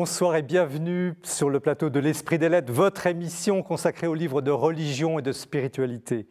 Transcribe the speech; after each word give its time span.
bonsoir 0.00 0.36
et 0.36 0.42
bienvenue 0.42 1.14
sur 1.24 1.50
le 1.50 1.58
plateau 1.58 1.90
de 1.90 1.98
l'Esprit 1.98 2.38
des 2.38 2.48
Lettres, 2.48 2.72
votre 2.72 3.08
émission 3.08 3.64
consacrée 3.64 4.06
aux 4.06 4.14
livres 4.14 4.42
de 4.42 4.52
religion 4.52 5.18
et 5.18 5.22
de 5.22 5.32
spiritualité. 5.32 6.28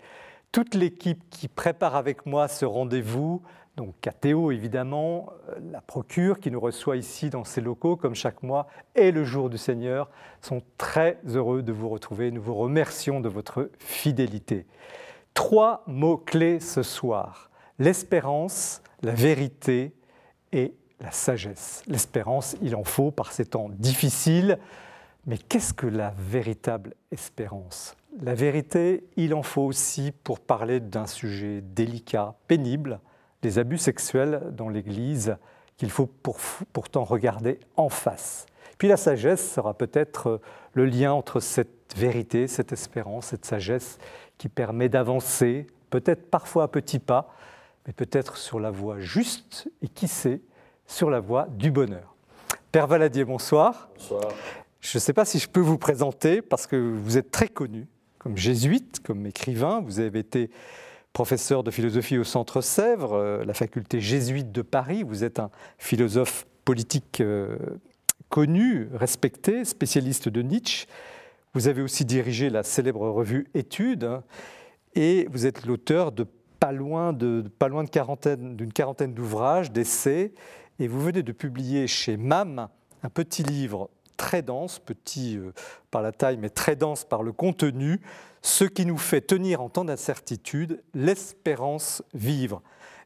Toute 0.53 0.73
l'équipe 0.73 1.21
qui 1.29 1.49
prépare 1.49 1.97
avec 1.97 2.25
moi 2.25 2.47
ce 2.47 2.63
rendez-vous, 2.63 3.41
donc 3.75 3.93
Théo 4.21 4.51
évidemment, 4.51 5.33
euh, 5.49 5.59
la 5.69 5.81
procure 5.81 6.39
qui 6.39 6.49
nous 6.49 6.61
reçoit 6.61 6.95
ici 6.95 7.29
dans 7.29 7.43
ces 7.43 7.59
locaux 7.59 7.97
comme 7.97 8.15
chaque 8.15 8.41
mois, 8.41 8.67
et 8.95 9.11
le 9.11 9.25
jour 9.25 9.49
du 9.49 9.57
Seigneur, 9.57 10.09
sont 10.39 10.61
très 10.77 11.17
heureux 11.25 11.61
de 11.61 11.73
vous 11.73 11.89
retrouver. 11.89 12.31
Nous 12.31 12.41
vous 12.41 12.55
remercions 12.55 13.19
de 13.19 13.27
votre 13.27 13.69
fidélité. 13.79 14.65
Trois 15.33 15.83
mots-clés 15.87 16.61
ce 16.61 16.83
soir, 16.83 17.51
l'espérance, 17.79 18.81
la 19.01 19.11
vérité 19.11 19.91
et 20.53 20.73
la 20.99 21.11
sagesse. 21.11 21.83
L'espérance, 21.87 22.55
il 22.61 22.75
en 22.75 22.83
faut 22.83 23.11
par 23.11 23.31
ces 23.31 23.45
temps 23.45 23.69
difficiles. 23.69 24.57
Mais 25.25 25.37
qu'est-ce 25.37 25.73
que 25.73 25.87
la 25.87 26.13
véritable 26.17 26.93
espérance? 27.11 27.95
La 28.21 28.33
vérité, 28.33 29.03
il 29.17 29.33
en 29.33 29.43
faut 29.43 29.63
aussi 29.63 30.11
pour 30.23 30.39
parler 30.39 30.79
d'un 30.79 31.05
sujet 31.05 31.61
délicat, 31.61 32.35
pénible, 32.47 32.99
les 33.43 33.59
abus 33.59 33.77
sexuels 33.77 34.41
dans 34.51 34.69
l'Église, 34.69 35.37
qu'il 35.75 35.91
faut 35.91 36.09
pourtant 36.73 37.03
regarder 37.03 37.59
en 37.75 37.89
face. 37.89 38.47
Puis 38.77 38.87
la 38.87 38.97
sagesse 38.97 39.51
sera 39.51 39.73
peut-être 39.73 40.41
le 40.73 40.85
lien 40.85 41.13
entre 41.13 41.39
cette 41.39 41.93
vérité, 41.95 42.47
cette 42.47 42.71
espérance, 42.71 43.27
cette 43.27 43.45
sagesse 43.45 43.99
qui 44.37 44.49
permet 44.49 44.89
d'avancer, 44.89 45.67
peut-être 45.89 46.29
parfois 46.29 46.63
à 46.63 46.67
petits 46.67 46.99
pas, 46.99 47.33
mais 47.85 47.93
peut-être 47.93 48.37
sur 48.37 48.59
la 48.59 48.71
voie 48.71 48.99
juste 48.99 49.69
et 49.81 49.87
qui 49.87 50.07
sait, 50.07 50.41
sur 50.87 51.09
la 51.09 51.19
voie 51.19 51.47
du 51.51 51.69
bonheur. 51.69 52.15
Père 52.71 52.87
Valadier, 52.87 53.25
bonsoir. 53.25 53.89
Bonsoir. 53.97 54.31
Je 54.79 54.97
ne 54.97 54.99
sais 54.99 55.13
pas 55.13 55.25
si 55.25 55.37
je 55.37 55.47
peux 55.47 55.59
vous 55.59 55.77
présenter 55.77 56.41
parce 56.41 56.65
que 56.65 56.75
vous 56.75 57.17
êtes 57.17 57.29
très 57.29 57.49
connu 57.49 57.87
comme 58.17 58.37
jésuite, 58.37 59.01
comme 59.03 59.25
écrivain. 59.25 59.81
Vous 59.85 59.99
avez 59.99 60.19
été 60.19 60.49
professeur 61.13 61.63
de 61.63 61.71
philosophie 61.71 62.17
au 62.17 62.23
Centre 62.23 62.61
Sèvres, 62.61 63.13
euh, 63.13 63.45
la 63.45 63.53
faculté 63.53 63.99
jésuite 63.99 64.51
de 64.51 64.61
Paris. 64.61 65.03
Vous 65.03 65.23
êtes 65.23 65.39
un 65.39 65.49
philosophe 65.77 66.45
politique 66.63 67.21
euh, 67.21 67.57
connu, 68.29 68.89
respecté, 68.93 69.65
spécialiste 69.65 70.29
de 70.29 70.41
Nietzsche. 70.41 70.87
Vous 71.53 71.67
avez 71.67 71.81
aussi 71.81 72.05
dirigé 72.05 72.49
la 72.49 72.63
célèbre 72.63 73.09
revue 73.09 73.47
Études 73.55 74.03
hein, 74.03 74.23
et 74.95 75.27
vous 75.31 75.45
êtes 75.45 75.65
l'auteur 75.65 76.11
de 76.11 76.25
pas 76.59 76.71
loin 76.71 77.13
de, 77.13 77.45
pas 77.59 77.67
loin 77.67 77.83
d'une 77.83 77.89
quarantaine, 77.89 78.71
quarantaine 78.73 79.13
d'ouvrages, 79.13 79.71
d'essais 79.71 80.33
et 80.79 80.87
vous 80.87 81.01
venez 81.01 81.23
de 81.23 81.31
publier 81.31 81.87
chez 81.87 82.17
MAM 82.17 82.67
un 83.03 83.09
petit 83.09 83.43
livre 83.43 83.89
très 84.17 84.41
dense, 84.41 84.79
petit 84.79 85.37
euh, 85.37 85.53
par 85.91 86.01
la 86.01 86.11
taille, 86.11 86.37
mais 86.37 86.49
très 86.49 86.75
dense 86.75 87.05
par 87.05 87.23
le 87.23 87.31
contenu, 87.31 88.01
ce 88.41 88.65
qui 88.65 88.85
nous 88.85 88.97
fait 88.97 89.21
tenir 89.21 89.61
en 89.61 89.69
temps 89.69 89.85
d'incertitude 89.85 90.83
l'espérance 90.93 92.03
vive. 92.13 92.57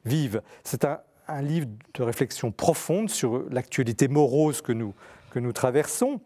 vive. 0.05 0.41
C'est 0.63 0.85
un, 0.85 1.01
livre 1.41 1.67
de 1.93 2.03
réflexion 2.03 2.51
profonde 2.51 3.09
sur 3.09 3.45
l'actualité 3.49 4.09
morose 4.09 4.61
que 4.61 4.73
nous, 4.73 4.93
que 5.29 5.39
nous 5.39 5.53
traversons, 5.53 6.19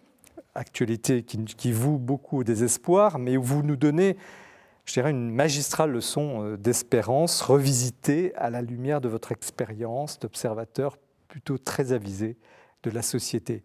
actualité 0.56 1.22
qui, 1.22 1.44
qui 1.46 1.72
voue 1.72 2.00
beaucoup 2.00 2.40
au 2.40 2.44
désespoir, 2.44 3.20
mais 3.20 3.38
où 3.38 3.44
vous 3.44 3.62
nous 3.62 3.76
donnez, 3.76 4.18
je 4.86 4.94
dirais, 4.94 5.12
une 5.12 5.30
magistrale 5.30 5.92
leçon 5.92 6.44
euh, 6.44 6.58
d'espérance 6.58 7.42
revisitée 7.42 8.34
à 8.36 8.50
la 8.50 8.64
lumière 8.64 9.00
de 9.00 9.10
votre 9.10 9.32
expérience 9.32 10.18
d'observateur 10.18 10.98
plutôt 11.28 11.58
très 11.58 11.92
avisé 11.92 12.38
de 12.84 12.92
la 12.92 13.02
société. 13.02 13.64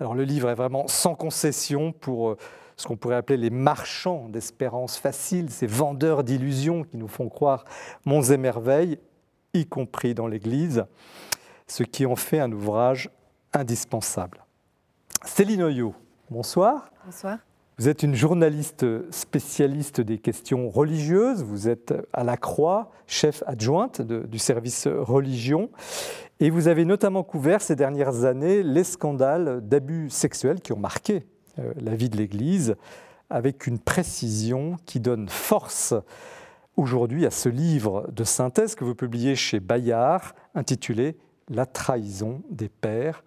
Alors 0.00 0.14
le 0.14 0.24
livre 0.24 0.50
est 0.50 0.54
vraiment 0.54 0.88
sans 0.88 1.14
concession 1.14 1.92
pour 1.92 2.30
euh, 2.30 2.36
ce 2.76 2.86
qu'on 2.86 2.96
pourrait 2.96 3.16
appeler 3.16 3.38
les 3.38 3.50
marchands 3.50 4.28
d'espérance 4.28 4.98
facile, 4.98 5.50
ces 5.50 5.66
vendeurs 5.66 6.24
d'illusions 6.24 6.84
qui 6.84 6.96
nous 6.96 7.08
font 7.08 7.28
croire 7.28 7.64
monts 8.04 8.22
et 8.22 8.36
merveilles, 8.36 8.98
y 9.54 9.66
compris 9.66 10.14
dans 10.14 10.26
l'Église, 10.26 10.84
ce 11.66 11.82
qui 11.82 12.04
en 12.04 12.16
fait 12.16 12.40
un 12.40 12.52
ouvrage 12.52 13.10
indispensable. 13.52 14.44
Céline 15.24 15.62
Oyo, 15.62 15.94
bonsoir. 16.30 16.90
Bonsoir. 17.04 17.38
Vous 17.78 17.90
êtes 17.90 18.02
une 18.02 18.14
journaliste 18.14 18.86
spécialiste 19.12 20.00
des 20.00 20.16
questions 20.16 20.70
religieuses, 20.70 21.42
vous 21.42 21.68
êtes 21.68 21.92
à 22.14 22.24
la 22.24 22.38
Croix, 22.38 22.90
chef 23.06 23.42
adjointe 23.46 24.00
du 24.00 24.38
service 24.38 24.86
religion, 24.86 25.68
et 26.40 26.48
vous 26.48 26.68
avez 26.68 26.86
notamment 26.86 27.22
couvert 27.22 27.60
ces 27.60 27.76
dernières 27.76 28.24
années 28.24 28.62
les 28.62 28.82
scandales 28.82 29.60
d'abus 29.60 30.08
sexuels 30.08 30.62
qui 30.62 30.72
ont 30.72 30.78
marqué 30.78 31.26
euh, 31.58 31.74
la 31.78 31.94
vie 31.96 32.08
de 32.08 32.16
l'Église, 32.16 32.76
avec 33.28 33.66
une 33.66 33.78
précision 33.78 34.76
qui 34.86 34.98
donne 34.98 35.28
force 35.28 35.92
aujourd'hui 36.78 37.26
à 37.26 37.30
ce 37.30 37.50
livre 37.50 38.08
de 38.10 38.24
synthèse 38.24 38.74
que 38.74 38.84
vous 38.84 38.94
publiez 38.94 39.36
chez 39.36 39.60
Bayard, 39.60 40.34
intitulé 40.54 41.18
La 41.50 41.66
trahison 41.66 42.40
des 42.48 42.70
pères, 42.70 43.22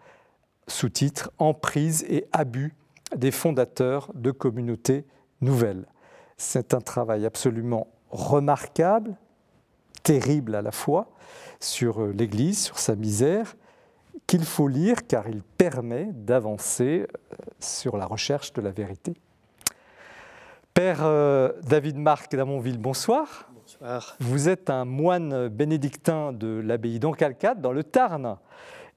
sous-titre 0.67 1.29
Emprise 1.37 2.03
et 2.09 2.25
abus 2.31 2.73
des 3.15 3.31
fondateurs 3.31 4.11
de 4.13 4.31
communautés 4.31 5.05
nouvelles. 5.41 5.85
C'est 6.37 6.73
un 6.73 6.81
travail 6.81 7.25
absolument 7.25 7.87
remarquable, 8.09 9.15
terrible 10.03 10.55
à 10.55 10.61
la 10.61 10.71
fois, 10.71 11.11
sur 11.59 12.01
euh, 12.01 12.13
l'Église, 12.13 12.63
sur 12.63 12.79
sa 12.79 12.95
misère, 12.95 13.55
qu'il 14.27 14.45
faut 14.45 14.67
lire 14.67 15.07
car 15.07 15.27
il 15.27 15.41
permet 15.41 16.09
d'avancer 16.13 17.07
euh, 17.09 17.35
sur 17.59 17.97
la 17.97 18.05
recherche 18.05 18.53
de 18.53 18.61
la 18.61 18.71
vérité. 18.71 19.13
Père 20.73 20.99
euh, 21.03 21.51
David 21.63 21.97
Marc 21.97 22.35
d'Amonville, 22.35 22.77
bonsoir. 22.77 23.49
Bonsoir. 23.53 24.15
Vous 24.19 24.49
êtes 24.49 24.69
un 24.69 24.85
moine 24.85 25.47
bénédictin 25.49 26.31
de 26.31 26.61
l'abbaye 26.63 26.99
d'Ancalcade 26.99 27.61
dans 27.61 27.73
le 27.73 27.83
Tarn. 27.83 28.37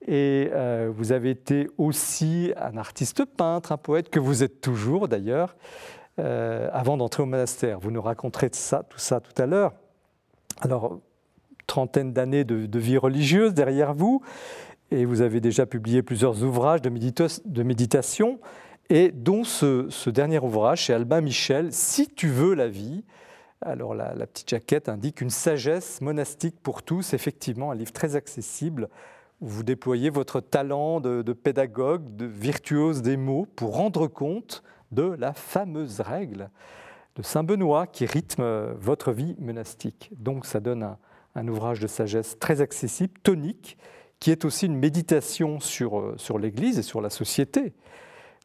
Et 0.07 0.51
euh, 0.53 0.91
vous 0.95 1.13
avez 1.13 1.31
été 1.31 1.69
aussi 1.79 2.53
un 2.57 2.77
artiste 2.77 3.25
peintre, 3.25 3.73
un 3.73 3.77
poète, 3.77 4.11
que 4.11 4.19
vous 4.19 4.43
êtes 4.43 4.61
toujours 4.61 5.07
d'ailleurs, 5.07 5.57
euh, 6.19 6.69
avant 6.73 6.97
d'entrer 6.97 7.23
au 7.23 7.27
monastère. 7.27 7.79
Vous 7.79 7.91
nous 7.91 8.03
raconterez 8.03 8.51
tout 8.51 8.99
ça 8.99 9.21
tout 9.21 9.41
à 9.41 9.47
l'heure. 9.47 9.73
Alors, 10.61 10.99
trentaine 11.67 12.13
d'années 12.13 12.45
de, 12.45 12.79
vie 12.79 12.99
religieuse 12.99 13.55
derrière 13.55 13.95
vous, 13.95 14.23
et 14.91 15.05
vous 15.05 15.23
avez 15.23 15.41
déjà 15.41 15.67
publié 15.67 16.03
plusieurs 16.03 16.43
ouvrages 16.43 16.83
de, 16.83 16.91
méditation, 17.63 18.41
et 18.91 19.11
dont 19.13 19.45
ce, 19.45 20.11
dernier 20.11 20.41
ouvrage 20.41 20.83
chez 20.83 20.95
Albin 20.95 21.21
Michel, 21.21 21.73
Si 21.73 22.09
tu 22.09 22.29
veux 22.29 22.55
la 22.55 22.69
vie. 22.69 23.05
Alors 23.65 23.95
la 23.95 24.27
petite 24.27 24.51
jaquette 24.51 24.89
indique 24.89 25.21
une 25.21 25.31
sagesse 25.31 26.01
monastique 26.01 26.57
pour 26.61 26.83
tous, 26.83 27.15
effectivement 27.15 27.71
un 27.71 27.77
livre 27.77 27.93
très 27.93 28.17
accessible 28.17 28.89
vous 29.43 29.65
déployez 29.65 30.09
votre 30.09 30.41
talent 30.41 31.01
de, 31.01 31.33
pédagogue, 31.33 32.17
de 32.17 32.27
virtuose 32.27 33.03
des 33.03 33.17
mots 33.17 33.47
pour 33.57 33.77
rendre 33.77 34.07
compte 34.07 34.63
de 34.93 35.03
la 35.19 35.35
fameuse 35.35 36.01
règle 36.01 36.49
de 37.17 37.23
Saint 37.23 37.43
Benoît 37.43 37.89
qui 37.89 38.07
rythme 38.07 38.73
votre 38.79 39.13
vie 39.13 39.35
monastique. 39.41 40.11
Donc 40.17 40.47
ça 40.47 40.61
donne 40.61 40.97
un, 41.35 41.49
ouvrage 41.49 41.81
de 41.81 41.89
sagesse 41.89 42.39
très 42.39 42.61
accessible, 42.61 43.15
tonique, 43.25 43.77
qui 44.21 44.31
est 44.31 44.45
aussi 44.45 44.67
une 44.67 44.77
méditation 44.77 45.59
sur, 45.59 46.15
sur 46.17 46.39
l'Église 46.39 46.79
et 46.79 46.83
sur 46.83 47.01
la 47.01 47.11
société. 47.11 47.75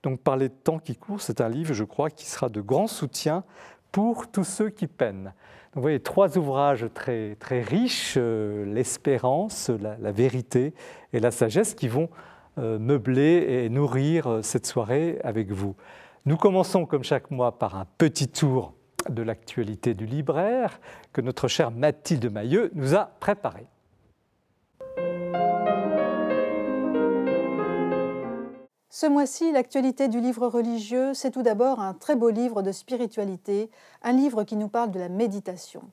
Donc 0.01 0.19
par 0.21 0.35
les 0.35 0.49
temps 0.49 0.79
qui 0.79 0.95
courent, 0.95 1.21
c'est 1.21 1.41
un 1.41 1.49
livre, 1.49 1.73
je 1.73 1.83
crois, 1.83 2.09
qui 2.09 2.25
sera 2.25 2.49
de 2.49 2.59
grand 2.59 2.87
soutien 2.87 3.43
pour 3.91 4.31
tous 4.31 4.43
ceux 4.43 4.69
qui 4.69 4.87
peinent. 4.87 5.33
Vous 5.73 5.81
voyez 5.81 5.99
trois 5.99 6.37
ouvrages 6.37 6.87
très, 6.93 7.35
riches, 7.61 8.15
euh, 8.17 8.65
l'espérance, 8.65 9.69
la, 9.69 10.11
vérité 10.11 10.73
et 11.13 11.19
la 11.19 11.31
sagesse, 11.31 11.73
qui 11.73 11.87
vont 11.87 12.09
euh, 12.57 12.79
meubler 12.79 13.45
et 13.65 13.69
nourrir 13.69 14.27
euh, 14.27 14.41
cette 14.41 14.65
soirée 14.65 15.19
avec 15.23 15.51
vous. 15.51 15.75
Nous 16.25 16.37
commençons 16.37 16.85
comme 16.85 17.03
chaque 17.03 17.29
mois 17.31 17.59
par 17.59 17.75
un 17.75 17.85
petit 17.97 18.27
tour 18.27 18.73
de 19.09 19.21
l'actualité 19.21 19.93
du 19.93 20.05
libraire 20.05 20.79
que 21.13 21.21
notre 21.21 21.47
chère 21.47 21.71
Mathilde 21.71 22.31
Mailleux 22.31 22.71
nous 22.73 22.95
a 22.95 23.11
préparé. 23.19 23.67
Ce 28.99 29.05
mois-ci, 29.05 29.51
l'actualité 29.51 30.07
du 30.07 30.19
livre 30.19 30.47
religieux, 30.47 31.13
c'est 31.13 31.29
tout 31.29 31.43
d'abord 31.43 31.79
un 31.79 31.93
très 31.93 32.15
beau 32.15 32.31
livre 32.31 32.63
de 32.63 32.71
spiritualité, 32.71 33.69
un 34.01 34.11
livre 34.11 34.43
qui 34.43 34.55
nous 34.55 34.69
parle 34.69 34.89
de 34.89 34.97
la 34.97 35.07
méditation. 35.07 35.83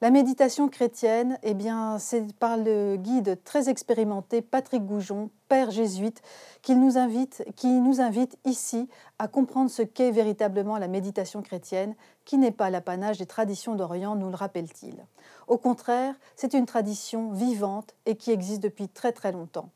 La 0.00 0.10
méditation 0.10 0.66
chrétienne, 0.70 1.38
eh 1.42 1.54
c'est 1.98 2.32
par 2.38 2.56
le 2.56 2.96
guide 2.96 3.38
très 3.44 3.68
expérimenté 3.68 4.40
Patrick 4.40 4.86
Goujon, 4.86 5.28
père 5.50 5.70
jésuite, 5.70 6.22
qui 6.62 6.76
nous 6.76 6.96
invite, 6.96 7.44
qui 7.56 7.68
nous 7.68 8.00
invite 8.00 8.38
ici 8.46 8.88
à 9.18 9.28
comprendre 9.28 9.68
ce 9.68 9.82
qu'est 9.82 10.10
véritablement 10.10 10.78
la 10.78 10.88
méditation 10.88 11.42
chrétienne, 11.42 11.94
qui 12.24 12.38
n'est 12.38 12.52
pas 12.52 12.70
l'apanage 12.70 13.18
des 13.18 13.26
traditions 13.26 13.74
d'Orient, 13.74 14.16
nous 14.16 14.30
le 14.30 14.34
rappelle-t-il. 14.34 15.04
Au 15.46 15.58
contraire, 15.58 16.14
c'est 16.36 16.54
une 16.54 16.64
tradition 16.64 17.32
vivante 17.32 17.94
et 18.06 18.16
qui 18.16 18.30
existe 18.30 18.62
depuis 18.62 18.88
très 18.88 19.12
très 19.12 19.32
longtemps. 19.32 19.68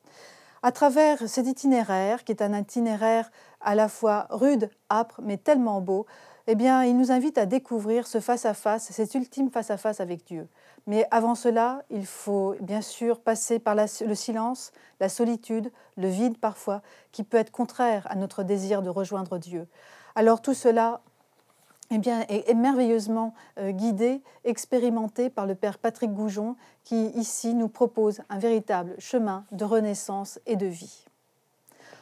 À 0.63 0.73
travers 0.73 1.27
cet 1.27 1.47
itinéraire, 1.47 2.23
qui 2.23 2.33
est 2.33 2.43
un 2.43 2.53
itinéraire 2.53 3.31
à 3.63 3.75
la 3.75 3.89
fois 3.89 4.27
rude, 4.29 4.69
âpre, 4.91 5.21
mais 5.23 5.39
tellement 5.39 5.81
beau, 5.81 6.05
eh 6.47 6.55
bien, 6.55 6.85
il 6.85 6.99
nous 6.99 7.13
invite 7.13 7.39
à 7.39 7.47
découvrir 7.47 8.07
ce 8.07 8.21
face-à-face, 8.21 8.91
cet 8.91 9.15
ultime 9.15 9.51
face-à-face 9.51 10.01
avec 10.01 10.27
Dieu. 10.27 10.49
Mais 10.87 11.07
avant 11.11 11.35
cela, 11.35 11.83
il 11.89 12.05
faut 12.05 12.57
bien 12.61 12.83
sûr 12.83 13.21
passer 13.21 13.59
par 13.59 13.75
le 13.75 14.15
silence, 14.15 14.73
la 15.01 15.09
solitude, 15.09 15.73
le 15.97 16.09
vide 16.09 16.37
parfois, 16.37 16.83
qui 17.13 17.25
peut 17.25 17.39
être 17.39 17.51
contraire 17.51 18.07
à 18.11 18.15
notre 18.15 18.43
désir 18.43 18.83
de 18.83 18.91
rejoindre 18.91 19.39
Dieu. 19.39 19.67
Alors 20.15 20.43
tout 20.43 20.55
cela 20.55 21.01
eh 21.91 22.51
est, 22.51 22.55
merveilleusement 22.55 23.35
euh, 23.59 23.73
guidé, 23.73 24.23
expérimenté 24.45 25.29
par 25.29 25.47
le 25.47 25.55
Père 25.55 25.79
Patrick 25.79 26.13
Goujon, 26.13 26.57
qui 26.85 27.07
ici 27.09 27.55
nous 27.55 27.69
propose 27.69 28.21
un 28.29 28.39
véritable 28.39 28.95
chemin 28.99 29.45
de 29.53 29.65
renaissance 29.65 30.39
et 30.47 30.57
de 30.57 30.67
vie. 30.67 31.05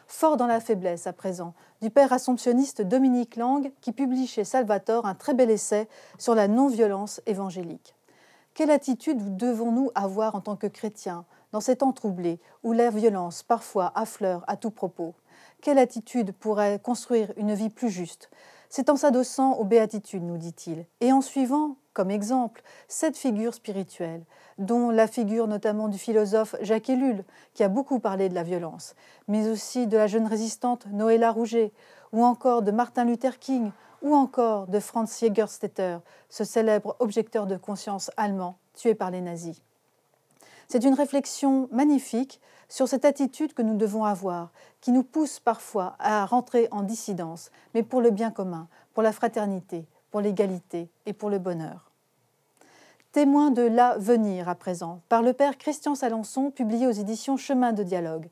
Fort 0.06 0.36
dans 0.36 0.46
la 0.46 0.60
faiblesse 0.60 1.06
à 1.06 1.12
présent, 1.12 1.54
du 1.82 1.90
Père 1.90 2.12
assomptionniste 2.12 2.82
Dominique 2.82 3.36
Lang, 3.36 3.70
qui 3.80 3.92
publie 3.92 4.26
chez 4.26 4.44
Salvatore 4.44 5.06
un 5.06 5.14
très 5.14 5.34
bel 5.34 5.50
essai 5.50 5.88
sur 6.18 6.34
la 6.34 6.48
non-violence 6.48 7.20
évangélique. 7.26 7.94
Quelle 8.54 8.70
attitude 8.70 9.36
devons-nous 9.36 9.90
avoir 9.94 10.34
en 10.34 10.40
tant 10.40 10.56
que 10.56 10.66
chrétiens 10.66 11.24
dans 11.52 11.60
ces 11.60 11.76
temps 11.76 11.92
troublés 11.92 12.40
où 12.64 12.72
la 12.72 12.90
violence 12.90 13.42
parfois 13.42 13.92
affleure 13.94 14.44
à 14.48 14.56
tout 14.56 14.70
propos? 14.70 15.14
Quelle 15.60 15.78
attitude 15.78 16.32
pourrait 16.32 16.80
construire 16.82 17.32
une 17.36 17.54
vie 17.54 17.70
plus 17.70 17.90
juste? 17.90 18.30
C'est 18.70 18.90
en 18.90 18.96
s'adossant 18.96 19.54
aux 19.54 19.64
béatitudes, 19.64 20.22
nous 20.22 20.36
dit-il, 20.36 20.84
et 21.00 21.12
en 21.12 21.20
suivant, 21.20 21.76
comme 21.94 22.10
exemple, 22.10 22.62
cette 22.86 23.16
figure 23.16 23.54
spirituelle, 23.54 24.24
dont 24.58 24.90
la 24.90 25.06
figure 25.06 25.48
notamment 25.48 25.88
du 25.88 25.98
philosophe 25.98 26.54
Jacques 26.60 26.90
Ellul, 26.90 27.24
qui 27.54 27.64
a 27.64 27.68
beaucoup 27.68 27.98
parlé 27.98 28.28
de 28.28 28.34
la 28.34 28.42
violence, 28.42 28.94
mais 29.26 29.48
aussi 29.48 29.86
de 29.86 29.96
la 29.96 30.06
jeune 30.06 30.26
résistante 30.26 30.86
Noëlla 30.92 31.30
Rouget, 31.30 31.72
ou 32.12 32.24
encore 32.24 32.62
de 32.62 32.70
Martin 32.70 33.04
Luther 33.04 33.38
King, 33.38 33.70
ou 34.02 34.14
encore 34.14 34.66
de 34.66 34.80
Franz 34.80 35.18
Jägerstätter, 35.18 35.98
ce 36.28 36.44
célèbre 36.44 36.96
objecteur 36.98 37.46
de 37.46 37.56
conscience 37.56 38.10
allemand 38.16 38.56
tué 38.74 38.94
par 38.94 39.10
les 39.10 39.20
nazis. 39.20 39.60
C'est 40.68 40.84
une 40.84 40.94
réflexion 40.94 41.68
magnifique 41.72 42.40
sur 42.68 42.88
cette 42.88 43.04
attitude 43.04 43.54
que 43.54 43.62
nous 43.62 43.76
devons 43.76 44.04
avoir, 44.04 44.50
qui 44.80 44.92
nous 44.92 45.02
pousse 45.02 45.40
parfois 45.40 45.96
à 45.98 46.24
rentrer 46.26 46.68
en 46.70 46.82
dissidence, 46.82 47.50
mais 47.74 47.82
pour 47.82 48.00
le 48.00 48.10
bien 48.10 48.30
commun, 48.30 48.68
pour 48.94 49.02
la 49.02 49.12
fraternité, 49.12 49.86
pour 50.10 50.20
l'égalité 50.20 50.88
et 51.06 51.12
pour 51.12 51.30
le 51.30 51.38
bonheur. 51.38 51.90
Témoin 53.12 53.50
de 53.50 53.62
l'avenir 53.62 54.48
à 54.48 54.54
présent, 54.54 55.00
par 55.08 55.22
le 55.22 55.32
père 55.32 55.56
Christian 55.56 55.94
Salençon, 55.94 56.50
publié 56.50 56.86
aux 56.86 56.92
éditions 56.92 57.36
Chemin 57.36 57.72
de 57.72 57.82
dialogue. 57.82 58.28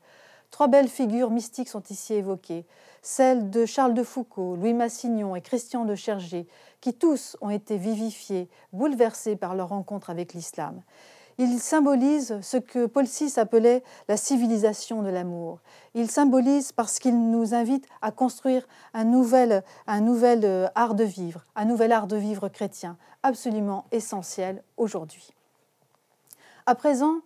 Trois 0.51 0.67
belles 0.67 0.87
figures 0.87 1.31
mystiques 1.31 1.69
sont 1.69 1.83
ici 1.89 2.13
évoquées 2.13 2.65
celles 3.07 3.49
de 3.49 3.65
Charles 3.65 3.93
de 3.93 4.03
Foucault, 4.03 4.57
Louis 4.57 4.73
Massignon 4.73 5.35
et 5.35 5.41
Christian 5.41 5.85
de 5.85 5.95
Chergé, 5.95 6.45
qui 6.81 6.93
tous 6.93 7.37
ont 7.39 7.49
été 7.49 7.77
vivifiés, 7.77 8.49
bouleversés 8.73 9.37
par 9.37 9.55
leur 9.55 9.69
rencontre 9.69 10.09
avec 10.09 10.33
l'islam. 10.33 10.81
Ils 11.39 11.59
symbolisent 11.59 12.39
ce 12.41 12.57
que 12.57 12.87
Paul 12.87 13.05
VI 13.05 13.33
appelait 13.37 13.83
la 14.07 14.17
civilisation 14.17 15.03
de 15.03 15.09
l'amour. 15.09 15.59
Ils 15.93 16.09
symbolisent 16.09 16.71
parce 16.71 16.97
qu'ils 16.97 17.29
nous 17.29 17.53
invitent 17.53 17.87
à 18.01 18.11
construire 18.11 18.67
un 18.93 19.03
nouvel, 19.03 19.63
euh, 19.87 20.67
art 20.73 20.95
de 20.95 21.03
vivre, 21.03 21.45
un 21.55 21.65
nouvel 21.65 21.91
art 21.91 22.07
de 22.07 22.17
vivre 22.17 22.49
chrétien, 22.49 22.97
absolument 23.21 23.85
essentiel 23.91 24.63
aujourd'hui. 24.77 25.29
À 26.65 26.75
présent, 26.75 27.19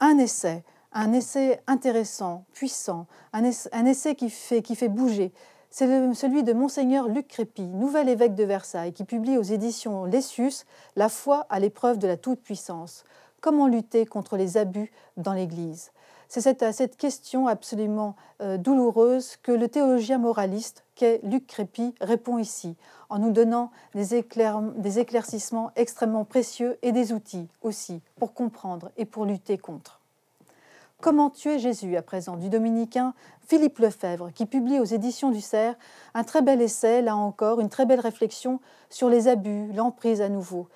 un 0.00 0.18
essai 0.18 0.64
un 0.92 1.12
essai 1.12 1.60
intéressant, 1.66 2.44
puissant, 2.52 3.06
un 3.32 3.44
essai, 3.44 4.14
qui, 4.14 4.28
fait, 4.30 4.88
bouger. 4.88 5.32
C'est 5.70 6.14
celui 6.14 6.42
de 6.42 6.52
Monseigneur 6.52 7.08
Luc 7.08 7.28
Crépy, 7.28 7.62
nouvel 7.62 8.08
évêque 8.08 8.34
de 8.34 8.44
Versailles, 8.44 8.92
qui 8.92 9.04
publie 9.04 9.38
aux 9.38 9.42
éditions 9.42 10.04
Lessius 10.04 10.66
La 10.96 11.08
foi 11.08 11.46
à 11.48 11.60
l'épreuve 11.60 11.98
de 11.98 12.08
la 12.08 12.16
toute-puissance. 12.16 13.04
Comment 13.40 13.66
lutter 13.66 14.04
contre 14.04 14.36
les 14.36 14.56
abus 14.56 14.92
dans 15.16 15.32
l'Église 15.32 15.92
C'est 16.28 16.40
cette, 16.40 16.72
cette, 16.72 16.96
question 16.96 17.46
absolument 17.46 18.14
euh, 18.42 18.58
douloureuse 18.58 19.36
que 19.42 19.52
le 19.52 19.68
théologien 19.68 20.18
moraliste 20.18 20.84
qu'est 20.94 21.20
Luc 21.22 21.46
Crépy 21.46 21.94
répond 22.02 22.36
ici, 22.36 22.76
en 23.08 23.18
nous 23.18 23.30
donnant 23.30 23.70
des, 23.94 24.24
des 24.76 24.98
éclaircissements 24.98 25.70
extrêmement 25.76 26.24
précieux 26.24 26.78
et 26.82 26.92
des 26.92 27.12
outils 27.12 27.48
aussi 27.62 28.02
pour 28.18 28.34
comprendre 28.34 28.90
et 28.98 29.06
pour 29.06 29.24
lutter 29.24 29.56
contre. 29.56 30.00
Comment 31.00 31.30
tuer 31.30 31.58
Jésus 31.58 31.96
à 31.96 32.02
présent 32.02 32.36
du 32.36 32.50
dominicain 32.50 33.14
Philippe 33.46 33.78
Lefebvre, 33.78 34.30
qui 34.34 34.44
publie 34.44 34.80
aux 34.80 34.84
éditions 34.84 35.30
du 35.30 35.40
Cerf 35.40 35.74
un 36.12 36.24
très 36.24 36.42
bel 36.42 36.60
essai, 36.60 37.00
là 37.00 37.16
encore, 37.16 37.60
une 37.60 37.70
très 37.70 37.86
belle 37.86 38.00
réflexion 38.00 38.60
sur 38.90 39.08
les 39.08 39.26
abus, 39.26 39.72
l'emprise 39.72 40.20
à 40.20 40.28
nouveau. 40.28 40.68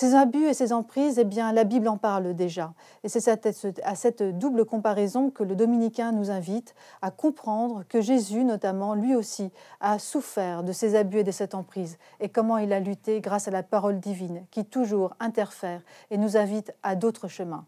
Ces 0.00 0.14
abus 0.14 0.44
et 0.44 0.54
ces 0.54 0.72
emprises, 0.72 1.18
eh 1.18 1.24
bien, 1.24 1.50
la 1.52 1.64
Bible 1.64 1.88
en 1.88 1.96
parle 1.96 2.32
déjà. 2.32 2.72
Et 3.02 3.08
c'est 3.08 3.28
à 3.82 3.94
cette 3.96 4.22
double 4.22 4.64
comparaison 4.64 5.28
que 5.28 5.42
le 5.42 5.56
dominicain 5.56 6.12
nous 6.12 6.30
invite 6.30 6.76
à 7.02 7.10
comprendre 7.10 7.82
que 7.88 8.00
Jésus, 8.00 8.44
notamment, 8.44 8.94
lui 8.94 9.16
aussi, 9.16 9.50
a 9.80 9.98
souffert 9.98 10.62
de 10.62 10.70
ces 10.70 10.94
abus 10.94 11.18
et 11.18 11.24
de 11.24 11.32
cette 11.32 11.56
emprise, 11.56 11.98
et 12.20 12.28
comment 12.28 12.58
il 12.58 12.72
a 12.72 12.78
lutté 12.78 13.20
grâce 13.20 13.48
à 13.48 13.50
la 13.50 13.64
parole 13.64 13.98
divine, 13.98 14.46
qui 14.52 14.64
toujours 14.64 15.16
interfère 15.18 15.80
et 16.12 16.16
nous 16.16 16.36
invite 16.36 16.72
à 16.84 16.94
d'autres 16.94 17.26
chemins. 17.26 17.66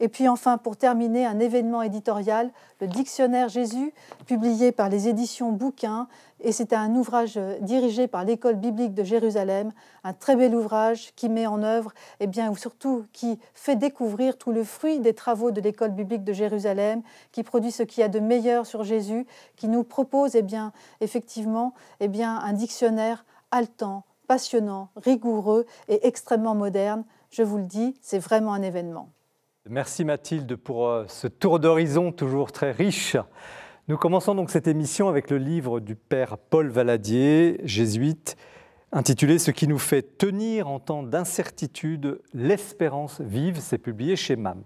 Et 0.00 0.08
puis 0.08 0.28
enfin, 0.28 0.58
pour 0.58 0.76
terminer, 0.76 1.26
un 1.26 1.38
événement 1.38 1.82
éditorial, 1.82 2.50
le 2.80 2.86
Dictionnaire 2.86 3.48
Jésus, 3.48 3.92
publié 4.26 4.72
par 4.72 4.88
les 4.88 5.08
éditions 5.08 5.52
Bouquins. 5.52 6.08
Et 6.40 6.52
c'est 6.52 6.72
un 6.72 6.94
ouvrage 6.94 7.38
dirigé 7.60 8.06
par 8.06 8.24
l'École 8.24 8.56
biblique 8.56 8.94
de 8.94 9.04
Jérusalem, 9.04 9.72
un 10.02 10.12
très 10.12 10.36
bel 10.36 10.54
ouvrage 10.54 11.12
qui 11.16 11.28
met 11.28 11.46
en 11.46 11.62
œuvre, 11.62 11.92
et 12.20 12.24
eh 12.24 12.26
bien, 12.26 12.50
ou 12.50 12.56
surtout 12.56 13.04
qui 13.12 13.38
fait 13.54 13.76
découvrir 13.76 14.36
tout 14.36 14.52
le 14.52 14.64
fruit 14.64 14.98
des 15.00 15.14
travaux 15.14 15.50
de 15.52 15.60
l'École 15.60 15.92
biblique 15.92 16.24
de 16.24 16.32
Jérusalem, 16.32 17.02
qui 17.32 17.42
produit 17.42 17.70
ce 17.70 17.82
qu'il 17.82 18.02
y 18.02 18.04
a 18.04 18.08
de 18.08 18.20
meilleur 18.20 18.66
sur 18.66 18.84
Jésus, 18.84 19.26
qui 19.56 19.68
nous 19.68 19.84
propose 19.84 20.36
eh 20.36 20.42
bien, 20.42 20.72
effectivement 21.00 21.72
eh 22.00 22.08
bien, 22.08 22.36
un 22.38 22.52
dictionnaire 22.52 23.24
haletant, 23.50 24.04
passionnant, 24.26 24.88
rigoureux 24.96 25.64
et 25.88 26.06
extrêmement 26.06 26.54
moderne. 26.54 27.04
Je 27.30 27.42
vous 27.42 27.58
le 27.58 27.64
dis, 27.64 27.94
c'est 28.00 28.18
vraiment 28.18 28.52
un 28.52 28.62
événement. 28.62 29.08
Merci 29.70 30.04
Mathilde 30.04 30.56
pour 30.56 30.88
euh, 30.88 31.06
ce 31.08 31.26
tour 31.26 31.58
d'horizon 31.58 32.12
toujours 32.12 32.52
très 32.52 32.70
riche. 32.70 33.16
Nous 33.88 33.96
commençons 33.96 34.34
donc 34.34 34.50
cette 34.50 34.68
émission 34.68 35.08
avec 35.08 35.30
le 35.30 35.38
livre 35.38 35.80
du 35.80 35.96
père 35.96 36.36
Paul 36.36 36.68
Valadier, 36.68 37.62
jésuite, 37.64 38.36
intitulé 38.92 39.38
Ce 39.38 39.50
qui 39.50 39.66
nous 39.66 39.78
fait 39.78 40.18
tenir 40.18 40.68
en 40.68 40.80
temps 40.80 41.02
d'incertitude 41.02 42.20
l'espérance 42.34 43.22
vive. 43.22 43.58
C'est 43.58 43.78
publié 43.78 44.16
chez 44.16 44.36
MAM. 44.36 44.62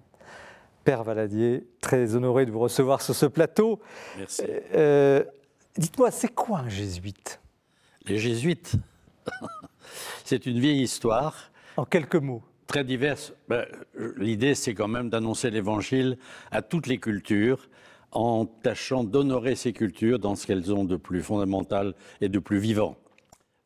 Père 0.83 1.05
Valadier, 1.05 1.64
très 1.81 2.17
honoré 2.17 2.45
de 2.45 2.50
vous 2.50 2.59
recevoir 2.59 3.00
sur 3.00 3.14
ce 3.14 3.26
plateau. 3.26 3.78
Merci. 4.19 4.43
Euh, 4.75 5.23
dites-moi, 5.76 6.11
c'est 6.11 6.35
quoi 6.35 6.59
un 6.59 6.69
jésuite? 6.69 7.40
Les 8.07 8.19
jésuites, 8.19 8.73
c'est 10.25 10.45
une 10.45 10.59
vieille 10.59 10.83
histoire. 10.83 11.52
En 11.76 11.85
quelques 11.85 12.17
mots 12.17 12.43
très 12.69 12.85
diverses. 12.85 13.33
Ben, 13.49 13.65
l'idée, 14.17 14.55
c'est 14.55 14.75
quand 14.75 14.87
même 14.87 15.11
d'annoncer 15.11 15.51
l'évangile 15.51 16.19
à 16.53 16.63
toutes 16.63 16.87
les 16.87 16.99
cultures 16.99 17.69
en 18.13 18.47
tâchant 18.47 19.03
d'honorer 19.03 19.57
ces 19.57 19.73
cultures 19.73 20.19
dans 20.21 20.37
ce 20.37 20.47
qu'elles 20.47 20.73
ont 20.73 20.85
de 20.85 20.97
plus 20.97 21.23
fondamental 21.23 21.95
et 22.21 22.29
de 22.29 22.39
plus 22.39 22.59
vivant. 22.59 22.97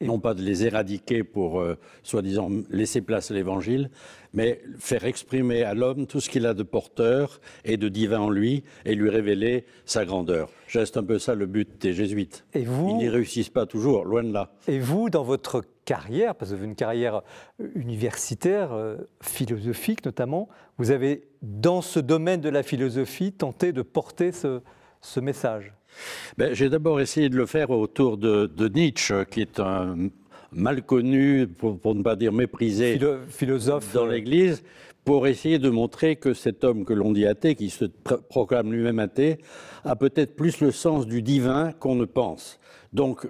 Et 0.01 0.07
non 0.07 0.19
pas 0.19 0.35
de 0.35 0.43
les 0.43 0.65
éradiquer 0.65 1.23
pour, 1.23 1.61
euh, 1.61 1.79
soi-disant, 2.03 2.51
laisser 2.71 3.03
place 3.03 3.31
à 3.31 3.35
l'évangile, 3.35 3.89
mais 4.33 4.61
faire 4.79 5.05
exprimer 5.05 5.63
à 5.63 5.75
l'homme 5.75 6.09
tout 6.09 6.21
ce 6.21 6.29
qu'il 6.29 6.45
a 6.47 6.55
de 6.55 6.65
porteur 6.65 7.41
et 7.65 7.77
de 7.77 7.89
divin 7.89 8.21
en 8.21 8.31
lui 8.31 8.65
et 8.85 8.97
lui 8.97 9.11
révéler 9.11 9.65
sa 9.85 10.05
grandeur. 10.05 10.49
C'est 10.67 10.97
un 10.97 11.05
peu 11.05 11.21
ça 11.21 11.37
le 11.37 11.47
but 11.47 11.81
des 11.81 11.93
jésuites. 11.93 12.45
Et 12.53 12.65
vous 12.65 12.89
Ils 12.91 12.97
n'y 12.97 13.09
réussissent 13.09 13.51
pas 13.51 13.67
toujours, 13.67 14.05
loin 14.05 14.25
de 14.25 14.33
là. 14.33 14.53
Et 14.67 14.81
vous, 14.81 15.09
dans 15.09 15.23
votre 15.23 15.63
carrière, 15.85 16.35
parce 16.35 16.51
que 16.51 16.57
vous 16.57 16.63
avez 16.63 16.69
une 16.69 16.77
carrière 16.77 17.23
euh, 17.61 17.69
universitaire, 17.75 18.73
euh, 18.73 18.97
philosophique 19.21 20.05
notamment, 20.05 20.49
vous 20.79 20.91
avez, 20.91 21.29
dans 21.43 21.83
ce 21.83 21.99
domaine 21.99 22.41
de 22.41 22.49
la 22.49 22.63
philosophie, 22.63 23.33
tenté 23.33 23.73
de 23.73 23.83
porter 23.83 24.33
ce, 24.33 24.61
message? 25.21 25.73
Ben, 26.39 26.55
J'ai 26.55 26.69
d'abord 26.69 27.01
essayé 27.01 27.29
de 27.29 27.37
le 27.37 27.47
faire 27.47 27.71
autour 27.71 28.17
de, 28.17 28.69
Nietzsche, 28.69 29.25
qui 29.31 29.41
est 29.41 29.61
un 29.61 30.11
mal 30.53 30.83
connu, 30.83 31.47
pour, 31.47 31.95
ne 31.95 32.03
pas 32.03 32.17
dire 32.17 32.33
méprisé, 32.33 32.99
philosophe 33.29 33.93
dans 33.93 34.07
euh, 34.07 34.13
l'Église, 34.13 34.63
pour 35.05 35.27
essayer 35.27 35.59
de 35.59 35.69
montrer 35.69 36.17
que 36.17 36.33
cet 36.33 36.63
homme 36.63 36.85
que 36.85 36.93
l'on 36.93 37.13
dit 37.13 37.27
athée, 37.27 37.57
qui 37.57 37.71
se 37.71 37.87
proclame 38.29 38.73
lui-même 38.73 39.01
athée, 39.01 39.39
a 39.85 39.97
peut-être 39.97 40.37
plus 40.37 40.61
le 40.61 40.71
sens 40.71 41.07
du 41.07 41.23
divin 41.23 41.73
qu'on 41.73 41.97
ne 41.97 42.05
pense. 42.05 42.61
Donc 42.93 43.27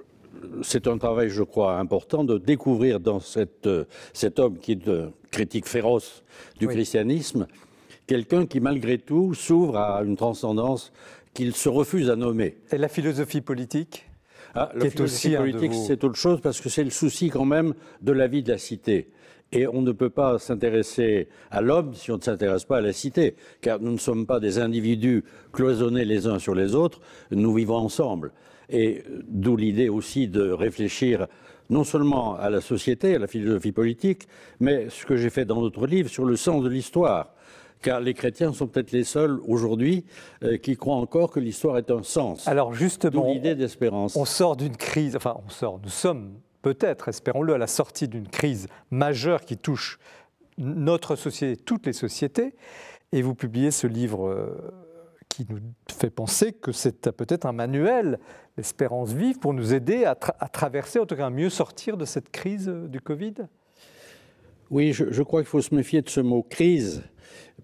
c'est 0.62 0.87
un 0.87 0.99
travail, 0.99 1.28
je 1.28 1.42
crois, 1.42 1.78
important 1.78 2.25
de 2.25 2.38
découvrir 2.38 3.00
dans 3.00 3.20
cette, 3.20 3.66
euh, 3.66 3.84
cet 4.12 4.38
homme 4.38 4.58
qui 4.58 4.72
est 4.72 4.87
de 4.87 5.11
critique 5.30 5.66
féroce 5.66 6.22
du 6.58 6.68
christianisme, 6.68 7.46
quelqu'un 8.06 8.46
qui, 8.46 8.61
malgré 8.61 8.99
tout, 8.99 9.34
s'ouvre 9.34 9.76
à 9.76 10.02
une 10.02 10.16
transcendance 10.16 10.92
qu'il 11.34 11.54
se 11.54 11.68
refuse 11.68 12.11
à 12.11 12.16
nommer. 12.16 12.58
Et 12.70 12.78
la 12.78 12.88
philosophie 12.88 13.40
politique 13.40 14.06
ah, 14.54 14.70
La 14.75 14.90
philosophie 14.90 15.37
politique, 15.37 15.75
c'est 15.75 16.04
autre 16.04 16.16
chose 16.18 16.40
parce 16.40 16.61
que 16.61 16.68
c'est 16.68 16.84
le 16.84 16.90
souci 16.90 17.30
quand 17.30 17.46
même 17.46 17.75
de 18.02 18.12
la 18.12 18.26
vie 18.26 18.42
de 18.42 18.50
la 18.50 18.58
cité. 18.58 19.11
Et 19.54 19.66
on 19.66 19.82
ne 19.82 19.92
peut 19.92 20.11
pas 20.11 20.38
s'intéresser 20.38 21.28
à 21.50 21.61
l'homme 21.61 21.94
si 21.94 22.11
on 22.11 22.16
ne 22.16 22.22
s'intéresse 22.22 22.64
pas 22.64 22.78
à 22.78 22.80
la 22.80 22.92
cité, 22.92 23.37
car 23.61 23.80
nous 23.80 23.92
ne 23.92 23.99
sommes 23.99 24.26
pas 24.26 24.40
des 24.40 24.58
individus 24.58 25.25
cloisonnés 25.52 26.06
les 26.06 26.26
uns 26.26 26.38
sur 26.38 26.54
les 26.54 26.75
autres, 26.75 27.00
nous 27.30 27.52
vivons 27.52 27.76
ensemble. 27.76 28.32
Et 28.73 29.05
d'où 29.29 29.57
l'idée 29.57 29.88
aussi 29.88 30.26
de 30.26 30.50
réfléchir 30.50 31.29
non 31.71 31.85
seulement 31.85 32.37
à 32.37 32.50
la 32.50 32.61
société, 32.61 33.14
à 33.14 33.19
la 33.19 33.26
philosophie 33.26 33.73
politique, 33.73 34.26
mais 34.61 34.88
ce 34.91 35.07
que 35.07 35.17
j'ai 35.17 35.31
fait 35.31 35.45
dans 35.45 35.61
notre 35.61 35.87
livre 35.87 36.09
sur 36.09 36.25
le 36.25 36.37
sens 36.37 36.64
de 36.64 36.69
l'histoire 36.69 37.35
car 37.83 38.00
les 38.00 38.14
chrétiens 38.14 38.52
sont 38.52 38.69
peut-être 38.69 38.93
les 38.93 39.05
seuls 39.05 39.41
aujourd'hui 39.47 40.05
euh, 40.45 40.57
qui 40.57 40.76
croient 40.76 40.97
encore 40.97 41.31
que 41.31 41.41
l'histoire 41.41 41.76
est 41.79 41.91
un 41.91 42.02
sens. 42.02 42.47
Alors 42.49 42.73
justement, 42.73 43.26
l'idée 43.26 43.55
d'espérance. 43.55 44.17
On 44.17 44.25
sort 44.25 44.57
d'une 44.57 44.76
crise, 44.76 45.17
enfin 45.17 45.37
on 45.45 45.50
sort, 45.50 45.81
nous 45.83 45.91
sommes 45.91 46.35
peut-être, 46.62 47.09
espérons-le, 47.09 47.55
à 47.55 47.59
la 47.59 47.67
sortie 47.67 48.09
d'une 48.09 48.29
crise 48.29 48.69
majeure 48.91 49.41
qui 49.41 49.59
touche 49.59 49.99
notre 50.59 51.17
société, 51.17 51.61
toutes 51.61 51.87
les 51.87 51.93
sociétés, 51.93 52.55
et 53.11 53.21
vous 53.21 53.35
publiez 53.35 53.71
ce 53.71 53.87
livre 53.87 54.29
euh, 54.29 54.73
qui 55.33 55.47
nous 55.49 55.61
fait 55.91 56.11
penser 56.11 56.53
que 56.53 56.73
c'est 56.73 57.11
peut-être 57.11 57.47
un 57.47 57.53
manuel, 57.53 58.19
l'espérance 58.59 59.12
vive, 59.12 59.39
pour 59.39 59.55
nous 59.55 59.73
aider 59.73 60.05
à, 60.05 60.15
traverser, 60.15 60.99
en 60.99 61.07
tout 61.07 61.17
cas 61.17 61.27
à 61.27 61.31
mieux 61.31 61.49
sortir 61.49 61.97
de 61.97 62.05
cette 62.05 62.31
crise 62.31 62.69
euh, 62.69 62.87
du 62.87 63.01
Covid? 63.01 63.35
Oui, 64.71 64.93
je, 64.93 65.23
crois 65.23 65.41
qu'il 65.41 65.49
faut 65.49 65.62
se 65.62 65.75
méfier 65.75 66.03
de 66.03 66.09
ce 66.09 66.21
mot 66.21 66.43
crise 66.43 67.03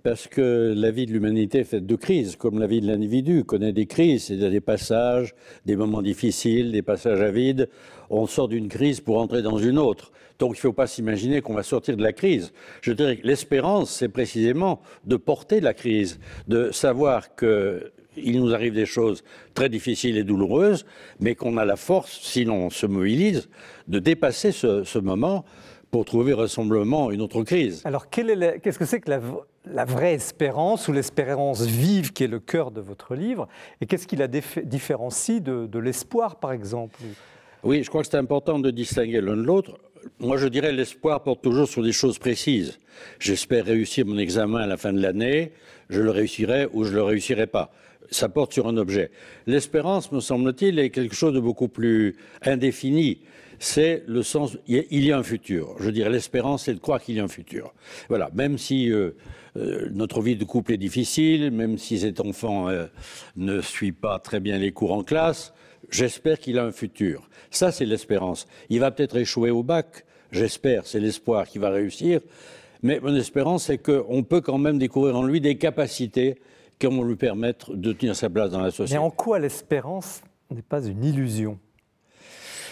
parce 0.02 0.28
que 0.28 0.72
la 0.76 0.90
vie 0.90 1.06
de 1.06 1.12
l'humanité 1.12 1.58
est 1.58 1.64
faite 1.64 1.86
de 1.86 1.96
crises, 1.96 2.36
comme 2.36 2.58
la 2.58 2.66
vie 2.66 2.80
de 2.80 2.86
l'individu 2.86 3.44
connaît 3.44 3.72
des 3.72 3.86
crises, 3.86 4.30
a 4.30 4.48
des 4.48 4.60
passages, 4.60 5.34
des 5.66 5.76
moments 5.76 6.02
difficiles, 6.02 6.72
des 6.72 6.82
passages 6.82 7.20
à 7.20 7.30
vide. 7.30 7.68
On 8.08 8.26
sort 8.26 8.48
d'une 8.48 8.68
crise 8.68 9.00
pour 9.00 9.18
entrer 9.18 9.42
dans 9.42 9.58
une 9.58 9.78
autre. 9.78 10.12
Donc 10.38 10.50
il 10.50 10.58
ne 10.58 10.60
faut 10.60 10.72
pas 10.72 10.86
s'imaginer 10.86 11.40
qu'on 11.40 11.54
va 11.54 11.62
sortir 11.62 11.96
de 11.96 12.02
la 12.02 12.12
crise. 12.12 12.52
Je 12.80 12.92
dirais 12.92 13.16
que 13.16 13.26
l'espérance, 13.26 13.90
c'est 13.90 14.08
précisément 14.08 14.80
de 15.04 15.16
porter 15.16 15.60
la 15.60 15.74
crise, 15.74 16.20
de 16.46 16.70
savoir 16.70 17.34
qu'il 17.34 18.40
nous 18.40 18.54
arrive 18.54 18.74
des 18.74 18.86
choses 18.86 19.24
très 19.54 19.68
difficiles 19.68 20.16
et 20.16 20.24
douloureuses, 20.24 20.86
mais 21.18 21.34
qu'on 21.34 21.56
a 21.56 21.64
la 21.64 21.76
force, 21.76 22.20
si 22.22 22.44
l'on 22.44 22.70
se 22.70 22.86
mobilise, 22.86 23.48
de 23.88 23.98
dépasser 23.98 24.52
ce, 24.52 24.98
moment 24.98 25.44
pour 25.90 26.04
trouver 26.04 26.34
vraisemblablement 26.34 27.10
une 27.10 27.22
autre 27.22 27.42
crise. 27.42 27.82
Alors, 27.84 28.08
qu'est-ce 28.10 28.78
que 28.78 28.84
c'est 28.84 29.00
que 29.00 29.10
la, 29.64 29.84
vraie 29.84 30.14
espérance 30.14 30.86
ou 30.86 30.92
l'espérance 30.92 31.62
vive 31.62 32.12
qui 32.12 32.24
est 32.24 32.28
le 32.28 32.40
cœur 32.40 32.70
de 32.70 32.80
votre 32.80 33.14
livre? 33.14 33.48
Et 33.80 33.86
qu'est-ce 33.86 34.06
qui 34.06 34.16
la 34.16 34.28
différencie 34.28 35.42
de, 35.42 35.78
l'espoir, 35.78 36.36
par 36.36 36.52
exemple? 36.52 37.00
Oui, 37.64 37.82
je 37.82 37.88
crois 37.88 38.02
que 38.02 38.08
c'est 38.10 38.16
important 38.16 38.58
de 38.58 38.70
distinguer 38.70 39.20
l'un 39.20 39.36
de 39.36 39.42
l'autre. 39.42 39.78
Moi, 40.20 40.36
je 40.36 40.46
dirais 40.46 40.72
l'espoir 40.72 41.22
porte 41.22 41.42
toujours 41.42 41.68
sur 41.68 41.82
des 41.82 41.92
choses 41.92 42.18
précises. 42.18 42.78
J'espère 43.18 43.64
réussir 43.64 44.06
mon 44.06 44.18
examen 44.18 44.60
à 44.60 44.66
la 44.66 44.76
fin 44.76 44.92
de 44.92 45.00
l'année, 45.00 45.52
je 45.90 46.00
le 46.00 46.10
réussirai 46.10 46.68
ou 46.72 46.84
je 46.84 46.90
ne 46.90 46.96
le 46.96 47.02
réussirai 47.02 47.46
pas. 47.46 47.72
Ça 48.10 48.28
porte 48.28 48.52
sur 48.52 48.68
un 48.68 48.76
objet. 48.76 49.10
L'espérance, 49.46 50.12
me 50.12 50.20
semble-t-il, 50.20 50.78
est 50.78 50.90
quelque 50.90 51.14
chose 51.14 51.34
de 51.34 51.40
beaucoup 51.40 51.68
plus 51.68 52.16
indéfini 52.42 53.18
c'est 53.58 54.04
le 54.06 54.22
sens. 54.22 54.56
Il 54.66 55.04
y 55.04 55.12
a 55.12 55.18
un 55.18 55.22
futur. 55.22 55.74
Je 55.80 55.90
dirais 55.90 56.10
l'espérance, 56.10 56.64
c'est 56.64 56.74
de 56.74 56.78
croire 56.78 57.00
qu'il 57.02 57.16
y 57.16 57.20
a 57.20 57.24
un 57.24 57.28
futur. 57.28 57.74
Voilà. 58.08 58.30
Même 58.34 58.58
si 58.58 58.90
euh, 58.90 59.10
euh, 59.56 59.88
notre 59.92 60.22
vie 60.22 60.36
de 60.36 60.44
couple 60.44 60.72
est 60.72 60.78
difficile, 60.78 61.50
même 61.50 61.78
si 61.78 61.98
cet 61.98 62.20
enfant 62.20 62.68
euh, 62.68 62.86
ne 63.36 63.60
suit 63.60 63.92
pas 63.92 64.18
très 64.18 64.40
bien 64.40 64.58
les 64.58 64.72
cours 64.72 64.92
en 64.92 65.02
classe, 65.02 65.52
j'espère 65.90 66.38
qu'il 66.38 66.58
a 66.58 66.64
un 66.64 66.72
futur. 66.72 67.28
Ça, 67.50 67.72
c'est 67.72 67.84
l'espérance. 67.84 68.46
Il 68.68 68.80
va 68.80 68.90
peut-être 68.90 69.16
échouer 69.16 69.50
au 69.50 69.62
bac. 69.62 70.04
J'espère. 70.30 70.86
C'est 70.86 71.00
l'espoir 71.00 71.46
qui 71.46 71.58
va 71.58 71.70
réussir. 71.70 72.20
Mais 72.82 73.00
mon 73.00 73.14
espérance, 73.14 73.64
c'est 73.64 73.78
qu'on 73.78 74.22
peut 74.22 74.40
quand 74.40 74.58
même 74.58 74.78
découvrir 74.78 75.16
en 75.16 75.24
lui 75.24 75.40
des 75.40 75.56
capacités 75.56 76.40
qui 76.78 76.86
vont 76.86 77.02
lui 77.02 77.16
permettre 77.16 77.74
de 77.74 77.92
tenir 77.92 78.14
sa 78.14 78.30
place 78.30 78.50
dans 78.50 78.60
la 78.60 78.70
société. 78.70 78.94
Mais 78.94 79.04
en 79.04 79.10
quoi 79.10 79.38
l'espérance 79.38 80.22
n'est 80.50 80.62
pas 80.62 80.84
une 80.86 81.04
illusion? 81.04 81.58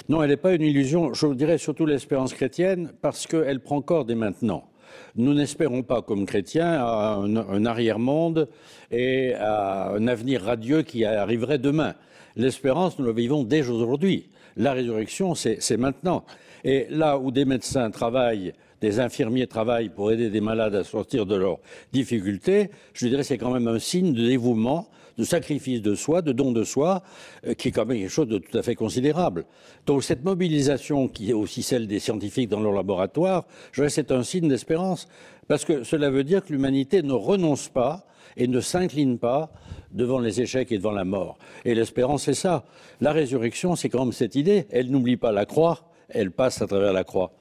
Non, 0.08 0.22
elle 0.22 0.30
n'est 0.30 0.36
pas 0.36 0.54
une 0.54 0.62
illusion. 0.62 1.12
Je 1.14 1.26
dirais 1.34 1.58
surtout 1.58 1.86
l'espérance 1.86 2.32
chrétienne 2.32 2.92
parce 3.02 3.26
qu'elle 3.26 3.60
prend 3.60 3.82
corps 3.82 4.04
dès 4.04 4.14
maintenant. 4.14 4.68
Nous 5.16 5.34
n'espérons 5.34 5.82
pas, 5.82 6.02
comme 6.02 6.26
chrétiens, 6.26 6.84
à 6.84 7.16
un, 7.16 7.64
arrière-monde 7.64 8.48
et 8.90 9.34
à 9.34 9.90
un 9.90 10.06
avenir 10.06 10.42
radieux 10.42 10.82
qui 10.82 11.04
arriverait 11.04 11.58
demain. 11.58 11.94
L'espérance, 12.36 12.98
nous 12.98 13.06
la 13.06 13.12
vivons 13.12 13.44
dès 13.44 13.68
aujourd'hui. 13.68 14.28
La 14.56 14.72
résurrection, 14.72 15.34
c'est 15.34 15.76
maintenant. 15.76 16.24
Et 16.64 16.86
là 16.90 17.18
où 17.18 17.30
des 17.30 17.44
médecins 17.44 17.90
travaillent, 17.90 18.52
des 18.80 19.00
infirmiers 19.00 19.46
travaillent 19.46 19.88
pour 19.88 20.12
aider 20.12 20.28
des 20.28 20.40
malades 20.40 20.74
à 20.74 20.84
sortir 20.84 21.26
de 21.26 21.34
leurs 21.34 21.58
difficultés, 21.92 22.70
je 22.92 23.08
dirais 23.08 23.22
c'est 23.22 23.38
quand 23.38 23.50
même 23.50 23.68
un 23.68 23.78
signe 23.78 24.12
de 24.12 24.26
dévouement 24.26 24.88
de 25.18 25.24
sacrifice 25.24 25.82
de 25.82 25.94
soi, 25.94 26.22
de 26.22 26.32
don 26.32 26.52
de 26.52 26.64
soi, 26.64 27.02
euh, 27.46 27.54
qui 27.54 27.68
est 27.68 27.70
quand 27.70 27.86
même 27.86 27.98
quelque 27.98 28.10
chose 28.10 28.28
de 28.28 28.38
tout 28.38 28.56
à 28.56 28.62
fait 28.62 28.74
considérable. 28.74 29.46
Donc 29.86 30.04
cette 30.04 30.24
mobilisation, 30.24 31.08
qui 31.08 31.30
est 31.30 31.34
aussi 31.34 31.62
celle 31.62 31.86
des 31.86 31.98
scientifiques 31.98 32.48
dans 32.48 32.60
leur 32.60 32.72
laboratoire, 32.72 33.46
je 33.72 33.86
c'est 33.88 34.12
un 34.12 34.22
signe 34.22 34.48
d'espérance, 34.48 35.08
parce 35.48 35.64
que 35.64 35.84
cela 35.84 36.10
veut 36.10 36.24
dire 36.24 36.44
que 36.44 36.52
l'humanité 36.52 37.02
ne 37.02 37.12
renonce 37.12 37.68
pas 37.68 38.06
et 38.36 38.48
ne 38.48 38.60
s'incline 38.60 39.18
pas 39.18 39.50
devant 39.92 40.18
les 40.18 40.40
échecs 40.40 40.72
et 40.72 40.78
devant 40.78 40.92
la 40.92 41.04
mort. 41.04 41.38
Et 41.64 41.74
l'espérance, 41.74 42.24
c'est 42.24 42.34
ça. 42.34 42.64
La 43.00 43.12
résurrection, 43.12 43.76
c'est 43.76 43.88
quand 43.88 44.04
même 44.04 44.12
cette 44.12 44.34
idée. 44.34 44.66
Elle 44.70 44.90
n'oublie 44.90 45.16
pas 45.16 45.32
la 45.32 45.46
croix, 45.46 45.90
elle 46.08 46.30
passe 46.30 46.62
à 46.62 46.66
travers 46.66 46.92
la 46.92 47.04
croix. 47.04 47.32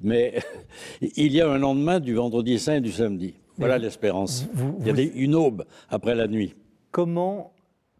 Mais 0.00 0.34
il 1.00 1.32
y 1.32 1.40
a 1.40 1.50
un 1.50 1.58
lendemain 1.58 2.00
du 2.00 2.14
vendredi 2.14 2.58
saint 2.58 2.76
et 2.76 2.80
du 2.80 2.92
samedi. 2.92 3.34
Voilà 3.58 3.78
l'espérance. 3.78 4.46
Il 4.80 4.86
y 4.86 4.90
a 4.90 5.10
une 5.14 5.34
aube 5.34 5.64
après 5.90 6.14
la 6.14 6.26
nuit. 6.26 6.54
Comment 6.90 7.52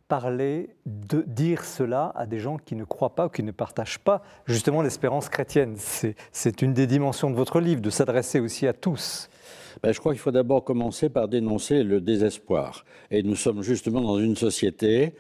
parler, 0.09 0.71
de 0.87 1.23
dire 1.27 1.65
cela 1.65 2.13
à 2.17 2.27
des 2.27 2.41
gens 2.41 2.57
qui 2.57 2.75
ne 2.75 2.85
croient 2.85 3.15
pas 3.15 3.27
ou 3.27 3.29
qui 3.29 3.45
ne 3.45 3.53
partagent 3.53 4.01
pas 4.01 4.23
justement 4.45 4.83
l'espérance 4.83 5.29
chrétienne? 5.29 5.77
C'est 6.33 6.63
une 6.63 6.75
des 6.75 6.87
dimensions 6.87 7.31
de 7.31 7.37
votre 7.37 7.61
livre, 7.61 7.81
de 7.81 7.91
s'adresser 7.91 8.41
aussi 8.41 8.67
à 8.67 8.73
tous. 8.73 9.31
Ben, 9.83 9.93
je 9.93 9.99
crois 9.99 10.13
qu'il 10.13 10.21
faut 10.21 10.31
d'abord 10.31 10.63
commencer 10.63 11.09
par 11.09 11.29
dénoncer 11.29 11.83
le 11.83 12.01
désespoir. 12.01 12.85
Et 13.11 13.23
nous 13.23 13.37
sommes 13.37 13.63
justement 13.63 14.03
dans 14.03 14.19
une 14.19 14.37
société 14.37 15.15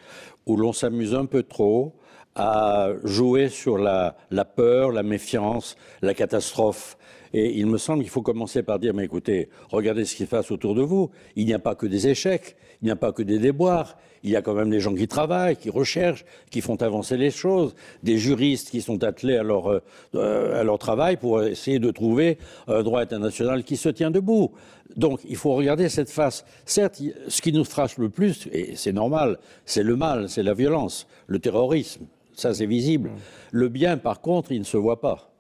où 0.44 0.56
l'on 0.56 0.72
s'amuse 0.72 1.14
un 1.14 1.24
peu 1.24 1.42
trop 1.42 1.94
à 2.34 2.90
jouer 3.04 3.48
sur 3.48 3.78
la, 3.78 4.14
peur, 4.56 4.92
la 4.92 5.02
méfiance, 5.02 5.76
la 6.02 6.12
catastrophe. 6.12 6.98
Et 7.32 7.58
il 7.58 7.66
me 7.66 7.78
semble 7.78 8.02
qu'il 8.02 8.10
faut 8.10 8.22
commencer 8.22 8.62
par 8.62 8.78
dire, 8.78 8.92
mais 8.92 9.04
écoutez, 9.04 9.48
regardez 9.70 10.04
ce 10.04 10.14
qui 10.14 10.24
se 10.24 10.28
passe 10.28 10.50
autour 10.50 10.74
de 10.74 10.82
vous. 10.82 11.10
Il 11.36 11.46
n'y 11.46 11.54
a 11.54 11.58
pas 11.58 11.74
que 11.74 11.86
des 11.86 12.08
échecs, 12.08 12.56
il 12.82 12.86
n'y 12.86 12.90
a 12.90 12.96
pas 12.96 13.12
que 13.12 13.22
des 13.22 13.38
déboires. 13.38 13.96
Il 14.22 14.30
y 14.30 14.36
a 14.36 14.42
quand 14.42 14.54
même 14.54 14.70
des 14.70 14.80
gens 14.80 14.94
qui 14.94 15.08
travaillent, 15.08 15.56
qui 15.56 15.70
recherchent, 15.70 16.24
qui 16.50 16.60
font 16.60 16.76
avancer 16.82 17.16
les 17.16 17.30
choses, 17.30 17.74
des 18.02 18.18
juristes 18.18 18.70
qui 18.70 18.82
sont 18.82 19.02
attelés 19.02 19.36
à 19.36 19.42
leur, 19.42 19.80
euh, 20.14 20.60
à 20.60 20.62
leur 20.62 20.78
travail 20.78 21.16
pour 21.16 21.42
essayer 21.42 21.78
de 21.78 21.90
trouver 21.90 22.38
un 22.68 22.82
droit 22.82 23.00
international 23.00 23.64
qui 23.64 23.76
se 23.76 23.88
tient 23.88 24.10
debout. 24.10 24.52
Donc 24.96 25.20
il 25.28 25.36
faut 25.36 25.54
regarder 25.54 25.88
cette 25.88 26.10
face. 26.10 26.44
Certes, 26.64 27.00
ce 27.28 27.40
qui 27.40 27.52
nous 27.52 27.64
frappe 27.64 27.96
le 27.96 28.08
plus, 28.08 28.48
et 28.52 28.76
c'est 28.76 28.92
normal, 28.92 29.38
c'est 29.64 29.82
le 29.82 29.96
mal, 29.96 30.28
c'est 30.28 30.42
la 30.42 30.54
violence, 30.54 31.06
le 31.26 31.38
terrorisme. 31.38 32.06
Ça, 32.34 32.54
c'est 32.54 32.66
visible. 32.66 33.10
Mmh. 33.10 33.18
Le 33.52 33.68
bien, 33.68 33.96
par 33.96 34.20
contre, 34.20 34.52
il 34.52 34.60
ne 34.60 34.64
se 34.64 34.76
voit 34.76 35.00
pas. 35.00 35.30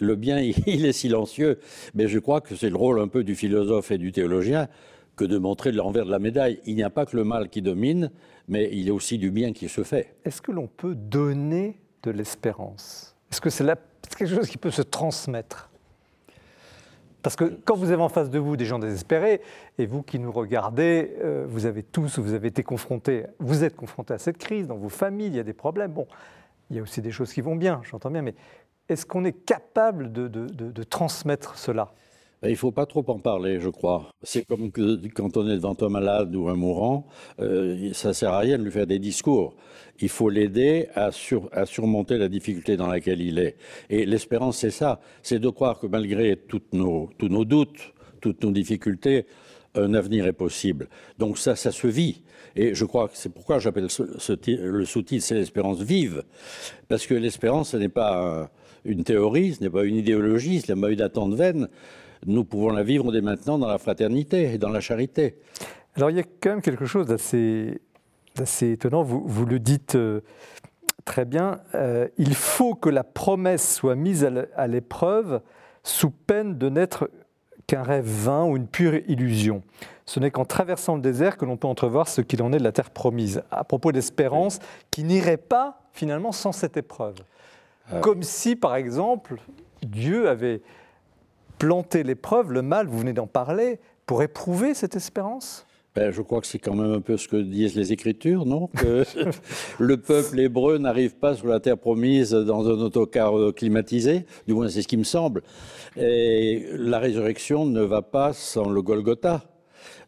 Le 0.00 0.16
bien, 0.16 0.40
il 0.66 0.84
est 0.86 0.92
silencieux, 0.92 1.58
mais 1.94 2.08
je 2.08 2.18
crois 2.18 2.40
que 2.40 2.54
c'est 2.56 2.70
le 2.70 2.76
rôle 2.76 3.00
un 3.00 3.08
peu 3.08 3.24
du 3.24 3.34
philosophe 3.34 3.90
et 3.90 3.98
du 3.98 4.12
théologien 4.12 4.68
que 5.18 5.24
de 5.24 5.36
montrer 5.36 5.72
l'envers 5.72 6.06
de 6.06 6.10
la 6.10 6.18
médaille. 6.18 6.60
Il 6.64 6.76
n'y 6.76 6.82
a 6.82 6.90
pas 6.90 7.04
que 7.04 7.16
le 7.16 7.24
mal 7.24 7.50
qui 7.50 7.60
domine, 7.60 8.10
mais 8.46 8.70
il 8.72 8.86
y 8.86 8.90
a 8.90 8.94
aussi 8.94 9.18
du 9.18 9.30
bien 9.30 9.52
qui 9.52 9.68
se 9.68 9.82
fait. 9.82 10.14
Est-ce 10.24 10.40
que 10.40 10.52
l'on 10.52 10.68
peut 10.68 10.94
donner 10.94 11.78
de 12.04 12.10
l'espérance? 12.10 13.14
Est-ce 13.30 13.40
que 13.40 13.50
c'est 13.50 13.66
quelque 14.16 14.34
chose 14.34 14.48
qui 14.48 14.56
peut 14.56 14.70
se 14.70 14.82
transmettre? 14.82 15.68
Parce 17.22 17.34
que 17.34 17.44
quand 17.64 17.76
vous 17.76 17.90
avez 17.90 18.02
en 18.02 18.08
face 18.08 18.30
de 18.30 18.38
vous 18.38 18.56
des 18.56 18.64
gens 18.64 18.78
désespérés, 18.78 19.42
et 19.76 19.86
vous 19.86 20.02
qui 20.02 20.18
nous 20.18 20.30
regardez, 20.30 21.16
euh, 21.20 21.44
vous 21.48 21.66
avez 21.66 21.82
tous, 21.82 22.18
vous 22.18 22.32
avez 22.32 22.48
été 22.48 22.62
confrontés, 22.62 23.26
vous 23.40 23.64
êtes 23.64 23.76
confrontés 23.76 24.14
à 24.14 24.18
cette 24.18 24.38
crise, 24.38 24.68
dans 24.68 24.76
vos 24.76 24.88
familles, 24.88 25.26
il 25.26 25.36
y 25.36 25.40
a 25.40 25.44
des 25.44 25.52
problèmes. 25.52 25.92
Bon, 25.92 26.06
il 26.70 26.76
y 26.76 26.78
a 26.78 26.82
aussi 26.82 27.02
des 27.02 27.10
choses 27.10 27.32
qui 27.32 27.40
vont 27.40 27.56
bien, 27.56 27.80
j'entends 27.84 28.10
bien, 28.10 28.22
mais 28.22 28.34
est-ce 28.88 29.04
qu'on 29.04 29.24
est 29.24 29.32
capable 29.32 30.12
de, 30.12 30.82
transmettre 30.84 31.58
cela? 31.58 31.92
Il 32.44 32.50
ne 32.50 32.54
faut 32.54 32.70
pas 32.70 32.86
trop 32.86 33.04
en 33.08 33.18
parler, 33.18 33.60
je 33.60 33.68
crois. 33.68 34.10
C'est 34.22 34.46
comme 34.46 34.70
quand 34.70 35.36
on 35.36 35.48
est 35.48 35.56
devant 35.56 35.76
un 35.80 35.88
malade 35.88 36.34
ou 36.36 36.48
un 36.48 36.54
mourant, 36.54 37.06
euh, 37.40 37.92
ça 37.92 38.08
ne 38.08 38.12
sert 38.12 38.32
à 38.32 38.38
rien 38.38 38.58
de 38.58 38.62
lui 38.62 38.70
faire 38.70 38.86
des 38.86 38.98
discours. 38.98 39.56
Il 40.00 40.08
faut 40.08 40.28
l'aider 40.28 40.88
à, 40.94 41.10
surmonter 41.10 42.16
la 42.16 42.28
difficulté 42.28 42.76
dans 42.76 42.86
laquelle 42.86 43.20
il 43.20 43.38
est. 43.38 43.56
Et 43.90 44.06
l'espérance, 44.06 44.58
c'est 44.58 44.70
ça. 44.70 45.00
C'est 45.22 45.40
de 45.40 45.48
croire 45.48 45.80
que 45.80 45.88
malgré 45.88 46.36
tous 46.36 46.62
nos 46.72 47.44
doutes, 47.44 47.92
toutes 48.20 48.44
nos 48.44 48.52
difficultés, 48.52 49.26
un 49.74 49.94
avenir 49.94 50.26
est 50.26 50.32
possible. 50.32 50.88
Donc 51.18 51.38
ça, 51.38 51.56
ça 51.56 51.72
se 51.72 51.86
vit. 51.86 52.22
Et 52.56 52.74
je 52.74 52.84
crois 52.84 53.08
que 53.08 53.16
c'est 53.16 53.32
pourquoi 53.32 53.58
j'appelle 53.58 53.88
le 53.88 54.84
sous-titre, 54.84 55.24
c'est 55.24 55.34
l'espérance 55.34 55.80
vive. 55.80 56.24
Parce 56.88 57.06
que 57.06 57.14
l'espérance, 57.14 57.70
ce 57.70 57.76
n'est 57.76 57.88
pas 57.88 58.50
une 58.84 59.04
théorie, 59.04 59.54
ce 59.54 59.62
n'est 59.62 59.70
pas 59.70 59.84
une 59.84 59.96
idéologie, 59.96 60.60
ce 60.60 60.72
n'est 60.72 60.80
pas 60.80 60.90
une 60.90 61.00
attente 61.00 61.34
vaine. 61.34 61.68
Nous 62.26 62.44
pouvons 62.44 62.70
la 62.70 62.82
vivre 62.82 63.12
dès 63.12 63.20
maintenant 63.20 63.58
dans 63.58 63.68
la 63.68 63.78
fraternité 63.78 64.52
et 64.52 64.58
dans 64.58 64.70
la 64.70 64.80
charité. 64.80 65.36
Alors 65.96 66.10
il 66.10 66.16
y 66.16 66.20
a 66.20 66.24
quand 66.40 66.50
même 66.50 66.62
quelque 66.62 66.86
chose 66.86 67.06
d'assez 67.06 67.80
étonnant. 68.60 69.02
Vous, 69.02 69.22
vous, 69.26 69.46
le 69.46 69.58
dites 69.58 69.94
euh, 69.94 70.20
très 71.04 71.24
bien. 71.24 71.60
Euh, 71.74 72.08
il 72.18 72.34
faut 72.34 72.74
que 72.74 72.88
la 72.88 73.04
promesse 73.04 73.74
soit 73.74 73.94
mise 73.96 74.28
à 74.54 74.66
l'épreuve 74.66 75.40
sous 75.82 76.10
peine 76.10 76.58
de 76.58 76.68
n'être 76.68 77.10
qu'un 77.66 77.82
rêve 77.82 78.06
vain 78.06 78.44
ou 78.44 78.56
une 78.56 78.66
pure 78.66 78.94
illusion. 79.08 79.62
Ce 80.06 80.20
n'est 80.20 80.30
qu'en 80.30 80.44
traversant 80.44 80.96
le 80.96 81.02
désert 81.02 81.36
que 81.36 81.44
l'on 81.44 81.56
peut 81.56 81.68
entrevoir 81.68 82.08
ce 82.08 82.22
qu'il 82.22 82.42
en 82.42 82.52
est 82.52 82.58
de 82.58 82.64
la 82.64 82.72
terre 82.72 82.90
promise. 82.90 83.42
À 83.50 83.62
propos 83.62 83.92
d'espérance, 83.92 84.58
qui 84.90 85.04
n'irait 85.04 85.36
pas 85.36 85.82
finalement 85.92 86.32
sans 86.32 86.52
cette 86.52 86.76
épreuve. 86.76 87.16
Ah 87.90 88.00
Comme 88.00 88.22
si, 88.22 88.56
par 88.56 88.74
exemple, 88.76 89.36
Dieu 89.82 90.28
avait 90.28 90.62
planté 91.58 92.02
l'épreuve, 92.02 92.52
le 92.52 92.62
mal, 92.62 92.86
vous 92.86 92.98
venez 92.98 93.12
d'en 93.12 93.26
parler, 93.26 93.80
pour 94.06 94.22
éprouver 94.22 94.74
cette 94.74 94.96
espérance? 94.96 95.66
Ben, 95.94 96.12
je 96.12 96.22
crois 96.22 96.40
que 96.40 96.46
c'est 96.46 96.58
quand 96.58 96.76
même 96.76 96.92
un 96.92 97.00
peu 97.00 97.16
ce 97.16 97.26
que 97.26 97.36
disent 97.36 97.74
les 97.74 97.92
Écritures, 97.92 98.46
non? 98.46 98.68
Que 98.68 99.04
le 99.78 99.96
peuple 99.96 100.38
hébreu 100.38 100.78
n'arrive 100.78 101.16
pas 101.16 101.34
sur 101.34 101.48
la 101.48 101.60
terre 101.60 101.78
promise 101.78 102.30
dans 102.30 102.68
un 102.68 102.80
autocar 102.80 103.32
climatisé, 103.56 104.24
du 104.46 104.54
moins 104.54 104.68
c'est 104.68 104.82
ce 104.82 104.88
qui 104.88 104.96
me 104.96 105.04
semble. 105.04 105.42
Et 105.96 106.66
la 106.74 106.98
résurrection 106.98 107.66
ne 107.66 107.80
va 107.82 108.02
pas 108.02 108.32
sans 108.32 108.68
le 108.68 108.80
Golgotha. 108.80 109.42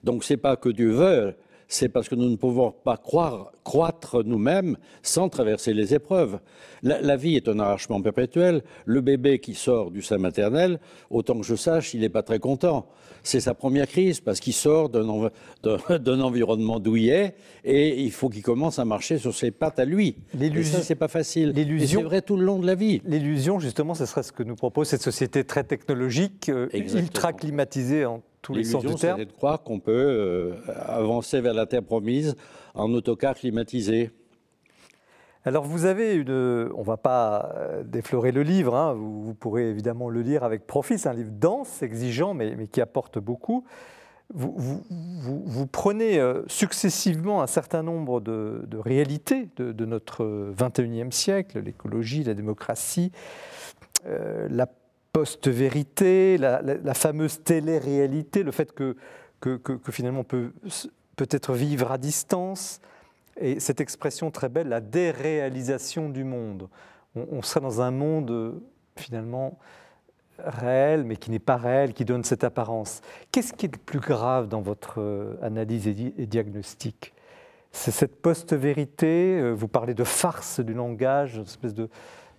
Donc 0.04 0.22
c'est 0.22 0.36
pas 0.36 0.56
que 0.56 0.68
Dieu 0.68 0.92
veut, 0.92 1.34
c'est 1.70 1.88
parce 1.88 2.08
que 2.08 2.16
nous 2.16 2.28
ne 2.28 2.36
pouvons 2.36 2.72
pas 2.72 2.96
croire, 2.96 3.52
croître 3.62 4.24
nous-mêmes 4.24 4.76
sans 5.02 5.28
traverser 5.28 5.72
les 5.72 5.94
épreuves. 5.94 6.40
La, 6.82 7.16
vie 7.16 7.36
est 7.36 7.48
un 7.48 7.60
arrachement 7.60 8.02
perpétuel. 8.02 8.62
Le 8.86 9.00
bébé 9.00 9.38
qui 9.38 9.54
sort 9.54 9.92
du 9.92 10.02
sein 10.02 10.18
maternel, 10.18 10.80
autant 11.10 11.38
que 11.38 11.46
je 11.46 11.54
sache, 11.54 11.94
il 11.94 12.00
n'est 12.00 12.08
pas 12.08 12.24
très 12.24 12.40
content. 12.40 12.86
C'est 13.22 13.38
sa 13.38 13.54
première 13.54 13.86
crise 13.86 14.20
parce 14.20 14.40
qu'il 14.40 14.52
sort 14.52 14.88
d'un 15.62 16.20
environnement 16.20 16.80
douillet 16.80 17.36
et 17.62 18.02
il 18.02 18.10
faut 18.10 18.30
qu'il 18.30 18.42
commence 18.42 18.80
à 18.80 18.84
marcher 18.84 19.18
sur 19.18 19.34
ses 19.34 19.52
pattes 19.52 19.78
à 19.78 19.84
lui. 19.84 20.16
L'illusion, 20.34 20.78
ça, 20.78 20.84
c'est 20.84 20.96
pas 20.96 21.08
facile. 21.08 21.52
C'est 21.86 22.02
vrai 22.02 22.20
tout 22.20 22.36
le 22.36 22.44
long 22.44 22.58
de 22.58 22.66
la 22.66 22.74
vie. 22.74 23.00
L'illusion, 23.04 23.60
justement, 23.60 23.94
ce 23.94 24.06
serait 24.06 24.24
ce 24.24 24.32
que 24.32 24.42
nous 24.42 24.56
propose 24.56 24.88
cette 24.88 25.02
société 25.02 25.44
très 25.44 25.62
technologique, 25.62 26.48
euh, 26.48 26.68
ultra 26.72 27.32
climatisée 27.32 28.06
en 28.06 28.22
tous 28.42 28.54
les 28.54 28.64
sens 28.64 28.84
du 28.84 28.94
terme. 28.94 29.18
c'est 29.18 29.26
de 29.26 29.32
croire 29.32 29.62
qu'on 29.62 29.80
peut 29.80 29.92
euh, 29.92 30.54
avancer 30.86 31.40
vers 31.40 31.54
la 31.54 31.66
terre 31.66 31.82
promise 31.82 32.36
en 32.74 32.92
autocar 32.92 33.34
climatisé. 33.34 34.10
Alors 35.44 35.64
vous 35.64 35.86
avez 35.86 36.14
une, 36.14 36.70
on 36.74 36.80
ne 36.80 36.84
va 36.84 36.98
pas 36.98 37.54
euh, 37.56 37.82
déflorer 37.82 38.30
le 38.30 38.42
livre, 38.42 38.74
hein, 38.74 38.92
vous, 38.92 39.34
pourrez 39.34 39.70
évidemment 39.70 40.10
le 40.10 40.20
lire 40.20 40.44
avec 40.44 40.66
profit, 40.66 40.98
c'est 40.98 41.08
un 41.08 41.14
livre 41.14 41.32
dense, 41.32 41.82
exigeant, 41.82 42.34
mais, 42.34 42.54
mais 42.56 42.66
qui 42.66 42.80
apporte 42.82 43.18
beaucoup. 43.18 43.64
Vous, 44.32 44.54
vous, 44.56 44.82
vous, 45.44 45.66
prenez 45.66 46.20
euh, 46.20 46.42
successivement 46.46 47.42
un 47.42 47.48
certain 47.48 47.82
nombre 47.82 48.20
de, 48.20 48.62
de 48.68 48.78
réalités 48.78 49.48
de, 49.56 49.72
de, 49.72 49.84
notre 49.86 50.52
21e 50.56 51.10
siècle, 51.10 51.58
l'écologie, 51.60 52.22
la 52.22 52.34
démocratie, 52.34 53.10
euh, 54.06 54.46
la 54.48 54.66
post-vérité, 55.12 56.38
la, 56.38 56.94
fameuse 56.94 57.42
télé-réalité, 57.42 58.42
le 58.42 58.52
fait 58.52 58.72
que, 58.72 58.96
que, 59.40 59.78
finalement 59.90 60.20
on 60.20 60.24
peut 60.24 60.52
peut-être 61.16 61.52
vivre 61.54 61.92
à 61.92 61.98
distance, 61.98 62.80
et 63.40 63.58
cette 63.58 63.80
expression 63.80 64.30
très 64.30 64.48
belle, 64.48 64.68
la 64.68 64.80
déréalisation 64.80 66.08
du 66.08 66.24
monde. 66.24 66.68
On, 67.16 67.42
serait 67.42 67.60
dans 67.60 67.80
un 67.80 67.90
monde 67.90 68.60
finalement 68.96 69.58
réel, 70.38 71.04
mais 71.04 71.16
qui 71.16 71.30
n'est 71.30 71.38
pas 71.38 71.56
réel, 71.56 71.92
qui 71.92 72.04
donne 72.04 72.22
cette 72.22 72.44
apparence. 72.44 73.00
Qu'est-ce 73.32 73.52
qui 73.52 73.66
est 73.66 73.74
le 73.74 73.78
plus 73.78 74.00
grave 74.00 74.48
dans 74.48 74.60
votre 74.60 75.00
euh, 75.00 75.36
analyse 75.42 75.88
et, 75.88 75.94
diagnostic? 76.26 77.14
C'est 77.72 77.90
cette 77.90 78.20
post-vérité, 78.22 79.38
euh, 79.40 79.52
vous 79.52 79.68
parlez 79.68 79.94
de 79.94 80.04
farce 80.04 80.60
du 80.60 80.74
langage, 80.74 81.36
une 81.36 81.42
espèce 81.42 81.74
de, 81.74 81.88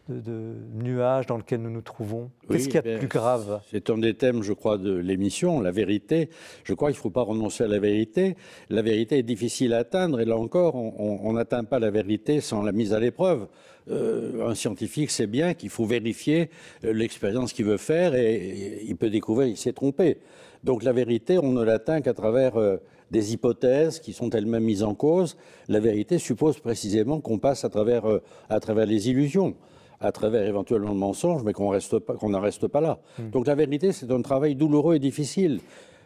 de, 0.10 0.54
nuages 0.74 1.26
dans 1.26 1.38
lequel 1.38 1.62
nous 1.62 1.70
nous 1.70 1.82
trouvons 1.82 2.32
Qu'est-ce 2.50 2.66
qu'il 2.66 2.76
y 2.76 2.78
a 2.80 2.82
de 2.82 2.98
plus 2.98 3.08
grave? 3.08 3.62
C'est 3.72 3.90
un 3.90 3.98
des 3.98 4.14
thèmes, 4.14 4.44
je 4.44 4.54
crois, 4.54 4.78
de 4.78 4.94
l'émission, 4.94 5.62
la 5.62 5.72
vérité. 5.72 6.30
Je 6.64 6.74
crois 6.74 6.90
qu'il 6.90 6.98
ne 6.98 7.02
faut 7.02 7.10
pas 7.10 7.24
renoncer 7.24 7.64
à 7.64 7.68
la 7.68 7.80
vérité. 7.80 8.36
La 8.70 8.82
vérité 8.82 9.20
est 9.20 9.24
difficile 9.24 9.74
à 9.74 9.80
atteindre 9.80 10.20
et 10.20 10.26
là 10.26 10.38
encore, 10.38 10.76
on 10.76 11.34
n'atteint 11.34 11.64
pas 11.64 11.80
la 11.80 11.92
vérité 11.92 12.42
sans 12.42 12.62
la 12.64 12.72
mise 12.72 12.94
à 12.94 13.00
l'épreuve. 13.00 13.48
Euh, 13.90 14.48
un 14.48 14.54
scientifique 14.54 15.10
sait 15.10 15.28
bien 15.28 15.54
qu'il 15.54 15.70
faut 15.70 15.86
vérifier 15.86 16.50
euh, 16.86 16.94
l'expérience 16.94 17.52
qu'il 17.52 17.66
veut 17.66 17.78
faire 17.78 18.14
et, 18.14 18.84
il 18.86 18.96
peut 18.96 19.10
découvrir 19.10 19.48
qu'il 19.48 19.58
s'est 19.58 19.74
trompé. 19.74 20.18
Donc 20.64 20.84
la 20.84 20.94
vérité, 20.94 21.40
on 21.40 21.52
ne 21.52 21.64
l'atteint 21.64 22.02
qu'à 22.02 22.14
travers 22.14 22.58
euh, 22.58 22.78
des 23.10 23.34
hypothèses 23.34 24.00
qui 24.00 24.14
sont 24.14 24.30
elles-mêmes 24.30 24.64
mises 24.64 24.84
en 24.84 24.94
cause. 24.94 25.36
La 25.68 25.80
vérité 25.80 26.20
suppose 26.20 26.60
précisément 26.60 27.20
qu'on 27.20 27.40
passe 27.40 27.66
à 27.66 27.70
travers, 27.70 28.04
à 28.50 28.60
travers 28.60 28.86
les 28.86 29.10
illusions 29.10 29.56
à 30.02 30.12
travers 30.12 30.46
éventuellement 30.48 30.90
le 30.90 30.96
mensonge, 30.96 31.44
mais 31.44 31.54
qu'on 31.54 31.70
reste 31.70 32.00
pas, 32.00 32.14
qu'on 32.16 32.30
n'en 32.30 32.42
reste 32.42 32.68
pas 32.68 32.82
là. 32.82 33.00
Hmm. 33.20 33.30
Donc 33.30 33.48
la 33.48 33.56
vérité, 33.56 33.92
c'est 33.92 34.12
un 34.12 34.22
travail 34.22 34.56
douloureux 34.56 34.96
et 34.96 35.00
difficile. 35.00 35.60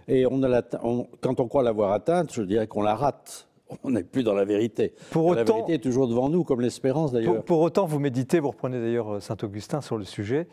Et 0.07 0.25
on 0.29 0.43
a 0.43 0.61
quand 0.61 1.39
on 1.39 1.47
croit 1.47 1.63
l'avoir 1.63 1.91
atteinte, 1.91 2.33
je 2.33 2.43
dirais 2.43 2.67
qu'on 2.67 2.83
la 2.83 2.95
rate. 2.95 3.47
On 3.83 3.89
n'est 3.89 4.03
plus 4.03 4.21
dans 4.21 4.35
la 4.35 4.45
vérité. 4.45 4.93
Pour 5.09 5.25
autant, 5.25 5.39
la 5.39 5.43
vérité 5.43 5.73
est 5.73 5.83
toujours 5.83 6.07
devant 6.07 6.29
nous, 6.29 6.43
comme 6.43 6.61
l'espérance 6.61 7.11
d'ailleurs. 7.11 7.43
Pour, 7.43 7.61
autant, 7.61 7.87
vous 7.87 7.97
méditez, 7.97 8.39
vous 8.39 8.49
reprenez 8.49 8.79
d'ailleurs 8.79 9.19
Saint-Augustin 9.23 9.81
sur 9.81 9.97
le 9.97 10.03
sujet. 10.03 10.47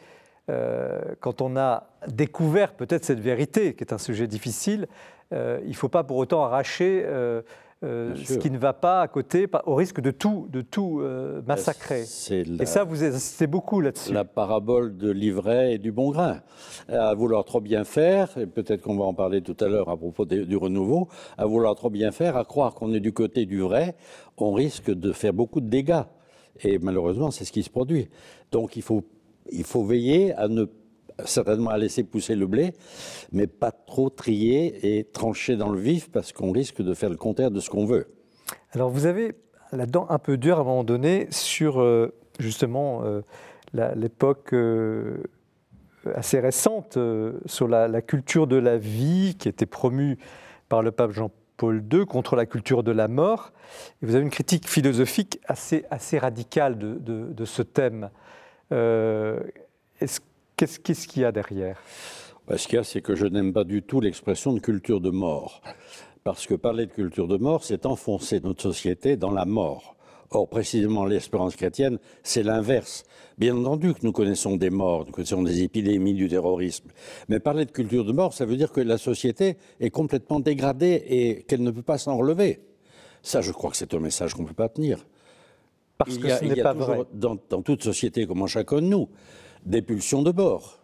Euh, 0.48 1.00
quand 1.20 1.40
on 1.40 1.56
a 1.56 1.88
découvert 2.08 2.72
peut-être 2.72 3.04
cette 3.04 3.20
vérité, 3.20 3.74
qui 3.74 3.84
est 3.84 3.92
un 3.92 3.98
sujet 3.98 4.26
difficile, 4.26 4.88
euh, 5.32 5.60
il 5.64 5.70
ne 5.70 5.74
faut 5.74 5.88
pas 5.88 6.04
pour 6.04 6.16
autant 6.16 6.42
arracher 6.42 7.04
euh, 7.06 7.42
euh, 7.84 8.14
ce 8.16 8.34
qui 8.34 8.50
ne 8.50 8.58
va 8.58 8.72
pas 8.72 9.00
à 9.02 9.08
côté, 9.08 9.46
au 9.66 9.74
risque 9.74 10.00
de 10.00 10.10
tout, 10.10 10.48
de 10.50 10.60
tout 10.60 11.00
euh, 11.00 11.42
massacrer. 11.46 12.02
et 12.30 12.66
ça, 12.66 12.84
vous 12.84 13.02
insistez 13.02 13.46
beaucoup 13.46 13.80
là-dessus. 13.80 14.12
La 14.12 14.24
parabole 14.24 14.96
de 14.96 15.10
l'ivraie 15.10 15.74
et 15.74 15.78
du 15.78 15.92
bon 15.92 16.10
grain. 16.10 16.40
À 16.88 17.14
vouloir 17.14 17.44
trop 17.44 17.60
bien 17.60 17.84
faire, 17.84 18.36
et 18.38 18.46
peut-être 18.46 18.82
qu'on 18.82 18.96
va 18.96 19.04
en 19.04 19.14
parler 19.14 19.42
tout 19.42 19.56
à 19.60 19.68
l'heure 19.68 19.88
à 19.88 19.96
propos 19.96 20.24
du 20.24 20.56
renouveau, 20.56 21.08
à 21.38 21.46
vouloir 21.46 21.74
trop 21.74 21.90
bien 21.90 22.12
faire, 22.12 22.36
à 22.36 22.44
croire 22.44 22.74
qu'on 22.74 22.92
est 22.92 23.00
du 23.00 23.12
côté 23.12 23.46
du 23.46 23.60
vrai, 23.60 23.96
on 24.42 24.52
risque 24.52 24.90
de 24.90 25.12
faire 25.12 25.32
beaucoup 25.32 25.60
de 25.60 25.68
dégâts. 25.68 26.02
Et 26.64 26.78
malheureusement, 26.78 27.30
c'est 27.30 27.44
ce 27.44 27.52
qui 27.52 27.62
se 27.62 27.70
produit. 27.70 28.08
Donc 28.50 28.76
il 28.76 28.82
faut, 28.82 29.04
il 29.50 29.64
faut 29.64 29.84
veiller 29.84 30.34
à 30.34 30.48
ne 30.48 30.66
certainement 31.24 31.70
à 31.70 31.78
laisser 31.78 32.04
pousser 32.04 32.34
le 32.34 32.46
blé, 32.46 32.72
mais 33.32 33.46
pas 33.46 33.72
trop 33.72 34.10
trier 34.10 34.98
et 34.98 35.04
trancher 35.04 35.56
dans 35.56 35.68
le 35.68 35.78
vif 35.78 36.10
parce 36.10 36.32
qu'on 36.32 36.52
risque 36.52 36.82
de 36.82 36.94
faire 36.94 37.10
le 37.10 37.16
contraire 37.16 37.50
de 37.50 37.60
ce 37.60 37.70
qu'on 37.70 37.86
veut. 37.86 38.06
Alors 38.72 38.90
vous 38.90 39.06
avez 39.06 39.34
là-dedans 39.72 40.06
un 40.08 40.18
peu 40.18 40.36
dur 40.36 40.58
à 40.58 40.60
un 40.60 40.64
moment 40.64 40.84
donné 40.84 41.26
sur 41.30 41.80
euh, 41.80 42.14
justement 42.38 43.02
euh, 43.04 43.22
l'époque 43.72 44.52
euh, 44.52 45.22
assez 46.14 46.40
récente 46.40 46.98
sur 47.46 47.68
la, 47.68 48.02
culture 48.02 48.46
de 48.46 48.56
la 48.56 48.76
vie 48.76 49.36
qui 49.38 49.48
était 49.48 49.66
promue 49.66 50.18
par 50.68 50.82
le 50.82 50.90
pape 50.90 51.12
Jean-Paul 51.12 51.84
II 51.92 52.06
contre 52.06 52.34
la 52.34 52.44
culture 52.44 52.82
de 52.82 52.90
la 52.90 53.06
mort. 53.06 53.52
Et 54.02 54.06
vous 54.06 54.14
avez 54.14 54.24
une 54.24 54.30
critique 54.30 54.68
philosophique 54.68 55.38
assez, 55.46 56.18
radicale 56.18 56.76
de, 56.76 56.98
de 56.98 57.44
ce 57.44 57.62
thème. 57.62 58.10
Est-ce 58.72 60.20
Qu'est-ce 60.84 61.08
qu'il 61.08 61.22
y 61.22 61.24
a 61.24 61.32
derrière? 61.32 61.82
Bah, 62.46 62.56
Ce 62.56 62.68
qu'il 62.68 62.76
y 62.76 62.78
a, 62.78 62.84
c'est 62.84 63.00
que 63.00 63.16
je 63.16 63.26
n'aime 63.26 63.52
pas 63.52 63.64
du 63.64 63.82
tout 63.82 64.00
l'expression 64.00 64.52
de 64.52 64.60
culture 64.60 65.00
de 65.00 65.10
mort. 65.10 65.60
Parce 66.22 66.46
que 66.46 66.54
parler 66.54 66.86
de 66.86 66.92
culture 66.92 67.26
de 67.26 67.36
mort, 67.36 67.64
c'est 67.64 67.84
enfoncer 67.84 68.38
notre 68.40 68.62
société 68.62 69.16
dans 69.16 69.32
la 69.32 69.44
mort. 69.44 69.96
Or, 70.30 70.48
précisément, 70.48 71.04
l'espérance 71.04 71.56
chrétienne, 71.56 71.98
c'est 72.22 72.44
l'inverse. 72.44 73.04
Bien 73.38 73.56
entendu 73.56 73.92
que 73.92 73.98
nous 74.02 74.12
connaissons 74.12 74.56
des 74.56 74.70
morts, 74.70 75.04
nous 75.04 75.12
connaissons 75.12 75.42
des 75.42 75.62
épidémies 75.62 76.14
du 76.14 76.28
terrorisme. 76.28 76.90
Mais 77.28 77.40
parler 77.40 77.64
de 77.64 77.72
culture 77.72 78.04
de 78.04 78.12
mort, 78.12 78.32
ça 78.32 78.46
veut 78.46 78.56
dire 78.56 78.70
que 78.70 78.80
la 78.80 78.98
société 78.98 79.56
est 79.80 79.90
complètement 79.90 80.38
dégradée 80.38 81.04
et 81.08 81.42
qu'elle 81.42 81.62
ne 81.62 81.72
peut 81.72 81.82
pas 81.82 81.98
s'en 81.98 82.16
relever. 82.16 82.60
Ça, 83.20 83.40
je 83.40 83.50
crois 83.50 83.70
que 83.70 83.76
c'est 83.76 83.92
un 83.94 83.98
message 84.00 84.34
qu'on 84.34 84.42
ne 84.42 84.48
peut 84.48 84.54
pas 84.54 84.68
tenir. 84.68 85.04
Parce 85.98 86.16
que 86.16 86.28
ce 86.28 86.44
n'est 86.44 86.62
pas 86.62 86.72
vrai. 86.72 87.00
Dans, 87.12 87.36
dans 87.50 87.62
toute 87.62 87.82
société, 87.82 88.26
comme 88.26 88.42
en 88.42 88.46
chacun 88.46 88.76
de 88.76 88.86
nous, 88.86 89.08
des 89.66 89.82
pulsions 89.82 90.22
de 90.22 90.32
mort, 90.32 90.80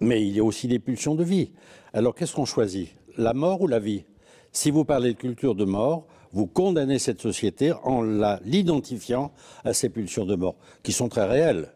mais 0.00 0.26
il 0.26 0.36
y 0.36 0.40
a 0.40 0.44
aussi 0.44 0.68
des 0.68 0.78
pulsions 0.78 1.14
de 1.14 1.24
vie. 1.24 1.52
Alors 1.92 2.14
qu'est-ce 2.14 2.34
qu'on 2.34 2.44
choisit? 2.44 2.90
La 3.16 3.34
mort 3.34 3.62
ou 3.62 3.66
la 3.66 3.78
vie? 3.78 4.04
Si 4.52 4.70
vous 4.70 4.84
parlez 4.84 5.12
de 5.14 5.18
culture 5.18 5.54
de 5.54 5.64
mort, 5.64 6.06
vous 6.32 6.46
condamnez 6.46 6.98
cette 6.98 7.20
société 7.20 7.72
en 7.84 8.02
l'identifiant 8.44 9.32
à 9.64 9.72
ces 9.72 9.88
pulsions 9.88 10.26
de 10.26 10.34
mort, 10.34 10.56
qui 10.82 10.92
sont 10.92 11.08
très 11.08 11.26
réelles. 11.26 11.72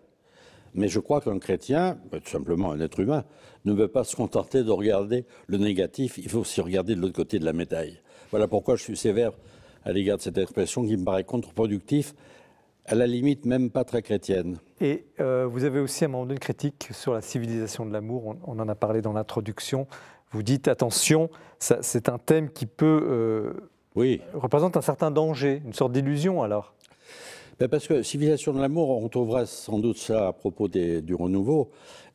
Mais 0.74 0.88
je 0.88 1.00
crois 1.00 1.20
qu'un 1.20 1.38
chrétien, 1.38 1.98
bah, 2.10 2.18
tout 2.20 2.30
simplement 2.30 2.72
un 2.72 2.80
être 2.80 3.00
humain, 3.00 3.24
ne 3.64 3.72
veut 3.72 3.88
pas 3.88 4.04
se 4.04 4.16
contenter 4.16 4.64
de 4.64 4.70
regarder 4.70 5.24
le 5.46 5.58
négatif, 5.58 6.18
il 6.18 6.28
faut 6.28 6.40
aussi 6.40 6.60
regarder 6.60 6.94
de 6.94 7.00
l'autre 7.00 7.14
côté 7.14 7.38
de 7.38 7.44
la 7.44 7.52
médaille. 7.52 8.00
Voilà 8.30 8.48
pourquoi 8.48 8.76
je 8.76 8.82
suis 8.82 8.96
sévère 8.96 9.32
à 9.84 9.92
l'égard 9.92 10.18
de 10.18 10.22
cette 10.22 10.38
expression 10.38 10.84
qui 10.84 10.96
me 10.96 11.04
paraît 11.04 11.24
contre-productive, 11.24 12.12
à 12.88 12.94
la 12.94 13.06
limite 13.06 13.44
même 13.44 13.70
pas 13.70 13.84
très 13.84 14.02
chrétienne. 14.02 14.58
Et 14.80 15.04
euh, 15.20 15.46
vous 15.46 15.64
avez 15.64 15.78
aussi 15.78 16.04
un 16.04 16.08
moment 16.08 16.24
donné 16.24 16.34
une 16.34 16.40
critique 16.40 16.88
sur 16.92 17.12
la 17.12 17.20
civilisation 17.20 17.84
de 17.84 17.92
l'amour, 17.92 18.36
on, 18.46 18.58
en 18.58 18.68
a 18.68 18.74
parlé 18.74 19.02
dans 19.02 19.12
l'introduction. 19.12 19.86
Vous 20.32 20.42
dites 20.42 20.68
attention, 20.68 21.30
c'est 21.58 22.08
un 22.08 22.18
thème 22.18 22.50
qui 22.50 22.66
peut 22.66 23.06
euh, 23.08 23.52
oui. 23.94 24.20
représente 24.34 24.76
un 24.76 24.82
certain 24.82 25.10
danger, 25.10 25.62
une 25.64 25.74
sorte 25.74 25.92
d'illusion 25.92 26.42
alors. 26.42 26.74
Ben 27.58 27.68
parce 27.68 27.88
que 27.88 28.02
civilisation 28.02 28.52
de 28.52 28.60
l'amour, 28.60 28.90
on 28.90 29.08
trouvera 29.08 29.44
sans 29.44 29.80
doute 29.80 29.98
ça 29.98 30.28
à 30.28 30.32
propos 30.32 30.68
du 30.68 31.14
renouveau, 31.14 31.70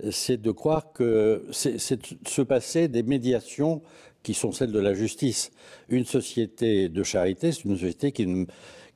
c'est 0.09 0.41
de 0.41 0.51
croire 0.51 0.93
que 0.93 1.45
c'est 1.51 1.77
se 1.77 2.41
passer 2.41 2.87
des 2.87 3.03
médiations 3.03 3.81
qui 4.23 4.33
sont 4.33 4.53
celles 4.53 4.71
de 4.71 4.79
la 4.79 4.93
justice. 4.93 5.51
Une 5.89 6.05
société 6.05 6.87
de 6.87 7.03
charité, 7.03 7.51
c'est 7.51 7.65
une 7.65 7.75
société 7.75 8.13
qui, 8.13 8.47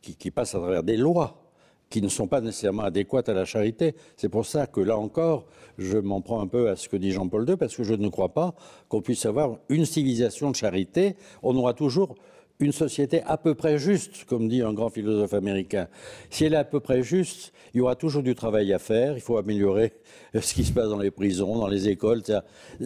qui, 0.02 0.32
passe 0.32 0.56
à 0.56 0.60
travers 0.60 0.84
des 0.84 0.96
lois 0.96 1.47
qui 1.90 2.02
ne 2.02 2.08
sont 2.08 2.28
pas 2.28 2.42
nécessairement 2.42 2.84
adéquates 2.84 3.30
à 3.30 3.34
la 3.34 3.46
charité. 3.46 3.96
C'est 4.16 4.30
pour 4.30 4.46
ça 4.46 4.68
que 4.68 4.82
là 4.82 4.98
encore, 4.98 5.46
je 5.78 5.98
m'en 5.98 6.22
prends 6.22 6.42
un 6.42 6.48
peu 6.48 6.70
à 6.70 6.76
ce 6.76 6.90
que 6.90 6.98
dit 6.98 7.12
Jean-Paul 7.12 7.48
II, 7.48 7.56
parce 7.56 7.76
que 7.76 7.84
je 7.84 7.94
ne 7.94 8.10
crois 8.10 8.34
pas 8.34 8.56
qu'on 8.90 9.02
puisse 9.02 9.26
avoir 9.26 9.58
une 9.70 9.86
civilisation 9.86 10.52
de 10.52 10.56
charité. 10.56 11.16
On 11.44 11.56
aura 11.56 11.74
toujours 11.74 12.16
une 12.60 12.72
société 12.72 13.22
à 13.24 13.38
peu 13.38 13.54
près 13.54 13.78
juste, 13.78 14.26
comme 14.26 14.48
dit 14.48 14.62
un 14.62 14.74
grand 14.74 14.90
philosophe 14.90 15.34
américain. 15.34 15.88
Si 16.30 16.44
elle 16.46 16.54
est 16.54 16.58
à 16.58 16.64
peu 16.64 16.80
près 16.80 17.04
juste, 17.04 17.54
il 17.74 17.78
y 17.78 17.82
aura 17.82 17.96
toujours 17.96 18.24
du 18.24 18.34
travail 18.34 18.74
à 18.74 18.80
faire. 18.80 19.16
Il 19.16 19.22
faut 19.22 19.38
améliorer 19.38 19.94
ce 20.34 20.54
qui 20.54 20.64
se 20.64 20.74
passe 20.74 20.90
dans 20.90 20.98
les 20.98 21.12
prisons, 21.12 21.58
dans 21.58 21.68
les 21.68 21.88
écoles. 21.90 22.24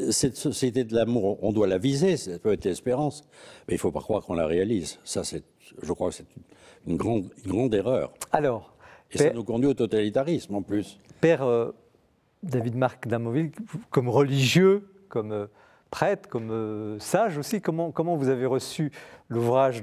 Cette 0.09 0.35
société 0.35 0.83
de 0.83 0.93
l'amour, 0.93 1.39
on 1.41 1.53
doit 1.53 1.67
la 1.67 1.77
viser, 1.77 2.17
ça 2.17 2.37
peut 2.39 2.51
être 2.51 2.65
l'espérance, 2.65 3.23
mais 3.67 3.75
il 3.75 3.77
ne 3.77 3.81
faut 3.81 3.91
pas 3.91 4.01
croire 4.01 4.23
qu'on 4.23 4.33
la 4.33 4.47
réalise. 4.47 4.99
Ça, 5.03 5.21
je 5.81 5.93
crois 5.93 6.09
que 6.09 6.15
c'est 6.15 6.25
une 6.87 6.97
grande, 6.97 7.29
grande 7.45 7.73
erreur. 7.73 8.11
Alors, 8.31 8.70
et 9.13 9.17
ça 9.17 9.33
nous 9.33 9.43
conduit 9.43 9.67
au 9.67 9.73
totalitarisme 9.73 10.55
en 10.55 10.61
plus. 10.61 10.97
Père 11.19 11.43
euh, 11.43 11.71
David 12.43 12.75
Marc 12.75 13.07
Damoville, 13.07 13.51
comme 13.89 14.09
religieux, 14.09 14.87
comme 15.09 15.31
euh, 15.31 15.47
prêtre, 15.89 16.29
comme 16.29 16.51
euh, 16.51 16.99
sage 16.99 17.37
aussi. 17.37 17.61
Comment, 17.61 17.91
comment 17.91 18.15
vous 18.15 18.29
avez 18.29 18.45
reçu 18.45 18.91
l'ouvrage 19.29 19.81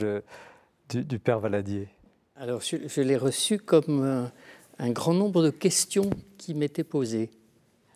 du, 0.88 1.18
Père 1.18 1.40
Valadier? 1.40 1.88
Alors, 2.36 2.60
je, 2.62 3.00
l'ai 3.00 3.16
reçu 3.16 3.58
comme 3.58 4.30
un, 4.78 4.90
grand 4.90 5.14
nombre 5.14 5.42
de 5.42 5.50
questions 5.50 6.08
qui 6.38 6.54
m'étaient 6.54 6.84
posées. 6.84 7.30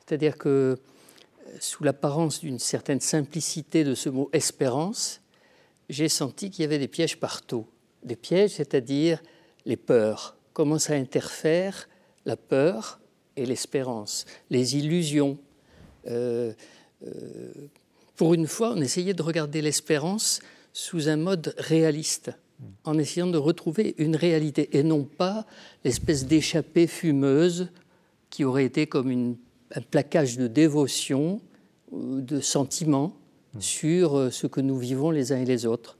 C'est-à-dire 0.00 0.36
que, 0.36 0.78
sous 1.60 1.84
l'apparence 1.84 2.40
d'une 2.40 2.58
certaine 2.58 3.00
simplicité 3.00 3.84
de 3.84 3.94
ce 3.94 4.08
mot 4.08 4.28
espérance, 4.32 5.20
j'ai 5.88 6.08
senti 6.08 6.50
qu'il 6.50 6.62
y 6.62 6.64
avait 6.64 6.78
des 6.78 6.88
pièges 6.88 7.18
partout. 7.20 7.66
Des 8.02 8.16
pièges, 8.16 8.52
c'est-à-dire 8.52 9.22
les 9.64 9.76
peurs. 9.76 10.36
Comment 10.52 10.78
ça 10.78 10.94
interfère 10.94 11.88
la 12.24 12.36
peur 12.36 13.00
et 13.36 13.46
l'espérance, 13.46 14.26
les 14.50 14.76
illusions 14.76 15.38
pour 18.16 18.34
une 18.34 18.46
fois, 18.46 18.72
on 18.76 18.80
essayait 18.80 19.14
de 19.14 19.22
regarder 19.22 19.62
l'espérance 19.62 20.40
sous 20.72 21.08
un 21.08 21.16
mode 21.16 21.54
réaliste, 21.58 22.30
en 22.84 22.98
essayant 22.98 23.26
de 23.26 23.38
retrouver 23.38 23.94
une 23.98 24.14
réalité 24.14 24.78
et 24.78 24.82
non 24.82 25.02
pas 25.02 25.46
l'espèce 25.84 26.26
d'échappée 26.26 26.86
fumeuse 26.86 27.68
qui 28.30 28.44
aurait 28.44 28.64
été 28.64 28.86
comme 28.86 29.36
un 29.74 29.80
plaquage 29.80 30.36
de 30.36 30.46
dévotion, 30.46 31.40
de 31.90 32.40
sentiments 32.40 33.16
sur 33.58 34.16
euh, 34.16 34.30
ce 34.30 34.46
que 34.46 34.60
nous 34.60 34.78
vivons 34.78 35.10
les 35.10 35.32
uns 35.32 35.40
et 35.40 35.44
les 35.44 35.66
autres. 35.66 35.98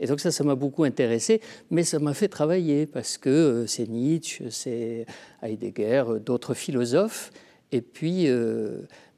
Et 0.00 0.06
donc 0.06 0.20
ça, 0.20 0.32
ça 0.32 0.42
m'a 0.42 0.54
beaucoup 0.54 0.84
intéressé, 0.84 1.40
mais 1.70 1.84
ça 1.84 1.98
m'a 1.98 2.14
fait 2.14 2.28
travailler 2.28 2.86
parce 2.86 3.18
que 3.18 3.30
euh, 3.30 3.66
c'est 3.66 3.88
Nietzsche, 3.88 4.50
c'est 4.50 5.06
Heidegger, 5.42 6.04
euh, 6.08 6.18
d'autres 6.18 6.54
philosophes, 6.54 7.30
et 7.70 7.82
puis 7.82 8.26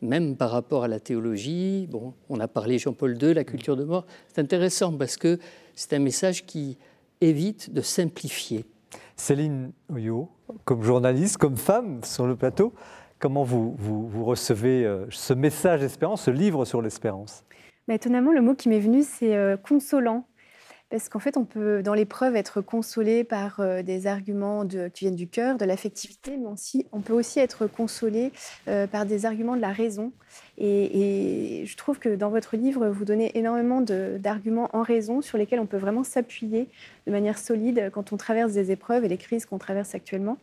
même 0.03 0.37
par 0.37 0.51
rapport 0.51 0.85
à 0.85 0.88
la 0.88 1.01
théologie. 1.01 1.87
Bon, 1.90 2.12
on 2.29 2.38
a 2.40 2.49
parlé 2.49 2.79
Jean-Paul 2.79 3.16
II, 3.23 3.33
la 3.33 3.45
culture 3.45 3.77
de 3.77 3.85
mort. 3.85 4.05
C'est 4.29 4.40
intéressant 4.40 4.92
parce 4.92 5.16
que 5.16 5.38
c'est 5.75 5.95
un 5.95 6.01
message 6.01 6.45
qui 6.45 6.77
évite 7.23 7.73
de 7.73 7.81
simplifier. 7.81 8.66
Céline 9.16 9.73
Oyo, 9.88 10.29
comme 10.64 10.83
journaliste, 10.83 11.38
comme 11.38 11.57
femme 11.57 12.01
sur 12.03 12.27
le 12.27 12.37
plateau, 12.37 12.75
comment 13.18 13.45
vous, 13.45 13.75
vous, 13.79 14.25
recevez 14.25 14.85
euh, 14.85 15.07
ce 15.11 15.33
message 15.33 15.81
d'espérance, 15.81 16.23
ce 16.23 16.31
livre 16.31 16.64
sur 16.64 16.83
l'espérance? 16.83 17.45
Mais 17.87 17.95
Étonnamment, 17.97 18.33
le 18.33 18.42
mot 18.42 18.55
qui 18.55 18.68
m'est 18.68 18.81
venu, 18.81 19.03
c'est 19.03 19.37
euh, 19.37 19.57
consolant 19.57 20.27
parce 20.92 21.09
qu'en 21.09 21.20
fait, 21.20 21.38
on 21.38 21.46
peut, 21.46 21.83
dans 21.83 21.94
l'épreuve, 21.94 22.37
être 22.37 22.61
consolé 22.61 23.24
par 23.24 23.61
euh, 23.61 23.81
des 23.81 24.07
arguments 24.07 24.66
qui 24.66 25.05
viennent 25.05 25.16
du 25.16 25.26
cœur, 25.26 25.57
de 25.57 25.64
l'affectivité, 25.64 26.37
mais 26.37 26.48
aussi, 26.48 26.85
on 26.92 27.00
peut 27.00 27.14
aussi 27.14 27.40
être 27.40 27.66
consolé 27.66 28.31
euh, 28.68 28.87
par 28.87 29.07
des 29.07 29.24
arguments 29.24 29.57
de 29.57 29.62
la 29.62 29.72
raison. 29.72 30.12
Et, 30.59 31.64
je 31.64 31.76
trouve 31.78 31.98
que 31.98 32.14
dans 32.14 32.28
votre 32.28 32.59
livre, 32.59 32.88
vous 32.88 33.07
donnez 33.07 33.38
énormément 33.38 33.81
d'arguments 33.81 34.68
en 34.74 34.83
raison 34.83 35.22
sur 35.22 35.38
lesquels 35.38 35.61
on 35.61 35.66
peut 35.66 35.78
vraiment 35.78 36.05
s'appuyer 36.05 36.68
de 37.07 37.11
manière 37.11 37.38
solide 37.38 37.90
quand 37.90 38.12
on 38.12 38.18
traverse 38.18 38.52
des 38.52 38.70
épreuves 38.70 39.07
et 39.07 39.09
les 39.09 39.16
crises 39.16 39.46
qu'on 39.46 39.59
traverse 39.59 39.94
actuellement. 39.94 40.37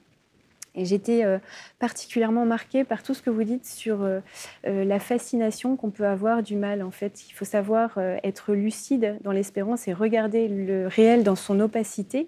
J'étais 0.86 1.24
euh, 1.24 1.38
particulièrement 1.80 2.46
marquée 2.46 2.84
par 2.84 3.04
tout 3.04 3.14
ce 3.14 3.22
que 3.22 3.30
vous 3.30 3.44
dites 3.44 3.66
sur 3.66 4.04
euh, 4.04 4.20
euh, 4.68 4.84
la 4.84 5.00
fascination 5.00 5.76
qu'on 5.76 5.90
peut 5.90 6.06
avoir 6.06 6.44
du 6.44 6.56
mal. 6.56 6.82
En 6.84 6.92
fait, 6.92 7.28
il 7.30 7.34
faut 7.34 7.46
savoir 7.46 7.98
être 8.24 8.54
lucide 8.54 9.18
dans 9.24 9.32
l'espérance 9.32 9.88
et 9.88 9.94
regarder 9.94 10.48
le 10.48 10.88
réel 10.88 11.24
dans 11.24 11.36
son 11.36 11.60
opacité, 11.60 12.28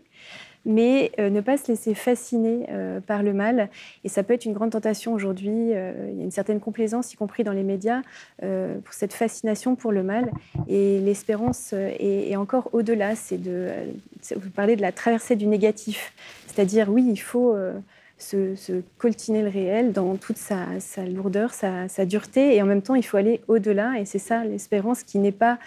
mais 0.65 1.11
ne 1.17 1.41
pas 1.41 1.57
se 1.57 1.69
laisser 1.69 1.93
fasciner 1.93 2.67
par 3.07 3.23
le 3.23 3.33
mal. 3.33 3.69
Et 4.03 4.09
ça 4.09 4.23
peut 4.23 4.33
être 4.33 4.45
une 4.45 4.53
grande 4.53 4.71
tentation 4.71 5.13
aujourd'hui. 5.13 5.69
il 5.69 6.17
y 6.17 6.21
a 6.21 6.23
une 6.23 6.31
certaine 6.31 6.59
complaisance, 6.59 7.13
y 7.13 7.17
compris 7.17 7.43
dans 7.43 7.51
les 7.51 7.63
médias, 7.63 8.01
pour 8.39 8.93
cette 8.93 9.13
fascination 9.13 9.75
pour 9.75 9.91
le 9.91 10.03
mal. 10.03 10.31
Et 10.67 10.99
l'espérance 10.99 11.73
est, 11.73 12.35
encore 12.35 12.69
au-delà. 12.73 13.15
C'est 13.15 13.37
de, 13.37 13.69
vous 14.35 14.49
parlez 14.49 14.75
de 14.75 14.81
la 14.81 14.91
traversée 14.91 15.35
du 15.35 15.47
négatif, 15.47 16.13
c'est-à-dire 16.47 16.89
oui, 16.89 17.05
il 17.09 17.19
faut 17.19 17.55
se, 18.21 18.81
coltiner 18.97 19.41
le 19.41 19.49
réel 19.49 19.91
dans 19.91 20.15
toute 20.15 20.37
sa, 20.37 20.65
lourdeur, 21.05 21.53
sa, 21.53 22.05
dureté, 22.05 22.55
et 22.55 22.61
en 22.61 22.65
même 22.65 22.81
temps, 22.81 22.95
il 22.95 23.03
faut 23.03 23.17
aller 23.17 23.41
au-delà, 23.47 23.99
et 23.99 24.05
c'est 24.05 24.19
ça 24.19 24.43
l'espérance 24.43 25.03
qui 25.03 25.17
n'est 25.19 25.31
pas 25.31 25.59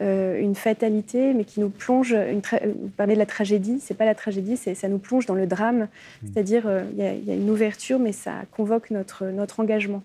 euh, 0.00 0.40
une 0.40 0.54
fatalité, 0.54 1.34
mais 1.34 1.44
qui 1.44 1.60
nous 1.60 1.70
plonge. 1.70 2.12
Une 2.12 2.40
vous 2.40 2.90
parlez 2.96 3.14
de 3.14 3.18
la 3.18 3.26
tragédie, 3.26 3.78
c'est 3.80 3.94
pas 3.94 4.04
la 4.04 4.14
tragédie, 4.14 4.56
ça 4.56 4.88
nous 4.88 4.98
plonge 4.98 5.26
dans 5.26 5.34
le 5.34 5.46
drame, 5.46 5.82
mmh. 5.82 6.26
c'est-à-dire 6.26 6.66
euh, 6.66 6.82
il 6.92 6.98
y, 6.98 7.30
a 7.30 7.34
une 7.34 7.50
ouverture, 7.50 7.98
mais 7.98 8.12
ça 8.12 8.32
convoque 8.52 8.90
notre, 8.90 9.26
notre 9.26 9.60
engagement. 9.60 10.02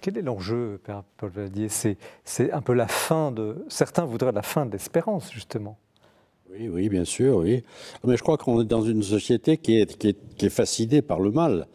Quel 0.00 0.18
est 0.18 0.22
l'enjeu, 0.22 0.80
Père 0.84 1.02
Paul 1.16 1.30
Valdier 1.30 1.68
C'est 1.68 2.52
un 2.52 2.60
peu 2.60 2.74
la 2.74 2.86
fin 2.86 3.32
de. 3.32 3.64
Certains 3.68 4.04
voudraient 4.04 4.32
la 4.32 4.42
fin 4.42 4.66
de 4.66 4.72
l'espérance, 4.72 5.32
justement. 5.32 5.78
Oui, 6.50 6.68
oui, 6.68 6.88
bien 6.88 7.04
sûr, 7.04 7.38
oui. 7.38 7.62
Mais 8.04 8.16
je 8.16 8.22
crois 8.22 8.38
qu'on 8.38 8.60
est 8.60 8.64
dans 8.64 8.82
une 8.82 9.02
société 9.02 9.56
qui 9.56 9.78
est, 9.80 10.48
fascinée 10.48 11.02
par 11.02 11.18
le 11.18 11.32
mal. 11.32 11.66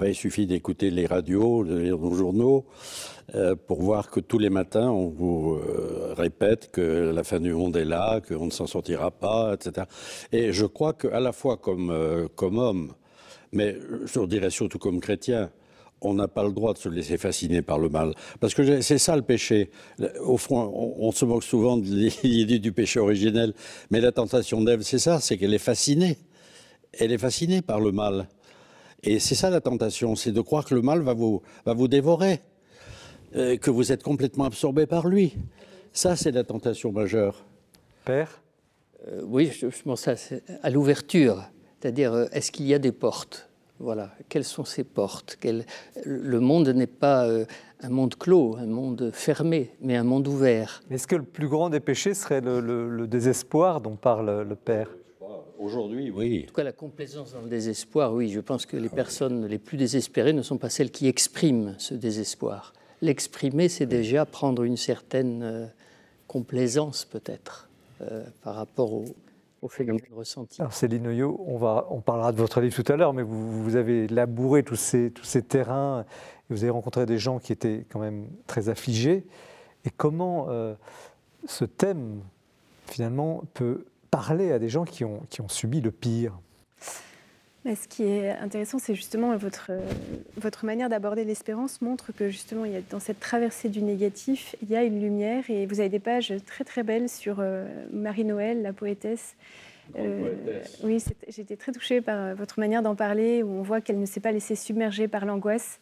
il 0.00 0.14
suffit 0.14 0.46
d'écouter 0.46 0.90
les 0.90 1.06
radios, 1.06 1.64
de 1.64 1.76
lire 1.76 1.98
nos 1.98 2.14
journaux, 2.14 2.64
euh, 3.34 3.56
pour 3.56 3.82
voir 3.82 4.10
que 4.10 4.20
tous 4.20 4.38
les 4.38 4.48
matins, 4.48 4.90
on 4.90 5.08
vous 5.08 5.54
euh, 5.54 6.14
répète 6.16 6.70
que 6.70 7.12
la 7.12 7.24
fin 7.24 7.40
du 7.40 7.52
monde 7.52 7.76
est 7.76 7.84
là, 7.84 8.20
qu'on 8.20 8.46
ne 8.46 8.50
s'en 8.50 8.68
sortira 8.68 9.10
pas, 9.10 9.54
etc. 9.54 9.86
Et 10.30 10.52
je 10.52 10.66
crois 10.66 10.92
qu'à 10.92 11.18
la 11.18 11.32
fois 11.32 11.56
comme, 11.56 11.90
euh, 11.90 12.28
comme 12.36 12.58
homme, 12.58 12.92
mais 13.50 13.76
je 14.04 14.24
dirais 14.26 14.50
surtout 14.50 14.78
comme 14.78 15.00
chrétien, 15.00 15.50
on 16.02 16.14
n'a 16.14 16.28
pas 16.28 16.44
le 16.44 16.52
droit 16.52 16.72
de 16.72 16.78
se 16.78 16.88
laisser 16.88 17.16
fasciner 17.16 17.62
par 17.62 17.78
le 17.78 17.88
mal. 17.88 18.14
Parce 18.40 18.54
que 18.54 18.80
c'est 18.80 18.98
ça 18.98 19.16
le 19.16 19.22
péché. 19.22 19.70
Au 20.24 20.36
fond, 20.36 20.72
on, 20.98 21.10
se 21.12 21.24
moque 21.24 21.44
souvent 21.44 21.76
de 21.76 21.86
l'idée 22.22 22.58
du 22.58 22.72
péché 22.72 23.00
originel, 23.00 23.54
mais 23.90 24.00
la 24.00 24.12
tentation 24.12 24.62
d'Ève, 24.62 24.82
c'est 24.82 24.98
ça, 24.98 25.20
c'est 25.20 25.38
qu'elle 25.38 25.54
est 25.54 25.58
fascinée. 25.58 26.18
Elle 26.92 27.12
est 27.12 27.18
fascinée 27.18 27.62
par 27.62 27.80
le 27.80 27.92
mal. 27.92 28.28
Et 29.02 29.18
c'est 29.18 29.34
ça 29.34 29.50
la 29.50 29.60
tentation, 29.60 30.14
c'est 30.14 30.32
de 30.32 30.40
croire 30.40 30.64
que 30.64 30.74
le 30.74 30.82
mal 30.82 31.00
va 31.00 31.14
vous, 31.14 31.42
va 31.64 31.74
vous 31.74 31.88
dévorer, 31.88 32.40
euh, 33.34 33.56
que 33.56 33.70
vous 33.70 33.90
êtes 33.90 34.02
complètement 34.02 34.44
absorbé 34.44 34.86
par 34.86 35.08
lui. 35.08 35.34
Ça, 35.92 36.16
c'est 36.16 36.30
la 36.30 36.44
tentation 36.44 36.92
majeure. 36.92 37.44
Père? 38.04 38.42
Euh, 39.08 39.22
Oui, 39.24 39.50
je, 39.50 39.66
pense 39.82 40.08
à 40.08 40.70
l'ouverture. 40.70 41.42
C'est-à-dire, 41.80 42.12
euh, 42.12 42.26
est-ce 42.32 42.52
qu'il 42.52 42.66
y 42.66 42.74
a 42.74 42.78
des 42.78 42.92
portes? 42.92 43.48
Voilà, 43.82 44.10
quelles 44.28 44.44
sont 44.44 44.64
ces 44.64 44.84
portes? 44.84 45.36
Le 46.04 46.40
monde 46.40 46.68
n'est 46.68 46.86
pas 46.86 47.26
euh, 47.26 47.44
un 47.80 47.88
monde 47.88 48.14
clos, 48.14 48.56
un 48.56 48.66
monde 48.66 49.10
fermé, 49.12 49.72
mais 49.80 49.96
un 49.96 50.04
monde 50.04 50.28
ouvert. 50.28 50.82
Est-ce 50.90 51.08
que 51.08 51.16
le 51.16 51.24
plus 51.24 51.48
grand 51.48 51.68
des 51.68 51.80
péchés 51.80 52.14
serait 52.14 52.40
le, 52.40 53.06
désespoir 53.06 53.80
dont 53.80 53.96
parle 53.96 54.42
le 54.42 54.54
Père? 54.54 54.88
Aujourd'hui, 55.58 56.10
oui. 56.10 56.42
En 56.44 56.48
tout 56.48 56.54
cas, 56.54 56.64
la 56.64 56.72
complaisance 56.72 57.34
dans 57.34 57.42
le 57.42 57.48
désespoir, 57.48 58.12
oui. 58.14 58.28
Je 58.30 58.40
pense 58.40 58.66
que 58.66 58.76
les 58.76 58.88
personnes 58.88 59.46
les 59.46 59.58
plus 59.58 59.76
désespérées 59.76 60.32
ne 60.32 60.42
sont 60.42 60.58
pas 60.58 60.70
celles 60.70 60.90
qui 60.90 61.06
expriment 61.06 61.74
ce 61.78 61.94
désespoir. 61.94 62.72
L'exprimer, 63.00 63.68
c'est 63.68 63.86
déjà 63.86 64.24
prendre 64.26 64.62
une 64.62 64.76
certaine 64.76 65.42
euh, 65.42 65.66
complaisance, 66.28 67.04
peut-être, 67.04 67.68
euh, 68.00 68.24
par 68.42 68.54
rapport 68.54 68.92
au, 68.92 69.04
au 69.62 69.68
phénomène 69.68 70.02
ressenti. 70.14 70.60
Alors 70.60 70.72
Céline 70.72 71.06
Oyo, 71.06 71.42
on, 71.46 71.56
va, 71.56 71.86
on 71.90 72.00
parlera 72.00 72.32
de 72.32 72.36
votre 72.36 72.60
livre 72.60 72.74
tout 72.74 72.92
à 72.92 72.96
l'heure, 72.96 73.14
mais 73.14 73.22
vous, 73.22 73.62
vous, 73.62 73.76
avez 73.76 74.08
labouré 74.08 74.64
tous 74.64 74.76
ces, 74.76 75.12
tous 75.12 75.24
ces 75.24 75.42
terrains, 75.42 76.04
et 76.50 76.54
vous 76.54 76.64
avez 76.64 76.70
rencontré 76.70 77.06
des 77.06 77.18
gens 77.18 77.38
qui 77.38 77.52
étaient 77.52 77.86
quand 77.88 78.00
même 78.00 78.26
très 78.46 78.68
affligés. 78.68 79.24
Et 79.84 79.90
comment 79.90 80.46
euh, 80.50 80.74
ce 81.46 81.64
thème, 81.64 82.20
finalement, 82.86 83.44
peut 83.54 83.86
parler 84.10 84.52
à 84.52 84.58
des 84.58 84.68
gens 84.68 84.84
qui 84.84 85.04
ont, 85.04 85.22
qui 85.30 85.40
ont 85.40 85.48
subi 85.48 85.80
le 85.80 85.92
pire? 85.92 86.38
Ce 87.64 87.86
qui 87.86 88.02
est 88.02 88.30
intéressant, 88.30 88.78
c'est 88.78 88.94
justement 88.94 89.36
votre, 89.36 89.70
votre 90.36 90.64
manière 90.64 90.88
d'aborder 90.88 91.24
l'espérance 91.24 91.80
montre 91.80 92.12
que 92.12 92.28
justement, 92.28 92.64
il 92.64 92.72
y 92.72 92.76
a, 92.76 92.80
dans 92.90 92.98
cette 92.98 93.20
traversée 93.20 93.68
du 93.68 93.82
négatif, 93.82 94.56
il 94.62 94.70
y 94.70 94.76
a 94.76 94.82
une 94.82 95.00
lumière 95.00 95.48
et 95.48 95.66
vous 95.66 95.78
avez 95.78 95.88
des 95.88 96.00
pages 96.00 96.34
très 96.44 96.64
très 96.64 96.82
belles 96.82 97.08
sur 97.08 97.36
euh, 97.38 97.64
Marie-Noël, 97.92 98.62
la 98.62 98.72
poétesse. 98.72 99.36
Euh, 99.96 100.34
oui, 100.82 101.04
j'étais 101.28 101.56
très 101.56 101.70
touchée 101.70 102.00
par 102.00 102.34
votre 102.34 102.58
manière 102.58 102.82
d'en 102.82 102.96
parler, 102.96 103.44
où 103.44 103.50
on 103.50 103.62
voit 103.62 103.80
qu'elle 103.80 104.00
ne 104.00 104.06
s'est 104.06 104.20
pas 104.20 104.32
laissée 104.32 104.56
submerger 104.56 105.06
par 105.06 105.24
l'angoisse, 105.24 105.80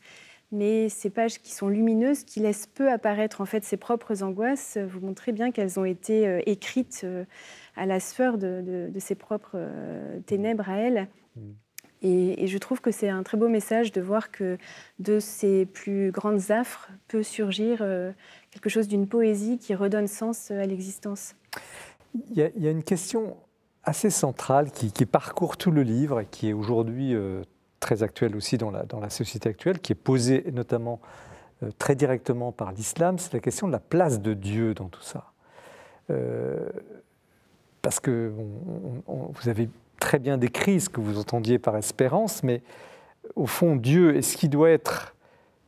mais 0.53 0.91
ces 0.91 1.09
pages 1.09 1.41
qui 1.41 1.53
sont 1.53 1.69
lumineuses, 1.69 2.25
qui 2.25 2.41
laissent 2.41 2.67
peu 2.67 2.91
apparaître 2.91 3.41
en 3.41 3.47
fait 3.47 3.65
ses 3.65 3.79
propres 3.79 4.23
angoisses, 4.23 4.77
vous 4.77 5.01
montrez 5.01 5.33
bien 5.33 5.51
qu'elles 5.51 5.81
ont 5.81 5.85
été 5.87 6.27
euh, 6.27 6.41
écrites 6.45 7.07
à 7.77 7.87
la 7.87 8.01
sueur 8.01 8.37
de, 8.37 8.91
de, 8.93 8.99
ses 8.99 9.15
propres 9.15 9.57
ténèbres 10.27 10.69
à 10.69 10.77
elle. 10.77 11.09
Mm. 11.37 11.53
Et, 12.03 12.47
je 12.47 12.59
trouve 12.59 12.81
que 12.81 12.91
c'est 12.91 13.09
un 13.09 13.23
très 13.23 13.37
beau 13.37 13.49
message 13.49 13.93
de 13.93 14.01
voir 14.01 14.31
que 14.31 14.57
de 14.99 15.21
ces 15.21 15.67
plus 15.67 16.11
grandes 16.11 16.51
affres 16.51 16.89
peut 17.09 17.23
surgir 17.23 17.79
euh, 17.81 18.13
quelque 18.51 18.69
chose 18.69 18.89
d'une 18.89 19.07
poésie 19.07 19.59
qui 19.59 19.75
redonne 19.75 20.07
sens 20.07 20.51
à 20.51 20.65
l'existence. 20.65 21.35
Il, 22.31 22.39
y, 22.39 22.67
a 22.67 22.71
une 22.71 22.83
question 22.83 23.37
assez 23.85 24.11
centrale 24.11 24.71
qui, 24.71 25.07
parcourt 25.07 25.57
tout 25.57 25.71
le 25.71 25.83
livre 25.83 26.21
et 26.21 26.27
qui 26.27 26.49
est 26.49 26.53
aujourd'hui 26.53 27.15
euh, 27.15 27.43
très 27.81 28.03
actuelle 28.03 28.35
aussi 28.35 28.59
dans 28.59 28.71
la, 28.71 29.11
société 29.11 29.49
actuelle, 29.49 29.79
qui 29.79 29.93
est 29.93 29.97
posée 29.97 30.45
notamment 30.53 31.01
euh, 31.63 31.71
très 31.79 31.95
directement 31.95 32.51
par 32.51 32.73
l'islam, 32.73 33.19
c'est 33.19 33.33
la 33.33 33.41
question 33.41 33.67
de 33.69 33.73
la 33.73 33.79
place 33.79 34.21
de 34.21 34.35
Dieu 34.35 34.75
dans 34.75 34.89
tout 34.89 35.03
ça. 35.03 35.33
parce 37.83 38.01
que 38.01 38.33
vous 39.07 39.49
avez 39.49 39.69
très 40.01 40.19
bien 40.19 40.39
décrit 40.39 40.81
ce 40.81 40.89
que 40.89 41.01
vous 41.01 41.19
entendiez 41.19 41.61
par 41.61 41.77
espérance, 41.77 42.43
mais 42.43 42.63
au 43.37 43.47
fond, 43.47 43.77
Dieu, 43.77 44.17
est-ce 44.17 44.37
qu'il 44.37 44.51
doit 44.51 44.71
être 44.71 45.15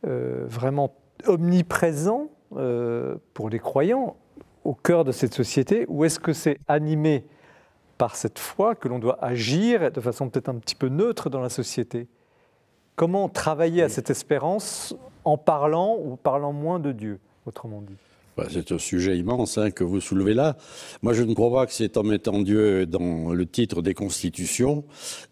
euh, 0.05 0.45
vraiment 0.49 0.95
omniprésent 1.27 2.29
euh, 2.57 3.17
pour 3.35 3.49
les 3.49 3.61
croyants 3.61 4.17
au 4.65 4.75
cœur 4.75 5.05
de 5.05 5.13
cette 5.13 5.35
société, 5.35 5.87
ou 5.89 6.05
est-ce 6.05 6.19
que 6.19 6.33
c'est 6.33 6.59
animé 6.69 7.25
par 7.99 8.17
cette 8.17 8.39
foi 8.39 8.75
que 8.75 8.89
l'on 8.89 8.99
doit 8.99 9.23
agir 9.25 9.91
de 9.91 10.01
façon 10.01 10.29
peut-être 10.29 10.49
un 10.49 10.57
petit 10.57 10.75
peu 10.75 10.89
neutre 10.89 11.31
dans 11.31 11.41
la 11.41 11.49
société? 11.49 12.09
Comment 12.97 13.29
travailler 13.29 13.83
à 13.83 13.89
cette 13.89 14.11
espérance 14.11 14.95
en 15.25 15.37
parlant 15.37 15.97
ou 15.97 16.17
parlant 16.17 16.53
moins 16.53 16.79
de 16.79 16.93
Dieu, 16.93 17.21
autrement 17.47 17.81
dit? 17.81 18.12
C'est 18.51 18.73
un 18.73 18.79
sujet 18.79 19.17
immense 19.19 19.59
hein, 19.59 19.71
que 19.71 19.85
vous 19.85 20.01
soulevez 20.01 20.35
là. 20.35 20.57
Moi, 21.03 21.13
je 21.13 21.23
ne 21.23 21.35
crois 21.35 21.53
pas 21.53 21.67
que 21.67 21.73
c'est 21.73 21.97
en 21.97 22.03
mettant 22.03 22.41
Dieu 22.41 22.87
dans 22.87 23.33
le 23.33 23.47
titre 23.47 23.83
des 23.83 23.95
constitutions 23.95 24.85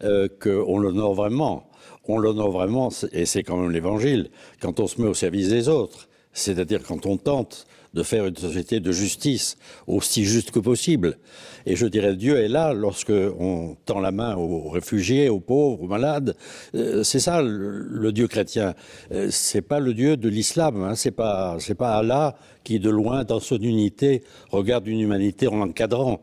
euh, 0.03 0.27
qu'on 0.41 0.77
l'honore 0.77 1.13
vraiment. 1.13 1.69
On 2.07 2.17
l'honore 2.17 2.51
vraiment, 2.51 2.89
et 3.11 3.25
c'est 3.25 3.43
quand 3.43 3.57
même 3.57 3.71
l'évangile, 3.71 4.29
quand 4.59 4.79
on 4.79 4.87
se 4.87 4.99
met 5.01 5.07
au 5.07 5.13
service 5.13 5.49
des 5.49 5.69
autres. 5.69 6.09
C'est-à-dire 6.33 6.81
quand 6.83 7.05
on 7.05 7.17
tente 7.17 7.67
de 7.93 8.03
faire 8.03 8.25
une 8.25 8.35
société 8.35 8.79
de 8.79 8.91
justice 8.91 9.57
aussi 9.87 10.23
juste 10.23 10.51
que 10.51 10.59
possible. 10.59 11.17
Et 11.65 11.75
je 11.75 11.85
dirais, 11.85 12.15
Dieu 12.15 12.37
est 12.37 12.47
là 12.47 12.73
lorsque 12.73 13.11
on 13.11 13.75
tend 13.85 13.99
la 13.99 14.11
main 14.11 14.35
aux 14.35 14.69
réfugiés, 14.69 15.29
aux 15.29 15.39
pauvres, 15.39 15.83
aux 15.83 15.87
malades. 15.87 16.35
Euh, 16.75 17.03
c'est 17.03 17.19
ça 17.19 17.41
le, 17.41 18.11
Dieu 18.11 18.27
chrétien. 18.27 18.73
Euh, 19.11 19.27
c'est 19.29 19.61
pas 19.61 19.79
le 19.79 19.93
Dieu 19.93 20.17
de 20.17 20.29
l'islam. 20.29 20.83
Hein. 20.83 20.95
C'est 20.95 21.11
pas 21.11 21.57
c'est 21.59 21.75
pas 21.75 21.97
Allah 21.97 22.35
qui 22.63 22.79
de 22.79 22.89
loin 22.89 23.23
dans 23.23 23.39
son 23.39 23.57
unité 23.57 24.23
regarde 24.49 24.87
une 24.87 24.99
humanité 24.99 25.47
en 25.47 25.57
l'encadrant. 25.57 26.21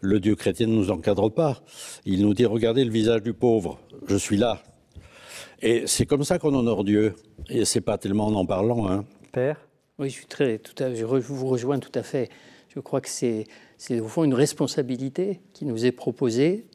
Le 0.00 0.20
Dieu 0.20 0.36
chrétien 0.36 0.66
ne 0.66 0.74
nous 0.74 0.90
encadre 0.90 1.30
pas. 1.30 1.62
Il 2.04 2.22
nous 2.22 2.34
dit 2.34 2.44
regardez 2.44 2.84
le 2.84 2.90
visage 2.90 3.22
du 3.22 3.32
pauvre. 3.32 3.78
Je 4.06 4.16
suis 4.16 4.36
là. 4.36 4.62
Et 5.62 5.84
c'est 5.86 6.04
comme 6.04 6.22
ça 6.22 6.38
qu'on 6.38 6.54
honore 6.54 6.84
Dieu. 6.84 7.14
Et 7.48 7.64
c'est 7.64 7.80
pas 7.80 7.96
tellement 7.98 8.26
en 8.26 8.34
en 8.34 8.46
parlant. 8.46 8.88
Hein. 8.88 9.04
Père? 9.32 9.65
Oui, 9.98 10.10
je 10.10 10.14
suis 10.14 10.26
très, 10.26 10.58
tout 10.58 10.82
à, 10.82 10.94
je 10.94 11.04
vous 11.04 11.46
rejoins 11.46 11.78
tout 11.78 11.92
à 11.94 12.02
fait. 12.02 12.28
Je 12.68 12.80
crois 12.80 13.00
que 13.00 13.08
c'est, 13.08 13.44
c'est 13.78 14.00
au 14.00 14.08
fond 14.08 14.24
une 14.24 14.34
responsabilité 14.34 15.40
qui 15.54 15.64
nous 15.64 15.86
est 15.86 15.92
proposée 15.92 16.66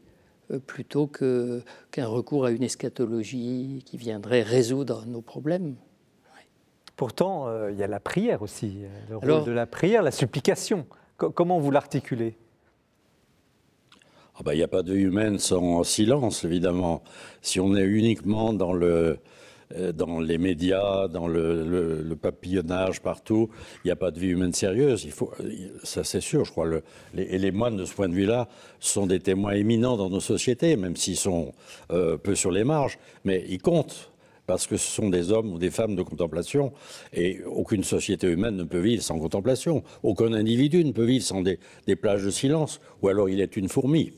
euh, 0.52 0.58
plutôt 0.60 1.06
que, 1.06 1.62
qu'un 1.92 2.08
recours 2.08 2.46
à 2.46 2.52
une 2.52 2.64
eschatologie 2.64 3.84
qui 3.86 3.98
viendrait 3.98 4.42
résoudre 4.42 5.06
nos 5.06 5.22
problèmes. 5.22 5.76
Pourtant, 6.96 7.48
euh, 7.48 7.72
il 7.72 7.78
y 7.78 7.84
a 7.84 7.88
la 7.88 8.00
prière 8.00 8.42
aussi, 8.42 8.80
le 9.10 9.18
rôle 9.18 9.44
de 9.44 9.52
la 9.52 9.66
prière, 9.66 10.04
la 10.04 10.12
supplication. 10.12 10.86
comment 11.18 11.60
vous 11.60 11.72
l'articulez? 11.72 12.36
Ah 14.36 14.42
ben, 14.44 14.54
Il 14.54 14.58
n'y 14.58 14.64
a 14.64 14.68
pas 14.68 14.84
de 14.84 14.94
vie 14.94 15.04
humaine 15.04 15.40
sans 15.40 15.84
silence, 15.84 16.44
évidemment. 16.44 17.04
Si 17.42 17.60
on 17.60 17.76
est 17.76 17.84
uniquement 17.84 18.54
dans 18.54 18.74
le, 18.74 18.88
euh, 18.88 19.16
dans 19.94 20.20
les 20.20 20.38
médias, 20.38 21.08
dans 21.08 21.28
le, 21.28 22.18
papillonnage 22.22 23.02
partout. 23.02 23.50
Il 23.84 23.88
n'y 23.88 23.92
a 23.92 23.96
pas 23.96 24.12
de 24.12 24.20
vie 24.20 24.28
humaine 24.28 24.54
sérieuse. 24.54 25.08
Faut, 25.10 25.32
ça 25.84 26.04
c'est 26.04 26.22
sûr, 26.22 26.46
je 26.46 26.52
crois. 26.52 26.66
Le, 26.66 26.84
les, 27.14 27.24
et 27.24 27.38
les 27.38 27.52
moines, 27.52 27.78
de 27.78 27.86
ce 27.86 27.94
point 27.94 28.10
de 28.10 28.14
vue-là, 28.14 28.48
sont 28.80 29.08
des 29.08 29.20
témoins 29.20 29.54
éminents 29.54 29.98
dans 29.98 30.10
nos 30.10 30.20
sociétés, 30.20 30.76
même 30.76 30.96
s'ils 30.96 31.18
sont 31.18 31.54
euh, 31.92 32.18
peu 32.18 32.36
sur 32.36 32.52
les 32.52 32.64
marges, 32.64 33.00
mais 33.24 33.44
ils 33.50 33.62
comptent 33.62 34.12
parce 34.48 34.68
que 34.68 34.76
ce 34.76 34.92
sont 34.92 35.10
des 35.10 35.32
hommes 35.32 35.54
ou 35.54 35.60
des 35.60 35.72
femmes 35.72 35.96
de 35.96 36.04
contemplation, 36.04 36.74
et 37.14 37.42
aucune 37.46 37.86
société 37.86 38.28
humaine 38.28 38.58
ne 38.58 38.64
peut 38.66 38.80
vivre 38.80 39.02
sans 39.02 39.18
contemplation. 39.18 39.82
Aucun 40.04 40.34
individu 40.34 40.84
ne 40.84 40.92
peut 40.92 41.06
vivre 41.06 41.24
sans 41.24 41.42
des, 41.42 41.58
des 41.88 41.96
plages 41.96 42.26
de 42.26 42.30
silence, 42.32 42.82
ou 43.02 43.08
alors 43.08 43.30
il 43.30 43.40
est 43.40 43.56
une 43.56 43.70
fourmi. 43.70 44.12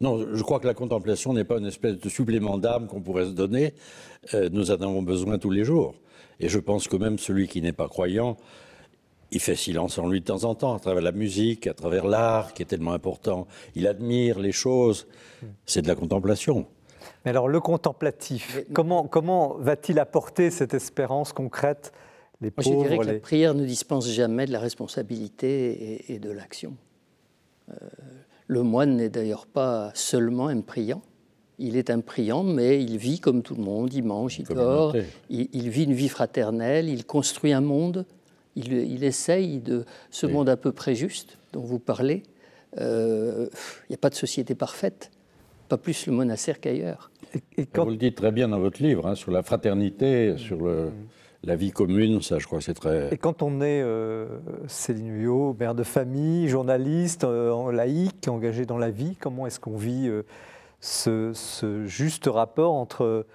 Non, 0.00 0.26
je 0.34 0.42
crois 0.42 0.60
que 0.60 0.66
la 0.66 0.74
contemplation 0.74 1.32
n'est 1.32 1.44
pas 1.44 1.58
une 1.58 1.66
espèce 1.66 1.98
de 1.98 2.08
supplément 2.08 2.58
d'âme 2.58 2.86
qu'on 2.86 3.00
pourrait 3.00 3.24
se 3.24 3.30
donner. 3.30 3.74
Euh, 4.34 4.48
nous 4.52 4.70
en 4.70 4.74
avons 4.74 5.02
besoin 5.02 5.38
tous 5.38 5.50
les 5.50 5.64
jours. 5.64 5.94
Et 6.38 6.48
je 6.48 6.58
pense 6.58 6.86
que 6.86 6.96
même 6.96 7.18
celui 7.18 7.48
qui 7.48 7.62
n'est 7.62 7.72
pas 7.72 7.88
croyant, 7.88 8.36
il 9.30 9.40
fait 9.40 9.56
silence 9.56 9.98
en 9.98 10.08
lui 10.08 10.20
de 10.20 10.26
temps 10.26 10.44
en 10.44 10.54
temps, 10.54 10.74
à 10.74 10.78
travers 10.78 11.02
la 11.02 11.12
musique, 11.12 11.66
à 11.66 11.74
travers 11.74 12.06
l'art, 12.06 12.52
qui 12.52 12.62
est 12.62 12.66
tellement 12.66 12.92
important. 12.92 13.46
Il 13.74 13.86
admire 13.86 14.38
les 14.38 14.52
choses. 14.52 15.06
C'est 15.64 15.82
de 15.82 15.88
la 15.88 15.94
contemplation. 15.94 16.66
Mais 17.24 17.30
alors, 17.30 17.48
le 17.48 17.60
contemplatif, 17.60 18.60
comment, 18.72 19.06
comment 19.06 19.56
va-t-il 19.58 19.98
apporter 19.98 20.50
cette 20.50 20.74
espérance 20.74 21.32
concrète 21.32 21.92
les 22.40 22.50
pauvres, 22.50 22.84
Je 22.84 22.88
dirais 22.88 22.98
que 22.98 23.12
la 23.12 23.18
prière 23.18 23.54
ne 23.54 23.64
dispense 23.64 24.08
jamais 24.08 24.46
de 24.46 24.52
la 24.52 24.60
responsabilité 24.60 26.12
et, 26.12 26.18
de 26.18 26.30
l'action. 26.30 26.76
Euh, 27.70 27.74
le 28.46 28.62
moine 28.62 28.96
n'est 28.96 29.08
d'ailleurs 29.08 29.46
pas 29.46 29.90
seulement 29.94 30.48
un 30.48 30.60
priant. 30.60 31.02
Il 31.58 31.76
est 31.76 31.90
un 31.90 32.00
priant, 32.00 32.42
mais 32.42 32.82
il 32.82 32.98
vit 32.98 33.18
comme 33.18 33.42
tout 33.42 33.54
le 33.54 33.62
monde. 33.62 33.92
Il 33.94 34.04
mange, 34.04 34.38
il 34.38 34.46
dort, 34.46 34.94
il, 35.30 35.70
vit 35.70 35.84
une 35.84 35.94
vie 35.94 36.08
fraternelle, 36.08 36.88
il 36.88 37.06
construit 37.06 37.52
un 37.52 37.62
monde. 37.62 38.04
Il, 38.56 39.04
essaye 39.04 39.58
de 39.58 39.84
ce 40.10 40.26
monde 40.26 40.48
à 40.48 40.56
peu 40.56 40.72
près 40.72 40.94
juste 40.94 41.38
dont 41.52 41.60
vous 41.60 41.78
parlez. 41.78 42.22
Euh, 42.78 43.48
il 43.84 43.90
n'y 43.90 43.94
a 43.94 43.98
pas 43.98 44.10
de 44.10 44.14
société 44.14 44.54
parfaite, 44.54 45.10
pas 45.68 45.76
plus 45.78 46.06
le 46.06 46.12
monastère 46.12 46.60
qu'ailleurs. 46.60 47.10
Et, 47.56 47.66
Vous 47.74 47.90
le 47.90 47.96
dites 47.96 48.16
très 48.16 48.32
bien 48.32 48.48
dans 48.48 48.58
votre 48.58 48.82
livre, 48.82 49.06
hein, 49.06 49.14
sur 49.14 49.30
la 49.30 49.42
fraternité, 49.42 50.36
sur 50.36 50.62
le, 50.62 50.90
la 51.46 51.54
vie 51.54 51.70
commune, 51.70 52.20
ça, 52.22 52.38
je 52.38 52.46
crois, 52.46 52.60
c'est 52.60 52.74
très. 52.74 53.14
Et 53.14 53.18
quand 53.18 53.42
on 53.42 53.60
est 53.60 53.80
euh, 53.80 54.26
Céline 54.66 55.16
Huyot, 55.16 55.56
mère 55.58 55.76
de 55.76 55.84
famille, 55.84 56.48
journaliste, 56.48 57.22
euh, 57.22 57.70
laïque, 57.70 58.26
engagé 58.28 58.66
dans 58.66 58.78
la 58.78 58.90
vie, 58.90 59.16
comment 59.20 59.46
est-ce 59.46 59.60
qu'on 59.60 59.76
vit 59.76 60.08
euh, 60.08 60.22
ce, 60.80 61.84
juste 61.86 62.26
rapport 62.26 62.74
entre 62.74 63.26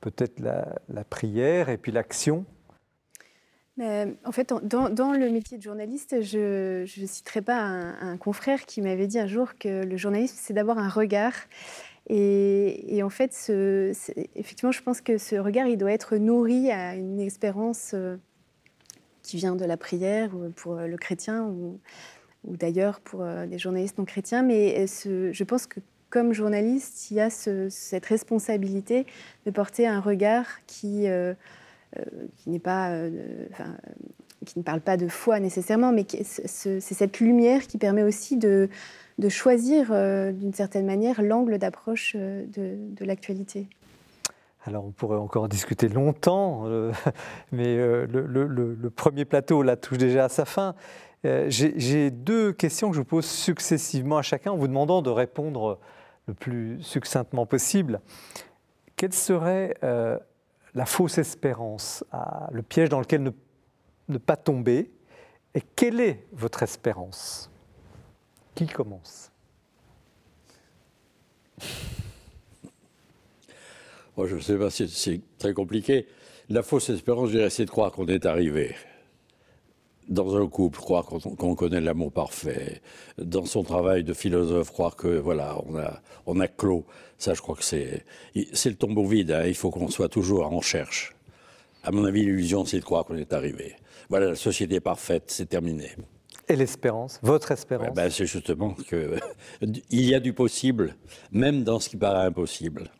peut-être 0.00 0.40
la, 0.40 1.04
prière 1.04 1.68
et 1.68 1.78
puis 1.78 1.92
l'action? 1.92 2.44
En 3.78 4.32
fait, 4.32 4.52
dans, 4.62 5.12
le 5.12 5.30
métier 5.30 5.56
de 5.56 5.62
journaliste, 5.62 6.20
je 6.20 6.82
ne 6.82 7.06
citerai 7.06 7.40
pas 7.40 7.56
un, 7.56 8.18
confrère 8.18 8.66
qui 8.66 8.82
m'avait 8.82 9.06
dit 9.06 9.18
un 9.18 9.26
jour 9.26 9.56
que 9.58 9.84
le 9.84 9.96
journalisme, 9.96 10.36
c'est 10.38 10.52
d'abord 10.52 10.76
un 10.76 10.90
regard 10.90 11.32
et, 12.12 13.02
en 13.04 13.10
fait, 13.10 13.32
effectivement, 14.34 14.72
je 14.72 14.82
pense 14.82 15.00
que 15.00 15.16
ce 15.16 15.36
regard, 15.36 15.68
il 15.68 15.78
doit 15.78 15.92
être 15.92 16.16
nourri 16.16 16.70
à 16.72 16.96
une 16.96 17.20
espérance 17.20 17.92
euh, 17.94 18.16
qui 19.22 19.36
vient 19.36 19.54
de 19.54 19.64
la 19.64 19.76
prière 19.76 20.30
pour 20.56 20.74
le 20.76 20.96
chrétien 20.96 21.44
ou, 21.44 21.78
d'ailleurs 22.44 23.00
pour 23.00 23.22
euh, 23.22 23.46
des 23.46 23.58
journalistes 23.58 23.98
non 23.98 24.04
chrétiens. 24.04 24.42
Mais 24.42 24.86
je 24.86 25.44
pense 25.44 25.66
que 25.66 25.80
comme 26.08 26.32
journaliste, 26.32 27.10
il 27.10 27.18
y 27.18 27.20
a 27.20 27.30
cette 27.30 28.06
responsabilité 28.06 29.06
de 29.46 29.50
porter 29.52 29.86
un 29.86 30.00
regard 30.00 30.46
euh, 30.84 31.34
euh, 31.96 32.04
qui 32.36 32.50
n'est 32.50 32.58
pas, 32.58 32.92
qui 34.44 34.58
ne 34.58 34.64
parle 34.64 34.80
pas 34.80 34.96
de 34.96 35.06
foi 35.06 35.38
nécessairement, 35.38 35.92
mais 35.92 36.04
c'est 36.24 36.80
cette 36.80 37.20
lumière 37.20 37.68
qui 37.68 37.78
permet 37.78 38.02
aussi 38.02 38.36
de, 38.36 38.68
de 39.20 39.28
choisir 39.28 39.86
d'une 40.32 40.52
certaine 40.52 40.86
manière 40.86 41.22
l'angle 41.22 41.58
d'approche 41.58 42.16
de, 42.16 42.46
de 42.56 43.04
l'actualité. 43.04 43.68
Alors 44.66 44.84
on 44.84 44.90
pourrait 44.90 45.18
encore 45.18 45.48
discuter 45.48 45.88
longtemps, 45.88 46.64
mais 47.52 47.76
le, 47.76 48.88
premier 48.88 49.24
plateau 49.24 49.62
là 49.62 49.76
touche 49.76 49.98
déjà 49.98 50.24
à 50.24 50.28
sa 50.28 50.44
fin. 50.44 50.74
Euh, 51.26 51.46
j'ai 51.48 52.10
deux 52.10 52.52
questions 52.52 52.88
que 52.88 52.96
je 52.96 53.00
vous 53.00 53.06
pose 53.06 53.26
successivement 53.26 54.16
à 54.16 54.22
chacun 54.22 54.52
en 54.52 54.56
vous 54.56 54.68
demandant 54.68 55.02
de 55.02 55.10
répondre 55.10 55.78
le 56.26 56.34
plus 56.34 56.82
succinctement 56.82 57.44
possible. 57.44 58.00
Quelle 58.96 59.12
serait 59.12 59.74
euh, 59.82 60.18
la 60.74 60.86
fausse 60.86 61.18
espérance, 61.18 62.04
le 62.52 62.62
piège 62.62 62.88
dans 62.88 63.00
lequel 63.00 63.32
ne 64.08 64.18
pas 64.18 64.36
tomber 64.36 64.90
Et 65.54 65.60
quelle 65.60 66.00
est 66.00 66.26
votre 66.32 66.62
espérance? 66.62 67.49
Qui 68.60 68.66
commence 68.66 69.30
je 74.26 74.34
ne 74.34 74.40
sais 74.40 74.58
pas, 74.58 74.68
c'est 74.68 75.20
très 75.38 75.54
compliqué. 75.54 76.06
La 76.50 76.62
fausse 76.62 76.90
espérance, 76.90 77.30
je 77.30 77.38
dirais, 77.38 77.48
c'est 77.48 77.64
de 77.64 77.70
croire 77.70 77.90
qu'on 77.90 78.06
est 78.06 78.26
arrivé 78.26 78.74
dans 80.08 80.36
un 80.36 80.46
couple, 80.46 80.78
croire 80.78 81.06
qu'on 81.06 81.54
connaît 81.54 81.80
l'amour 81.80 82.12
parfait, 82.12 82.82
dans 83.16 83.46
son 83.46 83.62
travail 83.62 84.04
de 84.04 84.12
philosophe, 84.12 84.70
croire 84.72 84.94
que 84.94 85.08
voilà, 85.08 85.56
on 85.66 85.78
a, 85.78 86.02
on 86.26 86.38
a 86.38 86.46
clos. 86.46 86.84
Ça, 87.16 87.32
je 87.32 87.40
crois 87.40 87.56
que 87.56 87.64
c'est, 87.64 88.04
c'est 88.52 88.68
le 88.68 88.76
tombeau 88.76 89.06
vide. 89.06 89.30
Hein. 89.30 89.46
Il 89.46 89.54
faut 89.54 89.70
qu'on 89.70 89.88
soit 89.88 90.10
toujours 90.10 90.44
en 90.44 90.58
recherche. 90.58 91.14
À 91.82 91.92
mon 91.92 92.04
avis, 92.04 92.26
l'illusion, 92.26 92.66
c'est 92.66 92.80
de 92.80 92.84
croire 92.84 93.06
qu'on 93.06 93.16
est 93.16 93.32
arrivé. 93.32 93.76
Voilà, 94.10 94.26
la 94.26 94.36
société 94.36 94.80
parfaite, 94.80 95.24
c'est 95.28 95.48
terminé. 95.48 95.92
Et 96.50 96.56
l'espérance, 96.56 97.20
votre 97.22 97.52
espérance 97.52 97.94
ben, 97.94 98.10
C'est 98.10 98.26
justement 98.26 98.74
qu'il 98.74 99.20
y 99.92 100.14
a 100.16 100.18
du 100.18 100.32
possible, 100.32 100.96
même 101.30 101.62
dans 101.62 101.78
ce 101.78 101.88
qui 101.88 101.96
paraît 101.96 102.26
impossible. 102.26 102.90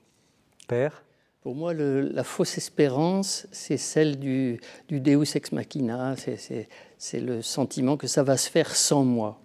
Père? 0.69 1.03
Pour 1.43 1.57
moi, 1.57 1.75
la 1.75 2.23
fausse 2.23 2.59
espérance, 2.59 3.49
c'est 3.51 3.77
celle 3.77 4.21
du, 4.21 4.61
du, 4.89 5.01
Deus 5.01 5.35
ex 5.35 5.51
machina, 5.51 6.15
c'est 6.17 7.21
le 7.21 7.43
sentiment 7.43 7.97
que 7.97 8.07
ça 8.07 8.23
va 8.23 8.37
se 8.37 8.49
faire 8.49 8.77
sans 8.77 9.05
moi. 9.05 9.41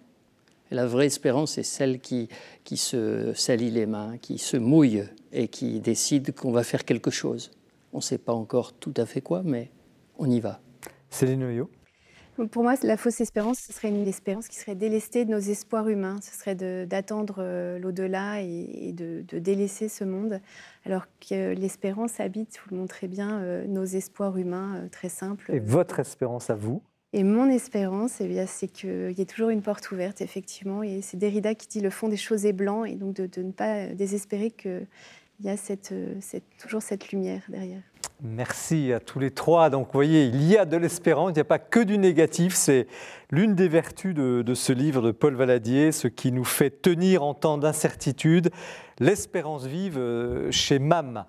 Et 0.70 0.76
la 0.76 0.86
vraie 0.86 1.06
espérance, 1.06 1.52
c'est 1.54 1.64
celle 1.64 1.98
qui, 1.98 2.28
qui 2.62 2.76
se 2.76 3.32
salit 3.34 3.72
les 3.72 3.86
mains, 3.86 4.18
qui 4.18 4.38
se 4.38 4.56
mouille 4.56 5.02
et 5.32 5.48
qui 5.48 5.80
décide 5.80 6.32
qu'on 6.32 6.52
va 6.52 6.62
faire 6.62 6.84
quelque 6.84 7.10
chose. 7.10 7.50
On 7.92 7.98
ne 7.98 8.02
sait 8.02 8.18
pas 8.18 8.34
encore 8.34 8.72
tout 8.72 8.94
à 8.98 9.06
fait 9.06 9.20
quoi, 9.20 9.42
mais 9.44 9.72
on 10.16 10.30
y 10.30 10.38
va. 10.38 10.60
Céline 11.10 11.42
Oyo 11.42 11.70
pour 12.50 12.62
moi, 12.62 12.74
la 12.82 12.96
fausse 12.96 13.20
espérance, 13.20 13.58
ce 13.58 13.72
serait 13.72 13.88
une 13.88 14.06
espérance 14.06 14.48
qui 14.48 14.56
serait 14.56 14.74
délestée 14.74 15.24
de 15.24 15.30
nos 15.30 15.38
espoirs 15.38 15.88
humains. 15.88 16.16
Ce 16.22 16.34
serait 16.36 16.54
d'attendre 16.86 17.36
euh, 17.38 17.78
l'au-delà 17.78 18.42
et, 18.42 18.92
de, 18.92 19.24
délaisser 19.38 19.88
ce 19.88 20.04
monde, 20.04 20.40
alors 20.84 21.06
que 21.20 21.54
l'espérance 21.54 22.20
habite, 22.20 22.58
vous 22.64 22.74
le 22.74 22.80
montrez 22.80 23.08
bien, 23.08 23.40
euh, 23.40 23.66
nos 23.66 23.84
espoirs 23.84 24.36
humains 24.36 24.76
euh, 24.76 24.88
très 24.88 25.08
simples. 25.08 25.50
Et 25.52 25.60
votre 25.60 26.00
espérance 26.00 26.50
à 26.50 26.54
vous? 26.54 26.82
Et 27.12 27.22
mon 27.22 27.48
espérance, 27.48 28.20
eh 28.20 28.46
c'est 28.46 28.68
qu'il 28.68 29.14
y 29.16 29.22
ait 29.22 29.26
toujours 29.26 29.48
une 29.48 29.62
porte 29.62 29.90
ouverte, 29.90 30.20
effectivement. 30.20 30.82
Et 30.82 31.00
c'est 31.00 31.16
Derrida 31.16 31.54
qui 31.54 31.68
dit 31.68 31.80
le 31.80 31.90
fond 31.90 32.08
des 32.08 32.16
choses 32.16 32.44
est 32.44 32.52
blanc, 32.52 32.84
et 32.84 32.96
donc 32.96 33.14
de, 33.14 33.42
ne 33.42 33.52
pas 33.52 33.86
désespérer 33.86 34.50
qu'il 34.50 34.86
y 35.40 35.48
a 35.48 35.56
cette, 35.56 35.94
toujours 36.58 36.82
cette 36.82 37.10
lumière 37.12 37.42
derrière. 37.48 37.80
Merci 38.22 38.94
à 38.94 39.00
tous 39.00 39.18
les 39.18 39.30
trois. 39.30 39.68
Donc, 39.68 39.88
vous 39.88 39.92
voyez, 39.92 40.24
il 40.24 40.42
y 40.42 40.56
a 40.56 40.64
de 40.64 40.78
l'espérance, 40.78 41.30
il 41.32 41.34
n'y 41.34 41.40
a 41.40 41.44
pas 41.44 41.58
que 41.58 41.80
du 41.80 41.98
négatif. 41.98 42.54
C'est 42.54 42.86
l'une 43.30 43.54
des 43.54 43.68
vertus 43.68 44.14
de, 44.14 44.54
ce 44.54 44.72
livre 44.72 45.02
de 45.02 45.10
Paul 45.10 45.34
Valadier, 45.34 45.92
ce 45.92 46.08
qui 46.08 46.32
nous 46.32 46.44
fait 46.44 46.70
tenir 46.70 47.22
en 47.22 47.34
temps 47.34 47.58
d'incertitude, 47.58 48.50
l'espérance 49.00 49.66
vive 49.66 49.98
euh, 49.98 50.50
chez 50.50 50.78
MAM. 50.78 51.26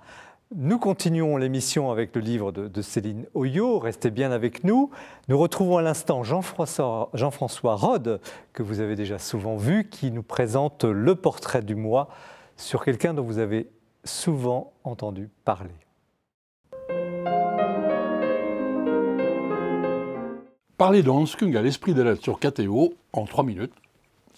Nous 0.56 0.80
continuons 0.80 1.36
l'émission 1.36 1.92
avec 1.92 2.16
le 2.16 2.22
livre 2.22 2.54
de, 2.54 2.82
Céline 2.82 3.26
Oyo. 3.34 3.80
Restez 3.80 4.10
bien 4.10 4.32
avec 4.32 4.64
nous. 4.64 4.90
Nous 5.28 5.38
retrouvons 5.38 5.76
à 5.76 5.82
l'instant 5.82 6.24
Jean-François 6.24 7.10
Jean 7.14 7.32
Rode, 7.64 8.22
que 8.54 8.64
vous 8.64 8.80
avez 8.80 8.96
déjà 8.96 9.20
souvent 9.20 9.58
vu, 9.58 9.90
qui 9.90 10.10
nous 10.10 10.24
présente 10.24 10.86
le 10.86 11.16
portrait 11.16 11.64
du 11.64 11.76
mois 11.76 12.08
sur 12.56 12.86
quelqu'un 12.86 13.14
dont 13.14 13.24
vous 13.24 13.40
avez 13.40 13.70
souvent 14.06 14.72
entendu 14.86 15.30
parler. 15.44 15.87
Parler 20.78 21.02
de 21.02 21.10
Hans 21.10 21.26
Kung 21.26 21.58
à 21.58 21.64
l'esprit 21.64 21.96
des 21.96 22.04
lettres 22.04 22.22
sur 22.22 22.40
KTO 22.40 22.94
en 23.12 23.26
trois 23.26 23.44
minutes, 23.44 23.74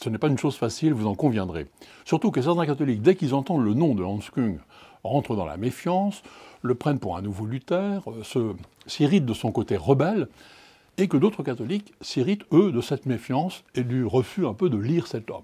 ce 0.02 0.08
n'est 0.08 0.17
pas 0.17 0.30
une 0.30 0.38
chose 0.38 0.56
facile, 0.56 0.93
vous 0.93 1.06
en 1.06 1.13
conviendrez. 1.13 1.67
Surtout 2.06 2.32
que 2.32 2.41
certains 2.41 2.65
catholiques, 2.65 3.02
dès 3.02 3.15
qu'ils 3.15 3.34
entendent 3.34 3.65
le 3.65 3.73
nom 3.73 3.93
de 3.93 4.06
Hans 4.06 4.21
Kung, 4.34 4.58
rentrent 5.04 5.36
dans 5.36 5.45
la 5.45 5.58
méfiance, 5.58 6.23
le 6.62 6.75
prennent 6.75 6.99
pour 6.99 7.17
un 7.17 7.21
nouveau 7.21 7.45
Luther, 7.45 8.02
euh, 8.08 8.54
s'irritent 8.88 9.25
de 9.25 9.34
son 9.34 9.52
côté 9.52 9.75
rebelle, 9.75 10.30
et 10.97 11.10
que 11.10 11.17
d'autres 11.17 11.43
catholiques 11.43 11.93
s'irritent, 11.99 12.45
eux, 12.54 12.71
de 12.71 12.80
cette 12.80 13.06
méfiance 13.06 13.65
et 13.75 13.84
du 13.84 14.06
refus 14.06 14.47
un 14.47 14.54
peu 14.54 14.69
de 14.69 14.78
lire 14.78 15.08
cet 15.08 15.30
homme. 15.32 15.43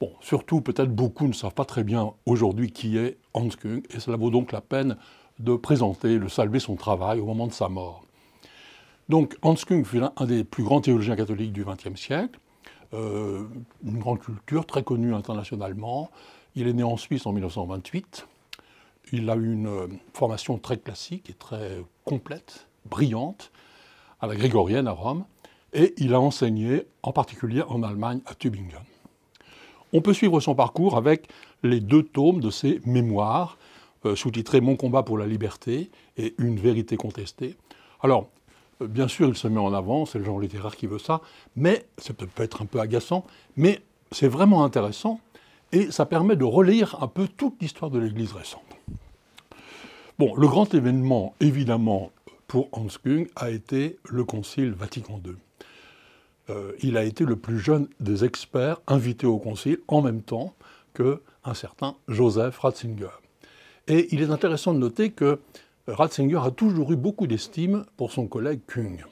Bon, 0.00 0.12
surtout, 0.20 0.60
peut-être 0.60 0.94
beaucoup 0.94 1.26
ne 1.26 1.32
savent 1.32 1.54
pas 1.54 1.64
très 1.64 1.82
bien 1.82 2.12
aujourd'hui 2.24 2.70
qui 2.70 2.98
est 2.98 3.18
Hans 3.32 3.48
Kung, 3.48 3.82
et 3.92 3.98
cela 3.98 4.16
vaut 4.16 4.30
donc 4.30 4.52
la 4.52 4.60
peine 4.60 4.96
de 5.40 5.56
présenter, 5.56 6.20
de 6.20 6.28
saluer 6.28 6.60
son 6.60 6.76
travail 6.76 7.18
au 7.18 7.26
moment 7.26 7.48
de 7.48 7.52
sa 7.52 7.68
mort. 7.68 8.04
Donc 9.08 9.36
Hans 9.42 9.54
Kung 9.54 9.84
fut 9.84 10.00
un 10.16 10.26
des 10.26 10.44
plus 10.44 10.64
grands 10.64 10.80
théologiens 10.80 11.16
catholiques 11.16 11.52
du 11.52 11.64
XXe 11.64 12.00
siècle, 12.00 12.38
euh, 12.94 13.44
une 13.84 13.98
grande 13.98 14.20
culture, 14.20 14.66
très 14.66 14.82
connue 14.82 15.14
internationalement. 15.14 16.10
Il 16.54 16.68
est 16.68 16.72
né 16.72 16.82
en 16.82 16.96
Suisse 16.96 17.26
en 17.26 17.32
1928. 17.32 18.26
Il 19.12 19.28
a 19.28 19.36
eu 19.36 19.52
une 19.52 19.66
euh, 19.66 19.86
formation 20.14 20.58
très 20.58 20.78
classique 20.78 21.28
et 21.28 21.34
très 21.34 21.82
complète, 22.04 22.66
brillante, 22.86 23.50
à 24.20 24.26
la 24.26 24.36
grégorienne 24.36 24.88
à 24.88 24.92
Rome, 24.92 25.24
et 25.74 25.92
il 25.98 26.14
a 26.14 26.20
enseigné 26.20 26.86
en 27.02 27.12
particulier 27.12 27.62
en 27.62 27.82
Allemagne 27.82 28.20
à 28.26 28.34
Tübingen. 28.34 28.80
On 29.92 30.00
peut 30.00 30.14
suivre 30.14 30.40
son 30.40 30.54
parcours 30.54 30.96
avec 30.96 31.28
les 31.62 31.80
deux 31.80 32.02
tomes 32.02 32.40
de 32.40 32.50
ses 32.50 32.80
mémoires, 32.86 33.58
euh, 34.06 34.16
sous-titrés 34.16 34.60
Mon 34.60 34.76
combat 34.76 35.02
pour 35.02 35.18
la 35.18 35.26
liberté 35.26 35.90
et 36.16 36.34
Une 36.38 36.58
vérité 36.58 36.96
contestée. 36.96 37.56
Bien 38.80 39.08
sûr, 39.08 39.28
il 39.28 39.36
se 39.36 39.48
met 39.48 39.60
en 39.60 39.72
avant, 39.72 40.06
c'est 40.06 40.18
le 40.18 40.24
genre 40.24 40.40
littéraire 40.40 40.76
qui 40.76 40.86
veut 40.86 40.98
ça, 40.98 41.20
mais 41.56 41.86
ça 41.98 42.12
peut 42.14 42.42
être 42.42 42.62
un 42.62 42.66
peu 42.66 42.80
agaçant, 42.80 43.24
mais 43.56 43.80
c'est 44.12 44.28
vraiment 44.28 44.64
intéressant 44.64 45.20
et 45.72 45.90
ça 45.90 46.06
permet 46.06 46.36
de 46.36 46.44
relire 46.44 47.02
un 47.02 47.08
peu 47.08 47.26
toute 47.26 47.60
l'histoire 47.60 47.90
de 47.90 47.98
l'Église 47.98 48.32
récente. 48.32 48.62
Bon, 50.18 50.34
le 50.36 50.46
grand 50.46 50.72
événement, 50.72 51.34
évidemment, 51.40 52.12
pour 52.46 52.68
Hans 52.72 52.86
Kung 53.02 53.28
a 53.34 53.50
été 53.50 53.98
le 54.08 54.24
Concile 54.24 54.72
Vatican 54.72 55.20
II. 55.24 55.34
Euh, 56.50 56.72
il 56.82 56.96
a 56.96 57.02
été 57.02 57.24
le 57.24 57.36
plus 57.36 57.58
jeune 57.58 57.88
des 57.98 58.24
experts 58.24 58.80
invités 58.86 59.26
au 59.26 59.38
Concile 59.38 59.78
en 59.88 60.02
même 60.02 60.22
temps 60.22 60.54
qu'un 60.94 61.54
certain 61.54 61.96
Joseph 62.06 62.58
Ratzinger. 62.58 63.08
Et 63.88 64.14
il 64.14 64.22
est 64.22 64.30
intéressant 64.30 64.72
de 64.72 64.78
noter 64.78 65.10
que 65.10 65.40
Ratzinger 65.86 66.40
a 66.42 66.50
toujours 66.50 66.92
eu 66.92 66.96
beaucoup 66.96 67.26
d'estime 67.26 67.84
pour 67.96 68.10
son 68.10 68.26
collègue 68.26 68.60
Kung. 68.66 69.04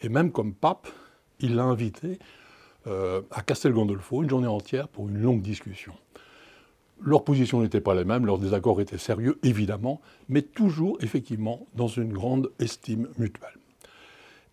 Et 0.00 0.08
même 0.08 0.32
comme 0.32 0.52
pape, 0.52 0.88
il 1.40 1.54
l'a 1.54 1.64
invité 1.64 2.18
euh, 2.86 3.22
à 3.30 3.42
Castel 3.42 3.72
Gandolfo 3.72 4.22
une 4.22 4.30
journée 4.30 4.48
entière 4.48 4.88
pour 4.88 5.08
une 5.08 5.18
longue 5.18 5.42
discussion. 5.42 5.94
Leurs 7.00 7.24
positions 7.24 7.60
n'étaient 7.60 7.80
pas 7.80 7.94
les 7.94 8.04
mêmes, 8.04 8.26
leurs 8.26 8.38
désaccords 8.38 8.80
étaient 8.80 8.98
sérieux, 8.98 9.38
évidemment, 9.42 10.00
mais 10.28 10.42
toujours, 10.42 10.96
effectivement, 11.02 11.66
dans 11.74 11.88
une 11.88 12.12
grande 12.12 12.50
estime 12.58 13.08
mutuelle. 13.18 13.58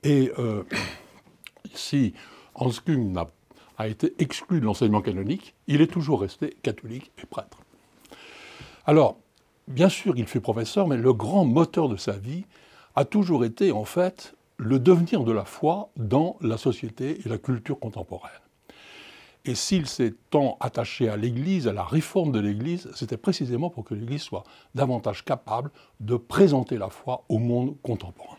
Et 0.03 0.31
euh, 0.37 0.63
si 1.73 2.13
Hans 2.53 2.69
Kung 2.85 3.17
a, 3.17 3.31
a 3.77 3.87
été 3.87 4.13
exclu 4.19 4.59
de 4.59 4.65
l'enseignement 4.65 5.01
canonique, 5.01 5.55
il 5.67 5.81
est 5.81 5.87
toujours 5.87 6.21
resté 6.21 6.57
catholique 6.61 7.11
et 7.21 7.25
prêtre. 7.25 7.59
Alors, 8.85 9.17
bien 9.67 9.89
sûr, 9.89 10.13
il 10.17 10.27
fut 10.27 10.41
professeur, 10.41 10.87
mais 10.87 10.97
le 10.97 11.13
grand 11.13 11.45
moteur 11.45 11.89
de 11.89 11.97
sa 11.97 12.13
vie 12.13 12.45
a 12.95 13.05
toujours 13.05 13.45
été, 13.45 13.71
en 13.71 13.85
fait, 13.85 14.35
le 14.57 14.79
devenir 14.79 15.23
de 15.23 15.31
la 15.31 15.45
foi 15.45 15.89
dans 15.97 16.37
la 16.41 16.57
société 16.57 17.19
et 17.25 17.29
la 17.29 17.37
culture 17.37 17.79
contemporaine. 17.79 18.31
Et 19.45 19.55
s'il 19.55 19.87
s'est 19.87 20.13
tant 20.29 20.57
attaché 20.61 21.09
à 21.09 21.17
l'Église, 21.17 21.67
à 21.67 21.73
la 21.73 21.83
réforme 21.83 22.31
de 22.31 22.39
l'Église, 22.39 22.89
c'était 22.95 23.17
précisément 23.17 23.69
pour 23.69 23.83
que 23.83 23.93
l'Église 23.93 24.21
soit 24.21 24.45
davantage 24.73 25.25
capable 25.25 25.69
de 25.99 26.15
présenter 26.15 26.77
la 26.77 26.89
foi 26.89 27.25
au 27.27 27.39
monde 27.39 27.75
contemporain. 27.81 28.37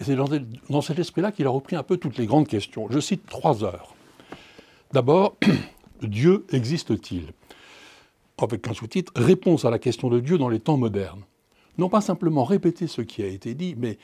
Et 0.00 0.04
c'est 0.04 0.16
dans 0.16 0.80
cet 0.80 0.98
esprit-là 0.98 1.32
qu'il 1.32 1.46
a 1.46 1.50
repris 1.50 1.76
un 1.76 1.82
peu 1.82 1.98
toutes 1.98 2.16
les 2.16 2.26
grandes 2.26 2.48
questions. 2.48 2.86
Je 2.90 2.98
cite 2.98 3.26
trois 3.26 3.62
heures. 3.62 3.94
D'abord, 4.92 5.36
Dieu 6.02 6.46
existe-t-il? 6.50 7.26
Avec 8.38 8.66
un 8.68 8.74
sous-titre 8.74 9.12
Réponse 9.16 9.64
à 9.64 9.70
la 9.70 9.78
question 9.78 10.08
de 10.08 10.20
Dieu 10.20 10.38
dans 10.38 10.48
les 10.48 10.60
temps 10.60 10.76
modernes. 10.76 11.22
Non 11.78 11.88
pas 11.88 12.00
simplement 12.00 12.44
répéter 12.44 12.86
ce 12.86 13.00
qui 13.00 13.22
a 13.22 13.26
été 13.26 13.54
dit, 13.54 13.74
mais 13.78 13.98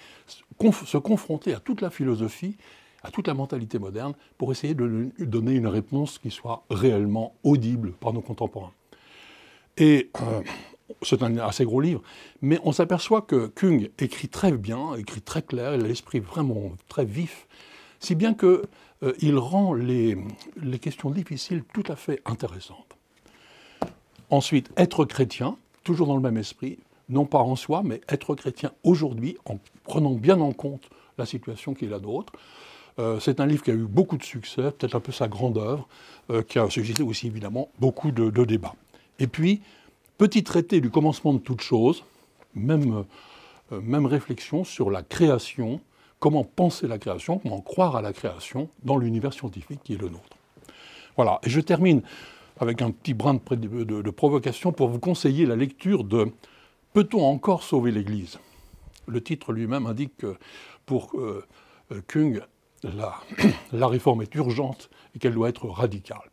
se 0.58 0.96
confronter 0.96 1.54
à 1.54 1.60
toute 1.60 1.80
la 1.80 1.90
philosophie, 1.90 2.56
à 3.02 3.10
toute 3.10 3.26
la 3.28 3.34
mentalité 3.34 3.78
moderne, 3.78 4.14
pour 4.38 4.52
essayer 4.52 4.74
de 4.74 5.10
donner 5.20 5.52
une 5.52 5.66
réponse 5.66 6.18
qui 6.18 6.30
soit 6.30 6.64
réellement 6.70 7.34
audible 7.44 7.92
par 7.92 8.12
nos 8.12 8.22
contemporains. 8.22 8.72
Et 9.76 10.10
euh, 10.22 10.42
c'est 11.02 11.22
un 11.22 11.36
assez 11.38 11.64
gros 11.64 11.80
livre, 11.80 12.02
mais 12.40 12.58
on 12.64 12.72
s'aperçoit 12.72 13.22
que 13.22 13.46
Kung 13.46 13.90
écrit 13.98 14.28
très 14.28 14.50
bien, 14.52 14.94
écrit 14.94 15.20
très 15.20 15.42
clair, 15.42 15.74
il 15.74 15.84
a 15.84 15.88
l'esprit 15.88 16.20
vraiment 16.20 16.72
très 16.88 17.04
vif, 17.04 17.46
si 18.00 18.14
bien 18.14 18.34
qu'il 18.34 18.58
euh, 19.02 19.38
rend 19.38 19.74
les, 19.74 20.16
les 20.56 20.78
questions 20.78 21.10
difficiles 21.10 21.62
tout 21.72 21.84
à 21.88 21.96
fait 21.96 22.20
intéressantes. 22.24 22.97
Ensuite, 24.30 24.70
être 24.76 25.04
chrétien, 25.04 25.56
toujours 25.84 26.06
dans 26.06 26.16
le 26.16 26.22
même 26.22 26.36
esprit, 26.36 26.78
non 27.08 27.24
pas 27.24 27.38
en 27.38 27.56
soi, 27.56 27.82
mais 27.84 28.00
être 28.08 28.34
chrétien 28.34 28.72
aujourd'hui, 28.84 29.36
en 29.46 29.58
prenant 29.84 30.12
bien 30.12 30.40
en 30.40 30.52
compte 30.52 30.90
la 31.16 31.26
situation 31.26 31.74
qu'il 31.74 31.94
a 31.94 31.98
d'autres. 31.98 32.32
Euh, 32.98 33.20
c'est 33.20 33.40
un 33.40 33.46
livre 33.46 33.62
qui 33.62 33.70
a 33.70 33.74
eu 33.74 33.86
beaucoup 33.86 34.16
de 34.16 34.22
succès, 34.22 34.70
peut-être 34.72 34.94
un 34.94 35.00
peu 35.00 35.12
sa 35.12 35.28
grande 35.28 35.56
œuvre, 35.56 35.88
euh, 36.30 36.42
qui 36.42 36.58
a 36.58 36.68
suscité 36.68 37.02
aussi 37.02 37.26
évidemment 37.28 37.68
beaucoup 37.78 38.10
de, 38.10 38.44
débats. 38.44 38.74
Et 39.18 39.26
puis, 39.26 39.62
petit 40.18 40.42
traité 40.42 40.80
du 40.80 40.90
commencement 40.90 41.32
de 41.32 41.38
toute 41.38 41.60
chose, 41.60 42.04
même, 42.54 43.04
euh, 43.72 43.80
même 43.80 44.04
réflexion 44.06 44.64
sur 44.64 44.90
la 44.90 45.02
création, 45.02 45.80
comment 46.18 46.44
penser 46.44 46.88
la 46.88 46.98
création, 46.98 47.38
comment 47.38 47.60
croire 47.60 47.96
à 47.96 48.02
la 48.02 48.12
création 48.12 48.68
dans 48.82 48.96
l'univers 48.98 49.32
scientifique 49.32 49.80
qui 49.84 49.94
est 49.94 50.00
le 50.00 50.08
nôtre. 50.08 50.36
Voilà, 51.16 51.40
et 51.44 51.50
je 51.50 51.60
termine 51.60 52.02
avec 52.58 52.82
un 52.82 52.90
petit 52.90 53.14
brin 53.14 53.34
de, 53.34 54.10
provocation 54.10 54.72
pour 54.72 54.88
vous 54.88 54.98
conseiller 54.98 55.46
la 55.46 55.56
lecture 55.56 56.04
de 56.04 56.32
Peut-on 56.92 57.22
encore 57.24 57.62
sauver 57.62 57.90
l'Église? 57.90 58.38
Le 59.06 59.22
titre 59.22 59.52
lui-même 59.52 59.86
indique 59.86 60.16
que 60.16 60.36
pour 60.86 61.12
euh, 61.14 61.44
euh, 61.92 62.00
Kung, 62.08 62.42
la, 62.82 63.86
réforme 63.86 64.22
est 64.22 64.34
urgente 64.34 64.90
et 65.14 65.18
qu'elle 65.18 65.34
doit 65.34 65.48
être 65.48 65.66
radicale. 65.66 66.30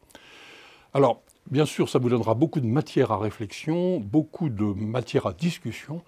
Alors, 0.94 1.22
bien 1.52 1.66
sûr, 1.66 1.90
ça 1.90 2.00
vous 2.00 2.10
donnera 2.10 2.34
beaucoup 2.34 2.62
de 2.62 2.68
matière 2.68 3.12
à 3.12 3.18
réflexion, 3.18 4.00
beaucoup 4.00 4.50
de 4.50 4.64
matière 4.64 5.28
à 5.28 5.34
discussion, 5.34 6.02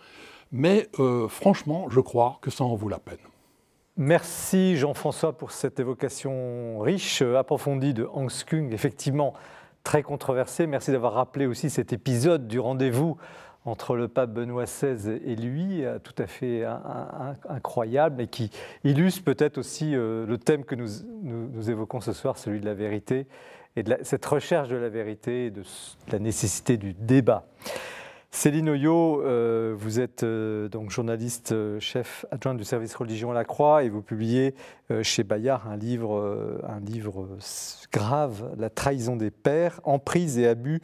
mais 0.51 0.87
euh, 0.99 1.27
franchement, 1.27 1.87
je 1.89 1.99
crois 1.99 2.39
que 2.41 2.49
ça 2.49 2.63
en 2.63 2.75
vaut 2.75 2.89
la 2.89 2.99
peine. 2.99 3.17
Merci 3.97 4.77
Jean-François 4.77 5.33
pour 5.33 5.51
cette 5.51 5.79
évocation 5.79 6.79
riche, 6.79 7.21
approfondie 7.21 7.93
de 7.93 8.07
Hans 8.13 8.27
Kung. 8.45 8.71
Effectivement, 8.71 9.33
très 9.87 10.03
controversé. 10.03 10.67
Merci 10.67 10.91
d'avoir 10.91 11.13
rappelé 11.13 11.45
aussi 11.45 11.69
cet 11.69 11.93
épisode 11.93 12.45
du 12.45 12.59
rendez-vous 12.59 13.15
entre 13.63 13.95
le 13.95 14.09
pape 14.09 14.31
Benoît 14.31 14.65
XVI 14.65 15.17
et 15.23 15.37
lui, 15.37 15.85
euh, 15.85 15.97
tout 15.97 16.13
à 16.17 16.27
fait 16.27 16.65
incroyable, 17.47 18.21
et 18.21 18.27
qui 18.27 18.51
illustre 18.83 19.23
peut-être 19.23 19.57
aussi 19.57 19.95
euh, 19.95 20.25
le 20.25 20.37
thème 20.37 20.65
que 20.65 20.75
nous, 20.75 21.69
évoquons 21.69 22.01
ce 22.01 22.11
soir, 22.11 22.37
celui 22.37 22.59
de 22.59 22.65
la 22.65 22.73
vérité, 22.73 23.27
et 23.77 23.83
de 23.83 23.97
cette 24.01 24.25
recherche 24.25 24.67
de 24.67 24.75
la 24.75 24.89
vérité 24.89 25.45
et 25.45 25.51
de 25.51 25.63
la 26.11 26.19
nécessité 26.19 26.75
du 26.75 26.93
débat. 26.93 27.45
Céline 28.31 28.69
Oyo, 28.69 29.21
euh, 29.21 29.73
vous 29.77 29.99
êtes 29.99 30.23
euh, 30.23 30.67
donc 30.67 30.91
journaliste 30.91 31.53
euh, 31.53 31.79
chef 31.79 32.25
adjoint 32.29 32.55
du 32.55 32.65
service 32.65 32.93
religion 32.93 33.31
à 33.31 33.33
la 33.33 33.45
Croix 33.45 33.83
et 33.83 33.89
vous 33.89 34.01
publiez 34.01 34.53
chez 35.01 35.23
Bayard 35.23 35.67
un 35.67 35.75
livre, 35.75 36.61
un 36.63 36.79
livre 36.79 37.27
grave, 37.91 38.53
La 38.57 38.69
trahison 38.69 39.15
des 39.15 39.31
pères, 39.31 39.81
emprise 39.83 40.37
et 40.37 40.47
abus 40.47 40.81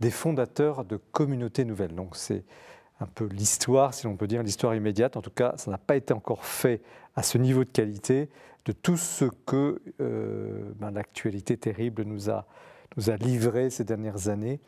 des 0.00 0.10
fondateurs 0.10 0.84
de 0.84 0.96
communautés 0.96 1.64
nouvelles. 1.64 1.94
Donc 1.94 2.16
c'est 2.16 2.44
un 3.00 3.06
peu 3.06 3.26
l'histoire, 3.26 3.92
si 3.92 4.06
l'on 4.06 4.16
peut 4.16 4.26
dire, 4.26 4.42
l'histoire 4.42 4.74
immédiate. 4.74 5.16
En 5.18 5.22
tout 5.22 5.30
cas, 5.30 5.52
ça 5.56 5.70
n'a 5.70 5.76
pas 5.76 5.96
été 5.96 6.14
encore 6.14 6.46
fait 6.46 6.80
à 7.14 7.22
ce 7.22 7.36
niveau 7.36 7.64
de 7.64 7.70
qualité 7.70 8.30
de 8.64 8.72
tout 8.72 8.96
ce 8.96 9.26
que 9.44 9.82
ben, 9.98 10.90
l'actualité 10.90 11.58
terrible 11.58 12.04
nous 12.04 12.30
a, 12.30 12.46
nous 12.96 13.10
a 13.10 13.16
livré 13.16 13.68
ces 13.68 13.84
dernières 13.84 14.28
années. 14.28 14.60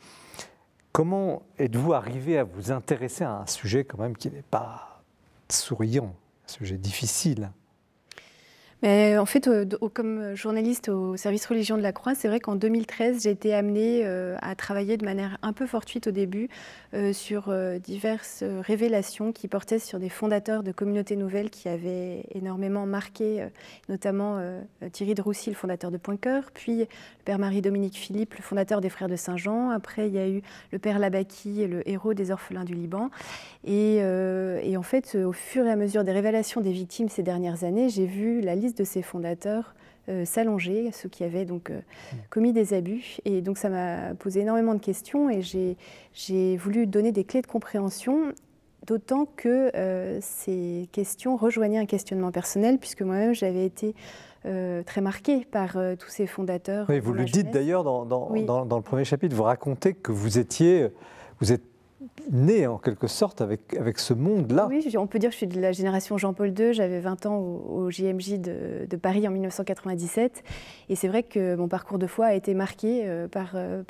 Comment 0.93 1.43
êtes-vous 1.59 1.93
arrivé 1.93 2.39
à 2.39 2.45
vous 2.45 2.73
intéresser 2.73 3.25
à 3.25 3.33
un 3.41 3.47
sujet 3.47 3.85
quand 3.85 3.99
même 3.99 4.17
qui 4.17 4.31
n'est 4.31 4.43
pas 4.43 5.03
souriant, 5.49 6.15
un 6.47 6.53
sujet 6.53 6.79
difficile? 6.79 7.51
En 8.83 9.27
fait, 9.27 9.51
comme 9.93 10.35
journaliste 10.37 10.89
au 10.89 11.17
service 11.17 11.47
religion 11.47 11.77
de 11.77 11.83
la 11.83 11.93
Croix, 11.93 12.15
c'est 12.15 12.29
vrai 12.29 12.39
qu'en 12.39 12.55
2013, 12.55 13.25
j'ai 13.25 13.31
été 13.31 13.53
amenée 13.53 14.03
euh, 14.05 14.37
à 14.41 14.55
travailler 14.55 14.97
de 14.97 15.05
manière 15.05 15.39
un 15.43 15.53
peu 15.53 15.67
fortuite 15.67 16.07
au 16.07 16.11
début 16.11 16.49
euh, 16.95 17.13
sur 17.13 17.49
euh, 17.49 17.79
diverses 17.79 18.45
révélations 18.61 19.33
qui 19.33 19.49
portaient 19.49 19.79
sur 19.79 19.99
des 19.99 20.09
fondateurs 20.09 20.63
de 20.63 20.71
communautés 20.71 21.17
nouvelles 21.17 21.51
qui 21.51 21.69
avaient 21.69 22.25
énormément 22.35 22.87
marqué, 22.87 23.49
notamment 23.89 24.39
Thierry 24.93 25.15
de 25.15 25.23
Roussy, 25.23 25.51
le 25.51 25.57
fondateur 25.57 25.91
de 25.91 25.97
Point 25.97 26.17
Cœur, 26.17 26.51
puis 26.53 26.79
le 26.79 26.87
père 27.25 27.39
Marie-Dominique 27.39 27.97
Philippe, 27.97 28.35
le 28.35 28.43
fondateur 28.43 28.81
des 28.81 28.89
Frères 28.89 29.09
de 29.09 29.17
Saint-Jean. 29.17 29.71
Après, 29.71 30.09
il 30.09 30.15
y 30.15 30.19
a 30.19 30.29
eu 30.29 30.43
le 30.73 30.79
père 30.79 30.99
Labaki, 30.99 31.67
le 31.67 31.89
héros 31.89 32.15
des 32.15 32.31
orphelins 32.31 32.65
du 32.65 32.75
Liban. 32.75 33.11
Et 33.65 34.01
en 34.77 34.83
fait, 34.83 35.17
au 35.17 35.33
fur 35.33 35.67
et 35.67 35.71
à 35.71 35.77
mesure 35.77 36.05
des 36.05 36.13
révélations 36.13 36.61
des 36.61 36.73
victimes 36.73 37.09
ces 37.09 37.23
dernières 37.23 37.65
années, 37.65 37.89
j'ai 37.89 38.07
vu 38.07 38.41
la 38.41 38.55
liste 38.55 38.68
de 38.75 38.85
ses 38.85 39.03
fondateurs 39.03 39.75
euh, 40.09 40.25
s'allonger, 40.25 40.91
ceux 40.93 41.11
qui 41.11 41.23
avaient 41.23 41.45
donc 41.45 41.69
euh, 41.69 41.81
commis 42.31 42.55
des 42.55 42.73
abus. 42.73 43.19
Et 43.27 43.43
donc 43.43 43.59
ça 43.59 43.69
m'a 43.69 44.15
posé 44.15 44.41
énormément 44.41 44.73
de 44.73 44.81
questions 44.81 45.29
et 45.29 45.43
j'ai 45.43 46.57
voulu 46.57 46.87
donner 46.87 47.13
des 47.13 47.25
clés 47.25 47.43
de 47.43 47.47
compréhension, 47.47 48.33
d'autant 48.87 49.27
que 49.27 49.71
euh, 49.77 50.19
ces 50.23 50.89
questions 50.93 51.37
rejoignaient 51.37 51.79
un 51.79 51.85
questionnement 51.85 52.33
personnel, 52.33 52.79
puisque 52.79 53.03
moi-même 53.03 53.35
j'avais 53.35 53.67
été 53.67 53.95
très 54.87 55.03
marquée 55.03 55.45
par 55.45 55.77
tous 55.99 56.09
ces 56.09 56.27
fondateurs. 56.27 56.87
Oui, 56.89 57.01
vous 57.01 57.13
le 57.13 57.27
dites 57.27 57.51
d'ailleurs 57.51 57.85
dans, 57.85 58.07
dans, 58.07 58.65
dans, 58.65 58.77
le 58.77 58.83
premier 58.83 59.05
chapitre, 59.05 59.37
vous 59.37 59.43
racontez 59.43 59.93
que 59.93 60.11
vous 60.11 60.39
étiez, 60.39 60.89
vous 61.39 61.53
êtes 61.53 61.68
né 62.31 62.67
en 62.67 62.79
quelque 62.79 63.07
sorte 63.07 63.41
avec, 63.41 63.75
avec 63.75 63.99
ce 63.99 64.15
monde-là. 64.15 64.67
Oui, 64.69 64.87
on 64.97 65.07
peut 65.07 65.19
dire 65.19 65.31
que 65.31 65.35
je 65.35 65.39
suis 65.39 65.47
de 65.47 65.61
la 65.61 65.73
génération 65.73 66.19
Jean-Paul 66.19 66.49
II. 66.59 66.73
J'avais 66.73 67.01
20 67.01 67.27
ans 67.27 67.39
au, 67.39 67.91
JMJ 67.91 68.39
de, 68.39 68.97
Paris 68.97 69.27
en 69.27 69.31
1997. 69.31 70.43
Et 70.89 70.97
c'est 70.97 71.09
vrai 71.09 71.23
que 71.23 71.55
mon 71.55 71.69
parcours 71.69 71.99
de 71.99 72.07
foi 72.07 72.27
a 72.27 72.35
été 72.35 72.55
marqué 72.55 73.03
euh, 73.05 73.29
par, 73.29 73.53
euh, 73.55 73.83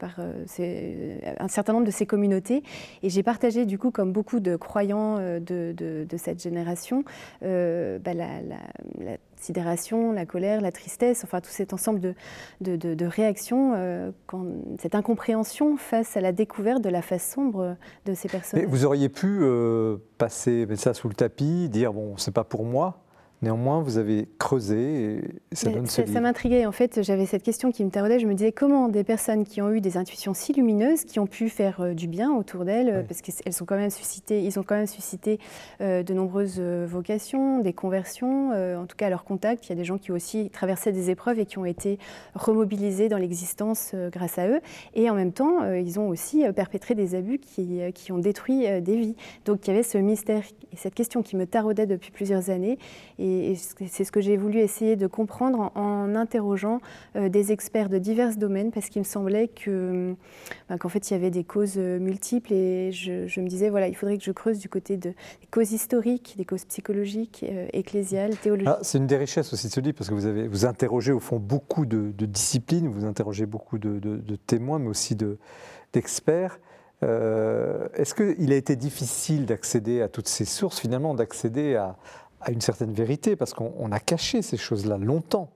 euh, 0.60 1.18
un 1.38 1.48
certain 1.48 1.72
nombre 1.72 1.86
de 1.86 1.90
ces 1.90 2.06
communautés. 2.06 2.62
Et 3.02 3.10
j'ai 3.10 3.22
partagé, 3.22 3.66
du 3.66 3.78
coup, 3.78 3.90
comme 3.90 4.12
beaucoup 4.12 4.40
de 4.40 4.56
croyants 4.56 5.18
de, 5.18 5.72
de, 5.72 6.16
cette 6.16 6.42
génération, 6.42 7.04
bah, 7.40 8.14
la, 8.14 9.18
sidération, 9.42 10.12
la 10.12 10.26
colère, 10.26 10.60
la 10.60 10.72
tristesse, 10.72 11.24
enfin 11.24 11.40
tout 11.40 11.50
cet 11.50 11.72
ensemble 11.72 12.00
de, 12.00 12.14
de, 12.60 12.76
de, 12.94 13.06
réactions, 13.06 13.72
euh, 13.74 14.10
quand, 14.26 14.44
cette 14.80 14.94
incompréhension 14.94 15.76
face 15.76 16.16
à 16.16 16.20
la 16.20 16.32
découverte 16.32 16.82
de 16.82 16.88
la 16.88 17.02
face 17.02 17.30
sombre 17.30 17.76
de 18.06 18.14
ces 18.14 18.28
personnes. 18.28 18.64
vous 18.66 18.84
auriez 18.84 19.08
pu 19.08 19.38
euh, 19.42 19.96
passer 20.18 20.66
ça 20.76 20.94
sous 20.94 21.08
le 21.08 21.14
tapis, 21.14 21.68
dire 21.68 21.92
bon, 21.92 22.16
c'est 22.16 22.34
pas 22.34 22.44
pour 22.44 22.64
moi 22.64 23.04
Néanmoins, 23.40 23.80
vous 23.80 23.98
avez 23.98 24.26
creusé 24.38 25.20
et 25.52 25.54
ça 25.54 25.70
donne 25.70 25.86
ce 25.86 26.04
Ça 26.04 26.20
m'intriguait. 26.20 26.66
En 26.66 26.72
fait, 26.72 27.04
j'avais 27.04 27.24
cette 27.24 27.44
question 27.44 27.70
qui 27.70 27.84
me 27.84 27.90
taraudait. 27.90 28.18
Je 28.18 28.26
me 28.26 28.34
disais 28.34 28.50
comment 28.50 28.88
des 28.88 29.04
personnes 29.04 29.44
qui 29.44 29.62
ont 29.62 29.70
eu 29.70 29.80
des 29.80 29.96
intuitions 29.96 30.34
si 30.34 30.52
lumineuses, 30.52 31.04
qui 31.04 31.20
ont 31.20 31.28
pu 31.28 31.48
faire 31.48 31.80
euh, 31.80 31.94
du 31.94 32.08
bien 32.08 32.32
autour 32.32 32.64
d'elles, 32.64 33.04
parce 33.06 33.22
qu'elles 33.22 33.52
sont 33.52 33.64
quand 33.64 33.76
même 33.76 33.90
suscité, 33.90 34.42
ils 34.42 34.58
ont 34.58 34.64
quand 34.64 34.74
même 34.74 34.88
suscité 34.88 35.38
euh, 35.80 36.02
de 36.02 36.14
nombreuses 36.14 36.56
euh, 36.58 36.84
vocations, 36.88 37.60
des 37.60 37.72
conversions, 37.72 38.50
en 38.50 38.86
tout 38.86 38.96
cas 38.96 39.06
à 39.06 39.10
leur 39.10 39.22
contact. 39.22 39.66
Il 39.66 39.68
y 39.68 39.72
a 39.72 39.76
des 39.76 39.84
gens 39.84 39.98
qui 39.98 40.10
ont 40.10 40.16
aussi 40.16 40.50
traversé 40.50 40.90
des 40.90 41.10
épreuves 41.10 41.38
et 41.38 41.46
qui 41.46 41.58
ont 41.58 41.64
été 41.64 41.98
remobilisés 42.34 43.08
dans 43.08 43.18
l'existence 43.18 43.94
grâce 44.10 44.38
à 44.38 44.48
eux. 44.48 44.60
Et 44.94 45.10
en 45.10 45.14
même 45.14 45.32
temps, 45.32 45.70
ils 45.72 46.00
ont 46.00 46.08
aussi 46.08 46.44
perpétré 46.54 46.94
des 46.94 47.14
abus 47.14 47.38
qui, 47.38 47.80
qui 47.94 48.10
ont 48.10 48.18
détruit 48.18 48.66
des 48.80 48.96
vies. 48.96 49.16
Donc 49.44 49.66
il 49.66 49.70
y 49.70 49.72
avait 49.74 49.82
ce 49.82 49.98
mystère 49.98 50.42
et 50.72 50.76
cette 50.76 50.94
question 50.94 51.22
qui 51.22 51.36
me 51.36 51.46
taraudait 51.46 51.86
depuis 51.86 52.10
plusieurs 52.10 52.50
années. 52.50 52.78
Et 53.18 53.27
et, 53.28 53.54
c'est 53.54 54.04
ce 54.04 54.12
que 54.12 54.20
j'ai 54.20 54.36
voulu 54.36 54.58
essayer 54.58 54.96
de 54.96 55.06
comprendre 55.06 55.72
en, 55.74 56.14
interrogeant 56.14 56.80
euh, 57.16 57.28
des 57.28 57.52
experts 57.52 57.88
de 57.88 57.98
divers 57.98 58.36
domaines, 58.36 58.70
parce 58.70 58.88
qu'il 58.88 59.00
me 59.00 59.04
semblait 59.04 59.48
que, 59.48 60.14
ben, 60.68 60.78
qu'en 60.78 60.88
fait, 60.88 61.10
il 61.10 61.14
y 61.14 61.16
avait 61.16 61.30
des 61.30 61.44
causes 61.44 61.76
euh, 61.76 61.98
multiples. 61.98 62.52
Et 62.52 62.92
je, 62.92 63.40
me 63.40 63.46
disais, 63.46 63.70
voilà, 63.70 63.88
il 63.88 63.96
faudrait 63.96 64.18
que 64.18 64.24
je 64.24 64.32
creuse 64.32 64.58
du 64.58 64.68
côté 64.68 64.96
de, 64.96 65.10
des 65.10 65.46
causes 65.50 65.72
historiques, 65.72 66.34
des 66.36 66.44
causes 66.44 66.64
psychologiques, 66.64 67.44
euh, 67.48 67.66
ecclésiales, 67.72 68.36
théologiques. 68.36 68.68
Ah, 68.70 68.78
c'est 68.82 68.98
une 68.98 69.06
des 69.06 69.16
richesses 69.16 69.52
aussi 69.52 69.68
de 69.68 69.72
ce 69.72 69.80
livre, 69.80 69.96
parce 69.96 70.08
que 70.08 70.14
vous, 70.14 70.26
avez, 70.26 70.48
vous 70.48 70.64
interrogez 70.64 71.12
au 71.12 71.20
fond 71.20 71.38
beaucoup 71.38 71.86
de, 71.86 72.12
disciplines, 72.26 72.88
vous 72.88 73.04
interrogez 73.04 73.46
beaucoup 73.46 73.78
de, 73.78 74.36
témoins, 74.46 74.78
mais 74.78 74.88
aussi 74.88 75.16
d'experts. 75.16 76.60
Est-ce 77.02 78.14
qu'il 78.14 78.52
a 78.52 78.56
été 78.56 78.76
difficile 78.76 79.46
d'accéder 79.46 80.02
à 80.02 80.08
toutes 80.08 80.28
ces 80.28 80.44
sources, 80.44 80.80
finalement, 80.80 81.14
d'accéder 81.14 81.76
à, 81.76 81.96
à 82.40 82.50
une 82.50 82.60
certaine 82.60 82.92
vérité, 82.92 83.36
parce 83.36 83.54
qu'on 83.54 83.92
a 83.92 84.00
caché 84.00 84.42
ces 84.42 84.56
choses-là 84.56 84.98
longtemps. 84.98 85.50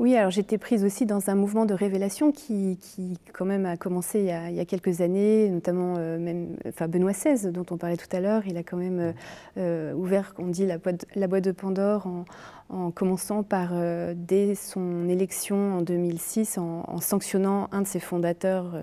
Oui, 0.00 0.16
alors 0.16 0.30
j'étais 0.30 0.56
prise 0.56 0.82
aussi 0.82 1.04
dans 1.04 1.28
un 1.28 1.34
mouvement 1.34 1.66
de 1.66 1.74
révélation 1.74 2.32
qui, 2.32 2.78
qui 2.80 3.18
quand 3.34 3.44
même 3.44 3.66
a 3.66 3.76
commencé 3.76 4.20
il 4.20 4.54
y 4.54 4.60
a, 4.60 4.64
quelques 4.64 5.02
années, 5.02 5.50
notamment 5.50 5.96
euh, 5.98 6.18
même, 6.18 6.56
Benoît 6.88 7.12
XVI 7.12 7.52
dont 7.52 7.66
on 7.70 7.76
parlait 7.76 7.98
tout 7.98 8.08
à 8.16 8.20
l'heure, 8.20 8.46
il 8.46 8.56
a 8.56 8.62
quand 8.62 8.78
même 8.78 8.98
euh, 8.98 9.12
euh, 9.58 9.92
ouvert, 9.92 10.32
on 10.38 10.46
dit, 10.46 10.64
la 10.64 10.78
boîte, 10.78 11.04
la 11.14 11.26
boîte 11.26 11.44
de 11.44 11.52
Pandore 11.52 12.06
en, 12.06 12.24
en 12.70 12.90
commençant 12.90 13.42
par, 13.42 13.74
dès 14.14 14.54
son 14.54 15.06
élection 15.06 15.74
en 15.76 15.82
2006, 15.82 16.56
en, 16.56 16.98
sanctionnant 17.00 17.68
un 17.70 17.82
de 17.82 17.86
ses 17.86 18.00
fondateurs, 18.00 18.76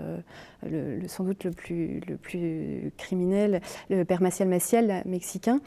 le, 0.65 0.97
le- 0.99 1.07
sans 1.07 1.23
doute 1.23 1.43
le 1.43 1.51
plus, 1.51 2.01
le 2.07 2.17
plus 2.17 2.91
criminel, 2.97 3.61
le 3.89 4.03
père 4.05 4.21
Maciel 4.21 4.47
Maciel, 4.47 5.01
mexicain. 5.05 5.59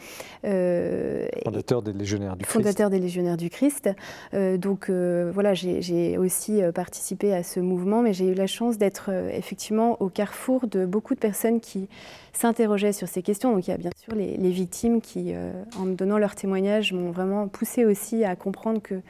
Euh, 0.44 1.28
Fondateur 1.44 1.82
des 1.82 1.92
Légionnaires 1.92 2.36
du 2.36 2.44
Christ. 2.44 2.52
fondateur 2.52 2.90
des 2.90 2.98
Légionnaires 2.98 3.36
du 3.36 3.50
Christ. 3.50 3.90
Euh, 4.34 4.56
donc 4.56 4.88
euh, 4.88 5.30
voilà, 5.32 5.54
j'ai 5.54 6.18
aussi 6.18 6.60
participé 6.74 7.32
à 7.32 7.42
ce 7.42 7.60
mouvement, 7.60 8.02
mais 8.02 8.12
j'ai 8.12 8.28
eu 8.28 8.34
la 8.34 8.46
chance 8.46 8.78
d'être 8.78 9.10
effectivement 9.32 10.00
au 10.00 10.08
carrefour 10.08 10.66
de 10.66 10.86
beaucoup 10.86 11.14
de 11.14 11.20
personnes 11.20 11.60
qui 11.60 11.88
s'interrogeaient 12.32 12.92
sur 12.92 13.08
ces 13.08 13.22
questions. 13.22 13.52
Donc 13.52 13.66
il 13.66 13.70
y 13.70 13.74
a 13.74 13.78
bien 13.78 13.90
sûr 13.96 14.14
les, 14.14 14.36
les 14.36 14.50
victimes 14.50 15.00
qui, 15.00 15.32
en 15.78 15.84
me 15.84 15.94
donnant 15.94 16.18
leur 16.18 16.34
témoignage, 16.34 16.92
m'ont 16.92 17.10
vraiment 17.10 17.48
poussé 17.48 17.84
aussi 17.84 18.24
à 18.24 18.36
comprendre 18.36 18.80
que 18.82 19.00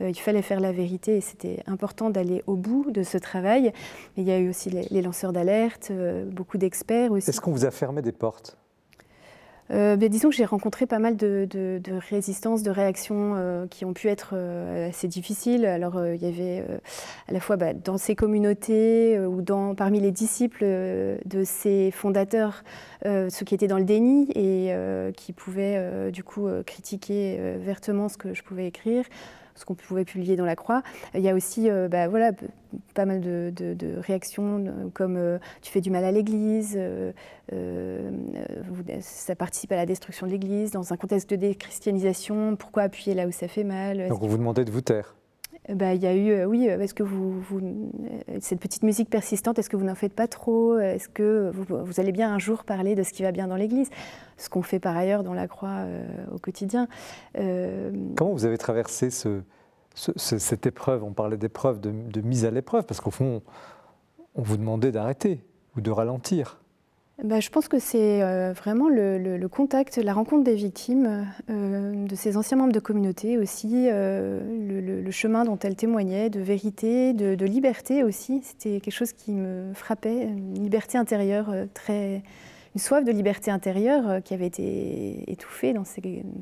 il 0.00 0.14
fallait 0.14 0.42
faire 0.42 0.60
la 0.60 0.72
vérité 0.72 1.16
et 1.16 1.20
c'était 1.20 1.62
important 1.66 2.10
d'aller 2.10 2.42
au 2.46 2.56
bout 2.56 2.90
de 2.90 3.02
ce 3.02 3.18
travail. 3.18 3.68
Et 4.16 4.20
il 4.20 4.24
y 4.24 4.32
a 4.32 4.38
eu 4.38 4.48
aussi 4.48 4.70
les, 4.70 4.86
les 4.90 5.02
lanceurs 5.02 5.32
d'alerte, 5.32 5.88
euh, 5.90 6.24
beaucoup 6.24 6.58
d'experts 6.58 7.12
aussi. 7.12 7.30
Est-ce 7.30 7.40
qu'on 7.40 7.52
vous 7.52 7.64
a 7.64 7.70
fermé 7.70 8.02
des 8.02 8.12
portes? 8.12 8.56
Euh, 9.70 9.96
ben, 9.96 10.10
disons 10.10 10.28
que 10.28 10.34
j'ai 10.34 10.44
rencontré 10.44 10.84
pas 10.84 10.98
mal 10.98 11.16
de, 11.16 11.48
de, 11.48 11.80
de 11.82 11.92
résistances, 12.10 12.62
de 12.62 12.70
réactions 12.70 13.32
euh, 13.34 13.66
qui 13.66 13.86
ont 13.86 13.94
pu 13.94 14.08
être 14.08 14.32
euh, 14.34 14.90
assez 14.90 15.08
difficiles. 15.08 15.64
Alors 15.64 15.96
euh, 15.96 16.14
il 16.14 16.22
y 16.22 16.26
avait 16.26 16.62
euh, 16.68 16.76
à 17.28 17.32
la 17.32 17.40
fois 17.40 17.56
bah, 17.56 17.72
dans 17.72 17.96
ces 17.96 18.14
communautés 18.14 19.16
euh, 19.16 19.26
ou 19.26 19.40
dans, 19.40 19.74
parmi 19.74 20.00
les 20.00 20.10
disciples 20.10 20.64
euh, 20.64 21.16
de 21.24 21.44
ces 21.44 21.90
fondateurs, 21.92 22.62
euh, 23.06 23.30
ceux 23.30 23.46
qui 23.46 23.54
étaient 23.54 23.66
dans 23.66 23.78
le 23.78 23.84
déni 23.84 24.30
et 24.34 24.74
euh, 24.74 25.12
qui 25.12 25.32
pouvaient 25.32 25.76
euh, 25.78 26.10
du 26.10 26.22
coup 26.22 26.46
euh, 26.46 26.62
critiquer 26.62 27.38
euh, 27.40 27.56
vertement 27.58 28.10
ce 28.10 28.18
que 28.18 28.34
je 28.34 28.42
pouvais 28.42 28.66
écrire 28.66 29.06
ce 29.54 29.64
qu'on 29.64 29.74
pouvait 29.74 30.04
publier 30.04 30.36
dans 30.36 30.44
la 30.44 30.56
Croix. 30.56 30.82
Il 31.14 31.20
y 31.20 31.28
a 31.28 31.34
aussi 31.34 31.70
euh, 31.70 31.88
bah, 31.88 32.08
voilà, 32.08 32.32
pas 32.94 33.04
mal 33.04 33.20
de, 33.20 33.52
de- 33.54 33.74
de 33.74 33.98
réactions 33.98 34.64
euh, 34.66 34.70
comme 34.92 35.16
euh, 35.16 35.38
tu 35.62 35.70
fais 35.70 35.80
du 35.80 35.90
mal 35.90 36.04
à 36.04 36.10
l'Église, 36.12 36.74
euh, 36.76 37.12
euh, 37.52 38.10
ça 39.00 39.34
participe 39.36 39.72
à 39.72 39.76
la 39.76 39.86
destruction 39.86 40.26
de 40.26 40.32
l'Église, 40.32 40.70
dans 40.72 40.92
un 40.92 40.96
contexte 40.96 41.30
de 41.30 41.36
déchristianisation, 41.36 42.56
pourquoi 42.56 42.84
appuyer 42.84 43.14
là 43.14 43.26
où 43.26 43.30
ça 43.32 43.48
fait 43.48 43.64
mal? 43.64 44.08
Donc 44.08 44.22
on 44.22 44.26
vous 44.26 44.38
demandait 44.38 44.64
de 44.64 44.70
vous 44.70 44.80
taire. 44.80 45.14
Bah, 45.72 45.94
il 45.94 46.02
y 46.02 46.06
a 46.06 46.14
eu, 46.14 46.30
euh, 46.30 46.44
oui, 46.44 46.68
euh, 46.68 46.78
est-ce 46.80 46.92
que 46.94 47.02
vous, 47.02 47.42
euh, 47.52 48.38
cette 48.40 48.60
petite 48.60 48.82
musique 48.82 49.08
persistante, 49.08 49.58
est-ce 49.58 49.70
que 49.70 49.76
vous 49.76 49.84
n'en 49.84 49.94
faites 49.94 50.12
pas 50.12 50.28
trop? 50.28 50.78
Est-ce 50.78 51.08
que 51.08 51.50
vous, 51.54 52.00
allez 52.00 52.12
bien 52.12 52.32
un 52.34 52.38
jour 52.38 52.64
parler 52.64 52.94
de 52.94 53.02
ce 53.02 53.12
qui 53.12 53.22
va 53.22 53.32
bien 53.32 53.46
dans 53.48 53.56
l'Église? 53.56 53.88
Ce 54.36 54.48
qu'on 54.50 54.62
fait 54.62 54.78
par 54.80 54.96
ailleurs 54.96 55.22
dans 55.22 55.34
la 55.34 55.48
croix 55.48 55.84
au 56.32 56.38
quotidien. 56.38 56.88
Euh, 57.38 57.90
Comment 58.16 58.32
vous 58.32 58.44
avez 58.44 58.58
traversé 58.58 59.10
ce- 59.10 59.40
ce- 59.94 60.12
ce- 60.16 60.38
cette 60.38 60.66
épreuve? 60.66 61.02
On 61.04 61.12
parlait 61.12 61.36
d'épreuve, 61.36 61.80
de 61.80 62.20
mise 62.20 62.44
à 62.44 62.50
l'épreuve, 62.50 62.84
parce 62.84 63.00
qu'au 63.00 63.10
fond, 63.12 63.42
on 64.34 64.42
vous 64.42 64.56
demandait 64.56 64.92
d'arrêter 64.92 65.44
ou 65.76 65.80
de 65.80 65.90
ralentir. 65.90 66.60
Bah, 67.22 67.38
je 67.38 67.48
pense 67.48 67.68
que 67.68 67.78
c'est 67.78 68.22
euh, 68.22 68.52
vraiment 68.52 68.88
le, 68.88 69.46
contact, 69.46 69.98
la 69.98 70.12
rencontre 70.12 70.42
des 70.42 70.56
victimes, 70.56 71.28
euh, 71.48 72.06
de 72.06 72.14
ces 72.16 72.36
anciens 72.36 72.56
membres 72.56 72.72
de 72.72 72.80
communauté 72.80 73.38
aussi, 73.38 73.88
euh, 73.88 74.40
le, 75.04 75.10
chemin 75.12 75.44
dont 75.44 75.58
elles 75.62 75.76
témoignaient, 75.76 76.28
de 76.28 76.40
vérité, 76.40 77.12
de, 77.12 77.36
de 77.36 77.46
liberté 77.46 78.02
aussi. 78.02 78.42
C'était 78.42 78.80
quelque 78.80 78.92
chose 78.92 79.12
qui 79.12 79.30
me 79.30 79.72
frappait, 79.74 80.24
une 80.24 80.60
liberté 80.60 80.98
intérieure 80.98 81.54
très. 81.72 82.24
Une 82.74 82.80
soif 82.80 83.04
de 83.04 83.12
liberté 83.12 83.50
intérieure 83.50 84.08
euh, 84.08 84.20
qui 84.20 84.34
avait 84.34 84.46
été 84.46 85.30
étouffée 85.30 85.72
dans 85.72 85.84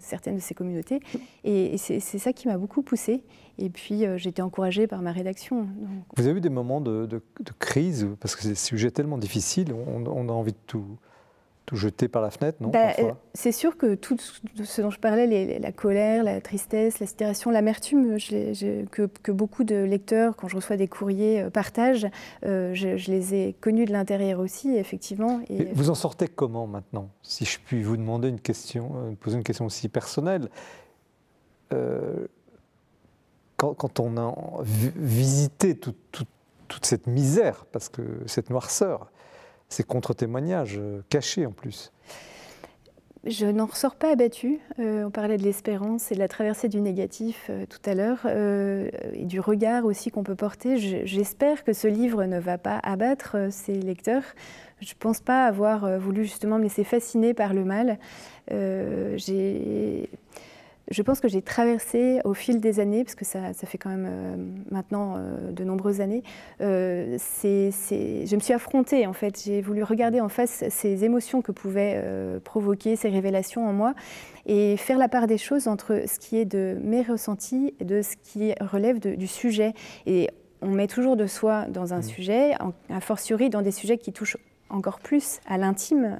certaines 0.01 0.37
de 0.37 0.41
ces 0.41 0.55
communautés. 0.55 1.01
Et, 1.45 1.76
c'est 1.78 2.01
ça 2.01 2.33
qui 2.33 2.49
m'a 2.49 2.57
beaucoup 2.57 2.83
poussée. 2.83 3.22
Et 3.59 3.68
puis, 3.68 4.07
euh, 4.07 4.16
j'ai 4.16 4.30
été 4.30 4.41
encouragée 4.41 4.87
par 4.87 5.03
ma 5.03 5.12
rédaction. 5.12 5.66
Vous 6.16 6.26
avez 6.26 6.39
eu 6.39 6.41
des 6.41 6.49
moments 6.49 6.80
de, 6.80 7.22
crise, 7.59 8.09
parce 8.20 8.35
que 8.35 8.43
c'est 8.43 8.51
des 8.51 8.55
sujets 8.55 8.91
tellement 8.91 9.18
difficiles, 9.18 9.72
on 9.72 10.28
a 10.28 10.33
envie 10.33 10.53
de 10.53 10.59
tout, 10.66 10.99
tout 11.64 11.76
jeter 11.76 12.08
par 12.08 12.22
la 12.22 12.30
fenêtre, 12.30 12.58
non 12.60 12.70
Bah, 12.70 12.90
euh, 12.98 13.12
C'est 13.34 13.52
sûr 13.52 13.76
que 13.76 13.94
tout 13.94 14.16
ce 14.18 14.80
dont 14.82 14.90
je 14.90 14.98
parlais, 14.98 15.26
les- 15.26 15.58
la 15.60 15.70
colère, 15.72 16.24
la 16.24 16.40
tristesse, 16.40 16.98
la 16.98 17.06
sidération, 17.06 17.50
l'amertume, 17.50 18.16
que, 18.90 19.06
que 19.22 19.30
beaucoup 19.32 19.62
de 19.62 19.76
lecteurs, 19.76 20.34
quand 20.36 20.48
je 20.48 20.56
reçois 20.56 20.76
des 20.76 20.88
courriers, 20.88 21.42
euh, 21.42 21.50
partagent, 21.50 22.08
euh, 22.44 22.74
je, 22.74 22.96
je 22.96 23.10
les 23.12 23.34
ai 23.34 23.52
connus 23.60 23.84
de 23.84 23.92
l'intérieur 23.92 24.40
aussi, 24.40 24.74
effectivement. 24.74 25.40
Et 25.48 25.64
vous 25.72 25.88
en 25.88 25.94
sortez 25.94 26.26
comment 26.26 26.66
maintenant 26.66 27.08
Si 27.22 27.44
je 27.44 27.58
puis 27.64 27.82
vous 27.82 27.96
demander 27.96 28.28
une 28.28 28.40
question, 28.40 29.16
poser 29.20 29.36
une 29.36 29.44
question 29.44 29.64
aussi 29.66 29.88
personnelle. 29.88 30.48
Euh, 31.72 32.26
quand, 33.56 33.74
quand 33.74 34.00
on 34.00 34.16
a 34.16 34.34
vi- 34.64 34.92
visité 34.96 35.76
tout- 35.76 35.94
tout- 36.10 36.24
toute 36.68 36.84
cette 36.86 37.06
misère, 37.06 37.66
parce 37.70 37.88
que 37.88 38.02
cette 38.26 38.50
noirceur, 38.50 39.10
ces 39.72 39.82
contre-témoignages 39.84 40.78
euh, 40.78 41.00
cachés 41.08 41.46
en 41.46 41.52
plus, 41.52 41.92
Je 43.24 43.46
n'en 43.46 43.66
ressors 43.66 43.94
pas 43.94 44.10
abattue. 44.12 44.58
Euh, 44.80 45.04
on 45.04 45.10
parlait 45.10 45.36
de 45.38 45.44
l'espérance 45.44 46.10
et 46.10 46.14
de 46.16 46.18
la 46.20 46.26
traversée 46.28 46.68
du 46.68 46.80
négatif 46.80 47.46
euh, 47.50 47.64
tout 47.66 47.78
à 47.88 47.94
l'heure, 47.94 48.26
et 49.14 49.24
du 49.24 49.38
regard 49.40 49.84
aussi 49.84 50.10
qu'on 50.10 50.24
peut 50.24 50.34
porter. 50.34 50.76
Je- 50.78 51.04
J'espère 51.06 51.62
que 51.64 51.72
ce 51.72 51.86
livre 51.88 52.24
ne 52.24 52.38
va 52.40 52.58
pas 52.58 52.78
abattre 52.82 53.36
ses 53.50 53.74
lecteurs. 53.80 54.24
Je 54.80 54.90
ne 54.90 54.98
pense 54.98 55.20
pas 55.20 55.46
avoir 55.46 55.98
voulu 56.00 56.24
justement 56.24 56.58
me 56.58 56.64
laisser 56.64 56.82
fasciner 56.82 57.32
par 57.34 57.54
le 57.54 57.64
mal. 57.64 57.98
J'ai- 58.50 60.08
je 60.93 61.03
pense 61.03 61.20
que 61.20 61.28
j'ai 61.28 61.43
traversé 61.43 62.20
au 62.24 62.34
fil 62.34 62.61
des 62.61 62.78
années, 62.80 63.03
parce 63.03 63.14
que 63.14 63.24
ça, 63.24 63.53
ça 63.53 63.66
fait 63.66 63.78
quand 63.78 63.88
même 63.90 64.07
euh, 64.09 64.36
maintenant 64.70 65.14
euh, 65.16 65.51
de 65.51 65.64
nombreuses 65.64 66.01
années, 66.01 66.22
euh, 66.61 67.16
je 67.43 68.34
me 68.34 68.40
suis 68.40 68.53
affrontée 68.53 69.07
en 69.07 69.12
fait. 69.12 69.43
J'ai 69.45 69.61
voulu 69.62 69.82
regarder 69.82 70.20
en 70.20 70.28
face 70.28 70.64
ces 70.68 71.05
émotions 71.05 71.43
que 71.43 71.53
pouvaient 71.53 72.03
provoquer 72.45 72.97
ces 72.97 73.09
révélations 73.09 73.66
en 73.66 73.72
moi 73.72 73.95
et 74.47 74.76
faire 74.76 74.99
la 74.99 75.09
part 75.09 75.26
des 75.26 75.38
choses 75.38 75.68
entre 75.68 76.03
ce 76.07 76.18
qui 76.18 76.36
est 76.36 76.45
de 76.45 76.76
mes 76.82 77.03
ressentis 77.03 77.74
et 77.80 77.84
de 77.84 78.03
ce 78.03 78.16
qui 78.22 78.53
relève 78.61 78.99
de- 78.99 79.14
du 79.14 79.26
sujet. 79.26 79.72
Et 80.07 80.28
on 80.61 80.68
met 80.68 80.86
toujours 80.86 81.16
de 81.16 81.26
soi 81.26 81.66
dans 81.68 81.93
un 81.95 81.99
Mmh. 81.99 82.03
sujet, 82.03 82.53
a 82.90 83.01
fortiori 83.01 83.51
dans 83.51 83.62
des 83.62 83.72
sujets 83.72 83.99
qui 83.99 84.12
touchent 84.12 84.36
encore 84.70 85.01
plus 85.01 85.40
à 85.49 85.59
l'intime. 85.59 86.16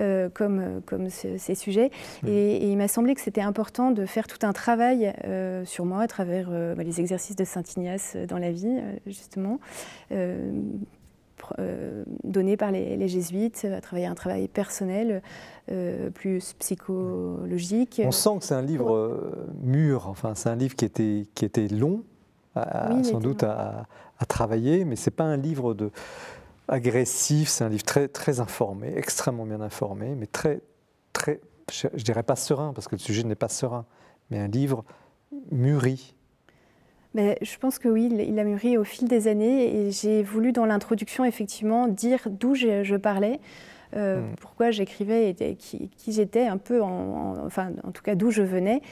Euh, 0.00 0.28
comme, 0.32 0.80
comme 0.86 1.08
ce- 1.10 1.38
ces 1.38 1.54
sujets. 1.54 1.90
Mmh. 2.22 2.28
Et, 2.28 2.56
et 2.56 2.70
il 2.70 2.76
m'a 2.76 2.88
semblé 2.88 3.14
que 3.14 3.20
c'était 3.20 3.40
important 3.40 3.90
de 3.90 4.06
faire 4.06 4.26
tout 4.26 4.44
un 4.46 4.52
travail 4.52 5.12
euh, 5.24 5.64
sur 5.64 5.84
moi 5.84 6.02
à 6.02 6.06
travers 6.06 6.48
euh, 6.50 6.74
bah, 6.74 6.82
les 6.82 7.00
exercices 7.00 7.36
de 7.36 7.44
Saint-Ignace 7.44 8.14
euh, 8.16 8.26
dans 8.26 8.38
la 8.38 8.52
vie, 8.52 8.66
euh, 8.68 8.96
justement, 9.06 9.58
euh, 10.12 10.52
euh, 11.58 12.02
donnés 12.24 12.56
par 12.56 12.72
les, 12.72 12.96
les 12.96 13.08
jésuites, 13.08 13.66
à 13.66 13.80
travailler 13.80 14.06
un 14.06 14.14
travail 14.14 14.48
personnel, 14.48 15.22
euh, 15.70 16.10
plus 16.10 16.54
psychologique. 16.58 18.00
on 18.04 18.10
sent 18.10 18.30
que 18.40 18.44
c'est 18.44 18.54
un 18.54 18.62
livre 18.62 18.94
euh, 18.94 19.46
mûr, 19.62 20.08
enfin 20.08 20.34
c'est 20.34 20.48
un 20.48 20.56
livre 20.56 20.74
qui 20.74 20.84
était, 20.84 21.26
qui 21.34 21.44
était 21.44 21.68
long, 21.68 22.02
à- 22.54 22.88
Oui, 22.90 22.96
il 23.00 23.04
sans 23.04 23.20
doute 23.20 23.42
à, 23.42 23.86
à 24.18 24.24
travailler, 24.24 24.84
mais 24.84 24.96
c'est 24.96 25.10
pas 25.10 25.24
un 25.24 25.36
livre 25.36 25.74
de, 25.74 25.90
agressif, 26.68 27.48
c'est 27.48 27.64
un 27.64 27.68
livre 27.68 27.84
très, 27.84 28.08
très 28.08 28.40
informé, 28.40 28.92
extrêmement 28.96 29.46
bien 29.46 29.60
informé, 29.60 30.14
mais 30.16 30.26
très, 30.26 30.60
très, 31.12 31.40
je, 31.72 31.88
je 31.94 32.02
dirais 32.04 32.22
pas 32.22 32.36
serein, 32.36 32.72
parce 32.74 32.88
que 32.88 32.94
le 32.96 33.00
sujet 33.00 33.22
n'est 33.24 33.34
pas 33.34 33.48
serein, 33.48 33.86
mais 34.30 34.38
un 34.38 34.48
livre 34.48 34.84
mûri. 35.50 36.14
Ben, 37.14 37.34
je 37.40 37.56
pense 37.58 37.78
que 37.78 37.88
oui, 37.88 38.10
il- 38.12 38.38
a 38.38 38.44
mûri 38.44 38.76
au 38.76 38.84
fil 38.84 39.08
des 39.08 39.26
années 39.26 39.74
et 39.86 39.90
j'ai 39.90 40.22
voulu 40.22 40.52
dans 40.52 40.66
l'introduction 40.66 41.24
effectivement 41.24 41.88
dire 41.88 42.28
d'où 42.30 42.54
je, 42.54 42.82
je 42.84 42.94
parlais, 42.96 43.40
euh, 43.94 44.20
Mm. 44.20 44.34
pourquoi 44.40 44.70
j'écrivais 44.70 45.30
et, 45.30 45.50
et 45.50 45.54
qui, 45.56 45.88
qui 45.96 46.12
j'étais 46.12 46.46
un 46.46 46.58
peu, 46.58 46.82
en, 46.82 46.88
en- 46.88 47.46
enfin 47.46 47.70
en 47.84 47.90
tout 47.92 48.02
cas 48.02 48.16
d'où 48.16 48.30
je 48.30 48.42
venais. 48.42 48.82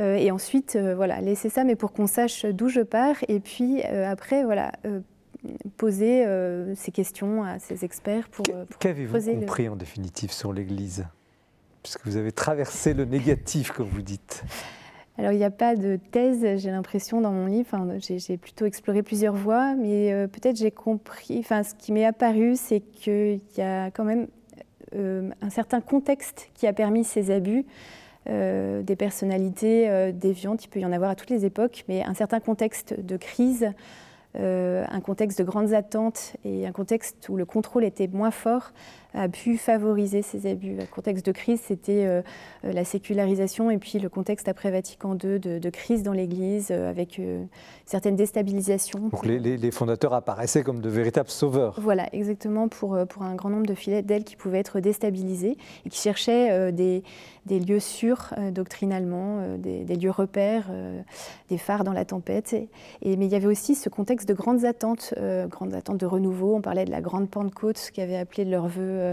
Euh, 0.00 0.16
et 0.16 0.30
ensuite, 0.30 0.76
euh, 0.76 0.94
voilà, 0.94 1.20
laisser 1.20 1.50
ça, 1.50 1.64
mais 1.64 1.76
pour 1.76 1.92
qu'on 1.92 2.06
sache 2.06 2.46
d'où 2.46 2.68
je 2.68 2.80
pars. 2.80 3.16
Et 3.28 3.38
puis 3.40 3.82
après, 3.82 4.44
voilà, 4.44 4.72
poser 5.76 6.24
euh, 6.26 6.74
ces 6.74 6.90
questions 6.92 7.44
à 7.44 7.58
ces 7.58 7.84
experts 7.84 8.28
pour, 8.28 8.46
euh, 8.50 8.64
pour 8.64 8.78
Qu'avez-vous 8.78 9.14
le- 9.16 9.40
compris 9.40 9.68
en 9.68 9.76
définitive 9.76 10.32
sur 10.32 10.52
l'Église? 10.52 11.06
Puisque 11.82 12.06
vous 12.06 12.16
avez 12.16 12.32
traversé 12.32 12.94
le 12.94 13.04
négatif, 13.04 13.70
comme 13.72 13.88
vous 13.88 14.02
dites. 14.02 14.42
Alors, 15.18 15.32
il 15.32 15.38
n'y 15.38 15.44
a 15.44 15.50
pas 15.50 15.76
de 15.76 15.98
thèse, 16.10 16.58
j'ai 16.58 16.70
l'impression, 16.70 17.20
dans 17.20 17.30
mon 17.30 17.46
livre. 17.46 17.68
Enfin, 17.70 17.86
j'ai, 18.00 18.36
plutôt 18.36 18.64
exploré 18.64 19.02
plusieurs 19.02 19.34
voies, 19.34 19.74
mais 19.74 20.12
euh, 20.12 20.26
peut-être 20.26 20.56
j'ai 20.56 20.70
compris. 20.70 21.38
Enfin, 21.38 21.62
ce 21.62 21.74
qui 21.74 21.92
m'est 21.92 22.06
apparu, 22.06 22.56
c'est 22.56 22.80
qu'il 22.80 23.40
y 23.56 23.60
a 23.60 23.90
quand 23.90 24.04
même 24.04 24.26
euh, 24.96 25.30
un 25.42 25.50
certain 25.50 25.80
contexte 25.80 26.48
qui 26.54 26.66
a 26.66 26.72
permis 26.72 27.04
ces 27.04 27.30
abus. 27.30 27.64
des 28.26 28.96
personnalités 28.96 30.12
déviantes. 30.14 30.64
Il 30.64 30.68
peut 30.68 30.80
y 30.80 30.86
en 30.86 30.92
avoir 30.92 31.10
à 31.10 31.14
toutes 31.14 31.30
les 31.30 31.44
époques, 31.44 31.84
mais 31.88 32.02
un 32.02 32.14
certain 32.14 32.40
contexte 32.40 32.98
de 32.98 33.18
crise 33.18 33.68
un 34.36 35.00
contexte 35.00 35.38
de 35.38 35.44
grandes 35.44 35.74
attentes 35.74 36.36
et 36.44 36.66
un 36.66 36.72
contexte 36.72 37.28
où 37.28 37.36
le 37.36 37.44
contrôle 37.44 37.84
était 37.84 38.08
moins 38.08 38.30
fort 38.30 38.72
a 39.14 39.28
pu 39.28 39.56
favoriser 39.56 40.22
ces 40.22 40.46
abus. 40.46 40.74
Le 40.74 40.86
contexte 40.86 41.24
de 41.24 41.32
crise, 41.32 41.60
c'était 41.60 42.04
euh, 42.04 42.22
euh, 42.64 42.72
la 42.72 42.84
sécularisation 42.84 43.70
et 43.70 43.78
puis 43.78 43.98
le 43.98 44.08
contexte 44.08 44.48
après 44.48 44.70
Vatican 44.70 45.16
II 45.22 45.38
de, 45.38 45.70
crise 45.70 46.02
dans 46.02 46.12
l'Église 46.12 46.70
avec 46.70 47.18
une 47.18 47.48
certaine 47.84 48.16
déstabilisation. 48.16 49.08
Donc 49.08 49.24
les, 49.24 49.70
fondateurs 49.70 50.14
apparaissaient 50.14 50.62
comme 50.62 50.80
de 50.80 50.88
véritables 50.88 51.30
sauveurs. 51.30 51.78
Voilà, 51.80 52.08
exactement, 52.12 52.68
pour, 52.68 52.98
pour 53.08 53.22
un 53.22 53.34
grand 53.34 53.50
nombre 53.50 53.66
de 53.66 53.74
fidèles 53.74 54.24
qui 54.24 54.36
pouvaient 54.36 54.60
être 54.60 54.80
déstabilisés 54.80 55.56
et 55.84 55.88
qui 55.88 56.00
cherchaient 56.00 56.70
des, 56.72 57.02
des 57.46 57.60
lieux 57.60 57.80
sûrs 57.80 58.32
euh, 58.38 58.50
doctrinalement, 58.50 59.38
euh, 59.40 59.56
des, 59.58 59.96
lieux 59.96 60.10
repères, 60.10 60.66
euh, 60.70 61.00
des 61.50 61.58
phares 61.58 61.84
dans 61.84 61.92
la 61.92 62.04
tempête. 62.04 62.54
Et, 62.54 62.68
mais 63.16 63.26
il 63.26 63.32
y 63.32 63.34
avait 63.34 63.46
aussi 63.46 63.74
ce 63.74 63.88
contexte 63.88 64.28
de 64.28 64.34
grandes 64.34 64.64
attentes, 64.64 65.14
grandes 65.48 65.74
attentes 65.74 65.98
de 65.98 66.06
renouveau. 66.06 66.56
On 66.56 66.60
parlait 66.60 66.84
de 66.84 66.90
la 66.90 67.00
grande 67.00 67.28
Pentecôte, 67.28 67.90
qui 67.92 68.00
avait 68.00 68.16
appelé 68.16 68.44
de 68.44 68.50
leur 68.50 68.68
vœu 68.68 69.03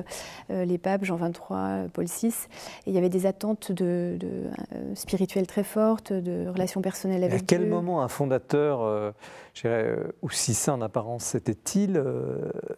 les 0.50 0.78
papes 0.78 1.04
Jean 1.04 1.18
XXIII, 1.18 1.90
Paul 1.94 2.06
VI. 2.06 2.28
Et 2.28 2.90
il 2.92 2.94
y 2.94 2.98
avait 2.98 3.10
des 3.10 3.26
attentes 3.26 3.72
de, 3.72 4.18
spirituelles 4.96 5.48
très 5.48 5.64
fortes, 5.64 6.14
de 6.14 6.48
relations 6.48 6.82
personnelles 6.82 7.24
avec 7.24 7.42
À 7.42 7.46
quel 7.46 7.68
moment 7.68 8.02
un 8.02 8.08
fondateur, 8.08 9.14
aussi 10.22 10.54
sain 10.54 10.74
en 10.74 10.82
apparence 10.82 11.24
c'était-il, 11.24 12.04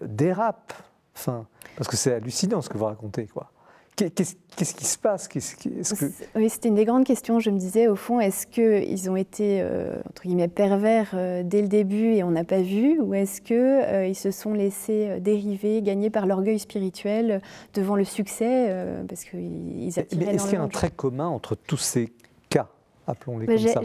dérape 0.01 0.73
enfin, 1.15 1.45
Parce 1.75 1.87
que 1.87 1.97
c'est 1.97 2.13
hallucinant 2.13 2.61
ce 2.61 2.69
que 2.69 2.77
vous 2.77 2.85
racontez. 2.85 3.27
quoi. 3.27 3.51
Qu'est-ce 3.95 4.73
qui 4.73 4.85
se 4.85 4.97
passe? 4.97 5.29
Oui, 6.35 6.49
c'était 6.49 6.69
une 6.69 6.75
des 6.75 6.85
grandes 6.85 7.05
questions. 7.05 7.39
Je 7.39 7.49
me 7.49 7.59
disais, 7.59 7.87
au 7.87 7.95
fond, 7.95 8.19
est-ce 8.19 8.47
qu'ils 8.47 9.09
ont 9.09 9.15
été, 9.15 9.61
euh, 9.61 9.99
entre 10.09 10.23
guillemets, 10.23 10.47
pervers 10.47 11.11
euh, 11.13 11.43
dès 11.43 11.61
le 11.61 11.67
début 11.67 12.13
et 12.13 12.23
on 12.23 12.31
n'a 12.31 12.43
pas 12.43 12.61
vu? 12.61 12.99
Ou 12.99 13.13
est-ce 13.13 13.41
qu'ils 13.41 13.55
euh, 13.55 14.13
se 14.13 14.31
sont 14.31 14.53
laissés 14.53 15.19
dériver, 15.19 15.81
gagner 15.81 16.09
par 16.09 16.25
l'orgueil 16.25 16.59
spirituel 16.59 17.41
devant 17.73 17.95
le 17.95 18.03
succès 18.03 18.73
Parce 19.07 19.23
qu'ils 19.23 19.39
Mais 19.39 20.25
est-ce 20.25 20.45
qu'il 20.45 20.53
y 20.53 20.55
a 20.55 20.61
un 20.61 20.67
trait 20.67 20.91
commun 20.91 21.27
entre 21.27 21.55
tous 21.55 21.77
ces 21.77 22.11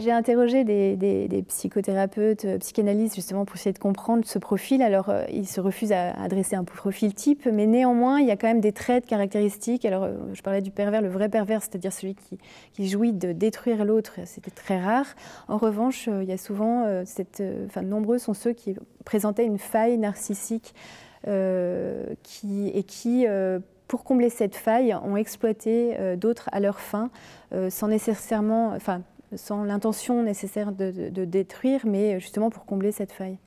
j'ai 0.01 0.11
interrogé 0.11 0.63
des, 0.63 1.43
psychothérapeutes, 1.47 2.45
euh, 2.45 2.57
psychanalystes, 2.57 3.15
justement, 3.15 3.45
pour 3.45 3.57
essayer 3.57 3.73
de 3.73 3.79
comprendre 3.79 4.25
ce 4.25 4.39
profil. 4.39 4.81
Alors, 4.81 5.09
euh, 5.09 5.25
ils 5.31 5.47
se 5.47 5.59
refusent 5.59 5.91
à 5.91 6.11
adresser 6.11 6.55
un 6.55 6.63
profil 6.63 7.13
type, 7.13 7.45
mais 7.45 7.65
néanmoins, 7.65 8.19
il 8.19 8.27
y 8.27 8.31
a 8.31 8.37
quand 8.37 8.47
même 8.47 8.61
des 8.61 8.71
traits 8.71 9.03
de 9.03 9.09
caractéristiques. 9.09 9.83
Alors, 9.83 10.03
euh, 10.03 10.13
je 10.33 10.41
parlais 10.41 10.61
du 10.61 10.71
pervers, 10.71 11.01
le 11.01 11.09
vrai 11.09 11.27
pervers, 11.27 11.61
c'est-à-dire 11.61 11.91
celui 11.91 12.15
qui, 12.15 12.87
jouit 12.87 13.11
de 13.11 13.33
détruire 13.33 13.83
l'autre, 13.83 14.19
c'était 14.25 14.51
très 14.51 14.79
rare. 14.79 15.05
En 15.47 15.57
revanche, 15.57 16.07
il 16.07 16.27
y 16.27 16.31
a 16.31 16.37
souvent, 16.37 16.85
cette, 17.05 17.43
enfin, 17.65 17.81
nombreux 17.81 18.17
sont 18.17 18.33
ceux 18.33 18.53
qui 18.53 18.75
présentaient 19.03 19.45
une 19.45 19.57
faille 19.57 19.97
narcissique 19.97 20.73
qui, 22.23 22.69
et 22.69 22.83
qui 22.83 23.27
pour 23.89 24.03
combler 24.03 24.29
cette 24.29 24.55
faille, 24.55 24.95
ont 25.03 25.17
exploité 25.17 25.99
euh, 25.99 26.15
d'autres 26.15 26.47
à 26.53 26.61
leur 26.61 26.79
fin, 26.79 27.09
euh, 27.53 27.69
sans 27.69 27.89
nécessairement, 27.89 28.69
enfin, 28.75 29.01
sans 29.35 29.63
l'intention 29.63 30.23
nécessaire 30.23 30.71
de, 30.71 31.09
détruire, 31.25 31.81
mais 31.85 32.19
justement 32.19 32.49
pour 32.51 32.65
combler 32.65 32.93
cette 32.93 33.11
faille. 33.11 33.37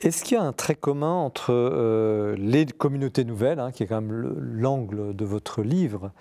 Est-ce 0.00 0.24
qu'il 0.24 0.36
y 0.36 0.40
a 0.40 0.42
un 0.42 0.52
trait 0.52 0.74
commun 0.74 1.12
entre 1.12 1.52
euh, 1.52 2.34
les 2.38 2.64
communautés 2.66 3.24
nouvelles, 3.24 3.60
hein, 3.60 3.70
qui 3.70 3.82
est 3.82 3.86
quand 3.86 4.00
même 4.00 4.34
l'angle 4.40 5.14
de 5.14 5.24
votre 5.24 5.62
livre, 5.62 6.12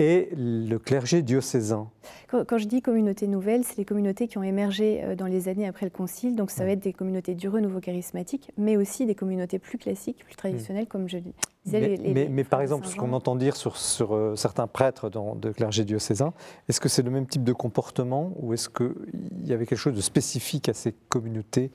et 0.00 0.30
le 0.34 0.78
clergé 0.78 1.22
diocésain. 1.22 1.88
Quand, 2.28 2.58
je 2.58 2.66
dis 2.66 2.80
communauté 2.80 3.26
nouvelle, 3.26 3.64
c'est 3.64 3.76
les 3.76 3.84
communautés 3.84 4.28
qui 4.28 4.38
ont 4.38 4.42
émergé 4.42 5.02
euh, 5.04 5.14
dans 5.14 5.26
les 5.26 5.48
années 5.48 5.66
après 5.66 5.84
le 5.84 5.90
Concile. 5.90 6.36
Donc 6.36 6.50
ça 6.50 6.64
va 6.64 6.70
être 6.70 6.80
des 6.80 6.92
communautés 6.92 7.34
du 7.34 7.48
renouveau 7.48 7.80
charismatique, 7.80 8.50
mais 8.56 8.76
aussi 8.76 9.04
des 9.04 9.14
communautés 9.14 9.58
plus 9.58 9.78
classiques, 9.78 10.24
plus 10.24 10.36
traditionnelles, 10.36 10.86
comme 10.86 11.08
je 11.08 11.18
disais. 11.18 11.34
Mais, 11.66 11.96
les, 11.96 12.28
mais, 12.28 12.44
par 12.44 12.62
exemple, 12.62 12.86
ce 12.86 12.96
qu'on 12.96 13.12
entend 13.12 13.36
dire 13.36 13.54
sur, 13.54 13.76
sur 13.76 14.14
euh, 14.14 14.34
certains 14.36 14.66
prêtres 14.66 15.10
dans, 15.10 15.34
de 15.34 15.50
clergé 15.50 15.84
diocésain, 15.84 16.32
est-ce 16.68 16.80
que 16.80 16.88
c'est 16.88 17.02
le 17.02 17.10
même 17.10 17.26
type 17.26 17.44
de 17.44 17.52
comportement 17.52 18.32
ou 18.36 18.54
est-ce 18.54 18.70
qu'il 18.70 18.94
y 19.44 19.52
avait 19.52 19.66
quelque 19.66 19.78
chose 19.78 19.94
de 19.94 20.00
spécifique 20.00 20.70
à 20.70 20.72
ces 20.72 20.92
communautés 21.10 21.70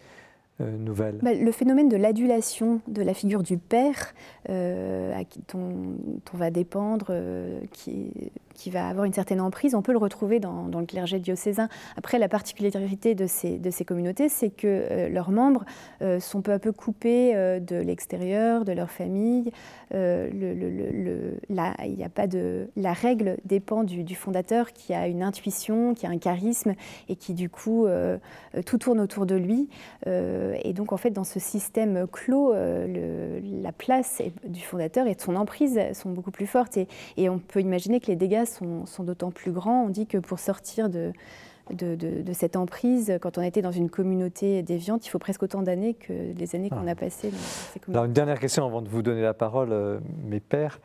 euh, 0.62 0.78
bah, 1.22 1.34
Le 1.34 1.52
phénomène 1.52 1.90
de 1.90 1.98
l'adulation 1.98 2.80
de 2.88 3.02
la 3.02 3.14
figure 3.14 3.44
du 3.44 3.58
père, 3.58 4.14
euh, 4.50 5.14
à 5.14 5.24
qui, 5.26 5.42
on 5.54 5.98
va 6.34 6.50
dépendre, 6.50 7.08
euh, 7.10 7.60
qui, 7.72 8.12
qui, 8.56 8.70
va 8.70 8.88
avoir 8.88 9.06
une 9.06 9.14
certaine 9.14 9.42
emprise, 9.42 9.76
on 9.76 9.82
peut 9.82 9.92
le 9.92 9.98
retrouver 9.98 10.40
dans, 10.40 10.68
le 10.68 10.86
clergé 10.86 11.20
diocésain. 11.20 11.70
Après, 11.98 12.20
la 12.20 12.28
particularité 12.28 13.16
de 13.16 13.28
ces, 13.28 13.58
de 13.58 13.70
ces 13.70 13.86
communautés, 13.86 14.30
c'est 14.30 14.50
que 14.50 15.08
leurs 15.10 15.32
membres 15.32 15.66
sont 16.20 16.42
peu 16.42 16.52
à 16.52 16.60
peu 16.60 16.72
coupés 16.72 17.34
de 17.34 17.76
l'extérieur, 17.76 18.66
de 18.66 18.72
leur 18.72 18.90
famille. 18.90 19.52
Le, 19.92 20.30
le, 20.32 21.38
la, 21.50 21.74
a 22.04 22.10
pas 22.10 22.28
de, 22.28 22.68
la 22.76 22.94
règle 22.94 23.38
dépend 23.46 23.84
du, 23.84 24.16
fondateur 24.16 24.74
qui 24.74 24.94
a 24.94 25.08
une 25.08 25.24
intuition, 25.24 25.94
qui 25.94 26.06
a 26.06 26.10
un 26.10 26.18
charisme 26.18 26.74
et 27.10 27.16
qui, 27.16 27.34
du 27.34 27.50
coup, 27.50 27.88
tout 28.66 28.78
tourne 28.78 29.00
autour 29.00 29.26
de 29.26 29.36
lui. 29.36 29.70
Euh, 30.08 30.56
et 30.64 30.74
donc, 30.74 30.94
en 30.94 30.98
fait, 30.98 31.12
dans 31.12 31.24
ce 31.24 31.40
système 31.40 32.08
clos, 32.08 32.54
euh, 32.54 33.40
la 33.62 33.72
place 33.72 34.22
du 34.46 34.62
fondateur 34.62 35.08
et 35.08 35.16
de 35.16 35.22
son 35.22 35.36
emprise 35.36 35.80
sont 35.94 36.12
beaucoup 36.12 36.32
plus 36.32 36.48
fortes. 36.48 36.78
Et, 36.78 37.30
on 37.30 37.40
peut 37.40 37.60
imaginer 37.60 38.00
que 38.00 38.08
les 38.08 38.16
dégâts 38.16 38.45
sont, 38.46 38.86
d'autant 39.00 39.32
plus 39.32 39.52
grands. 39.52 39.84
On 39.84 39.90
dit 39.90 40.08
que 40.08 40.18
pour 40.18 40.40
sortir 40.40 40.90
de, 40.90 41.12
de, 41.72 42.34
cette 42.34 42.56
emprise, 42.56 43.18
quand 43.22 43.38
on 43.38 43.42
était 43.42 43.62
dans 43.62 43.72
une 43.72 43.90
communauté 43.90 44.62
déviante, 44.62 45.06
il 45.06 45.10
faut 45.10 45.20
presque 45.20 45.44
autant 45.44 45.62
d'années 45.62 45.94
que 45.94 46.14
les 46.38 46.56
années 46.56 46.70
qu'on 46.70 46.88
ah. 46.88 46.92
a 46.92 46.96
passées 46.96 47.32
dans 47.32 47.38
ces 47.38 47.80
communautés. 47.80 47.98
Alors, 47.98 48.06
une 48.06 48.14
dernière 48.14 48.40
question 48.40 48.66
avant 48.66 48.82
de 48.82 48.90
vous 48.90 49.02
donner 49.02 49.22
la 49.22 49.34
parole, 49.34 49.72
euh, 49.72 50.00
mes 50.24 50.40
pères. 50.40 50.80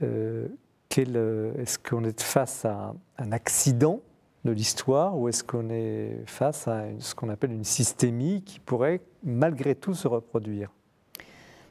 Est-ce 0.00 1.78
qu'on 1.78 2.04
est 2.04 2.20
face 2.20 2.64
à 2.64 2.94
un 3.18 3.32
accident 3.32 4.00
de 4.44 4.52
l'histoire 4.52 5.18
ou 5.18 5.28
est-ce 5.28 5.42
qu'on 5.42 5.70
est 5.70 6.22
face 6.26 6.68
à 6.68 6.84
ce 6.98 7.14
qu'on 7.14 7.28
appelle 7.30 7.52
une 7.52 7.64
systémie 7.64 8.42
qui 8.42 8.60
pourrait 8.60 9.00
malgré 9.22 9.74
tout 9.74 9.94
se 9.94 10.06
reproduire? 10.06 10.70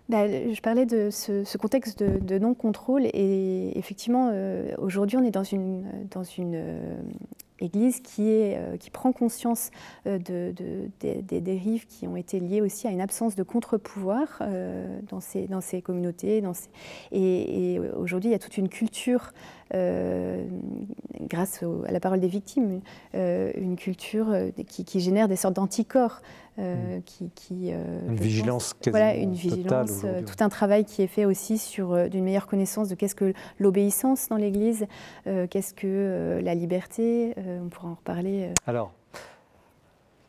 Bah, 0.09 0.27
je 0.27 0.59
parlais 0.61 0.85
de 0.85 1.09
ce, 1.11 1.57
contexte 1.57 2.03
de, 2.03 2.37
non-contrôle 2.37 3.05
et 3.05 3.77
effectivement, 3.77 4.29
euh, 4.33 4.73
aujourd'hui, 4.77 5.17
on 5.17 5.23
est 5.23 5.31
dans 5.31 5.43
une, 5.43 5.85
euh, 6.55 6.95
Église 7.59 8.01
euh, 8.19 8.75
qui 8.75 8.89
prend 8.89 9.13
conscience 9.13 9.71
de, 10.05 10.53
des 10.99 11.39
dérives 11.39 11.85
qui 11.85 12.05
ont 12.07 12.17
été 12.17 12.41
liées 12.41 12.59
aussi 12.59 12.87
à 12.87 12.91
une 12.91 12.99
absence 12.99 13.35
de 13.35 13.43
contre-pouvoir 13.43 14.41
dans, 15.09 15.21
ces, 15.21 15.81
communautés. 15.81 16.43
Et, 17.13 17.79
aujourd'hui, 17.95 18.31
il 18.31 18.33
y 18.33 18.35
a 18.35 18.39
toute 18.39 18.57
une 18.57 18.67
culture, 18.67 19.31
grâce 19.71 21.63
à 21.63 21.91
la 21.91 21.99
parole 22.01 22.19
des 22.19 22.27
victimes, 22.27 22.81
une 23.13 23.77
culture 23.77 24.35
qui, 24.67 24.99
génère 24.99 25.29
des 25.29 25.37
sortes 25.37 25.55
d'anticorps 25.55 26.21
euh, 26.59 26.97
mm. 26.97 27.03
qui, 27.03 27.29
qui 27.33 27.69
euh, 27.71 27.83
une 28.07 28.15
vigilance 28.15 28.75
voilà 28.87 29.15
une 29.15 29.33
vigilance 29.33 30.01
euh, 30.03 30.21
tout 30.21 30.43
un 30.43 30.49
travail 30.49 30.85
qui 30.85 31.01
est 31.01 31.07
fait 31.07 31.25
aussi 31.25 31.57
sur 31.57 32.09
d'une 32.09 32.23
meilleure 32.23 32.45
connaissance 32.45 32.89
de 32.89 32.95
qu'est-ce 32.95 33.15
que 33.15 33.33
l'obéissance 33.57 34.29
dans 34.29 34.35
l'Église 34.35 34.85
qu'est-ce 35.25 35.73
que 35.73 36.39
la 36.43 36.53
liberté 36.53 37.33
on 37.37 37.69
pourra 37.69 37.87
en 37.87 37.95
reparler 37.95 38.49
alors 38.67 38.91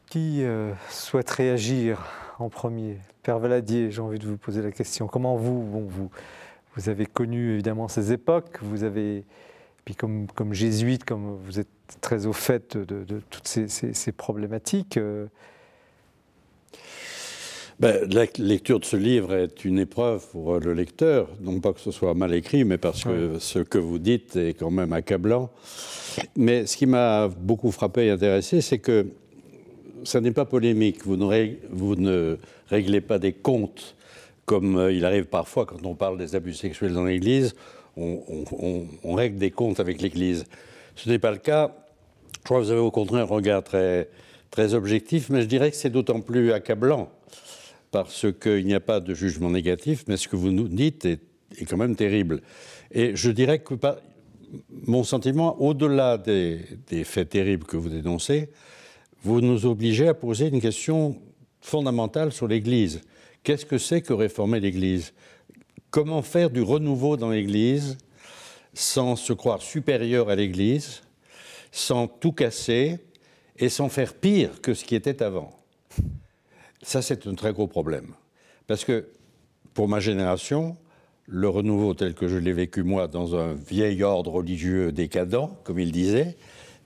qui 0.07 0.45
souhaite 0.89 1.29
réagir 1.31 2.07
en 2.39 2.49
premier? 2.49 2.99
Père 3.23 3.39
Valadier 3.39 3.91
j'ai 3.91 4.01
envie 4.01 4.19
de 4.19 4.27
vous 4.27 4.39
poser 4.39 4.63
la 4.63 4.71
question. 4.71 5.09
Comment 5.09 5.37
vous 5.37 5.61
bon, 5.63 5.85
vous 5.87 6.11
vous 6.77 6.89
avez 6.89 7.07
connu 7.07 7.53
évidemment 7.53 7.89
ces 7.89 8.13
époques? 8.13 8.59
Vous 8.63 8.85
avez 8.85 9.25
puis 9.85 9.95
comme, 9.95 10.27
comme 10.35 10.55
jésuite, 10.55 11.05
comme 11.05 11.37
vous 11.45 11.61
êtes 11.61 11.69
très 12.01 12.27
au 12.27 12.33
fait 12.33 12.77
de, 12.77 13.05
de, 13.05 13.21
toutes 13.31 13.47
ces, 13.47 13.69
ces, 13.69 13.93
ces 13.93 14.13
problématiques, 14.13 14.99
ben, 17.81 18.09
la 18.13 18.27
lecture 18.39 18.79
de 18.79 18.85
ce 18.85 18.97
livre 18.97 19.35
est 19.35 19.65
une 19.65 19.81
épreuve 19.81 20.25
pour 20.31 20.61
le 20.61 20.75
lecteur, 20.75 21.29
non 21.41 21.59
pas 21.59 21.73
que 21.73 21.81
ce 21.81 21.91
soit 21.91 22.15
mal 22.15 22.33
écrit, 22.33 22.65
mais 22.65 22.79
parce 22.79 23.03
que 23.03 23.39
ce 23.41 23.59
que 23.59 23.79
vous 23.79 23.99
dites 23.99 24.37
est 24.37 24.55
quand 24.55 24.71
même 24.71 24.93
accablant. 24.93 25.51
Mais 26.37 26.67
ce 26.67 26.77
qui 26.77 26.87
m'a 26.87 27.29
beaucoup 27.29 27.73
frappé 27.73 28.07
et 28.07 28.11
intéressé, 28.11 28.61
c'est 28.61 28.79
que 28.79 29.09
ça 30.05 30.21
n'est 30.21 30.31
pas 30.31 30.45
polémique. 30.45 31.05
Vous 31.05 31.17
ne, 31.17 31.49
vous 31.71 31.97
ne, 31.97 32.37
réglez 32.69 33.01
pas 33.01 33.19
des 33.19 33.33
comptes 33.33 33.97
comme 34.47 34.77
euh, 34.77 34.93
il 34.93 35.05
arrive 35.05 35.25
parfois 35.25 35.67
quand 35.67 35.85
on 35.85 35.95
parle 35.95 36.19
des 36.19 36.35
abus 36.35 36.55
sexuels 36.55 36.93
dans 36.93 37.05
l'Église. 37.05 37.55
On, 37.97 38.21
on, 39.05 39.15
règle 39.15 39.39
des 39.39 39.51
comptes 39.51 39.81
avec 39.81 40.03
l'Église. 40.03 40.45
Ce 40.97 41.09
n'est 41.09 41.19
pas 41.19 41.31
le 41.31 41.39
cas. 41.39 41.73
Je 42.41 42.45
crois 42.45 42.59
que 42.59 42.65
vous 42.65 42.71
avez 42.71 42.81
au 42.81 42.91
contraire 42.91 43.23
un 43.23 43.35
regard 43.35 43.63
très, 43.63 44.09
très 44.55 44.75
objectif, 44.75 45.31
mais 45.31 45.43
je 45.43 45.47
dirais 45.47 45.73
que 45.73 45.77
c'est 45.77 45.91
d'autant 45.91 46.21
plus 46.21 46.53
accablant 46.53 47.11
parce 47.91 48.27
qu'il 48.41 48.65
n'y 48.65 48.75
a 48.75 48.79
pas 48.79 49.01
de 49.01 49.13
jugement 49.13 49.51
négatif, 49.51 50.05
mais 50.07 50.17
ce 50.17 50.29
que 50.29 50.37
vous 50.37 50.53
nous 50.53 50.69
dites 50.69 51.07
est, 51.07 51.19
quand 51.69 51.77
même 51.77 51.97
terrible. 51.97 52.41
Et 52.93 53.17
je 53.17 53.33
dirais 53.33 53.59
que 53.59 53.75
mon 54.87 55.03
sentiment, 55.03 55.61
au-delà 55.61 56.19
des, 56.19 56.61
faits 57.03 57.31
terribles 57.31 57.67
que 57.67 57.77
vous 57.77 57.89
dénoncez, 57.89 58.49
vous 59.25 59.41
nous 59.41 59.67
obligez 59.67 60.07
à 60.07 60.15
poser 60.15 60.47
une 60.47 60.61
question 60.61 61.21
fondamentale 61.61 62.31
sur 62.31 62.47
l'Église. 62.47 63.01
Qu'est-ce 63.43 63.67
que 63.67 63.79
c'est 63.79 64.03
que 64.03 64.13
réformer 64.13 64.61
l'Église? 64.61 65.15
Comment 65.91 66.23
faire 66.23 66.51
du 66.51 66.63
renouveau 66.63 67.17
dans 67.17 67.31
l'Église 67.31 67.99
sans 68.73 69.17
se 69.17 69.33
croire 69.33 69.63
supérieur 69.63 70.31
à 70.31 70.37
l'Église, 70.37 71.03
sans 71.73 72.07
tout 72.07 72.33
casser 72.33 73.01
et 73.57 73.69
sans 73.69 73.89
faire 73.89 74.15
pire 74.15 74.61
que 74.61 74.75
ce 74.75 74.85
qui 74.85 74.95
était 74.95 75.23
avant 75.23 75.57
Ça, 76.83 77.03
c'est 77.03 77.27
un 77.27 77.35
très 77.35 77.53
gros 77.53 77.67
problème. 77.67 78.15
Parce 78.67 78.85
que 78.85 79.07
pour 79.75 79.89
ma 79.89 80.01
génération, 80.01 80.77
le 81.27 81.49
renouveau 81.49 81.95
tel 81.95 82.15
que 82.15 82.29
je 82.29 82.37
l'ai 82.37 82.53
vécu 82.53 82.83
moi 82.83 83.09
dans 83.09 83.37
un 83.37 83.55
vieil 83.55 84.03
ordre 84.03 84.33
religieux 84.33 84.93
décadent, 84.93 85.51
comme 85.65 85.79
il 85.79 85.93
disait, 85.93 86.37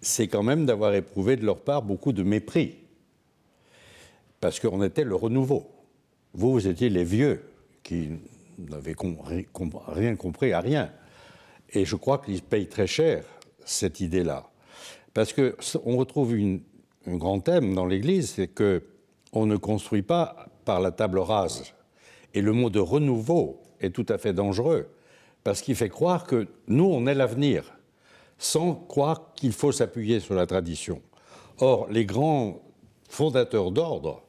c'est 0.01 0.29
quand 0.29 0.43
même 0.43 0.67
d'avoir 0.67 0.95
éprouvé 0.95 1.37
de 1.37 1.45
leur 1.45 1.61
part 1.61 1.83
beaucoup 1.83 2.13
de 2.13 2.23
mépris. 2.23 2.77
Parce 4.41 4.61
qu'on 4.61 4.83
était 4.85 5.05
le 5.05 5.17
renouveau. 5.17 5.69
Vous, 6.33 6.53
vous 6.53 6.69
étiez 6.69 6.89
les 6.89 7.05
vieux 7.05 7.43
qui 7.83 8.11
n'avaient 8.59 8.95
rien 9.89 10.15
compris 10.17 10.53
à 10.53 10.61
rien. 10.61 10.93
Et 11.71 11.85
je 11.85 11.97
crois 11.97 12.19
qu'ils 12.19 12.43
payent 12.43 12.69
très 12.69 12.87
cher 12.87 13.25
cette 13.65 14.01
idée-là. 14.01 14.49
Parce 15.15 15.33
qu'on 15.33 15.97
retrouve 15.97 16.35
un 16.35 17.17
grand 17.17 17.41
thème 17.41 17.75
dans 17.75 17.87
l'Église, 17.87 18.31
c'est 18.31 18.49
qu'on 18.49 19.47
ne 19.47 19.57
construit 19.57 20.03
pas 20.03 20.47
par 20.65 20.81
la 20.81 20.91
table 20.91 21.19
rase. 21.19 21.73
Et 22.35 22.43
le 22.43 22.53
mot 22.53 22.71
de 22.71 22.79
renouveau 22.79 23.63
est 23.81 23.91
tout 23.91 24.07
à 24.09 24.19
fait 24.19 24.33
dangereux, 24.33 24.89
parce 25.45 25.63
qu'il 25.63 25.75
fait 25.75 25.89
croire 25.89 26.25
que 26.25 26.47
nous, 26.67 26.85
on 26.85 27.07
est 27.07 27.15
l'avenir, 27.15 27.65
sans 28.39 28.75
croire 28.75 29.33
qu'il 29.35 29.53
faut 29.53 29.73
s'appuyer 29.73 30.21
sur 30.21 30.35
la 30.35 30.47
tradition. 30.47 31.01
Or, 31.59 31.89
les 31.91 32.05
grands 32.05 32.61
fondateurs 33.09 33.71
d'ordre, 33.71 34.23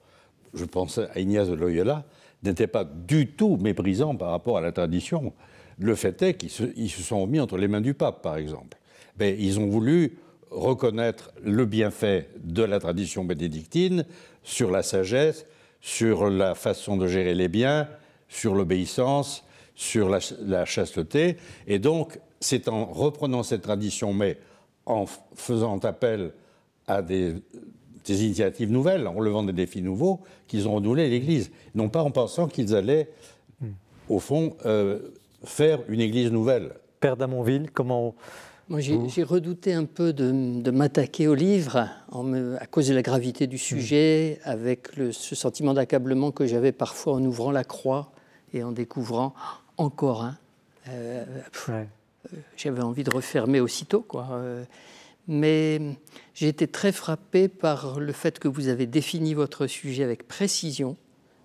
je 0.53 0.65
pense 0.65 0.97
à 0.97 1.19
Ignace 1.19 1.49
de 1.49 1.53
Loyola, 1.53 2.05
n'étaient 2.43 2.67
pas 2.67 2.83
du 2.83 3.27
tout 3.27 3.57
méprisants 3.57 4.15
par 4.15 4.31
rapport 4.31 4.57
à 4.57 4.61
la 4.61 4.71
tradition. 4.71 5.33
Le 5.77 5.95
fait 5.95 6.21
est 6.21 6.35
qu'ils 6.35 6.49
se, 6.49 7.03
sont 7.03 7.27
mis 7.27 7.39
entre 7.39 7.57
les 7.57 7.67
mains 7.67 7.81
du 7.81 7.93
pape, 7.93 8.21
par 8.21 8.37
exemple. 8.37 8.77
Mais 9.19 9.35
ils 9.37 9.59
ont 9.59 9.67
voulu 9.67 10.17
reconnaître 10.51 11.31
le 11.43 11.65
bienfait 11.65 12.29
de 12.43 12.63
la 12.63 12.79
tradition 12.79 13.23
bénédictine 13.23 14.05
sur 14.43 14.71
la 14.71 14.83
sagesse, 14.83 15.45
sur 15.81 16.29
la 16.29 16.55
façon 16.55 16.97
de 16.97 17.07
gérer 17.07 17.35
les 17.35 17.47
biens, 17.47 17.87
sur 18.27 18.55
l'obéissance, 18.55 19.43
sur 19.75 20.09
la, 20.09 20.65
chasteté. 20.65 21.37
Et 21.67 21.79
donc, 21.79 22.19
c'est 22.39 22.67
en 22.67 22.85
reprenant 22.85 23.43
cette 23.43 23.61
tradition, 23.61 24.13
mais 24.13 24.37
en 24.85 25.05
faisant 25.35 25.77
appel 25.79 26.33
à 26.87 27.01
des, 27.01 27.35
initiatives 28.07 28.71
nouvelles, 28.71 29.07
en 29.07 29.13
relevant 29.13 29.43
des 29.43 29.53
défis 29.53 29.81
nouveaux, 29.81 30.21
qu'ils 30.47 30.67
ont 30.67 30.75
renouvelé 30.75 31.09
l'Église. 31.09 31.51
Non 31.75 31.89
pas 31.89 32.03
en 32.03 32.11
pensant 32.11 32.47
qu'ils 32.47 32.75
allaient, 32.75 33.09
au 34.09 34.19
fond, 34.19 34.57
euh, 34.65 34.99
faire 35.43 35.79
une 35.87 36.01
Église 36.01 36.31
nouvelle. 36.31 36.73
Père 36.99 37.15
d'Amonville, 37.15 37.69
comment 37.71 38.15
moi, 38.69 38.79
j'ai 38.81 39.23
redouté 39.23 39.73
un 39.73 39.85
peu 39.85 40.13
de, 40.13 40.69
m'attaquer 40.69 41.27
au 41.27 41.33
livre 41.33 41.89
à 42.11 42.67
cause 42.67 42.87
de 42.87 42.93
la 42.93 43.01
gravité 43.01 43.47
du 43.47 43.57
sujet, 43.57 44.39
avec 44.43 44.89
ce 45.11 45.35
sentiment 45.35 45.73
d'accablement 45.73 46.31
que 46.31 46.45
j'avais 46.45 46.71
parfois 46.71 47.13
en 47.13 47.23
ouvrant 47.25 47.49
la 47.49 47.63
croix 47.63 48.11
et 48.53 48.63
en 48.63 48.71
découvrant 48.71 49.33
encore 49.77 50.23
un. 50.23 50.37
Euh, 50.89 51.25
euh, 51.69 51.83
j'avais 52.57 52.81
envie 52.81 53.03
de 53.03 53.11
refermer 53.11 53.59
aussitôt. 53.59 54.01
Quoi. 54.01 54.27
Euh, 54.31 54.63
mais 55.27 55.79
j'ai 56.35 56.47
été 56.47 56.67
très 56.67 56.91
frappé 56.91 57.47
par 57.47 57.99
le 57.99 58.11
fait 58.11 58.37
que 58.37 58.47
vous 58.47 58.67
avez 58.67 58.85
défini 58.85 59.33
votre 59.33 59.67
sujet 59.67 60.03
avec 60.03 60.27
précision, 60.27 60.95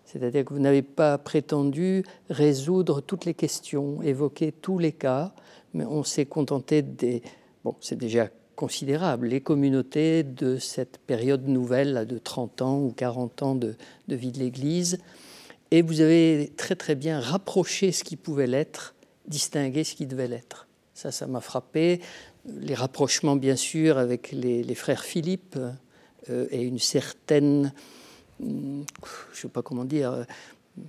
c'est-à-dire 0.04 0.44
que 0.44 0.52
vous 0.52 0.60
n'avez 0.60 0.82
pas 0.82 1.18
prétendu 1.18 2.04
résoudre 2.28 3.00
toutes 3.00 3.24
les 3.24 3.34
questions, 3.34 4.02
évoquer 4.02 4.52
tous 4.52 4.78
les 4.78 4.92
cas, 4.92 5.32
mais 5.74 5.84
on 5.84 6.02
s'est 6.02 6.26
contenté 6.26 6.82
des... 6.82 7.22
Bon, 7.64 7.74
c'est 7.80 7.98
déjà 7.98 8.28
considérable, 8.54 9.26
les 9.26 9.40
communautés 9.40 10.22
de 10.22 10.58
cette 10.58 10.98
période 10.98 11.48
nouvelle 11.48 12.06
de 12.06 12.18
30 12.18 12.62
ans 12.62 12.78
ou 12.80 12.92
40 12.92 13.42
ans 13.42 13.54
de, 13.54 13.76
vie 14.08 14.32
de 14.32 14.38
l'Église, 14.38 14.98
et 15.70 15.82
vous 15.82 16.00
avez 16.00 16.52
très 16.56 16.76
très 16.76 16.94
bien 16.94 17.20
rapproché 17.20 17.90
ce 17.90 18.04
qui 18.04 18.16
pouvait 18.16 18.46
l'être, 18.46 18.94
distingué 19.26 19.82
ce 19.82 19.96
qui 19.96 20.06
devait 20.06 20.28
l'être. 20.28 20.68
Ça, 20.94 21.10
ça 21.10 21.26
m'a 21.26 21.40
frappé. 21.40 22.00
Les 22.46 22.74
rapprochements, 22.74 23.34
bien 23.34 23.56
sûr, 23.56 23.98
avec 23.98 24.30
les, 24.30 24.74
frères 24.74 25.02
Philippe 25.02 25.58
euh, 26.30 26.46
et 26.50 26.62
une 26.62 26.78
certaine, 26.78 27.72
je 28.38 28.46
ne 28.46 28.84
sais 29.32 29.48
pas 29.48 29.62
comment 29.62 29.84
dire, 29.84 30.24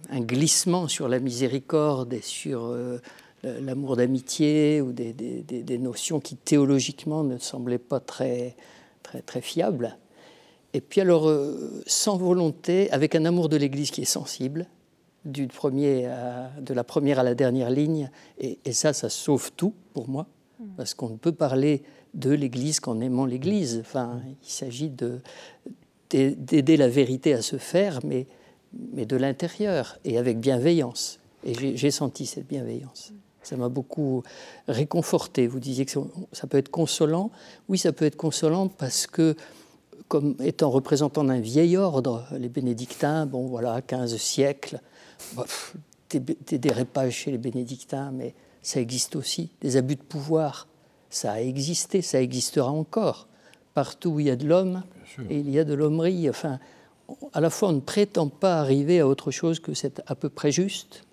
un 0.10 0.20
glissement 0.20 0.88
sur 0.88 1.08
la 1.08 1.20
miséricorde 1.20 2.14
et 2.14 2.22
sur 2.22 2.66
euh, 2.66 3.00
l'amour 3.62 3.96
d'amitié 3.96 4.82
ou 4.82 4.91
des, 4.91 5.14
des, 5.14 5.78
notions 5.78 6.20
qui 6.20 6.36
théologiquement 6.36 7.24
ne 7.24 7.38
semblaient 7.38 7.78
pas 7.78 8.00
très, 8.00 8.56
très, 9.04 9.22
très 9.22 9.41
fiables. 9.41 9.98
Et 10.74 10.82
puis 10.82 11.02
alors, 11.02 11.30
euh, 11.30 11.84
sans 11.88 12.18
volonté, 12.18 12.91
avec 12.91 13.16
un 13.16 13.26
amour 13.26 13.50
de 13.50 13.58
l'Église 13.58 13.91
qui 13.91 14.02
est 14.02 14.06
sensible, 14.06 14.68
du 15.24 15.48
premier 15.48 16.08
de 16.62 16.74
la 16.74 16.84
première 16.84 17.20
à 17.20 17.24
la 17.24 17.34
dernière 17.34 17.70
ligne, 17.72 18.12
et, 18.38 18.60
ça, 18.74 18.93
ça 18.93 19.10
sauve 19.10 19.52
tout 19.56 19.74
pour 19.93 20.08
moi, 20.08 20.28
hmm. 20.60 20.66
parce 20.78 20.93
qu'on 20.93 21.10
ne 21.10 21.18
peut 21.18 21.32
parler 21.32 21.84
de 22.16 22.32
l'Église 22.32 22.80
qu'en 22.80 23.00
aimant 23.00 23.26
l'Église. 23.26 23.80
Enfin, 23.82 24.22
il 24.43 24.50
s'agit 24.50 24.91
d'aider 26.10 26.78
la 26.78 26.88
vérité 26.88 27.34
à 27.34 27.41
se 27.41 27.58
faire, 27.58 28.00
mais, 28.04 28.28
mais 28.93 29.06
de 29.06 29.18
l'intérieur 29.18 30.00
et 30.04 30.18
avec 30.18 30.39
bienveillance. 30.39 31.20
Et 31.43 31.76
j'ai 31.78 31.91
senti 31.91 32.26
cette 32.26 32.48
bienveillance. 32.48 33.14
Ça 33.46 33.58
m'a 33.58 33.70
beaucoup 33.70 34.24
réconforté. 34.68 35.48
Vous 35.48 35.60
disiez 35.60 35.86
que 35.86 35.91
ça 36.32 36.48
peut 36.48 36.58
être 36.58 36.72
consolant. 36.72 37.32
Oui, 37.70 37.78
ça 37.78 37.93
peut 37.93 38.06
être 38.06 38.16
consolant 38.16 38.68
parce 38.68 39.06
que 39.06 39.36
comme 40.08 40.36
étant 40.43 40.70
représentant 40.70 41.24
d'un 41.24 41.39
vieil 41.39 41.78
ordre, 41.78 42.26
les 42.32 42.50
bénédictins, 42.50 43.26
bon 43.26 43.48
voilà, 43.48 43.82
15 43.82 44.18
siècles, 44.18 44.80
bah, 45.36 45.46
des 46.10 46.58
dérapages 46.58 47.14
chez 47.14 47.32
les 47.32 47.38
bénédictins, 47.38 48.12
mais 48.12 48.34
ça 48.62 48.80
existe 48.80 49.16
aussi, 49.16 49.50
des 49.62 49.78
abus 49.78 49.96
de 49.96 50.02
pouvoir, 50.02 50.68
ça 51.10 51.34
a 51.34 51.39
existé, 51.39 52.02
ça 52.02 52.22
existera 52.22 52.72
encore. 52.72 53.28
Partout 53.74 54.10
où 54.10 54.20
il 54.20 54.28
y 54.28 54.30
a 54.30 54.36
de 54.36 54.48
l'homme, 54.48 54.84
il 55.30 55.50
y 55.50 55.60
a 55.60 55.64
de 55.64 55.74
l'hommerie. 55.74 56.30
Enfin, 56.30 56.60
à 57.34 57.41
la 57.41 57.50
fois, 57.50 57.70
on 57.70 57.74
ne 57.74 57.80
prétend 57.80 58.28
pas 58.28 58.60
arriver 58.60 59.00
à 59.02 59.08
autre 59.08 59.32
chose 59.32 59.60
que 59.60 59.74
c'est 59.74 60.02
à 60.08 60.16
peu 60.16 60.30
près 60.30 60.52
juste, 60.52 61.05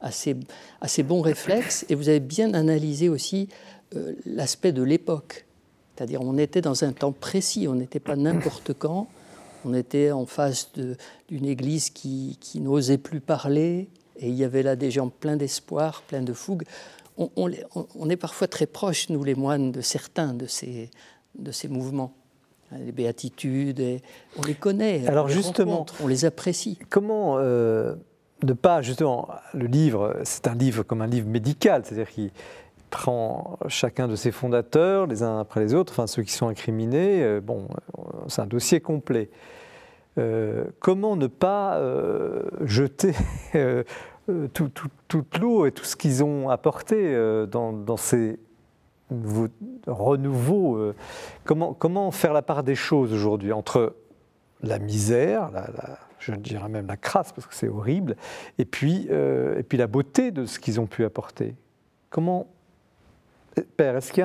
à 0.00 0.10
ces, 0.10 1.02
bons 1.02 1.20
réflexes, 1.20 1.84
et 1.88 1.94
vous 1.94 2.08
avez 2.08 2.20
bien 2.20 2.54
analysé 2.54 3.08
aussi 3.08 3.48
euh, 3.96 4.14
l'aspect 4.26 4.72
de 4.72 4.82
l'époque. 4.82 5.46
C'est-à-dire 5.96 6.22
on 6.22 6.38
était 6.38 6.60
dans 6.60 6.84
un 6.84 6.92
temps 6.92 7.12
précis, 7.12 7.66
on 7.68 7.74
n'était 7.74 8.00
pas 8.00 8.14
n'importe 8.14 8.72
quand, 8.72 9.08
on 9.64 9.74
était 9.74 10.12
en 10.12 10.26
face 10.26 10.70
d'une 11.28 11.44
église 11.44 11.90
qui, 11.90 12.38
n'osait 12.56 12.98
plus 12.98 13.20
parler, 13.20 13.88
et 14.16 14.28
il 14.28 14.34
y 14.34 14.44
avait 14.44 14.62
là 14.62 14.76
des 14.76 14.90
gens 14.90 15.08
pleins 15.08 15.36
d'espoir, 15.36 16.02
pleins 16.02 16.22
de 16.22 16.32
fougue. 16.32 16.64
On, 17.16 17.50
est 17.50 18.16
parfois 18.16 18.46
très 18.46 18.66
proches, 18.66 19.08
nous 19.08 19.24
les 19.24 19.34
moines, 19.34 19.72
de 19.72 19.80
certains 19.80 20.34
de 20.34 20.46
ces, 20.46 20.88
de 21.36 21.50
ces 21.50 21.66
mouvements. 21.66 22.14
Les 22.70 22.92
béatitudes, 22.92 23.80
et 23.80 24.02
on 24.36 24.42
les 24.42 24.54
connaît, 24.54 25.06
Alors 25.08 25.24
on 25.24 25.28
justement, 25.28 25.86
on 26.00 26.06
les 26.06 26.26
apprécie. 26.26 26.78
Comment 26.90 27.38
euh, 27.38 27.94
ne 28.42 28.52
pas, 28.52 28.82
justement, 28.82 29.28
le 29.54 29.66
livre, 29.66 30.16
c'est 30.22 30.46
un 30.46 30.54
livre 30.54 30.82
comme 30.82 31.02
un 31.02 31.06
livre 31.06 31.28
médical, 31.28 31.82
c'est-à-dire 31.84 32.10
qu'il 32.10 32.30
prend 32.90 33.58
chacun 33.68 34.08
de 34.08 34.16
ses 34.16 34.32
fondateurs, 34.32 35.06
les 35.06 35.22
uns 35.22 35.40
après 35.40 35.60
les 35.60 35.74
autres, 35.74 35.92
enfin 35.92 36.06
ceux 36.06 36.22
qui 36.22 36.32
sont 36.32 36.48
incriminés, 36.48 37.22
euh, 37.22 37.40
bon, 37.40 37.68
euh, 37.98 38.02
c'est 38.28 38.42
un 38.42 38.46
dossier 38.46 38.80
complet. 38.80 39.30
Euh, 40.18 40.64
comment 40.80 41.16
ne 41.16 41.26
pas 41.26 41.80
jeter 42.62 43.14
toute 44.52 45.38
l'eau 45.38 45.66
et 45.66 45.72
tout 45.72 45.84
ce 45.84 45.96
qu'ils 45.96 46.24
ont 46.24 46.48
apporté 46.48 47.14
dans, 47.50 47.96
ces 47.96 48.38
renouveaux 49.86 50.92
comment, 51.44 51.72
comment 51.72 52.10
faire 52.10 52.32
la 52.32 52.42
part 52.42 52.64
des 52.64 52.74
choses 52.74 53.12
aujourd'hui 53.12 53.52
entre 53.52 53.94
la 54.62 54.80
misère, 54.80 55.50
je 56.34 56.40
dirais 56.40 56.68
même 56.68 56.86
la 56.86 56.96
crasse, 56.96 57.32
parce 57.32 57.46
que 57.46 57.54
c'est 57.54 57.68
horrible, 57.68 58.16
et 58.58 58.64
puis, 58.64 59.08
et 59.08 59.62
puis 59.62 59.78
la 59.78 59.86
beauté 59.86 60.30
de 60.30 60.44
ce 60.44 60.58
qu'ils 60.58 60.80
ont 60.80 60.86
pu 60.86 61.04
apporter 61.04 61.54
Comment 62.10 62.46
Père, 63.76 63.96
est-ce 63.96 64.12
qu'il 64.12 64.22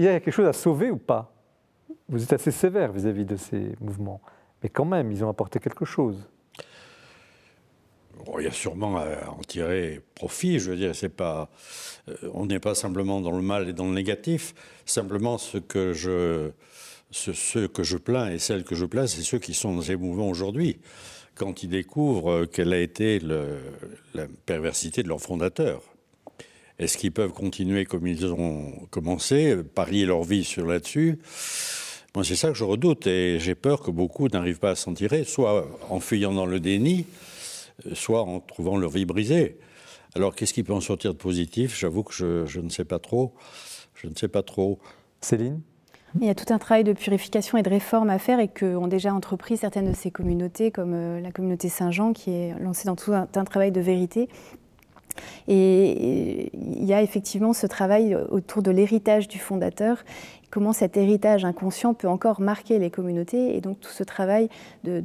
y, 0.00 0.08
a 0.08 0.20
quelque 0.20 0.30
chose 0.30 0.48
à 0.48 0.52
sauver 0.52 0.90
ou 0.90 0.96
pas? 0.96 1.32
Vous 2.08 2.22
êtes 2.22 2.32
assez 2.32 2.50
sévère 2.50 2.92
vis-à-vis 2.92 3.24
de 3.24 3.36
ces 3.36 3.72
mouvements, 3.80 4.20
mais 4.62 4.68
quand 4.68 4.84
même, 4.84 5.10
ils 5.12 5.24
ont 5.24 5.28
apporté 5.28 5.58
quelque 5.58 5.84
chose. 5.84 6.28
il 8.38 8.44
y 8.44 8.48
a 8.48 8.52
sûrement 8.52 8.96
à 8.98 9.30
en 9.30 9.40
tirer 9.46 10.00
profit. 10.14 10.58
Je 10.58 10.70
veux 10.70 10.76
dire, 10.76 10.94
c'est 10.94 11.08
pas, 11.08 11.48
euh, 12.08 12.16
on 12.34 12.46
n'est 12.46 12.60
pas 12.60 12.74
simplement 12.74 13.20
dans 13.20 13.30
le 13.30 13.42
mal 13.42 13.68
et 13.68 13.72
dans 13.72 13.86
le 13.86 13.94
négatif. 13.94 14.54
Simplement, 14.84 15.38
ce 15.38 15.58
que 15.58 15.92
je, 15.92 16.50
ce, 17.10 17.66
que 17.66 17.82
je 17.82 17.96
plains 17.96 18.30
et 18.30 18.38
celles 18.38 18.64
que 18.64 18.74
je 18.74 18.84
plains, 18.84 19.06
c'est 19.06 19.22
ceux 19.22 19.38
qui 19.38 19.54
sont 19.54 19.74
dans 19.74 19.82
ces 19.82 19.96
mouvements 19.96 20.28
aujourd'hui. 20.28 20.78
Quand 21.34 21.62
ils 21.62 21.68
découvrent 21.68 22.44
quelle 22.46 22.72
a 22.72 22.80
été 22.80 23.20
la 23.20 24.26
perversité 24.46 25.02
de 25.02 25.08
leur 25.08 25.20
fondateur. 25.20 25.82
Est-ce 26.78 26.98
qu'ils 26.98 27.12
peuvent 27.12 27.32
continuer 27.32 27.84
comme 27.84 28.06
ils 28.06 28.26
ont 28.26 28.86
commencé, 28.90 29.56
parier 29.74 30.06
leur 30.06 30.24
vie 30.24 30.44
sur 30.44 30.66
là-dessus? 30.66 31.18
Moi, 32.14 32.24
c'est 32.24 32.36
ça 32.36 32.48
que 32.48 32.54
je 32.54 32.64
redoute 32.64 33.06
et 33.06 33.38
j'ai 33.40 33.54
peur 33.56 33.80
que 33.80 33.90
beaucoup 33.90 34.28
n'arrivent 34.28 34.60
pas 34.60 34.70
à 34.70 34.74
s'en 34.76 34.94
tirer, 34.94 35.24
soit 35.24 35.66
en 35.90 35.98
fuyant 35.98 36.32
dans 36.32 36.46
le 36.46 36.60
déni, 36.60 37.06
soit 37.92 38.22
en 38.22 38.40
trouvant 38.40 38.76
leur 38.76 38.90
vie 38.90 39.04
brisée. 39.04 39.58
Alors, 40.14 40.34
qu'est-ce 40.34 40.54
qui 40.54 40.62
peut 40.62 40.72
en 40.72 40.80
sortir 40.80 41.12
de 41.12 41.18
positif? 41.18 41.76
J'avoue 41.76 42.04
que 42.04 42.14
je, 42.46 42.60
ne 42.60 42.68
sais 42.68 42.84
pas 42.84 43.00
trop. 43.00 43.34
Je 43.96 44.06
ne 44.06 44.14
sais 44.14 44.28
pas 44.28 44.42
trop. 44.42 44.78
Céline? 45.20 45.60
Il 46.20 46.26
y 46.26 46.30
a 46.30 46.34
tout 46.34 46.52
un 46.52 46.58
travail 46.58 46.84
de 46.84 46.92
purification 46.92 47.58
et 47.58 47.62
de 47.62 47.70
réforme 47.70 48.10
à 48.10 48.18
faire 48.18 48.38
et 48.38 48.48
qu'ont 48.48 48.86
déjà 48.86 49.12
entrepris 49.12 49.56
certaines 49.56 49.90
de 49.90 49.96
ces 49.96 50.10
communautés, 50.10 50.70
comme 50.70 50.92
euh, 50.94 51.20
la 51.20 51.32
communauté 51.32 51.68
Saint-Jean, 51.68 52.12
qui 52.12 52.30
est 52.30 52.54
lancée 52.60 52.86
dans 52.86 52.96
tout 52.96 53.12
un, 53.12 53.26
un 53.34 53.44
travail 53.44 53.72
de 53.72 53.80
vérité. 53.80 54.28
Et 55.46 56.50
il 56.54 56.84
y 56.84 56.92
a 56.92 57.00
effectivement 57.00 57.52
ce 57.52 57.68
travail 57.68 58.16
autour 58.30 58.62
de 58.62 58.72
l'héritage 58.72 59.28
du 59.28 59.38
fondateur 59.38 60.02
comment 60.54 60.72
cet 60.72 60.96
héritage 60.96 61.44
inconscient 61.44 61.94
peut 61.94 62.06
encore 62.06 62.40
marquer 62.40 62.78
les 62.78 62.88
communautés 62.88 63.56
et 63.56 63.60
donc 63.60 63.80
tout 63.80 63.90
ce 63.90 64.04
travail 64.04 64.48
de, 64.84 65.02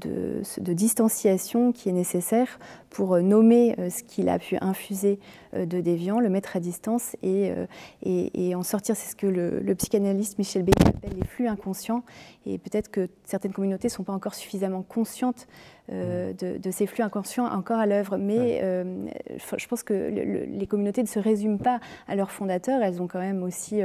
distanciation 0.60 1.72
qui 1.72 1.90
est 1.90 1.92
nécessaire 1.92 2.60
pour 2.90 3.20
nommer 3.20 3.76
euh, 3.80 3.90
ce 3.90 4.04
qu'il 4.04 4.30
a 4.30 4.40
pu 4.40 4.58
infuser 4.62 5.20
euh, 5.54 5.66
de 5.66 5.80
déviant, 5.80 6.20
le 6.20 6.30
mettre 6.30 6.56
à 6.56 6.60
distance 6.60 7.16
et, 7.22 7.52
euh, 7.52 7.66
et, 8.04 8.56
en 8.56 8.64
sortir. 8.64 8.96
C'est 8.96 9.12
ce 9.12 9.16
que 9.16 9.28
le, 9.28 9.76
psychanalyste 9.76 10.38
Michel 10.40 10.64
Beck 10.64 10.76
appelle 10.86 11.14
les 11.18 11.26
flux 11.26 11.48
inconscients 11.48 12.04
et 12.46 12.58
peut-être 12.58 12.90
que 12.90 13.08
certaines 13.24 13.54
communautés 13.54 13.88
ne 13.88 13.92
sont 13.92 14.04
pas 14.04 14.14
encore 14.14 14.34
suffisamment 14.34 14.82
conscientes 14.82 15.48
mmh. 15.90 15.94
de, 16.34 16.72
ces 16.72 16.86
flux 16.86 17.04
inconscients 17.04 17.46
encore 17.46 17.78
à 17.78 17.86
l'œuvre. 17.86 18.18
Mais 18.18 18.62
je 18.62 19.68
pense 19.68 19.84
que 19.84 19.94
les 19.94 20.68
communautés 20.68 21.02
ne 21.02 21.08
se 21.08 21.20
résument 21.20 21.60
pas 21.60 21.80
à 22.08 22.16
leurs 22.16 22.32
fondateurs, 22.32 22.82
elles 22.82 23.02
ont 23.02 23.08
quand 23.08 23.20
même 23.20 23.44
aussi 23.44 23.82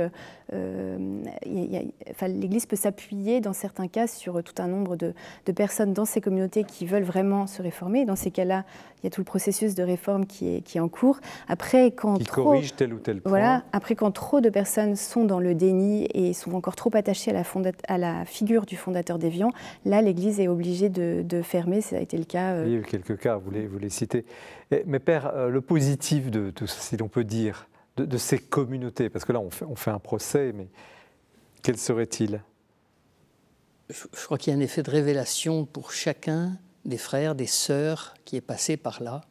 l'Église 2.26 2.66
peut 2.66 2.76
s'appuyer 2.76 3.40
dans 3.40 3.52
certains 3.52 3.88
cas 3.88 4.06
sur 4.06 4.42
tout 4.42 4.54
un 4.58 4.68
nombre 4.68 4.96
de, 4.96 5.14
personnes 5.54 5.92
dans 5.92 6.04
ces 6.04 6.20
communautés 6.20 6.64
qui 6.64 6.86
veulent 6.86 7.04
vraiment 7.04 7.46
se 7.46 7.62
réformer. 7.62 8.04
Dans 8.04 8.16
ces 8.16 8.30
cas-là, 8.30 8.64
il 9.04 9.08
y 9.08 9.08
a 9.08 9.10
tout 9.10 9.20
le 9.20 9.26
processus 9.26 9.74
de 9.74 9.82
réforme 9.82 10.24
qui 10.24 10.48
est, 10.48 10.60
qui 10.62 10.78
est 10.78 10.80
en 10.80 10.88
cours. 10.88 11.20
Après, 11.46 11.90
quand 11.90 12.16
qui 12.16 12.24
trop, 12.24 12.44
corrige 12.44 12.74
tel 12.74 12.94
ou 12.94 12.98
tel 12.98 13.20
point. 13.20 13.28
Voilà, 13.28 13.62
après, 13.72 13.94
quand 13.96 14.10
trop 14.10 14.40
de 14.40 14.48
personnes 14.48 14.96
sont 14.96 15.26
dans 15.26 15.40
le 15.40 15.54
déni 15.54 16.08
et 16.14 16.32
sont 16.32 16.54
encore 16.54 16.74
trop 16.74 16.88
attachées 16.94 17.30
à 17.30 17.34
la, 17.34 17.44
à 17.86 17.98
la 17.98 18.24
figure 18.24 18.64
du 18.64 18.76
fondateur 18.76 19.18
d'Evian, 19.18 19.50
là, 19.84 20.00
l'Église 20.00 20.40
est 20.40 20.48
obligée 20.48 20.88
de, 20.88 21.42
fermer. 21.42 21.82
Ça 21.82 21.96
a 21.96 22.00
été 22.00 22.16
le 22.16 22.24
cas. 22.24 22.52
Euh, 22.52 22.64
il 22.66 22.72
y 22.72 22.76
a 22.76 22.78
eu 22.78 22.82
quelques 22.82 23.18
cas, 23.18 23.36
vous 23.36 23.50
les, 23.50 23.66
vous 23.66 23.78
les 23.78 23.90
citez. 23.90 24.24
Mais 24.86 24.98
Père, 24.98 25.32
euh, 25.34 25.50
le 25.50 25.60
positif 25.60 26.30
de 26.30 26.48
tout 26.48 26.66
ça, 26.66 26.80
si 26.80 26.96
l'on 26.96 27.08
peut 27.08 27.24
dire, 27.24 27.68
de, 27.98 28.16
ces 28.16 28.38
communautés, 28.38 29.10
parce 29.10 29.26
que 29.26 29.32
là, 29.32 29.40
on 29.40 29.50
fait, 29.50 29.66
on 29.66 29.76
fait 29.76 29.90
un 29.90 29.98
procès, 29.98 30.54
mais 30.54 30.68
quel 31.62 31.76
serait-il? 31.76 32.40
Je, 33.90 34.24
crois 34.24 34.38
qu'il 34.38 34.50
y 34.50 34.56
a 34.56 34.58
un 34.58 34.62
effet 34.62 34.82
de 34.82 34.90
révélation 34.90 35.66
pour 35.66 35.92
chacun 35.92 36.56
des 36.84 36.98
frères, 36.98 37.34
des 37.34 37.46
sœurs 37.46 38.14
qui 38.24 38.36
est 38.36 38.40
passé 38.40 38.76
par 38.76 39.02
là, 39.02 39.22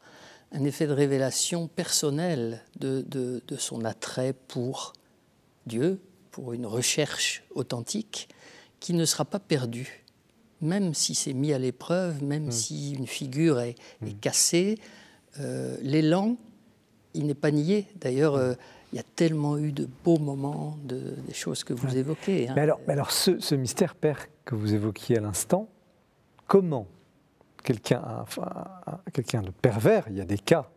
un 0.52 0.64
effet 0.64 0.88
de 0.88 0.94
révélation 0.94 1.68
personnelle 1.68 2.62
de, 2.80 3.42
son 3.58 3.86
attrait 3.86 4.34
pour 4.34 4.94
Dieu, 5.66 6.00
pour 6.32 6.54
une 6.54 6.66
recherche 6.66 7.44
authentique 7.56 8.30
qui 8.80 8.94
ne 8.94 9.06
sera 9.06 9.26
pas 9.26 9.40
perdue, 9.40 10.04
même 10.62 10.94
si 10.94 11.16
c'est 11.16 11.34
mis 11.34 11.54
à 11.54 11.60
l'épreuve, 11.60 12.24
même 12.24 12.48
mm. 12.48 12.52
si 12.52 12.94
une 12.94 13.08
figure 13.08 13.60
est, 13.60 13.76
mm. 14.02 14.14
cassée, 14.22 14.78
euh, 15.40 15.78
l'élan, 15.82 16.38
il 17.14 17.26
n'est 17.26 17.34
pas 17.34 17.52
nié. 17.52 17.88
D'ailleurs, 17.96 18.36
euh, 18.36 18.54
il 18.92 18.98
y 18.98 19.00
a 19.00 19.04
tellement 19.16 19.58
eu 19.58 19.72
de 19.72 19.88
beaux 20.04 20.20
moments, 20.20 20.78
de, 20.84 21.16
des 21.28 21.34
choses 21.34 21.64
que 21.64 21.74
vous 21.74 21.98
évoquez. 21.98 22.48
Hein. 22.48 22.54
Mais 22.56 22.62
alors, 22.62 22.80
alors 22.88 23.12
ce, 23.12 23.56
mystère, 23.56 23.96
Père, 23.96 24.28
que 24.46 24.54
vous 24.54 24.76
évoquiez 24.76 25.18
à 25.18 25.22
l'instant, 25.22 25.68
comment 26.48 26.88
quelqu'un 27.64 29.42
de 29.42 29.50
pervers, 29.50 30.06
il 30.10 30.18
y 30.18 30.22
a 30.22 30.26
des 30.26 30.38
cas, 30.38 30.70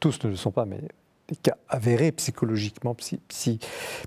tous 0.00 0.22
ne 0.24 0.30
le 0.30 0.36
sont 0.36 0.50
pas, 0.50 0.64
mais 0.64 0.80
des 1.28 1.36
cas 1.36 1.56
avérés 1.68 2.12
psychologiquement, 2.12 2.96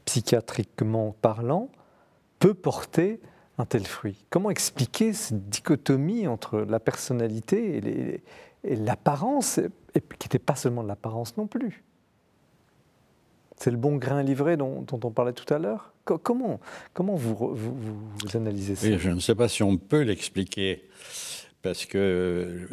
psychiatriquement 0.05 1.15
parlant, 1.21 1.69
peut 2.39 2.53
porter 2.53 3.19
un 3.57 3.65
tel 3.65 3.85
fruit. 3.85 4.25
Comment 4.29 4.49
expliquer 4.49 5.13
cette 5.13 5.49
dichotomie 5.49 6.27
entre 6.27 6.59
la 6.59 6.79
personnalité 6.79 8.21
et, 8.63 8.75
l'apparence, 8.75 9.59
qui 9.93 10.27
n'était 10.27 10.39
pas 10.39 10.55
seulement 10.55 10.83
l'apparence 10.83 11.37
non 11.37 11.47
plus? 11.47 11.83
C'est 13.57 13.71
le 13.71 13.77
bon 13.77 13.95
grain 13.95 14.21
livré 14.21 14.57
dont, 14.57 14.85
on 14.91 15.11
parlait 15.11 15.33
tout 15.33 15.51
à 15.53 15.59
l'heure? 15.59 15.93
Comment, 16.03 16.59
vous, 16.95 17.55
analysez 18.33 18.75
ça? 18.75 18.97
Je 18.97 19.09
ne 19.09 19.19
sais 19.19 19.35
pas 19.35 19.47
si 19.47 19.63
on 19.63 19.77
peut 19.77 20.01
l'expliquer, 20.01 20.83
parce 21.65 21.87
que 21.87 22.67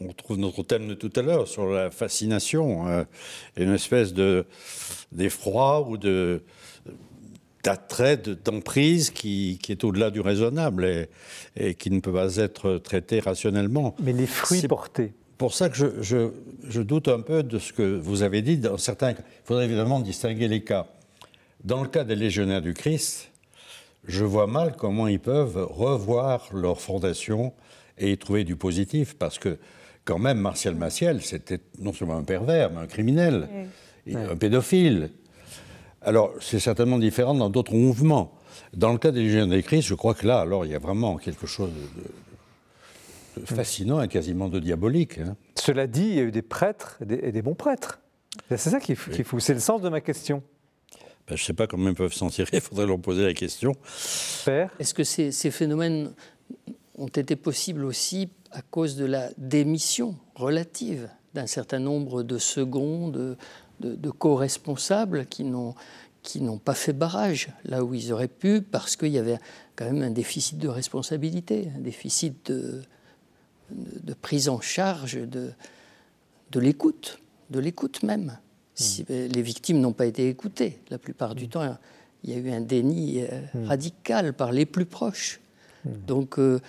on 0.00 0.12
trouve 0.12 0.38
notre 0.38 0.64
thème 0.64 0.88
de 0.88 0.94
tout 0.94 1.12
à 1.14 1.22
l'heure 1.22 1.46
sur 1.46 1.70
la 1.70 1.92
fascination, 1.92 2.88
euh, 2.88 3.04
une 3.56 3.72
espèce 3.72 4.12
d'effroi 5.12 5.88
ou 5.88 5.96
de 5.96 6.42
d'attrait, 7.62 8.16
d'emprise 8.16 9.10
qui, 9.10 9.60
qui, 9.62 9.70
est 9.70 9.84
au-delà 9.84 10.10
du 10.10 10.20
raisonnable 10.20 10.84
et, 10.84 11.08
et, 11.56 11.74
qui 11.74 11.90
ne 11.90 12.00
peut 12.00 12.12
pas 12.12 12.36
être 12.36 12.78
traité 12.78 13.20
rationnellement. 13.20 13.94
Mais 14.02 14.12
les 14.12 14.26
fruits 14.26 14.62
portés 14.62 15.12
pour 15.36 15.54
ça 15.54 15.68
que 15.68 15.76
je, 15.76 16.30
je, 16.64 16.82
doute 16.82 17.06
un 17.06 17.20
peu 17.20 17.44
de 17.44 17.60
ce 17.60 17.72
que 17.72 17.96
vous 17.96 18.24
avez 18.24 18.42
dit. 18.42 18.58
Dans 18.58 18.76
certains, 18.76 19.12
il 19.12 19.16
faudrait 19.44 19.66
évidemment 19.66 20.00
distinguer 20.00 20.48
les 20.48 20.64
cas. 20.64 20.88
Dans 21.62 21.80
le 21.80 21.88
cas 21.88 22.02
des 22.02 22.16
légionnaires 22.16 22.62
du 22.62 22.74
Christ, 22.74 23.30
je 24.08 24.24
vois 24.24 24.48
mal 24.48 24.74
comment 24.76 25.06
ils 25.06 25.20
peuvent 25.20 25.64
revoir 25.70 26.48
leur 26.52 26.80
fondation 26.80 27.52
et 27.98 28.12
y 28.12 28.18
trouver 28.18 28.44
du 28.44 28.56
positif, 28.56 29.14
parce 29.14 29.38
que 29.38 29.58
quand 30.04 30.18
même, 30.18 30.38
Martial 30.38 30.74
Maciel, 30.74 31.22
c'était 31.22 31.60
non 31.78 31.92
seulement 31.92 32.16
un 32.16 32.24
pervers, 32.24 32.70
mais 32.70 32.78
un 32.78 32.86
criminel, 32.86 33.48
un 34.12 34.36
pédophile. 34.36 35.10
Alors, 36.00 36.32
c'est 36.40 36.60
certainement 36.60 36.98
différent 36.98 37.34
dans 37.34 37.50
d'autres 37.50 37.74
mouvements. 37.74 38.32
Dans 38.74 38.92
le 38.92 38.98
cas 38.98 39.10
des 39.10 39.22
légionnaires 39.22 39.56
du 39.58 39.62
Christ, 39.62 39.86
je 39.86 39.94
crois 39.94 40.14
que 40.14 40.26
là, 40.26 40.40
alors, 40.40 40.64
il 40.64 40.72
y 40.72 40.74
a 40.74 40.78
vraiment 40.78 41.16
quelque 41.16 41.46
chose 41.46 41.70
de, 43.36 43.44
fascinant 43.44 44.02
et 44.02 44.08
quasiment 44.08 44.48
de 44.48 44.60
diabolique. 44.60 45.18
Hein. 45.18 45.36
Cela 45.54 45.86
dit, 45.86 46.06
il 46.08 46.14
y 46.14 46.20
a 46.20 46.22
eu 46.22 46.30
des 46.30 46.42
prêtres 46.42 46.98
et 47.02 47.32
des, 47.32 47.42
bons 47.42 47.54
prêtres. 47.54 48.00
C'est 48.48 48.56
ça 48.70 48.80
qui 48.80 48.92
est 48.92 48.94
fou. 48.94 49.40
C'est 49.40 49.54
le 49.54 49.60
sens 49.60 49.80
de 49.82 49.88
ma 49.88 50.00
question. 50.00 50.42
Ben, 51.28 51.36
je 51.36 51.42
ne 51.42 51.46
sais 51.46 51.52
pas 51.52 51.66
comment 51.66 51.88
ils 51.88 51.94
peuvent 51.94 52.14
s'en 52.14 52.30
tirer, 52.30 52.48
il 52.54 52.60
faudrait 52.60 52.86
leur 52.86 52.98
poser 52.98 53.24
la 53.24 53.34
question. 53.34 53.74
Est-ce 54.46 54.94
que 54.94 55.04
ces, 55.04 55.50
phénomènes 55.50 56.12
ont 56.98 57.06
été 57.06 57.36
possibles 57.36 57.84
aussi 57.84 58.28
à 58.50 58.62
cause 58.62 58.96
de 58.96 59.04
la 59.04 59.30
démission 59.38 60.16
relative 60.34 61.08
d'un 61.34 61.46
certain 61.46 61.78
nombre 61.78 62.22
de 62.22 62.38
seconds, 62.38 63.08
de, 63.08 63.36
de, 63.80 64.10
co-responsables 64.10 65.26
qui 65.26 65.44
n'ont 65.44 65.74
qui 66.22 66.40
n'ont 66.40 66.58
pas 66.58 66.74
fait 66.74 66.92
barrage 66.92 67.48
là 67.64 67.84
où 67.84 67.94
ils 67.94 68.12
auraient 68.12 68.28
pu 68.28 68.60
parce 68.60 68.96
qu'il 68.96 69.12
y 69.12 69.18
avait 69.18 69.38
quand 69.76 69.84
même 69.84 70.02
un 70.02 70.10
déficit 70.10 70.58
de 70.58 70.68
responsabilité, 70.68 71.70
un 71.74 71.80
déficit 71.80 72.50
de, 72.50 72.82
de, 73.70 74.14
prise 74.14 74.48
en 74.48 74.60
charge 74.60 75.14
de, 75.14 75.52
de 76.50 76.60
l'écoute, 76.60 77.20
de 77.50 77.60
l'écoute 77.60 78.02
même. 78.02 78.36
Si 78.74 79.02
mmh. 79.02 79.14
les 79.32 79.42
victimes 79.42 79.80
n'ont 79.80 79.92
pas 79.92 80.06
été 80.06 80.28
écoutées, 80.28 80.80
la 80.90 80.98
plupart 80.98 81.34
du 81.34 81.46
mmh. 81.46 81.50
temps, 81.50 81.78
il 82.24 82.30
y 82.30 82.34
a 82.34 82.36
eu 82.36 82.50
un 82.50 82.60
déni 82.60 83.22
euh, 83.22 83.40
mmh. 83.54 83.64
radical 83.66 84.32
par 84.34 84.52
les 84.52 84.66
plus 84.66 84.86
proches. 84.86 85.40
Donc, 85.88 86.38
euh, 86.38 86.60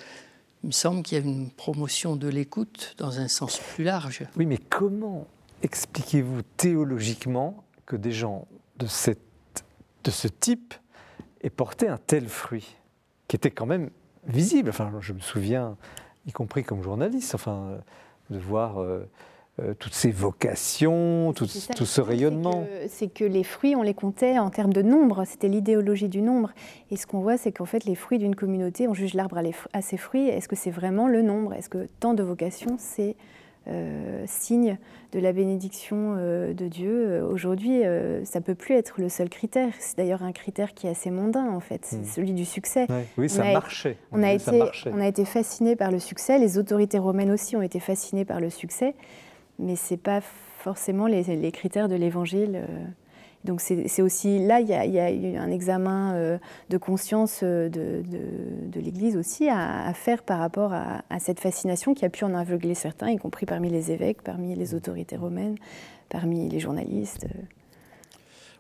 il 0.63 0.67
me 0.67 0.71
semble 0.71 1.03
qu'il 1.03 1.17
y 1.17 1.21
a 1.21 1.23
une 1.23 1.49
promotion 1.49 2.15
de 2.15 2.27
l'écoute 2.27 2.95
dans 2.97 3.19
un 3.19 3.27
sens 3.27 3.59
plus 3.59 3.83
large. 3.83 4.23
Oui, 4.35 4.45
mais 4.45 4.57
comment 4.57 5.27
expliquez-vous 5.61 6.41
théologiquement 6.57 7.63
que 7.85 7.95
des 7.95 8.11
gens 8.11 8.47
de, 8.77 8.87
ce 8.87 10.27
type 10.27 10.73
aient 11.41 11.49
porté 11.49 11.87
un 11.87 11.97
tel 11.97 12.27
fruit, 12.27 12.75
qui 13.27 13.35
était 13.35 13.51
quand 13.51 13.65
même 13.65 13.89
visible? 14.25 14.69
Enfin, 14.69 14.91
je 14.99 15.13
me 15.13 15.19
souviens 15.19 15.77
y 16.25 16.31
compris 16.31 16.63
comme 16.63 16.81
journaliste, 16.81 17.35
enfin, 17.35 17.79
de 18.29 18.37
voir 18.37 18.79
euh, 18.79 19.09
euh, 19.61 19.73
toutes 19.77 19.93
ces 19.93 20.11
vocations, 20.11 21.33
tout, 21.33 21.45
ce 21.47 22.01
rayonnement. 22.01 22.65
C'est 22.87 23.11
que, 23.11 23.23
les 23.23 23.43
fruits, 23.43 23.75
on 23.75 23.81
les 23.81 23.93
comptait 23.93 24.37
en 24.37 24.49
termes 24.49 24.73
de 24.73 24.81
nombre, 24.81 25.23
c'était 25.25 25.47
l'idéologie 25.47 26.09
du 26.09 26.21
nombre. 26.21 26.51
Et 26.91 26.97
ce 26.97 27.07
qu'on 27.07 27.19
voit, 27.19 27.37
c'est 27.37 27.51
qu'en 27.51 27.65
fait, 27.65 27.85
les 27.85 27.95
fruits 27.95 28.19
d'une 28.19 28.35
communauté, 28.35 28.87
on 28.87 28.93
juge 28.93 29.13
l'arbre 29.13 29.41
à, 29.73 29.81
ses 29.81 29.97
fruits, 29.97 30.27
est-ce 30.27 30.47
que 30.47 30.55
c'est 30.55 30.71
vraiment 30.71 31.07
le 31.07 31.21
nombre? 31.21 31.53
Est-ce 31.53 31.69
que 31.69 31.87
tant 31.99 32.13
de 32.13 32.23
vocations, 32.23 32.75
c'est 32.77 33.15
euh, 33.67 34.23
signe 34.27 34.77
de 35.11 35.19
la 35.19 35.33
bénédiction 35.33 36.15
euh, 36.17 36.53
de 36.53 36.67
Dieu? 36.67 37.23
Aujourd'hui, 37.23 37.81
ça 38.23 38.41
peut 38.41 38.55
plus 38.55 38.75
être 38.75 39.01
le 39.01 39.09
seul 39.09 39.29
critère. 39.29 39.73
C'est 39.79 39.97
d'ailleurs 39.97 40.23
un 40.23 40.31
critère 40.31 40.73
qui 40.73 40.87
est 40.87 40.91
assez 40.91 41.11
mondain, 41.11 41.49
en 41.49 41.59
fait, 41.59 41.81
c'est 41.83 41.97
hmm. 41.97 42.05
celui 42.05 42.33
du 42.33 42.45
succès. 42.45 42.87
oui, 43.17 43.29
ça 43.29 43.43
marchait. 43.51 43.97
On, 44.11 44.23
a 44.23 44.31
été, 44.31 44.63
on 44.85 44.99
a 44.99 45.07
été 45.07 45.25
fasciné 45.25 45.75
par 45.75 45.91
le 45.91 45.99
succès. 45.99 46.37
Les 46.39 46.57
autorités 46.57 46.99
romaines 46.99 47.31
aussi 47.31 47.55
ont 47.55 47.61
été 47.61 47.79
fascinées 47.79 48.25
par 48.25 48.39
le 48.39 48.49
succès, 48.49 48.95
mais 49.59 49.75
c'est 49.75 49.97
pas 49.97 50.21
forcément 50.21 51.07
les, 51.07 51.51
critères 51.51 51.87
de 51.87 51.95
l'Évangile. 51.95 52.65
Donc 53.45 53.61
c'est 53.61 54.01
aussi 54.01 54.45
là, 54.45 54.59
il 54.59 54.67
y, 54.67 54.73
a, 54.73 55.11
eu 55.11 55.37
un 55.37 55.49
examen 55.49 56.13
euh, 56.15 56.37
de 56.69 56.77
conscience 56.77 57.39
euh, 57.43 57.69
de, 57.69 58.79
l'Église 58.79 59.15
aussi 59.15 59.47
à, 59.47 59.93
faire 59.93 60.23
par 60.23 60.39
rapport 60.39 60.73
à, 60.73 61.01
cette 61.19 61.39
fascination 61.39 61.93
qui 61.93 62.03
a 62.03 62.09
pu 62.09 62.25
en 62.25 62.33
aveugler 62.33 62.75
certains, 62.75 63.09
y 63.09 63.17
compris 63.17 63.45
parmi 63.45 63.69
les 63.69 63.91
évêques, 63.91 64.21
parmi 64.23 64.55
les 64.55 64.73
autorités 64.75 65.15
romaines, 65.15 65.55
parmi 66.09 66.49
les 66.49 66.59
journalistes. 66.59 67.27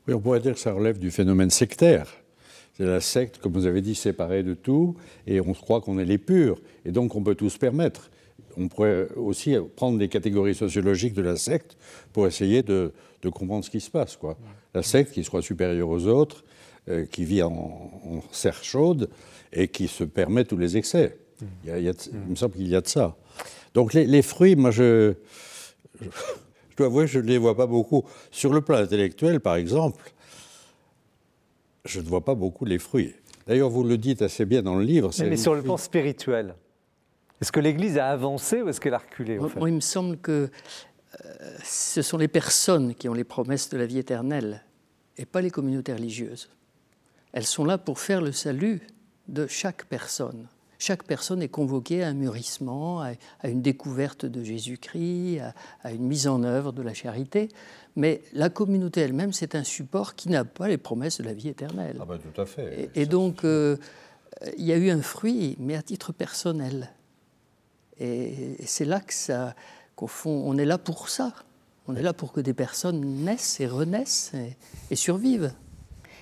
Oui, 0.07 0.13
on 0.13 0.21
pourrait 0.21 0.39
dire 0.39 0.53
que 0.53 0.59
ça 0.59 0.71
relève 0.71 0.97
du 0.97 1.11
phénomène 1.11 1.49
sectaire. 1.49 2.07
C'est 2.77 2.85
la 2.85 3.01
secte, 3.01 3.39
comme 3.39 3.51
vous 3.51 3.65
avez 3.65 3.81
dit, 3.81 3.95
séparée 3.95 4.43
de 4.43 4.53
tout, 4.53 4.95
et 5.27 5.41
on 5.41 5.53
croit 5.53 5.81
qu'on 5.81 5.99
est 5.99 6.05
les 6.05 6.17
purs, 6.17 6.61
et 6.85 6.91
donc 6.91 7.15
on 7.15 7.21
peut 7.21 7.35
tout 7.35 7.49
se 7.49 7.57
permettre. 7.57 8.09
On 8.57 8.67
pourrait 8.67 9.07
aussi 9.15 9.55
prendre 9.75 9.97
des 9.97 10.07
catégories 10.07 10.55
sociologiques 10.55 11.13
de 11.13 11.21
la 11.21 11.35
secte 11.35 11.77
pour 12.13 12.27
essayer 12.27 12.63
de, 12.63 12.93
de 13.21 13.29
comprendre 13.29 13.63
ce 13.65 13.69
qui 13.69 13.79
se 13.79 13.89
passe. 13.89 14.15
Quoi. 14.15 14.37
La 14.73 14.83
secte 14.83 15.13
qui 15.13 15.23
soit 15.23 15.41
supérieure 15.41 15.89
aux 15.89 16.07
autres, 16.07 16.43
euh, 16.89 17.05
qui 17.05 17.25
vit 17.25 17.43
en, 17.43 17.91
serre 18.31 18.63
chaude 18.63 19.09
et 19.53 19.67
qui 19.67 19.87
se 19.87 20.03
permet 20.03 20.45
tous 20.45 20.57
les 20.57 20.77
excès. 20.77 21.17
Il, 21.65 21.93
me 22.27 22.35
semble 22.35 22.53
qu'il 22.53 22.67
y 22.67 22.75
a 22.75 22.81
de 22.81 22.87
ça. 22.87 23.15
Donc 23.73 23.93
les, 23.93 24.21
fruits, 24.21 24.55
moi 24.55 24.71
je, 24.71 25.13
je, 26.01 26.07
dois 26.77 26.87
avouer, 26.87 27.07
je 27.07 27.19
ne 27.19 27.27
les 27.27 27.37
vois 27.37 27.55
pas 27.55 27.67
beaucoup. 27.67 28.05
Sur 28.31 28.53
le 28.53 28.61
plan 28.61 28.77
intellectuel, 28.77 29.39
par 29.39 29.55
exemple, 29.55 30.13
je 31.85 31.99
ne 31.99 32.05
vois 32.05 32.25
pas 32.25 32.35
beaucoup 32.35 32.65
les 32.65 32.79
fruits. 32.79 33.13
D'ailleurs, 33.47 33.69
vous 33.69 33.83
le 33.83 33.97
dites 33.97 34.21
assez 34.21 34.45
bien 34.45 34.61
dans 34.61 34.75
le 34.75 34.83
livre. 34.83 35.11
Mais, 35.19 35.37
sur 35.37 35.55
le 35.55 35.61
plan 35.61 35.77
spirituel, 35.77 36.55
est-ce 37.41 37.51
que 37.51 37.59
l'Église 37.59 37.97
a 37.97 38.09
avancé 38.09 38.61
ou 38.61 38.69
est-ce 38.69 38.81
qu'elle 38.81 38.93
a 38.93 38.99
reculé 38.99 39.37
Moi, 39.37 39.69
il 39.69 39.75
me 39.75 39.79
semble 39.79 40.17
que 40.17 40.49
ce 41.63 42.01
sont 42.01 42.17
les 42.17 42.27
personnes 42.27 42.95
qui 42.95 43.09
ont 43.09 43.13
les 43.13 43.23
promesses 43.23 43.69
de 43.69 43.77
la 43.77 43.85
vie 43.85 43.97
éternelle 43.97 44.63
et 45.17 45.25
pas 45.25 45.41
les 45.41 45.51
communautés 45.51 45.93
religieuses. 45.93 46.49
Elles 47.33 47.45
sont 47.45 47.65
là 47.65 47.77
pour 47.77 47.99
faire 47.99 48.21
le 48.21 48.31
salut 48.31 48.81
de 49.27 49.47
chaque 49.47 49.85
personne. 49.85 50.47
Chaque 50.81 51.03
personne 51.03 51.41
est 51.41 51.49
convoquée 51.49 52.03
à 52.03 52.07
un 52.07 52.13
mûrissement, 52.13 53.01
à 53.01 53.47
une 53.47 53.61
découverte 53.61 54.25
de 54.25 54.43
Jésus-Christ, 54.43 55.41
à 55.83 55.91
une 55.91 56.07
mise 56.07 56.27
en 56.27 56.41
œuvre 56.43 56.71
de 56.71 56.81
la 56.81 56.93
charité. 56.93 57.49
Mais 57.97 58.21
la 58.31 58.49
communauté 58.49 59.01
elle-même, 59.01 59.33
c'est 59.33 59.55
un 59.55 59.65
support 59.65 60.15
qui 60.15 60.29
n'a 60.29 60.45
pas 60.45 60.69
les 60.69 60.77
promesses 60.77 61.19
de 61.19 61.25
la 61.25 61.33
vie 61.33 61.49
éternelle. 61.49 61.97
Ah 61.99 62.05
ben, 62.05 62.17
tout 62.17 62.41
à 62.41 62.45
fait. 62.45 62.89
Et, 62.95 63.05
donc, 63.05 63.43
euh, 63.43 63.75
il 64.57 64.63
y 64.63 64.71
a 64.71 64.77
eu 64.77 64.89
un 64.89 65.01
fruit, 65.01 65.57
mais 65.59 65.75
à 65.75 65.81
titre 65.81 66.13
personnel. 66.13 66.89
Et 67.99 68.55
c'est 68.65 68.85
là 68.85 68.99
que 68.99 69.13
qu'au 69.95 70.07
fond, 70.07 70.43
on 70.45 70.57
est 70.57 70.65
là 70.65 70.77
pour 70.77 71.09
ça. 71.09 71.33
On 71.87 71.95
est 71.95 72.03
là 72.03 72.13
pour 72.13 72.31
que 72.31 72.39
des 72.39 72.53
personnes 72.53 73.01
naissent 73.25 73.59
et 73.59 73.65
renaissent 73.65 74.33
et, 74.91 74.95
survivent. 74.95 75.51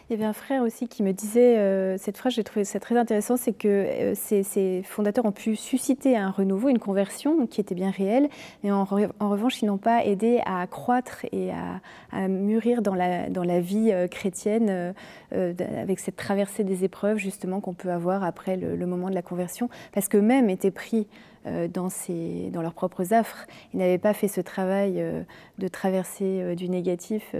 Il 0.10 0.14
y 0.14 0.16
avait 0.16 0.26
un 0.26 0.32
frère 0.32 0.64
aussi 0.64 0.88
qui 0.88 1.04
me 1.04 1.12
disait, 1.12 1.58
euh, 1.58 1.98
cette 1.98 2.18
phrase, 2.18 2.32
j'ai 2.32 2.46
trouvé 2.46 2.64
ça 2.64 2.80
très 2.80 2.98
intéressant, 2.98 3.36
c'est 3.36 3.52
que 3.52 3.68
euh, 3.68 4.14
ces, 4.16 4.82
fondateurs 4.84 5.26
ont 5.26 5.34
pu 5.34 5.58
susciter 5.58 6.16
un 6.16 6.32
renouveau, 6.32 6.70
une 6.70 6.80
conversion 6.80 7.46
qui 7.46 7.60
était 7.60 7.76
bien 7.76 7.92
réelle, 7.92 8.30
mais 8.64 8.72
en, 8.72 8.86
revanche, 8.86 9.62
ils 9.62 9.66
n'ont 9.66 9.78
pas 9.78 10.06
aidé 10.06 10.40
à 10.46 10.66
croître 10.68 11.26
et 11.34 11.52
à, 11.52 12.28
mûrir 12.30 12.82
dans 12.82 12.96
la, 12.96 13.30
dans 13.30 13.44
la 13.44 13.60
vie 13.60 13.92
euh, 13.92 14.08
chrétienne 14.08 14.94
avec 15.34 16.00
cette 16.00 16.16
traversée 16.16 16.64
des 16.64 16.86
épreuves 16.86 17.18
justement 17.18 17.60
qu'on 17.60 17.74
peut 17.74 17.92
avoir 17.92 18.24
après 18.24 18.56
le, 18.56 18.78
le 18.78 18.86
moment 18.86 19.10
de 19.10 19.16
la 19.16 19.22
conversion, 19.22 19.70
parce 19.92 20.08
qu'eux-mêmes 20.08 20.50
étaient 20.50 20.72
pris 20.72 21.08
euh, 21.48 21.68
dans, 21.68 22.62
leurs 22.62 22.74
propres 22.74 23.14
affres. 23.14 23.46
Ils 23.74 23.80
n'avaient 23.80 23.98
pas 23.98 24.14
fait 24.14 24.28
ce 24.28 24.42
travail 24.42 24.96
euh, 24.98 25.22
de 25.58 25.68
traverser 25.68 26.42
euh, 26.42 26.56
du 26.56 26.70
négatif 26.70 27.36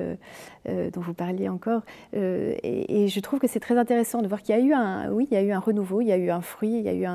dont 0.94 1.02
vous 1.02 1.14
parliez 1.14 1.48
encore. 1.48 1.82
Et, 2.14 3.08
je 3.08 3.20
trouve 3.22 3.40
que 3.40 3.48
c'est 3.48 3.62
très 3.62 3.78
intéressant 3.78 4.22
de 4.22 4.28
voir 4.28 4.42
qu'il 4.42 4.54
y 4.54 4.60
a 4.60 4.62
eu 4.62 4.74
un, 4.74 5.10
oui, 5.12 5.28
il 5.32 5.34
y 5.34 5.38
a 5.38 5.42
eu 5.42 5.52
un 5.52 5.60
renouveau, 5.60 6.02
il 6.02 6.08
y 6.08 6.12
a 6.12 6.18
eu 6.18 6.30
un 6.30 6.42
fruit, 6.42 6.80
il 6.80 6.84
y 6.84 6.90
a 6.90 6.94
eu 6.94 7.06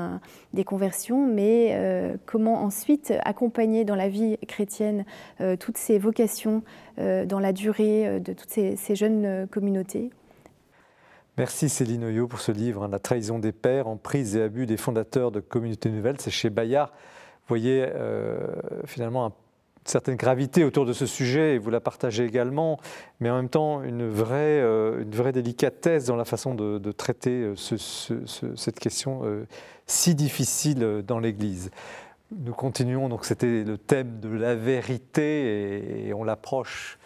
des 0.53 0.63
conversions, 0.63 1.27
mais 1.27 1.77
comment 2.25 2.63
ensuite 2.63 3.13
accompagner 3.23 3.85
dans 3.85 3.95
la 3.95 4.09
vie 4.09 4.37
chrétienne 4.47 5.05
toutes 5.59 5.77
ces 5.77 5.99
vocations 5.99 6.63
dans 6.97 7.39
la 7.39 7.53
durée 7.53 8.19
de 8.19 8.33
toutes 8.33 8.49
ces 8.49 8.95
jeunes 8.95 9.47
communautés? 9.51 10.09
Merci 11.35 11.67
Céline 11.67 12.03
Oyo 12.03 12.27
pour 12.27 12.41
ce 12.41 12.51
livre, 12.51 12.83
hein, 12.83 12.89
La 12.91 12.99
trahison 12.99 13.39
des 13.39 13.53
pères, 13.53 13.87
en 13.87 13.97
prise 13.97 14.35
et 14.35 14.43
abus 14.43 14.67
des 14.67 14.77
fondateurs 14.77 15.31
de 15.31 15.39
communautés 15.39 15.89
nouvelles. 15.89 16.21
C'est 16.21 16.29
chez 16.29 16.51
Bayard. 16.51 16.89
Vous 16.89 17.47
voyez 17.47 17.87
euh, 17.87 18.37
finalement 18.85 19.25
une 19.25 19.31
certaine 19.83 20.15
gravité 20.15 20.63
autour 20.63 20.85
de 20.85 20.93
ce 20.93 21.07
sujet 21.07 21.55
et 21.55 21.57
vous 21.57 21.71
la 21.71 21.79
partagez 21.79 22.23
également, 22.23 22.79
mais 23.19 23.31
en 23.31 23.37
même 23.37 23.49
temps 23.49 23.81
une 23.81 24.07
vraie, 24.07 24.61
euh, 24.61 25.01
une 25.01 25.09
vraie 25.09 25.31
délicatesse 25.31 26.05
dans 26.05 26.15
la 26.15 26.23
façon 26.23 26.53
de, 26.53 26.91
traiter 26.91 27.31
euh, 27.31 27.55
cette 27.55 28.79
question 28.79 29.23
si 29.87 30.13
difficile 30.13 31.01
dans 31.05 31.17
l'Église. 31.17 31.71
Nous 32.31 32.53
continuons, 32.53 33.09
donc 33.09 33.25
c'était 33.25 33.63
le 33.63 33.79
thème 33.79 34.19
de 34.19 34.29
la 34.29 34.53
vérité 34.53 36.07
et 36.07 36.13
on 36.13 36.23
l'approche 36.23 36.99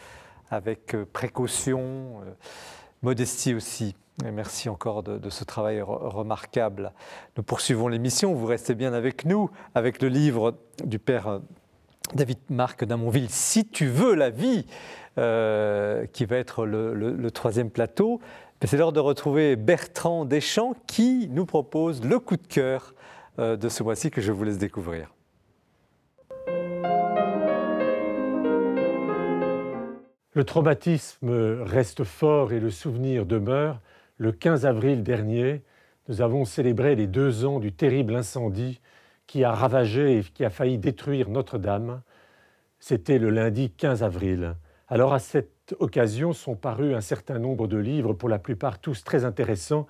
avec 0.52 0.98
précaution, 1.14 2.20
modestie 3.02 3.54
aussi 3.54 3.96
merci 4.24 4.70
encore 4.70 5.04
de, 5.04 5.30
ce 5.30 5.44
travail 5.44 5.82
remarquable. 5.82 6.92
Nous 7.38 7.44
poursuivons 7.44 7.88
l'émission. 7.88 8.34
Vous 8.34 8.46
restez 8.46 8.76
bien 8.76 8.94
avec 8.94 9.26
nous, 9.26 9.50
avec 9.76 10.02
le 10.02 10.10
livre 10.10 10.56
du 10.84 11.00
père 11.00 11.28
euh, 11.28 11.40
David 12.14 12.40
Marc 12.50 12.84
d'Amonville, 12.86 13.30
Si 13.30 13.68
tu 13.68 13.88
veux 13.88 14.16
la 14.16 14.30
vie, 14.30 14.66
euh, 15.18 16.06
qui 16.14 16.26
va 16.26 16.38
être 16.38 16.66
le, 16.66 17.30
troisième 17.32 17.70
plateau. 17.70 18.20
C'est 18.64 18.78
l'heure 18.78 18.94
de 18.94 19.00
retrouver 19.00 19.56
Bertrand 19.56 20.26
Deschamps 20.26 20.76
qui 20.88 21.28
nous 21.32 21.46
propose 21.46 22.04
le 22.04 22.20
coup 22.20 22.38
de 22.38 22.48
cœur 22.48 22.96
euh, 23.40 23.56
de 23.56 23.70
ce 23.70 23.84
mois-ci 23.84 24.10
que 24.10 24.22
je 24.22 24.32
vous 24.32 24.44
laisse 24.44 24.58
découvrir. 24.58 25.14
Le 30.34 30.44
traumatisme 30.44 31.64
reste 31.64 32.04
fort 32.04 32.54
et 32.54 32.60
le 32.60 32.70
souvenir 32.70 33.26
demeure. 33.26 33.80
Le 34.20 34.32
15 34.32 34.66
avril 34.66 35.04
dernier, 35.04 35.62
nous 36.08 36.22
avons 36.22 36.44
célébré 36.44 36.96
les 36.96 37.06
deux 37.06 37.46
ans 37.46 37.60
du 37.60 37.72
terrible 37.72 38.16
incendie 38.16 38.82
qui 39.28 39.44
a 39.44 39.52
ravagé 39.52 40.18
et 40.18 40.24
qui 40.24 40.44
a 40.44 40.50
failli 40.50 40.80
détruire 40.80 41.30
Notre-Dame. 41.30 42.02
C'était 42.80 43.20
le 43.20 43.30
lundi 43.30 43.70
15 43.70 44.02
avril. 44.02 44.56
Alors 44.88 45.14
à 45.14 45.20
cette 45.20 45.76
occasion 45.78 46.34
sont 46.34 46.56
parus 46.56 46.96
un 46.96 47.02
certain 47.02 47.38
nombre 47.38 47.68
de 47.68 47.78
livres, 47.78 48.14
pour 48.14 48.28
la 48.28 48.40
plupart 48.40 48.80
tous 48.80 49.04
très 49.04 49.24
intéressants. 49.24 49.86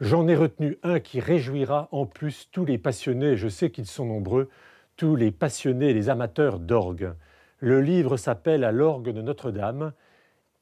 J'en 0.00 0.28
ai 0.28 0.36
retenu 0.36 0.78
un 0.82 0.98
qui 0.98 1.20
réjouira 1.20 1.88
en 1.92 2.06
plus 2.06 2.48
tous 2.50 2.64
les 2.64 2.78
passionnés, 2.78 3.36
je 3.36 3.48
sais 3.48 3.70
qu'ils 3.70 3.84
sont 3.84 4.06
nombreux, 4.06 4.48
tous 4.96 5.14
les 5.14 5.30
passionnés, 5.30 5.92
les 5.92 6.08
amateurs 6.08 6.58
d'orgue. 6.58 7.12
Le 7.58 7.82
livre 7.82 8.16
s'appelle 8.16 8.64
À 8.64 8.72
l'orgue 8.72 9.10
de 9.10 9.20
Notre-Dame 9.20 9.92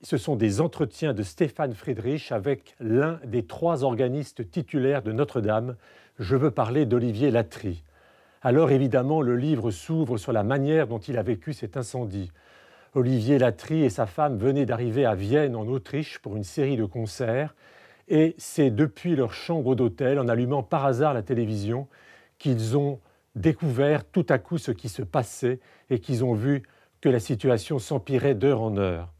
ce 0.03 0.17
sont 0.17 0.37
des 0.37 0.61
entretiens 0.61 1.15
de 1.15 1.23
Stéphane 1.23 1.75
Friedrich 1.75 2.31
avec 2.31 2.75
l'un 2.81 3.19
des 3.25 3.47
trois 3.47 3.83
organistes 3.83 4.51
titulaires 4.51 5.03
de 5.03 5.13
Notre-Dame. 5.13 5.77
Je 6.19 6.37
veux 6.37 6.51
parler 6.51 6.87
d'Olivier 6.87 7.31
Latry. 7.31 7.83
Alors 8.43 8.71
évidemment, 8.71 9.23
le 9.23 9.37
livre 9.37 9.71
s'ouvre 9.71 10.19
sur 10.19 10.33
la 10.33 10.43
manière 10.43 10.87
dont 10.87 10.99
il 10.99 11.19
a 11.19 11.23
vécu 11.23 11.53
cet 11.53 11.77
incendie. 11.77 12.31
Olivier 12.95 13.39
Latry 13.39 13.85
et 13.85 13.91
sa 13.91 14.07
femme 14.07 14.39
venaient 14.39 14.67
d'arriver 14.67 15.05
à 15.05 15.15
Vienne, 15.15 15.57
en 15.57 15.67
Autriche, 15.67 16.19
pour 16.19 16.37
une 16.37 16.45
série 16.45 16.77
de 16.77 16.85
concerts, 16.85 17.55
et 18.09 18.35
c'est 18.39 18.71
depuis 18.71 19.17
leur 19.17 19.33
chambre 19.33 19.75
d'hôtel, 19.75 20.19
en 20.19 20.29
allumant 20.29 20.63
par 20.63 20.87
hasard 20.87 21.13
la 21.13 21.23
télévision, 21.23 21.89
qu'ils 22.39 22.77
ont 22.77 23.01
découvert 23.35 24.05
tout 24.05 24.25
à 24.29 24.39
coup 24.39 24.59
ce 24.59 24.71
qui 24.71 24.89
se 24.89 25.03
passait 25.03 25.59
et 25.91 25.99
qu'ils 25.99 26.25
ont 26.25 26.35
vu 26.35 26.63
que 27.01 27.09
la 27.09 27.19
situation 27.19 27.79
s'empirait 27.79 28.35
d'heure 28.35 28.63
en 28.63 28.77
heure. 28.77 29.13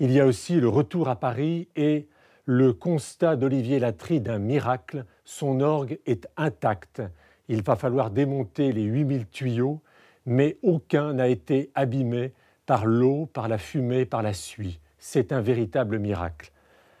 Il 0.00 0.10
y 0.10 0.18
a 0.18 0.26
aussi 0.26 0.58
le 0.58 0.68
retour 0.68 1.08
à 1.08 1.14
Paris 1.14 1.68
et 1.76 2.08
le 2.46 2.72
constat 2.72 3.36
d'Olivier 3.36 3.78
Latry 3.78 4.20
d'un 4.20 4.38
miracle. 4.38 5.04
Son 5.24 5.60
orgue 5.60 6.00
est 6.04 6.26
intact. 6.36 7.00
Il 7.48 7.62
va 7.62 7.76
falloir 7.76 8.10
démonter 8.10 8.72
les 8.72 8.82
8000 8.82 9.28
tuyaux, 9.28 9.80
mais 10.26 10.58
aucun 10.62 11.12
n'a 11.12 11.28
été 11.28 11.70
abîmé 11.76 12.32
par 12.66 12.86
l'eau, 12.86 13.26
par 13.26 13.46
la 13.46 13.56
fumée, 13.56 14.04
par 14.04 14.22
la 14.22 14.32
suie. 14.32 14.80
C'est 14.98 15.32
un 15.32 15.40
véritable 15.40 16.00
miracle. 16.00 16.50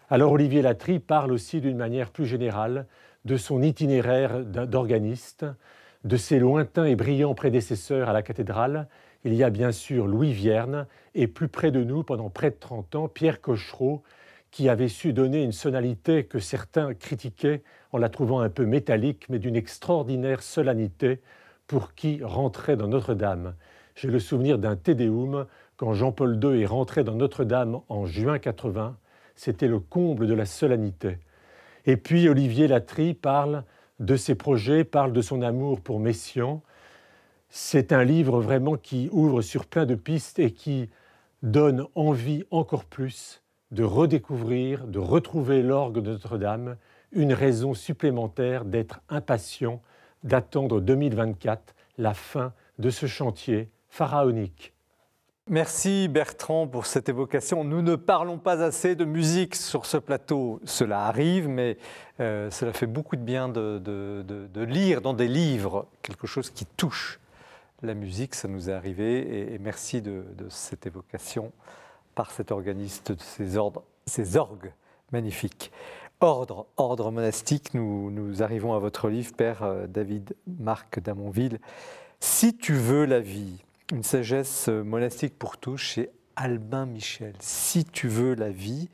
Alors 0.08 0.30
Olivier 0.30 0.62
Latry 0.62 1.00
parle 1.00 1.32
aussi 1.32 1.60
d'une 1.60 1.76
manière 1.76 2.10
plus 2.10 2.26
générale 2.26 2.86
de 3.24 3.36
son 3.36 3.60
itinéraire 3.60 4.44
d'organiste, 4.44 5.46
de 6.04 6.16
ses 6.16 6.38
lointains 6.38 6.84
et 6.84 6.94
brillants 6.94 7.34
prédécesseurs 7.34 8.08
à 8.08 8.12
la 8.12 8.22
cathédrale 8.22 8.86
il 9.24 9.34
y 9.34 9.42
a 9.42 9.50
bien 9.50 9.72
sûr 9.72 10.06
Louis 10.06 10.32
Vierne 10.32 10.86
et 11.14 11.26
plus 11.26 11.48
près 11.48 11.70
de 11.70 11.82
nous, 11.82 12.02
pendant 12.02 12.30
près 12.30 12.50
de 12.50 12.56
30 12.56 12.94
ans, 12.94 13.08
Pierre 13.08 13.40
Cochereau, 13.40 14.02
qui 14.50 14.68
avait 14.68 14.88
su 14.88 15.12
donner 15.12 15.42
une 15.42 15.52
sonalité 15.52 16.24
que 16.24 16.38
certains 16.38 16.94
critiquaient 16.94 17.62
en 17.92 17.98
la 17.98 18.08
trouvant 18.08 18.40
un 18.40 18.50
peu 18.50 18.66
métallique, 18.66 19.28
mais 19.28 19.38
d'une 19.38 19.56
extraordinaire 19.56 20.42
solennité 20.42 21.20
pour 21.66 21.94
qui 21.94 22.22
rentrait 22.22 22.76
dans 22.76 22.86
Notre-Dame. 22.86 23.54
J'ai 23.96 24.08
le 24.08 24.18
souvenir 24.20 24.58
d'un 24.58 24.76
Tédéum 24.76 25.46
quand 25.76 25.92
Jean-Paul 25.92 26.38
II 26.42 26.62
est 26.62 26.66
rentré 26.66 27.02
dans 27.02 27.14
Notre-Dame 27.14 27.80
en 27.88 28.06
juin 28.06 28.38
80. 28.38 28.96
C'était 29.34 29.68
le 29.68 29.80
comble 29.80 30.26
de 30.26 30.34
la 30.34 30.46
solennité. 30.46 31.18
Et 31.86 31.96
puis 31.96 32.28
Olivier 32.28 32.68
Latry 32.68 33.14
parle 33.14 33.64
de 34.00 34.16
ses 34.16 34.34
projets, 34.34 34.84
parle 34.84 35.12
de 35.12 35.20
son 35.20 35.42
amour 35.42 35.80
pour 35.80 36.00
Messiaen. 36.00 36.62
C'est 37.56 37.92
un 37.92 38.02
livre 38.02 38.40
vraiment 38.40 38.76
qui 38.76 39.08
ouvre 39.12 39.40
sur 39.40 39.66
plein 39.66 39.86
de 39.86 39.94
pistes 39.94 40.40
et 40.40 40.50
qui 40.50 40.90
donne 41.44 41.86
envie 41.94 42.42
encore 42.50 42.84
plus 42.84 43.44
de 43.70 43.84
redécouvrir, 43.84 44.88
de 44.88 44.98
retrouver 44.98 45.62
l'orgue 45.62 46.00
de 46.00 46.10
Notre-Dame, 46.10 46.76
une 47.12 47.32
raison 47.32 47.72
supplémentaire 47.72 48.64
d'être 48.64 49.02
impatient, 49.08 49.80
d'attendre 50.24 50.80
2024, 50.80 51.76
la 51.96 52.12
fin 52.12 52.52
de 52.80 52.90
ce 52.90 53.06
chantier 53.06 53.70
pharaonique. 53.88 54.74
Merci 55.48 56.08
Bertrand 56.08 56.66
pour 56.66 56.86
cette 56.86 57.08
évocation. 57.08 57.62
Nous 57.62 57.82
ne 57.82 57.94
parlons 57.94 58.38
pas 58.38 58.64
assez 58.64 58.96
de 58.96 59.04
musique 59.04 59.54
sur 59.54 59.86
ce 59.86 59.98
plateau. 59.98 60.60
Cela 60.64 61.06
arrive, 61.06 61.48
mais 61.48 61.78
euh, 62.18 62.50
cela 62.50 62.72
fait 62.72 62.88
beaucoup 62.88 63.14
de 63.14 63.22
bien 63.22 63.48
de, 63.48 64.50
lire 64.64 65.02
dans 65.02 65.14
des 65.14 65.28
livres 65.28 65.86
quelque 66.02 66.26
chose 66.26 66.50
qui 66.50 66.66
touche 66.66 67.20
la 67.84 67.94
musique. 67.94 68.34
Ça 68.34 68.48
nous 68.48 68.70
est 68.70 68.72
arrivé 68.72 69.52
et, 69.54 69.58
merci 69.58 70.02
de, 70.02 70.24
cette 70.48 70.86
évocation 70.86 71.52
par 72.14 72.30
cet 72.30 72.50
organiste 72.50 73.12
de 73.12 73.20
ces, 73.20 73.58
ces 74.06 74.36
orgues 74.36 74.72
magnifiques. 75.12 75.70
Ordre, 76.20 76.66
ordre 76.76 77.10
monastique, 77.10 77.74
nous, 77.74 78.10
nous 78.10 78.42
arrivons 78.42 78.72
à 78.74 78.78
votre 78.78 79.08
livre, 79.08 79.32
Père 79.34 79.62
euh, 79.62 79.86
David 79.86 80.34
Marc 80.46 81.00
d'Amonville. 81.00 81.58
Si 82.20 82.56
tu 82.56 82.72
veux 82.72 83.04
la 83.04 83.20
vie, 83.20 83.62
une 83.92 84.02
sagesse 84.02 84.68
monastique 84.68 85.38
pour 85.38 85.58
tous 85.58 85.76
chez 85.76 86.10
Albin 86.36 86.86
Michel. 86.86 87.34
Si 87.40 87.84
tu 87.84 88.08
veux 88.08 88.34
la 88.34 88.50
vie, 88.50 88.88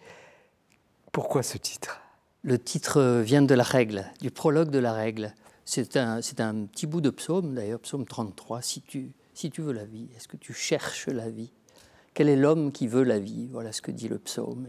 pourquoi 1.12 1.42
ce 1.42 1.58
titre? 1.58 2.00
Le 2.42 2.58
titre 2.58 3.20
vient 3.20 3.42
de 3.42 3.54
la 3.54 3.62
règle, 3.62 4.06
du 4.20 4.30
prologue 4.30 4.70
de 4.70 4.78
la 4.78 4.92
règle. 4.92 5.34
C'est 5.70 5.96
un, 5.96 6.18
un, 6.38 6.66
petit 6.66 6.88
bout 6.88 7.00
de 7.00 7.10
psaume, 7.10 7.54
d'ailleurs, 7.54 7.78
psaume 7.78 8.04
33. 8.04 8.60
Si 8.60 8.82
tu, 8.82 9.12
si 9.34 9.50
tu 9.50 9.62
veux 9.62 9.72
la 9.72 9.84
vie, 9.84 10.08
est-ce 10.16 10.26
que 10.26 10.36
tu 10.36 10.52
cherches 10.52 11.06
la 11.06 11.30
vie? 11.30 11.52
Quel 12.12 12.28
est 12.28 12.34
l'homme 12.34 12.72
qui 12.72 12.88
veut 12.88 13.04
la 13.04 13.20
vie? 13.20 13.46
Voilà 13.52 13.70
ce 13.70 13.80
que 13.80 13.92
dit 13.92 14.08
le 14.08 14.18
psaume. 14.18 14.66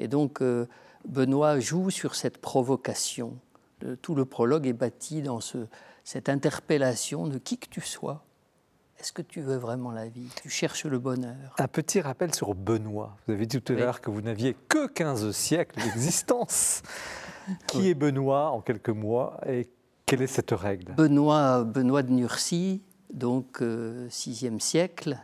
Et, 0.00 0.08
donc, 0.08 0.42
euh, 0.42 0.66
Benoît 1.08 1.60
joue 1.60 1.90
sur 1.90 2.16
cette 2.16 2.38
provocation. 2.38 3.38
tout 4.02 4.16
le 4.16 4.24
prologue 4.24 4.66
est 4.66 4.72
bâti 4.72 5.22
dans 5.22 5.38
ce, 5.38 5.68
cette 6.02 6.28
interpellation 6.28 7.28
de 7.28 7.38
qui 7.38 7.56
que 7.56 7.68
tu 7.68 7.80
sois, 7.80 8.24
est-ce 8.98 9.12
que 9.12 9.22
tu 9.22 9.42
veux 9.42 9.56
vraiment 9.56 9.92
la 9.92 10.08
vie? 10.08 10.28
Tu 10.42 10.50
cherches 10.50 10.84
le 10.84 10.98
bonheur? 10.98 11.54
Un 11.58 11.68
petit 11.68 12.00
rappel 12.00 12.34
sur 12.34 12.56
Benoît. 12.56 13.16
Vous 13.24 13.34
avez 13.34 13.46
dit 13.46 13.62
tout 13.62 13.72
à 13.72 13.76
l'heure 13.76 14.00
que 14.00 14.10
vous 14.10 14.20
n'aviez 14.20 14.56
que 14.68 14.88
15 14.88 15.30
siècles 15.30 15.80
d'existence. 15.80 16.82
Qui 17.68 17.88
est 17.88 17.94
Benoît 17.94 18.50
en 18.50 18.60
quelques 18.60 18.90
mois 18.90 19.40
et 19.46 19.68
quelle 20.10 20.22
est 20.22 20.26
cette 20.26 20.50
règle? 20.50 20.92
Benoît, 20.96 21.62
de 21.62 22.10
Nursie, 22.10 22.82
donc 23.12 23.62
euh, 23.62 24.08
6e 24.08 24.58
siècle, 24.58 25.16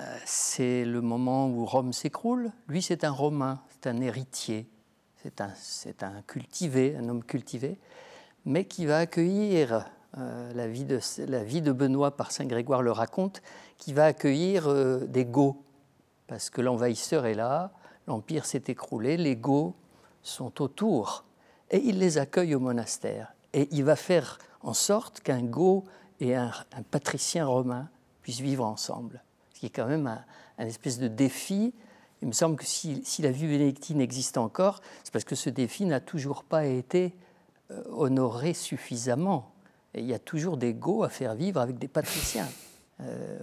euh, 0.00 0.16
c'est 0.24 0.84
le 0.84 1.00
moment 1.00 1.48
où 1.48 1.64
Rome 1.64 1.92
s'écroule. 1.92 2.50
Lui, 2.66 2.82
c'est 2.82 3.04
un 3.04 3.12
Romain, 3.12 3.60
c'est 3.70 3.88
un 3.88 4.00
héritier, 4.00 4.68
c'est 5.22 5.40
un, 5.40 5.52
un 6.00 6.22
cultivé, 6.22 6.96
un 6.96 7.08
homme 7.08 7.22
cultivé, 7.22 7.78
mais 8.46 8.64
qui 8.64 8.84
va 8.84 8.98
accueillir 8.98 9.88
euh, 10.18 10.52
la, 10.54 10.66
vie 10.66 10.84
de, 10.84 10.98
la, 11.28 11.44
vie 11.44 11.62
de, 11.62 11.70
Benoît 11.70 12.16
par 12.16 12.32
Saint 12.32 12.46
Grégoire 12.46 12.82
le 12.82 12.90
raconte, 12.90 13.42
qui 13.78 13.92
va 13.92 14.06
accueillir 14.06 14.66
euh, 14.66 15.06
des 15.06 15.24
Goths, 15.24 15.54
parce 16.26 16.50
que 16.50 16.60
l'envahisseur 16.60 17.26
est 17.26 17.34
là, 17.34 17.70
l'Empire 18.08 18.44
s'est 18.44 18.64
écroulé, 18.66 19.16
les 19.16 19.36
Goths 19.36 19.76
sont 20.24 20.60
autour, 20.60 21.26
et 21.70 21.78
il 21.78 22.00
les 22.00 22.18
accueille 22.18 22.56
au 22.56 22.60
monastère. 22.60 23.32
Et 23.52 23.68
il 23.70 23.84
va 23.84 23.96
faire 23.96 24.38
en 24.62 24.74
sorte 24.74 25.20
qu'un 25.20 25.42
Goth 25.42 25.84
et 26.20 26.34
un, 26.34 26.52
patricien 26.90 27.46
romain 27.46 27.88
puissent 28.22 28.40
vivre 28.40 28.64
ensemble, 28.64 29.22
ce 29.54 29.60
qui 29.60 29.66
est 29.66 29.70
quand 29.70 29.86
même 29.86 30.06
un, 30.58 30.66
espèce 30.66 30.98
de 30.98 31.08
défi. 31.08 31.74
Il 32.22 32.28
me 32.28 32.32
semble 32.32 32.56
que 32.56 32.64
si, 32.64 33.02
la 33.18 33.32
vie 33.32 33.46
bénédictine 33.46 34.00
existe 34.00 34.38
encore, 34.38 34.80
c'est 35.02 35.12
parce 35.12 35.24
que 35.24 35.34
ce 35.34 35.50
défi 35.50 35.84
n'a 35.84 36.00
toujours 36.00 36.44
pas 36.44 36.66
été 36.66 37.14
euh, 37.70 37.82
honoré 37.90 38.54
suffisamment 38.54 39.52
il 39.94 40.06
y 40.06 40.14
a 40.14 40.18
toujours 40.18 40.56
des 40.56 40.74
go 40.74 41.02
à 41.02 41.08
faire 41.08 41.34
vivre 41.34 41.60
avec 41.60 41.78
des 41.78 41.88
patriciens. 41.88 42.48
Euh, 43.00 43.38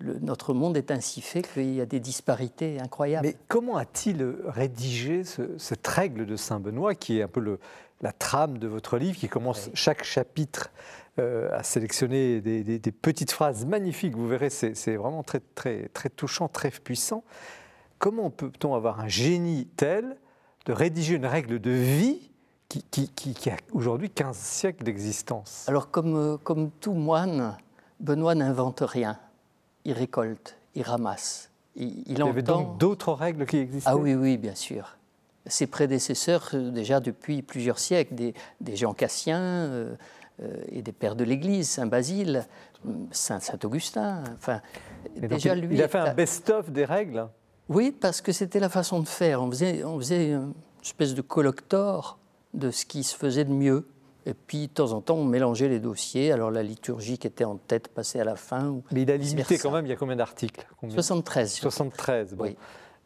notre 0.00 0.54
monde 0.54 0.76
est 0.76 0.92
ainsi 0.92 1.20
fait 1.20 1.42
qu'il 1.42 1.74
y 1.74 1.80
a 1.80 1.86
des 1.86 1.98
disparités 1.98 2.78
incroyables. 2.80 3.26
Mais 3.26 3.36
comment 3.48 3.76
a-t-il 3.76 4.22
rédigé 4.46 5.22
cette 5.24 5.86
règle 5.86 6.26
de 6.26 6.36
Saint 6.36 6.60
Benoît, 6.60 6.94
qui 6.94 7.18
est 7.18 7.22
un 7.22 7.28
peu 7.28 7.40
le, 7.40 7.58
la 8.00 8.12
trame 8.12 8.58
de 8.58 8.68
votre 8.68 8.98
livre, 8.98 9.18
qui 9.18 9.28
commence 9.28 9.70
chaque 9.74 10.04
chapitre 10.04 10.70
euh, 11.18 11.48
à 11.52 11.62
sélectionner 11.62 12.40
des, 12.40 12.92
petites 12.92 13.32
phrases 13.32 13.64
magnifiques 13.64 14.14
Vous 14.14 14.28
verrez, 14.28 14.50
c'est 14.50 14.96
vraiment 14.96 15.22
très, 15.22 15.40
très, 15.54 15.88
très 15.88 16.08
touchant, 16.08 16.48
très 16.48 16.70
puissant. 16.70 17.24
Comment 17.98 18.30
peut-on 18.30 18.74
avoir 18.74 19.00
un 19.00 19.08
génie 19.08 19.66
tel 19.76 20.16
de 20.66 20.72
rédiger 20.72 21.16
une 21.16 21.26
règle 21.26 21.58
de 21.58 21.70
vie 21.70 22.30
qui, 22.68 23.50
a 23.50 23.56
aujourd'hui 23.72 24.10
15 24.10 24.36
siècles 24.36 24.84
d'existence? 24.84 25.64
Alors, 25.68 25.90
comme, 25.90 26.16
euh, 26.16 26.36
comme 26.36 26.70
tout 26.70 26.92
moine, 26.92 27.56
Benoît 27.98 28.36
n'invente 28.36 28.82
rien. 28.86 29.18
Il 29.84 29.94
récolte, 29.94 30.56
il 30.76 30.82
ramasse. 30.82 31.50
Il, 31.74 32.04
il, 32.06 32.18
y 32.18 32.22
avait 32.22 32.42
donc 32.42 32.78
d'autres 32.78 33.12
règles 33.12 33.46
qui 33.46 33.56
existaient? 33.56 33.90
Ah 33.90 33.96
oui, 33.96 34.14
oui, 34.14 34.36
bien 34.36 34.54
sûr. 34.54 34.97
Ses 35.48 35.66
prédécesseurs, 35.66 36.50
euh, 36.54 36.70
déjà 36.70 37.00
depuis 37.00 37.42
plusieurs 37.42 37.78
siècles, 37.78 38.14
des, 38.14 38.34
des 38.60 38.76
Jean 38.76 38.94
Cassien 38.94 39.40
euh, 39.40 39.94
et 40.68 40.82
des 40.82 40.92
pères 40.92 41.16
de 41.16 41.24
l'Église, 41.24 41.68
Saint 41.68 41.86
Basile, 41.86 42.46
Saint, 43.10 43.40
Saint 43.40 43.58
Augustin. 43.64 44.22
Enfin, 44.34 44.60
déjà, 45.16 45.54
lui, 45.54 45.74
il 45.74 45.82
a 45.82 45.88
fait 45.88 45.98
un 45.98 46.14
best-of 46.14 46.70
des 46.70 46.84
règles 46.84 47.28
Oui, 47.68 47.90
parce 47.90 48.20
que 48.20 48.32
c'était 48.32 48.60
la 48.60 48.68
façon 48.68 49.00
de 49.00 49.08
faire. 49.08 49.42
On 49.42 49.50
faisait, 49.50 49.84
on 49.84 49.98
faisait 49.98 50.32
une 50.32 50.54
espèce 50.82 51.14
de 51.14 51.22
collector 51.22 52.18
de 52.54 52.70
ce 52.70 52.86
qui 52.86 53.02
se 53.02 53.16
faisait 53.16 53.44
de 53.44 53.52
mieux. 53.52 53.88
Et 54.26 54.34
puis, 54.34 54.68
de 54.68 54.72
temps 54.72 54.92
en 54.92 55.00
temps, 55.00 55.16
on 55.16 55.24
mélangeait 55.24 55.68
les 55.68 55.80
dossiers. 55.80 56.32
Alors, 56.32 56.50
la 56.50 56.62
liturgie 56.62 57.18
qui 57.18 57.26
était 57.26 57.44
en 57.44 57.56
tête 57.56 57.88
passait 57.88 58.20
à 58.20 58.24
la 58.24 58.36
fin. 58.36 58.80
Mais 58.92 59.02
il 59.02 59.10
a 59.10 59.16
limité 59.16 59.58
quand 59.58 59.70
même, 59.70 59.86
il 59.86 59.88
y 59.88 59.92
a 59.92 59.96
combien 59.96 60.16
d'articles? 60.16 60.66
73. 60.86 61.50
73, 61.50 62.34
bon. 62.34 62.44
Oui. 62.44 62.56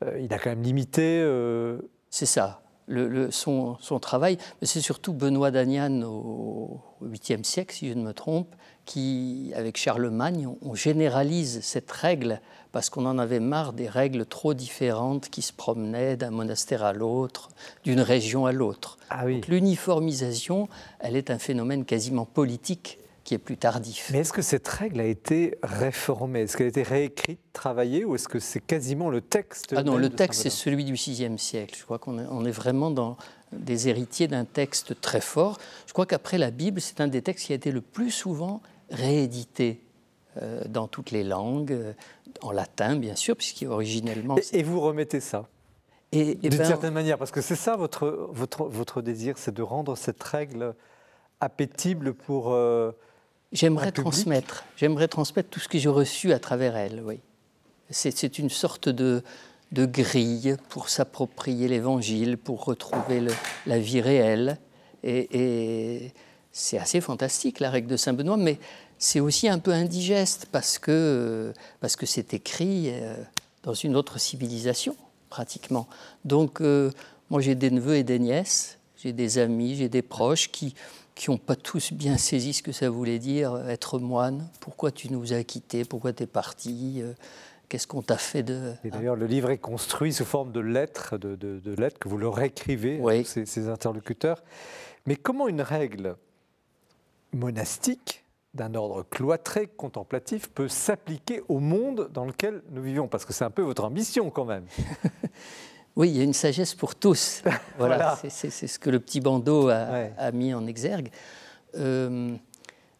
Euh, 0.04 0.18
il 0.18 0.32
a 0.32 0.38
quand 0.38 0.50
même 0.50 0.62
limité. 0.62 1.20
Euh, 1.22 1.78
c'est 2.12 2.26
ça. 2.26 2.60
Le, 2.88 3.30
son, 3.30 3.78
son, 3.80 3.98
travail, 3.98 4.36
mais 4.60 4.66
c'est 4.66 4.82
surtout 4.82 5.14
Benoît 5.14 5.50
d'Agnan 5.50 6.02
au 6.02 6.80
8e 7.02 7.42
siècle, 7.42 7.74
si 7.74 7.88
je 7.88 7.94
ne 7.94 8.02
me 8.02 8.12
trompe, 8.12 8.54
qui, 8.84 9.52
avec 9.56 9.78
Charlemagne, 9.78 10.48
on 10.60 10.74
généralise 10.74 11.60
cette 11.62 11.90
règle 11.90 12.40
parce 12.70 12.90
qu'on 12.90 13.06
en 13.06 13.18
avait 13.18 13.40
marre 13.40 13.72
des 13.72 13.88
règles 13.88 14.26
trop 14.26 14.52
différentes 14.52 15.30
qui 15.30 15.40
se 15.40 15.54
promenaient 15.54 16.16
d'un 16.16 16.30
monastère 16.30 16.84
à 16.84 16.92
l'autre, 16.92 17.48
d'une 17.84 18.00
région 18.00 18.44
à 18.44 18.52
l'autre. 18.52 18.98
Ah 19.08 19.24
oui. 19.24 19.40
L'uniformisation, 19.48 20.68
elle 20.98 21.16
est 21.16 21.30
un 21.30 21.38
phénomène 21.38 21.86
quasiment 21.86 22.26
politique 22.26 22.98
qui 23.32 23.36
est 23.36 23.38
plus 23.38 23.56
tardif. 23.56 24.10
Mais 24.12 24.18
est-ce 24.18 24.32
que 24.34 24.42
cette 24.42 24.68
règle 24.68 25.00
a 25.00 25.06
été 25.06 25.56
réformée? 25.62 26.42
Est-ce 26.42 26.54
qu'elle 26.54 26.66
a 26.66 26.68
été 26.68 26.82
réécrite, 26.82 27.40
travaillée, 27.54 28.04
ou 28.04 28.14
est-ce 28.14 28.28
que 28.28 28.38
c'est 28.38 28.60
quasiment 28.60 29.08
le 29.08 29.22
texte 29.22 29.72
Ah 29.74 29.82
non, 29.82 29.96
le 29.96 30.10
texte 30.10 30.42
c'est 30.42 30.50
celui 30.50 30.84
du 30.84 30.92
VIe 30.92 31.38
siècle. 31.38 31.74
Je 31.78 31.84
crois 31.84 31.98
qu'on 31.98 32.44
est, 32.44 32.50
vraiment 32.50 32.90
dans 32.90 33.16
des 33.52 33.88
héritiers 33.88 34.28
d'un 34.28 34.44
texte 34.44 35.00
très 35.00 35.22
fort. 35.22 35.58
Je 35.86 35.94
crois 35.94 36.04
qu'après 36.04 36.36
la 36.36 36.50
Bible, 36.50 36.78
c'est 36.82 37.00
un 37.00 37.08
des 37.08 37.22
textes 37.22 37.46
qui 37.46 37.52
a 37.52 37.56
été 37.56 37.70
le 37.70 37.80
plus 37.80 38.10
souvent 38.10 38.60
réédité 38.90 39.80
euh, 40.42 40.62
dans 40.68 40.86
toutes 40.86 41.10
les 41.10 41.24
langues, 41.24 41.72
euh, 41.72 41.94
en 42.42 42.52
latin 42.52 42.96
bien 42.96 43.16
sûr, 43.16 43.34
puisqu'originellement... 43.34 44.34
originellement... 44.34 44.58
Et, 44.58 44.62
vous 44.62 44.80
remettez 44.80 45.20
ça? 45.20 45.48
D'une 46.12 46.34
ben, 46.34 46.64
certaine 46.66 46.92
manière, 46.92 47.16
parce 47.16 47.30
que 47.30 47.40
c'est 47.40 47.56
ça 47.56 47.76
votre, 47.76 48.28
votre, 48.30 48.64
votre 48.64 49.00
désir, 49.00 49.38
c'est 49.38 49.54
de 49.54 49.62
rendre 49.62 49.96
cette 49.96 50.22
règle 50.22 50.74
appétible 51.40 52.12
pour... 52.12 52.52
Euh, 52.52 52.92
j'aimerais 53.52 53.92
transmettre, 53.92 54.64
j'aimerais 54.76 55.08
transmettre 55.08 55.48
tout 55.50 55.60
ce 55.60 55.68
que 55.68 55.78
j'ai 55.78 55.88
reçu 55.88 56.32
à 56.32 56.38
travers 56.38 56.76
elle, 56.76 57.02
oui. 57.04 57.20
C'est 57.90 58.38
une 58.38 58.48
sorte 58.48 58.88
de, 58.88 59.22
de 59.72 59.84
grille 59.84 60.56
pour 60.70 60.88
s'approprier 60.88 61.68
l'Évangile, 61.68 62.38
pour 62.38 62.64
retrouver 62.64 63.22
la 63.66 63.78
vie 63.78 64.00
réelle. 64.00 64.58
Et, 65.02 65.28
et 65.32 66.12
c'est 66.52 66.78
assez 66.78 67.00
fantastique, 67.00 67.60
la 67.60 67.70
règle 67.70 67.88
de 67.88 67.96
Saint 67.96 68.12
Benoît, 68.12 68.36
mais 68.36 68.58
c'est 68.98 69.20
aussi 69.20 69.48
un 69.48 69.58
peu 69.58 69.72
indigeste 69.72 70.46
parce 70.52 70.78
que 70.78 71.52
parce 71.80 71.96
que 71.96 72.06
c'est 72.06 72.34
écrit 72.34 72.90
euh, 72.90 73.16
dans 73.62 73.74
une 73.74 73.96
autre 73.96 74.20
civilisation 74.20 74.94
pratiquement. 75.28 75.88
Donc 76.24 76.60
euh, 76.60 76.90
moi 77.30 77.40
j'ai 77.40 77.54
des 77.54 77.70
neveux 77.70 77.96
et 77.96 78.04
des 78.04 78.18
nièces, 78.18 78.78
j'ai 78.96 79.12
des 79.12 79.38
amis, 79.38 79.74
j'ai 79.74 79.88
des 79.88 80.02
proches 80.02 80.52
qui 80.52 80.74
qui 81.14 81.30
n'ont 81.30 81.38
pas 81.38 81.56
tous 81.56 81.92
bien 81.92 82.16
saisi 82.16 82.52
ce 82.52 82.62
que 82.62 82.72
ça 82.72 82.88
voulait 82.90 83.18
dire 83.18 83.68
être 83.68 83.98
moine. 83.98 84.48
Pourquoi 84.60 84.90
tu 84.90 85.12
nous 85.12 85.32
as 85.32 85.44
quittés? 85.44 85.84
Pourquoi 85.84 86.12
tu 86.12 86.24
es 86.24 86.26
parti 86.26 87.02
Qu'est-ce 87.72 87.86
qu'on 87.86 88.02
t'a 88.02 88.18
fait 88.18 88.42
de... 88.42 88.74
Et 88.84 88.90
d'ailleurs, 88.90 89.16
le 89.16 89.24
livre 89.24 89.48
est 89.48 89.56
construit 89.56 90.12
sous 90.12 90.26
forme 90.26 90.52
de 90.52 90.60
lettres, 90.60 91.16
de, 91.16 91.36
de, 91.36 91.74
lettres 91.74 91.98
que 91.98 92.06
vous 92.06 92.18
leur 92.18 92.38
écrivez 92.42 92.98
oui. 93.00 93.24
ces, 93.24 93.46
ces, 93.46 93.68
interlocuteurs. 93.68 94.42
Mais 95.06 95.16
comment 95.16 95.48
une 95.48 95.62
règle 95.62 96.16
monastique 97.32 98.24
d'un 98.52 98.74
ordre 98.74 99.04
cloîtré, 99.04 99.68
contemplatif, 99.68 100.50
peut 100.50 100.68
s'appliquer 100.68 101.40
au 101.48 101.60
monde 101.60 102.10
dans 102.12 102.26
lequel 102.26 102.62
nous 102.72 102.82
vivons? 102.82 103.08
Parce 103.08 103.24
que 103.24 103.32
c'est 103.32 103.44
un 103.44 103.50
peu 103.50 103.62
votre 103.62 103.84
ambition 103.84 104.28
quand 104.28 104.44
même. 104.44 104.66
oui, 105.96 106.10
il 106.10 106.16
y 106.16 106.20
a 106.20 106.24
une 106.24 106.32
sagesse 106.32 106.74
pour 106.74 106.94
tous. 106.94 107.42
voilà, 107.78 107.96
voilà. 107.96 108.18
c'est 108.28 108.50
ce 108.50 108.78
que 108.78 108.90
le 108.90 109.00
petit 109.00 109.20
bandeau 109.20 109.68
a, 109.68 109.90
ouais. 109.90 110.12
a 110.16 110.32
mis 110.32 110.54
en 110.54 110.66
exergue. 110.66 111.10
Euh, 111.76 112.34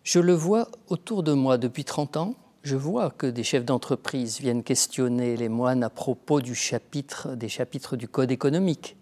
je 0.05 0.19
le 0.19 0.33
vois 0.33 0.69
autour 0.89 1.23
de 1.23 1.33
moi 1.33 1.59
depuis 1.59 1.85
30 1.85 2.17
ans 2.17 2.35
je 2.63 2.77
vois 2.77 3.11
que 3.11 3.27
des 3.27 3.43
chefs 3.43 3.65
d'entreprise 3.65 4.39
viennent 4.41 4.63
questionner 4.63 5.37
les 5.37 5.49
moines 5.49 5.83
à 5.83 5.91
propos 5.91 6.41
du 6.41 6.55
chapitre, 6.55 7.35
des 7.35 7.49
chapitres 7.49 7.97
du 7.97 8.07
code 8.07 8.31
économique, 8.31 8.97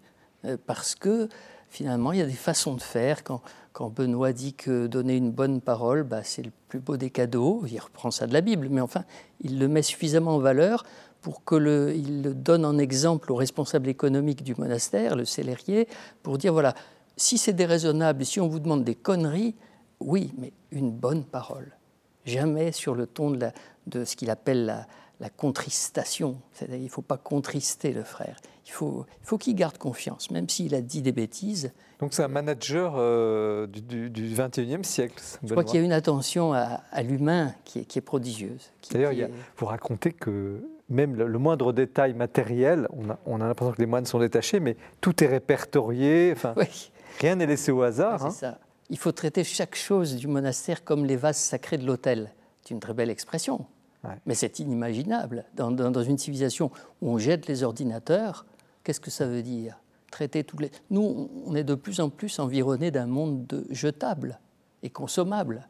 euh, 0.46 0.56
parce 0.66 0.94
que 0.94 1.28
finalement, 1.68 2.12
il 2.12 2.18
y 2.18 2.22
a 2.22 2.26
des 2.26 2.32
façons 2.32 2.74
de 2.74 2.80
faire. 2.80 3.22
Quand, 3.22 3.42
quand 3.72 3.90
Benoît 3.90 4.32
dit 4.32 4.54
que 4.54 4.86
donner 4.86 5.16
une 5.16 5.30
bonne 5.30 5.60
parole, 5.60 6.04
bah, 6.04 6.22
c'est 6.24 6.42
le 6.42 6.50
plus 6.68 6.80
beau 6.80 6.96
des 6.96 7.10
cadeaux, 7.10 7.62
il 7.70 7.78
reprend 7.78 8.10
ça 8.10 8.26
de 8.26 8.32
la 8.32 8.40
Bible, 8.40 8.68
mais 8.70 8.80
enfin, 8.80 9.04
il 9.40 9.58
le 9.58 9.68
met 9.68 9.82
suffisamment 9.82 10.36
en 10.36 10.40
valeur 10.40 10.84
pour 11.22 11.44
qu'il 11.44 11.58
le, 11.58 11.92
le 11.92 12.34
donne 12.34 12.64
en 12.64 12.78
exemple 12.78 13.32
au 13.32 13.36
responsable 13.36 13.88
économique 13.88 14.42
du 14.42 14.54
monastère, 14.54 15.16
le 15.16 15.24
célérier, 15.24 15.88
pour 16.22 16.38
dire, 16.38 16.52
voilà, 16.52 16.74
si 17.16 17.38
c'est 17.38 17.52
déraisonnable, 17.52 18.24
si 18.24 18.40
on 18.40 18.48
vous 18.48 18.60
demande 18.60 18.84
des 18.84 18.94
conneries, 18.94 19.54
oui, 20.00 20.32
mais 20.38 20.52
une 20.70 20.90
bonne 20.90 21.24
parole 21.24 21.76
jamais 22.24 22.72
sur 22.72 22.94
le 22.94 23.06
ton 23.06 23.30
de, 23.30 23.40
la, 23.40 23.52
de 23.86 24.04
ce 24.04 24.16
qu'il 24.16 24.30
appelle 24.30 24.64
la, 24.64 24.86
la 25.20 25.30
contristation. 25.30 26.36
C'est-à-dire 26.52 26.76
il 26.76 26.84
ne 26.84 26.88
faut 26.88 27.02
pas 27.02 27.16
contrister 27.16 27.92
le 27.92 28.04
frère. 28.04 28.36
Il 28.66 28.72
faut, 28.72 29.06
il 29.22 29.26
faut 29.26 29.38
qu'il 29.38 29.54
garde 29.54 29.78
confiance, 29.78 30.30
même 30.30 30.48
s'il 30.48 30.74
a 30.74 30.80
dit 30.80 31.02
des 31.02 31.12
bêtises. 31.12 31.72
Donc 31.98 32.14
c'est 32.14 32.22
un 32.22 32.28
manager 32.28 32.94
euh, 32.96 33.66
du, 33.66 34.10
du, 34.10 34.34
21e 34.34 34.84
siècle. 34.84 35.22
Je 35.42 35.50
crois 35.50 35.64
qu'il 35.64 35.80
y 35.80 35.82
a 35.82 35.84
une 35.84 35.92
attention 35.92 36.52
à, 36.52 36.82
à 36.90 37.02
l'humain 37.02 37.54
qui 37.64 37.80
est, 37.80 37.84
qui 37.84 37.98
est, 37.98 38.02
prodigieuse. 38.02 38.70
D'ailleurs, 38.90 39.12
est... 39.12 39.30
vous 39.56 39.66
racontez 39.66 40.12
que 40.12 40.62
même 40.90 41.14
le, 41.14 41.26
le 41.26 41.38
moindre 41.38 41.72
détail 41.72 42.14
matériel, 42.14 42.88
on 42.90 43.10
a, 43.10 43.18
on 43.26 43.40
a 43.40 43.46
l'impression 43.46 43.72
que 43.72 43.80
les 43.80 43.86
moines 43.86 44.06
sont 44.06 44.18
détachés, 44.18 44.60
mais 44.60 44.76
tout 45.00 45.22
est 45.24 45.28
répertorié. 45.28 46.32
Enfin, 46.36 46.54
oui. 46.56 46.90
Rien 47.20 47.36
n'est 47.36 47.46
laissé 47.46 47.70
au 47.70 47.82
hasard. 47.82 48.26
Hein. 48.26 48.30
ça 48.30 48.58
il 48.90 48.98
faut 48.98 49.12
traiter 49.12 49.44
chaque 49.44 49.76
chose 49.76 50.16
du 50.16 50.26
monastère 50.26 50.84
comme 50.84 51.06
les 51.06 51.16
vases 51.16 51.38
sacrés 51.38 51.78
de 51.78 51.86
l'autel. 51.86 52.32
C'est 52.62 52.74
une 52.74 52.80
très 52.80 52.92
belle 52.92 53.08
expression, 53.08 53.66
ouais. 54.04 54.16
mais 54.26 54.34
c'est 54.34 54.58
inimaginable. 54.58 55.44
Dans, 55.54 55.70
dans, 55.70 55.90
dans, 55.90 56.02
une 56.02 56.18
civilisation 56.18 56.70
où 57.00 57.10
on 57.10 57.18
jette 57.18 57.46
les 57.46 57.62
ordinateurs, 57.62 58.44
qu'est-ce 58.84 59.00
que 59.00 59.10
ça 59.10 59.26
veut 59.26 59.42
dire? 59.42 59.80
Traiter 60.10 60.42
tous 60.42 60.58
les. 60.58 60.72
Nous, 60.90 61.30
on 61.46 61.54
est 61.54 61.64
de 61.64 61.76
plus 61.76 62.00
en 62.00 62.10
plus 62.10 62.40
environnés 62.40 62.90
d'un 62.90 63.06
monde 63.06 63.46
de 63.46 63.64
jetables 63.70 64.40
et 64.82 64.90
consommables. 64.90 65.68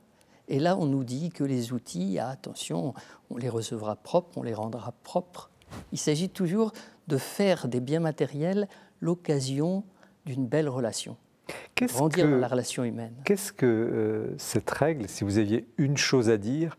Et 0.50 0.58
là, 0.58 0.76
on 0.76 0.84
nous 0.84 1.04
dit 1.04 1.30
que 1.30 1.44
les 1.44 1.72
outils, 1.72 2.18
ah, 2.18 2.28
attention, 2.28 2.92
on 3.30 3.36
les 3.36 3.48
recevra 3.48 3.94
propres, 3.94 4.36
on 4.36 4.42
les 4.42 4.52
rendra 4.52 4.92
propres. 5.04 5.48
Il 5.92 5.98
s'agit 5.98 6.28
toujours 6.28 6.72
de 7.06 7.16
faire 7.16 7.68
des 7.68 7.80
biens 7.80 8.00
matériels 8.00 8.68
l'occasion 9.00 9.84
d'une 10.26 10.46
belle 10.46 10.68
relation 10.68 11.16
grandir 11.88 12.26
que, 12.26 12.30
dans 12.30 12.38
la 12.38 12.48
relation 12.48 12.84
humaine. 12.84 13.14
Qu'est-ce 13.24 13.52
que 13.52 13.66
euh, 13.66 14.38
cette 14.38 14.70
règle, 14.70 15.08
si 15.08 15.24
vous 15.24 15.38
aviez 15.38 15.66
une 15.78 15.96
chose 15.96 16.28
à 16.28 16.36
dire, 16.36 16.76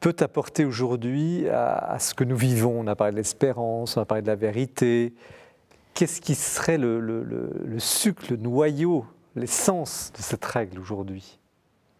peut 0.00 0.16
apporter 0.20 0.64
aujourd'hui 0.64 1.48
à, 1.48 1.74
à, 1.76 1.98
ce 1.98 2.14
que 2.14 2.24
nous 2.24 2.36
vivons? 2.36 2.80
On 2.80 2.86
a 2.86 2.96
parlé 2.96 3.12
de 3.12 3.16
l'espérance, 3.16 3.96
on 3.96 4.00
a 4.00 4.04
parlé 4.04 4.22
de 4.22 4.26
la 4.26 4.34
vérité. 4.34 5.14
Qu'est-ce 5.94 6.20
qui 6.20 6.34
serait 6.34 6.78
le, 6.78 7.00
le, 7.00 7.22
le, 7.22 7.50
le, 7.64 7.78
sucre, 7.78 8.24
le 8.30 8.36
noyau, 8.36 9.06
l'essence 9.36 10.12
de 10.16 10.22
cette 10.22 10.44
règle 10.44 10.78
aujourd'hui? 10.78 11.38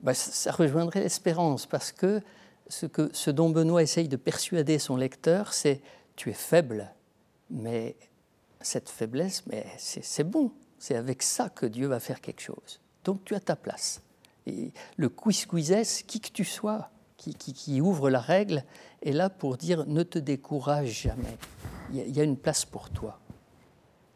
Ben, 0.02 0.14
Ça 0.14 0.52
rejoindrait 0.52 1.00
l'espérance, 1.00 1.66
parce 1.66 1.92
que 1.92 2.20
ce, 2.68 2.86
que 2.86 3.10
ce 3.12 3.30
dont 3.30 3.50
Benoît 3.50 3.82
essaye 3.82 4.08
de 4.08 4.16
persuader 4.16 4.78
son 4.78 4.96
lecteur, 4.96 5.52
c'est 5.52 5.80
tu 6.16 6.30
es 6.30 6.34
faible, 6.34 6.92
mais 7.50 7.96
cette 8.60 8.88
faiblesse, 8.88 9.44
mais 9.46 9.66
c'est 9.78 10.24
bon. 10.24 10.52
C'est 10.78 10.96
avec 10.96 11.22
ça 11.22 11.48
que 11.48 11.66
Dieu 11.66 11.86
va 11.86 12.00
faire 12.00 12.20
quelque 12.20 12.40
chose. 12.40 12.80
Donc 13.04 13.24
tu 13.24 13.34
as 13.34 13.40
ta 13.40 13.56
place. 13.56 14.02
Et 14.46 14.72
le 14.96 15.08
quisquisès, 15.08 16.02
qui 16.06 16.20
que 16.20 16.30
tu 16.30 16.44
sois, 16.44 16.90
qui, 17.16 17.34
qui, 17.34 17.52
qui, 17.52 17.80
ouvre 17.80 18.10
la 18.10 18.20
règle, 18.20 18.64
est 19.02 19.12
là 19.12 19.30
pour 19.30 19.56
dire 19.56 19.86
ne 19.86 20.02
te 20.02 20.18
décourage 20.18 21.02
jamais. 21.02 21.36
Il 21.90 21.96
y 21.96 22.00
a, 22.00 22.04
il 22.04 22.16
y 22.16 22.20
a 22.20 22.24
une 22.24 22.36
place 22.36 22.64
pour 22.64 22.90
toi. 22.90 23.20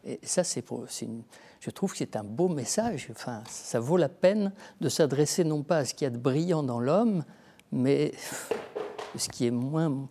Et 0.04 0.18
ça, 0.22 0.44
c'est 0.44 0.64
une, 1.02 1.22
je 1.60 1.70
trouve 1.70 1.92
que 1.92 1.98
c'est 1.98 2.16
un 2.16 2.24
beau 2.24 2.48
message. 2.48 3.08
Enfin, 3.10 3.42
ça 3.48 3.80
vaut 3.80 3.96
la 3.96 4.08
peine 4.08 4.52
de 4.80 4.88
s'adresser 4.88 5.44
non 5.44 5.62
pas 5.62 5.78
à 5.78 5.84
ce 5.84 5.94
qu'il 5.94 6.04
y 6.04 6.08
a 6.08 6.10
de 6.10 6.18
brillant 6.18 6.62
dans 6.62 6.80
l'homme, 6.80 7.24
mais 7.72 8.12
ce 9.16 9.28
qui 9.28 9.46
est 9.46 9.50
moins, 9.50 10.08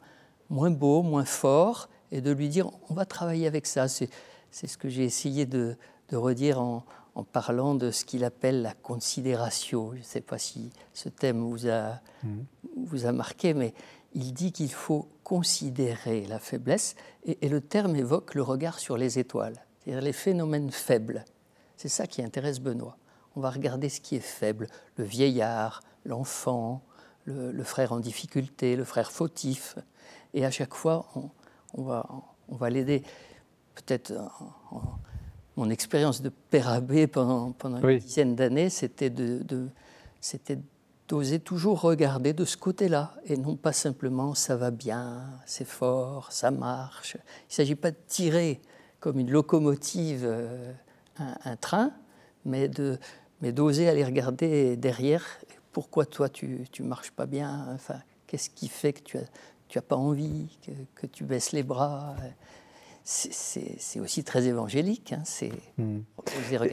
moins 0.50 0.72
beau, 0.72 1.02
moins 1.02 1.26
fort, 1.26 1.90
et 2.12 2.22
de 2.22 2.32
lui 2.32 2.50
dire 2.50 2.70
on 2.90 2.94
va 2.94 3.06
travailler 3.06 3.48
avec 3.48 3.66
ça. 3.66 3.88
C'est 3.88 4.10
ce 4.52 4.78
que 4.78 4.90
j'ai 4.90 5.04
essayé 5.04 5.46
de, 5.46 5.76
de 6.10 6.18
redire 6.18 6.62
en, 6.62 6.84
en, 7.16 7.24
parlant 7.24 7.76
de 7.76 7.92
ce 7.92 8.06
qu'il 8.06 8.24
appelle 8.24 8.62
la 8.62 8.74
considération. 8.74 9.92
Je 9.94 10.00
ne 10.00 10.04
sais 10.04 10.22
pas 10.22 10.38
si 10.38 10.72
ce 10.94 11.10
thème 11.10 11.42
vous 11.42 11.68
a, 11.68 12.00
mmh. 12.24 12.30
vous 12.86 13.06
a 13.06 13.12
marqué, 13.12 13.54
mais 13.54 13.74
il 14.14 14.34
dit 14.34 14.52
qu'il 14.52 14.72
faut 14.72 15.10
considérer 15.24 16.26
la 16.26 16.40
faiblesse, 16.40 16.96
et, 17.26 17.46
et, 17.46 17.50
le 17.50 17.60
terme 17.60 17.96
évoque 17.96 18.36
le 18.36 18.44
regard 18.44 18.80
sur 18.80 18.96
les 18.96 19.20
étoiles, 19.20 19.56
c'est-à-dire 19.80 20.04
les 20.04 20.14
phénomènes 20.14 20.72
faibles. 20.72 21.26
C'est 21.78 21.90
ça 21.90 22.08
qui 22.08 22.22
intéresse 22.22 22.60
Benoît. 22.60 22.98
On 23.36 23.42
va 23.42 23.50
regarder 23.50 23.90
ce 23.90 24.00
qui 24.00 24.16
est 24.16 24.22
faible, 24.22 24.68
le 24.98 25.04
vieillard, 25.04 25.82
l'enfant, 26.06 26.84
le, 27.26 27.52
le, 27.52 27.64
frère 27.64 27.92
en 27.92 28.00
difficulté, 28.00 28.76
le 28.76 28.86
frère 28.86 29.12
fautif, 29.12 29.76
et 30.34 30.46
à 30.46 30.52
chaque 30.52 30.74
fois, 30.74 31.08
on, 31.16 31.30
on 31.74 31.84
va, 31.84 32.08
on 32.48 32.56
va 32.56 32.70
l'aider. 32.70 33.04
Peut-être 33.74 34.14
mon 35.58 35.70
expérience 35.70 36.22
de 36.22 36.30
père 36.30 36.70
abbé 36.70 37.08
pendant, 37.08 37.52
pendant 37.52 37.82
une 37.82 38.00
dizaine 38.00 38.36
d'années, 38.36 38.70
c'était 38.70 39.10
de, 39.10 39.42
de 39.44 39.70
c'était 40.22 40.60
d'oser 41.08 41.40
toujours 41.40 41.82
regarder 41.82 42.34
de 42.34 42.46
ce 42.46 42.58
côté-là 42.58 43.14
et 43.26 43.38
non 43.38 43.56
pas 43.56 43.74
simplement 43.74 44.34
ça 44.34 44.56
va 44.56 44.72
bien, 44.72 45.24
c'est 45.46 45.68
fort, 45.68 46.32
ça 46.32 46.52
marche. 46.52 47.16
Il 47.16 47.50
ne 47.50 47.54
s'agit 47.54 47.76
pas 47.76 47.92
de 47.92 47.98
tirer 48.08 48.60
comme 49.00 49.20
une 49.20 49.30
locomotive 49.30 50.24
euh, 50.26 50.74
un, 51.18 51.36
un, 51.46 51.56
train, 51.56 51.92
mais 52.46 52.68
de 52.68 52.98
mais 53.42 53.52
d'oser 53.52 53.90
aller 53.90 54.04
regarder 54.04 54.78
derrière 54.78 55.24
pourquoi 55.72 56.06
toi 56.06 56.30
tu 56.30 56.66
ne 56.80 56.86
marches 56.86 57.12
pas 57.12 57.26
bien, 57.26 57.68
enfin, 57.74 57.96
qu'est-ce 58.28 58.50
qui 58.50 58.70
fait 58.70 58.94
que 58.94 59.02
tu 59.02 59.18
as, 59.18 59.26
tu 59.68 59.78
n'as 59.78 59.82
pas 59.82 59.98
envie, 59.98 60.58
que, 60.66 60.72
que, 60.96 61.06
tu 61.06 61.26
baisses 61.26 61.52
les 61.52 61.64
bras? 61.64 62.16
C'est 63.04 64.00
aussi 64.00 64.24
très 64.24 64.48
évangélique. 64.48 65.14
Hein, 65.14 65.22
c'est 65.26 65.52
mmh. 65.78 66.00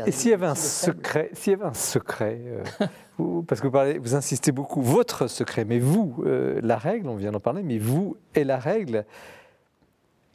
Et 0.07 0.13
s'il 0.13 0.31
y 0.31 0.35
avait 0.35 0.47
un 0.47 0.55
secret, 0.55 1.31
s'il 1.35 1.51
y 1.51 1.55
avait 1.55 1.67
un 1.67 1.75
secret, 1.75 2.41
euh, 2.47 2.65
vous, 3.19 3.43
parce 3.43 3.61
que 3.61 3.67
vous, 3.67 3.73
parlez, 3.73 3.99
vous 3.99 4.15
insistez 4.15 4.51
beaucoup, 4.51 4.81
votre 4.81 5.27
secret, 5.27 5.65
mais 5.65 5.79
vous, 5.79 6.23
euh, 6.25 6.59
la 6.63 6.79
règle, 6.79 7.09
on 7.09 7.17
vient 7.17 7.33
d'en 7.33 7.41
parler, 7.41 7.63
mais 7.63 7.79
vous 7.79 8.17
et 8.35 8.45
la 8.45 8.59
règle, 8.59 9.05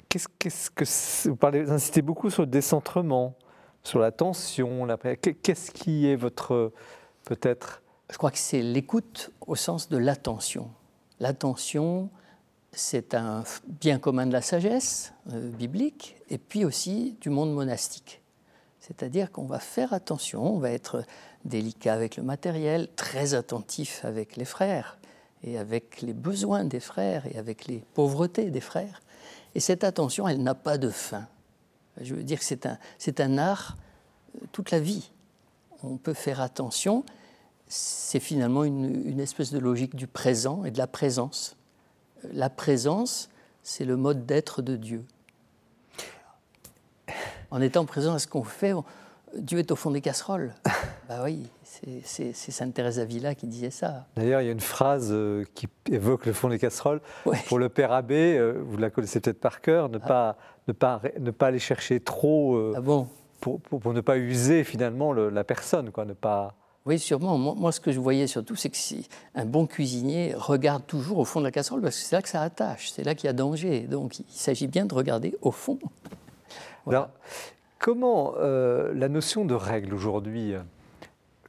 qu'est-ce 0.07 0.27
qu 0.27 0.49
que 0.75 1.29
vous 1.29 1.35
parlez, 1.35 1.63
vous 1.63 1.71
insistez 1.71 2.03
beaucoup 2.03 2.29
sur 2.29 2.43
le 2.43 2.47
décentrement, 2.47 3.33
sur 3.87 3.99
la 3.99 4.11
tension, 4.11 4.85
qu'est-ce 5.41 5.71
qui 5.71 6.07
est 6.07 6.17
votre 6.17 6.73
peut-être? 7.23 7.81
Je 8.11 8.17
crois 8.17 8.31
que 8.31 8.37
c'est 8.37 8.61
l'écoute 8.61 9.31
au 9.47 9.55
sens 9.55 9.87
de 9.87 9.97
l'attention. 9.97 10.69
L'attention, 11.21 12.09
c'est 12.73 13.13
un 13.13 13.43
bien 13.65 13.97
commun 13.97 14.27
de 14.27 14.33
la 14.33 14.41
sagesse 14.41 15.13
euh, 15.31 15.49
biblique 15.51 16.17
et 16.29 16.37
puis 16.37 16.65
aussi 16.65 17.15
du 17.21 17.29
monde 17.29 17.53
monastique. 17.53 18.21
C'est-à-dire 18.81 19.31
qu'on 19.31 19.45
va 19.45 19.59
faire 19.59 19.93
attention, 19.93 20.55
on 20.55 20.59
va 20.59 20.71
être 20.71 21.03
délicat 21.45 21.93
avec 21.93 22.17
le 22.17 22.23
matériel, 22.23 22.89
très 22.95 23.35
attentif 23.35 24.03
avec 24.03 24.35
les 24.35 24.45
frères 24.45 24.99
et 25.43 25.57
avec 25.57 26.01
les 26.01 26.13
besoins 26.13 26.65
des 26.65 26.81
frères 26.81 27.25
et 27.25 27.37
avec 27.37 27.67
les 27.67 27.83
pauvretés 27.93 28.51
des 28.51 28.61
frères. 28.61 29.01
Et 29.55 29.61
cette 29.61 29.85
attention, 29.85 30.27
elle 30.27 30.43
n'a 30.43 30.55
pas 30.55 30.77
de 30.77 30.89
fin. 30.89 31.27
Je 32.01 32.15
veux 32.15 32.23
dire 32.23 32.39
que 32.39 32.45
c'est 32.45 32.65
un, 32.65 32.77
c'est 32.97 33.19
un 33.19 33.37
art 33.37 33.77
euh, 34.35 34.45
toute 34.51 34.71
la 34.71 34.79
vie. 34.79 35.11
On 35.83 35.97
peut 35.97 36.13
faire 36.13 36.41
attention 36.41 37.03
c'est 37.67 38.19
finalement 38.19 38.63
une, 38.63 39.19
espèce 39.19 39.51
de 39.51 39.59
logique 39.59 39.95
du 39.95 40.07
présent 40.07 40.63
et 40.63 40.71
de 40.71 40.77
la 40.77 40.87
présence. 40.87 41.57
La 42.31 42.49
présence, 42.49 43.29
c'est 43.61 43.85
le 43.85 43.97
mode 43.97 44.25
d'être 44.25 44.61
de 44.61 44.75
Dieu. 44.75 45.03
En 47.51 47.61
étant 47.61 47.85
présent 47.85 48.13
à 48.13 48.19
ce 48.19 48.27
qu'on 48.27 48.43
fait, 48.43 48.73
Dieu 49.37 49.59
est 49.59 49.71
au 49.71 49.75
fond 49.75 49.91
des 49.91 50.01
casseroles. 50.01 50.53
bah 51.09 51.21
oui, 51.23 51.47
c'est 51.63 52.33
Sainte 52.33 52.73
Thérèse 52.73 52.97
d'Avila 52.97 53.35
qui 53.35 53.47
disait 53.47 53.71
ça. 53.71 54.07
D'ailleurs, 54.15 54.41
il 54.41 54.45
y 54.45 54.49
a 54.49 54.53
une 54.53 54.59
phrase 54.59 55.09
euh, 55.11 55.43
qui 55.53 55.67
évoque 55.89 56.25
le 56.25 56.33
fond 56.33 56.49
des 56.49 56.59
casseroles. 56.59 57.01
Pour 57.47 57.59
le 57.59 57.69
Père 57.69 57.91
Abbé, 57.91 58.37
euh, 58.37 58.61
vous 58.65 58.77
la 58.77 58.89
connaissez 58.89 59.19
peut-être 59.19 59.39
par 59.39 59.61
cœur, 59.61 59.89
ne, 59.89 59.99
ah. 60.01 60.07
pas, 60.07 60.37
ne, 60.67 60.73
pas, 60.73 61.01
ne 61.19 61.31
pas 61.31 61.47
aller 61.47 61.59
chercher 61.59 61.99
trop 61.99 62.55
euh, 62.55 62.73
ah 62.75 62.81
bon? 62.81 63.07
pour, 63.39 63.59
pour, 63.61 63.93
ne 63.93 64.01
pas 64.01 64.17
user 64.17 64.63
finalement 64.63 65.13
la 65.13 65.43
personne, 65.43 65.91
quoi, 65.91 66.05
ne 66.05 66.13
pas... 66.13 66.55
Oui, 66.85 66.99
sûrement. 66.99 67.37
Moi, 67.37 67.71
ce 67.73 67.81
que 67.81 67.91
je 67.91 67.99
voyais 67.99 68.27
surtout, 68.27 68.55
c'est 68.55 68.69
que 68.69 68.77
si 68.77 69.09
un 69.35 69.45
bon 69.45 69.67
cuisinier 69.67 70.33
regarde 70.35 70.87
toujours 70.87 71.17
au 71.17 71.25
fond 71.25 71.41
de 71.41 71.45
la 71.45 71.51
casserole, 71.51 71.81
parce 71.81 71.97
que 71.97 72.01
c'est 72.01 72.15
là 72.15 72.21
que 72.21 72.29
ça 72.29 72.41
attache, 72.41 72.91
c'est 72.91 73.03
là 73.03 73.13
qu'il 73.13 73.27
y 73.27 73.29
a 73.29 73.33
danger. 73.33 73.81
Donc, 73.81 74.19
il 74.19 74.25
s'agit 74.29 74.67
bien 74.67 74.85
de 74.85 74.93
regarder 74.93 75.35
au 75.41 75.51
fond. 75.51 75.79
Alors, 76.87 77.09
comment 77.77 78.35
euh, 78.37 78.93
la 78.93 79.09
notion 79.09 79.43
de 79.43 79.53
règle 79.53 79.93
aujourd'hui, 79.93 80.53
euh, 80.53 80.61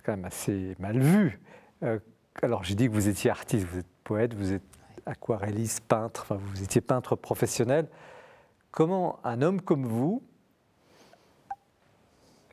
quand 0.02 0.12
même 0.12 0.24
assez 0.24 0.74
mal 0.80 0.98
vue, 0.98 1.40
euh, 1.84 2.00
alors 2.42 2.64
j'ai 2.64 2.74
dit 2.74 2.88
que 2.88 2.92
vous 2.92 3.08
étiez 3.08 3.30
artiste, 3.30 3.66
vous 3.66 3.78
êtes 3.78 3.86
poète, 4.02 4.34
vous 4.34 4.52
êtes 4.52 4.62
aquarelliste, 5.06 5.80
peintre, 5.80 6.22
enfin 6.22 6.40
vous 6.40 6.62
étiez 6.62 6.80
peintre 6.80 7.14
professionnel. 7.14 7.86
Comment 8.70 9.18
un 9.24 9.42
homme 9.42 9.60
comme 9.60 9.86
vous 9.86 10.22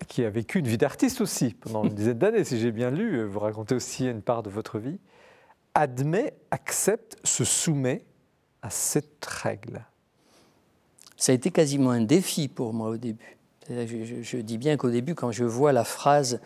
qui 0.08 0.24
a 0.24 0.30
vécu 0.30 0.60
une 0.60 0.68
vie 0.68 0.78
d'artiste 0.78 1.22
aussi 1.22 1.54
pendant 1.54 1.84
une 1.84 1.94
dizaine 1.94 2.18
d'années, 2.18 2.44
si 2.44 2.60
j'ai 2.60 2.72
bien 2.72 2.92
lu, 2.92 3.24
vous 3.26 3.40
racontez 3.40 3.76
aussi 3.76 4.06
une 4.08 4.22
part 4.22 4.44
de 4.44 4.50
votre 4.50 4.80
vie, 4.80 5.00
admet, 5.74 6.34
accepte, 6.52 7.18
se 7.24 7.44
soumet 7.44 8.06
à 8.62 8.70
cette 8.70 9.26
règle? 9.26 9.86
Ça 11.18 11.32
a 11.32 11.36
été 11.36 11.50
quasiment 11.52 11.92
un 11.92 12.02
défi 12.02 12.48
pour 12.48 12.74
moi 12.74 12.90
au 12.90 12.98
début. 12.98 13.38
Je, 13.70 14.22
je 14.22 14.38
dis 14.38 14.58
bien 14.58 14.78
qu'au 14.78 14.92
début, 14.92 15.16
quand 15.16 15.32
je 15.32 15.44
vois 15.44 15.72
la 15.74 15.84
phrase 15.84 16.40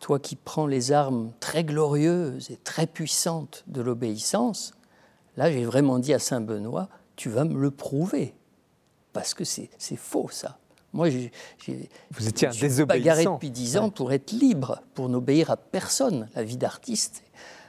Toi 0.00 0.18
qui 0.18 0.36
prends 0.36 0.66
les 0.66 0.92
armes 0.92 1.32
très 1.40 1.64
glorieuses 1.64 2.50
et 2.50 2.56
très 2.56 2.86
puissantes 2.86 3.64
de 3.66 3.80
l'obéissance, 3.80 4.74
là 5.36 5.50
j'ai 5.50 5.64
vraiment 5.64 5.98
dit 5.98 6.12
à 6.12 6.18
Saint 6.18 6.42
Benoît 6.42 6.88
Tu 7.16 7.30
vas 7.30 7.44
me 7.44 7.58
le 7.58 7.70
prouver. 7.70 8.34
Parce 9.16 9.34
que 9.34 9.44
c'est 9.44 9.70
faux 9.96 10.28
ça. 10.30 10.58
Moi, 10.92 11.10
j'ai, 11.10 11.30
Vous 12.12 12.28
étiez 12.28 12.48
un 12.48 12.50
je 12.50 12.66
suis 12.66 12.84
bagarré 12.84 13.24
depuis 13.24 13.50
dix 13.50 13.76
ans 13.76 13.90
pour 13.90 14.12
être 14.12 14.32
libre, 14.32 14.80
pour 14.94 15.08
n'obéir 15.08 15.50
à 15.50 15.56
personne. 15.56 16.28
La 16.34 16.42
vie 16.42 16.56
d'artiste. 16.56 17.22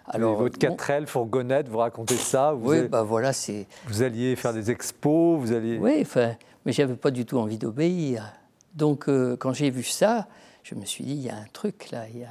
Alors, 0.05 0.37
votre 0.37 0.57
quatrelle, 0.57 1.07
fourgonnette, 1.07 1.67
vous 1.67 1.79
racontez 1.79 2.15
ça 2.15 2.53
vous 2.53 2.71
Oui, 2.71 2.87
bah 2.87 3.03
voilà, 3.03 3.33
c'est. 3.33 3.67
Vous 3.87 4.01
alliez 4.01 4.35
faire 4.35 4.53
des 4.53 4.71
expos, 4.71 5.39
vous 5.39 5.51
alliez. 5.51 5.77
Oui, 5.77 5.99
enfin, 6.01 6.35
mais 6.65 6.71
j'avais 6.71 6.95
pas 6.95 7.11
du 7.11 7.25
tout 7.25 7.37
envie 7.37 7.57
d'obéir. 7.57 8.33
Donc, 8.73 9.09
euh, 9.09 9.35
quand 9.35 9.51
j'ai 9.51 9.69
vu 9.69 9.83
ça, 9.83 10.27
je 10.63 10.75
me 10.75 10.85
suis 10.85 11.03
dit, 11.03 11.13
il 11.13 11.23
y 11.23 11.29
a 11.29 11.35
un 11.35 11.47
truc 11.51 11.91
là, 11.91 12.07
il 12.13 12.19
y 12.19 12.23
a, 12.23 12.29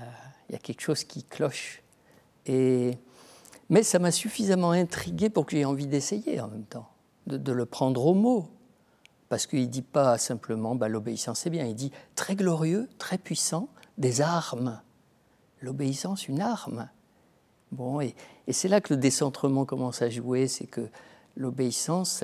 il 0.48 0.52
y 0.52 0.56
a 0.56 0.58
quelque 0.58 0.80
chose 0.80 1.04
qui 1.04 1.24
cloche. 1.24 1.82
Et 2.46 2.92
mais 3.68 3.82
ça 3.82 3.98
m'a 3.98 4.12
suffisamment 4.12 4.70
intrigué 4.70 5.28
pour 5.28 5.44
que 5.44 5.56
j'ai 5.56 5.64
envie 5.64 5.86
d'essayer 5.86 6.40
en 6.40 6.48
même 6.48 6.64
temps, 6.64 6.88
de, 7.26 7.36
de 7.36 7.52
le 7.52 7.66
prendre 7.66 8.06
au 8.06 8.14
mot 8.14 8.48
parce 9.28 9.46
qu'il 9.46 9.62
ne 9.62 9.66
dit 9.66 9.82
pas 9.82 10.18
simplement 10.18 10.74
bah, 10.74 10.88
l'obéissance 10.88 11.40
c'est 11.40 11.50
bien, 11.50 11.64
il 11.64 11.74
dit 11.74 11.92
très 12.14 12.36
glorieux, 12.36 12.88
très 12.98 13.18
puissant, 13.18 13.68
des 13.98 14.20
armes. 14.20 14.80
L'obéissance, 15.60 16.28
une 16.28 16.40
arme. 16.40 16.88
Bon, 17.72 18.00
et, 18.00 18.14
c'est 18.50 18.68
là 18.68 18.80
que 18.80 18.94
le 18.94 19.00
décentrement 19.00 19.64
commence 19.64 20.02
à 20.02 20.10
jouer, 20.10 20.46
c'est 20.46 20.66
que 20.66 20.88
l'obéissance, 21.36 22.22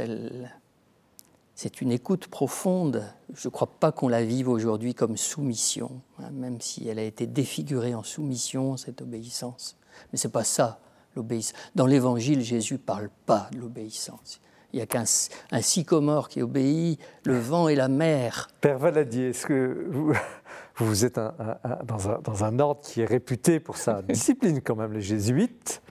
c'est 1.55 1.81
une 1.81 1.91
écoute 1.91 2.29
profonde. 2.29 3.05
Je 3.35 3.49
ne 3.49 3.51
crois 3.51 3.67
pas 3.67 3.91
qu'on 3.91 4.09
la 4.09 4.25
vive 4.25 4.49
aujourd'hui 4.49 4.95
comme 4.95 5.17
soumission, 5.17 6.01
hein, 6.19 6.31
même 6.31 6.61
si 6.61 6.89
elle 6.89 6.99
a 6.99 7.03
été 7.03 7.27
défigurée 7.27 7.95
en 7.95 8.03
soumission, 8.03 8.77
cette 8.77 9.03
obéissance. 9.03 9.77
Mais 10.13 10.19
ce 10.19 10.29
n'est 10.29 10.33
pas 10.33 10.45
ça, 10.45 10.81
l'obéissance. 11.17 11.59
Dans 11.75 11.87
l'Évangile, 11.87 12.43
Jésus 12.43 12.75
ne 12.75 12.79
parle 12.79 13.11
pas 13.27 13.49
de 13.53 13.59
l'obéissance. 13.59 14.41
Il 14.73 14.77
n'y 14.77 14.83
a 14.83 14.87
qu'un 14.87 15.05
sycomore 15.05 16.29
qui 16.29 16.43
obéit, 16.43 16.99
le 17.25 17.39
vent 17.39 17.69
et 17.69 17.75
la 17.75 17.89
mer. 17.89 18.49
Père 18.61 18.79
Valadier, 18.79 19.29
est-ce 19.29 19.47
que 19.47 19.87
vous, 19.91 20.15
vous 20.77 21.05
êtes 21.05 21.17
dans, 21.17 22.45
un, 22.45 22.59
ordre 22.59 22.81
qui 22.83 23.03
est 23.03 23.07
réputé 23.07 23.61
pour 23.61 23.77
sa 23.77 24.03
discipline 24.09 24.61
quand 24.63 24.77
même, 24.77 24.93
les 24.93 25.03
jésuites? 25.03 25.83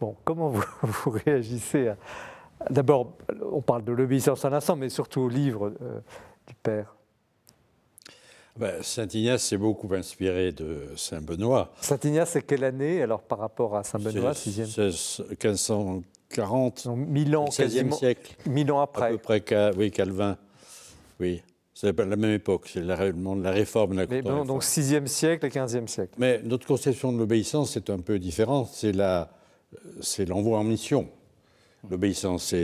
Bon, 0.00 0.14
comment 0.24 0.48
vous, 0.48 0.64
vous 0.82 1.10
réagissez 1.10 1.92
D'abord, 2.70 3.16
on 3.50 3.62
parle 3.62 3.84
de 3.84 3.92
l'obéissance 3.92 4.44
à 4.44 4.50
l'instant, 4.50 4.76
mais 4.76 4.88
surtout 4.88 5.22
au 5.22 5.28
livre 5.28 5.72
euh, 5.80 6.00
du 6.46 6.54
Père. 6.54 6.94
Ben, 8.58 8.82
Saint 8.82 9.06
Ignace 9.06 9.44
s'est 9.44 9.56
beaucoup 9.56 9.88
inspiré 9.94 10.50
de 10.50 10.88
Saint 10.96 11.20
Benoît. 11.20 11.72
Saint 11.80 11.98
Ignace, 12.02 12.30
c'est 12.30 12.42
quelle 12.42 12.64
année 12.64 13.00
alors 13.02 13.22
par 13.22 13.38
rapport 13.38 13.76
à 13.76 13.84
Saint 13.84 14.00
Benoît 14.00 14.32
6e 14.32 15.28
1500, 15.30 16.02
40, 16.30 16.86
ans, 16.86 16.96
16e 16.96 17.92
siècle. 17.92 18.34
1000 18.46 18.72
ans 18.72 18.80
après. 18.80 19.06
À 19.06 19.10
peu 19.10 19.18
près, 19.18 19.42
oui, 19.76 19.90
Calvin. 19.90 20.36
Oui, 21.20 21.42
c'est 21.74 21.96
la 21.96 22.16
même 22.16 22.32
époque, 22.32 22.68
c'est 22.72 22.82
la, 22.82 22.96
la 22.96 23.50
réforme 23.50 23.92
de 23.92 24.00
la 24.00 24.06
Mais 24.06 24.22
bon, 24.22 24.44
Donc 24.44 24.62
6e 24.62 25.06
siècle 25.06 25.46
et 25.46 25.48
15e 25.48 25.86
siècle. 25.86 26.14
Mais 26.18 26.40
notre 26.44 26.66
conception 26.66 27.12
de 27.12 27.18
l'obéissance 27.18 27.76
est 27.76 27.90
un 27.90 27.98
peu 27.98 28.18
différente. 28.18 28.68
C'est 28.72 30.24
l'envoi 30.26 30.58
en 30.58 30.64
mission. 30.64 31.08
L'obéissance, 31.90 32.54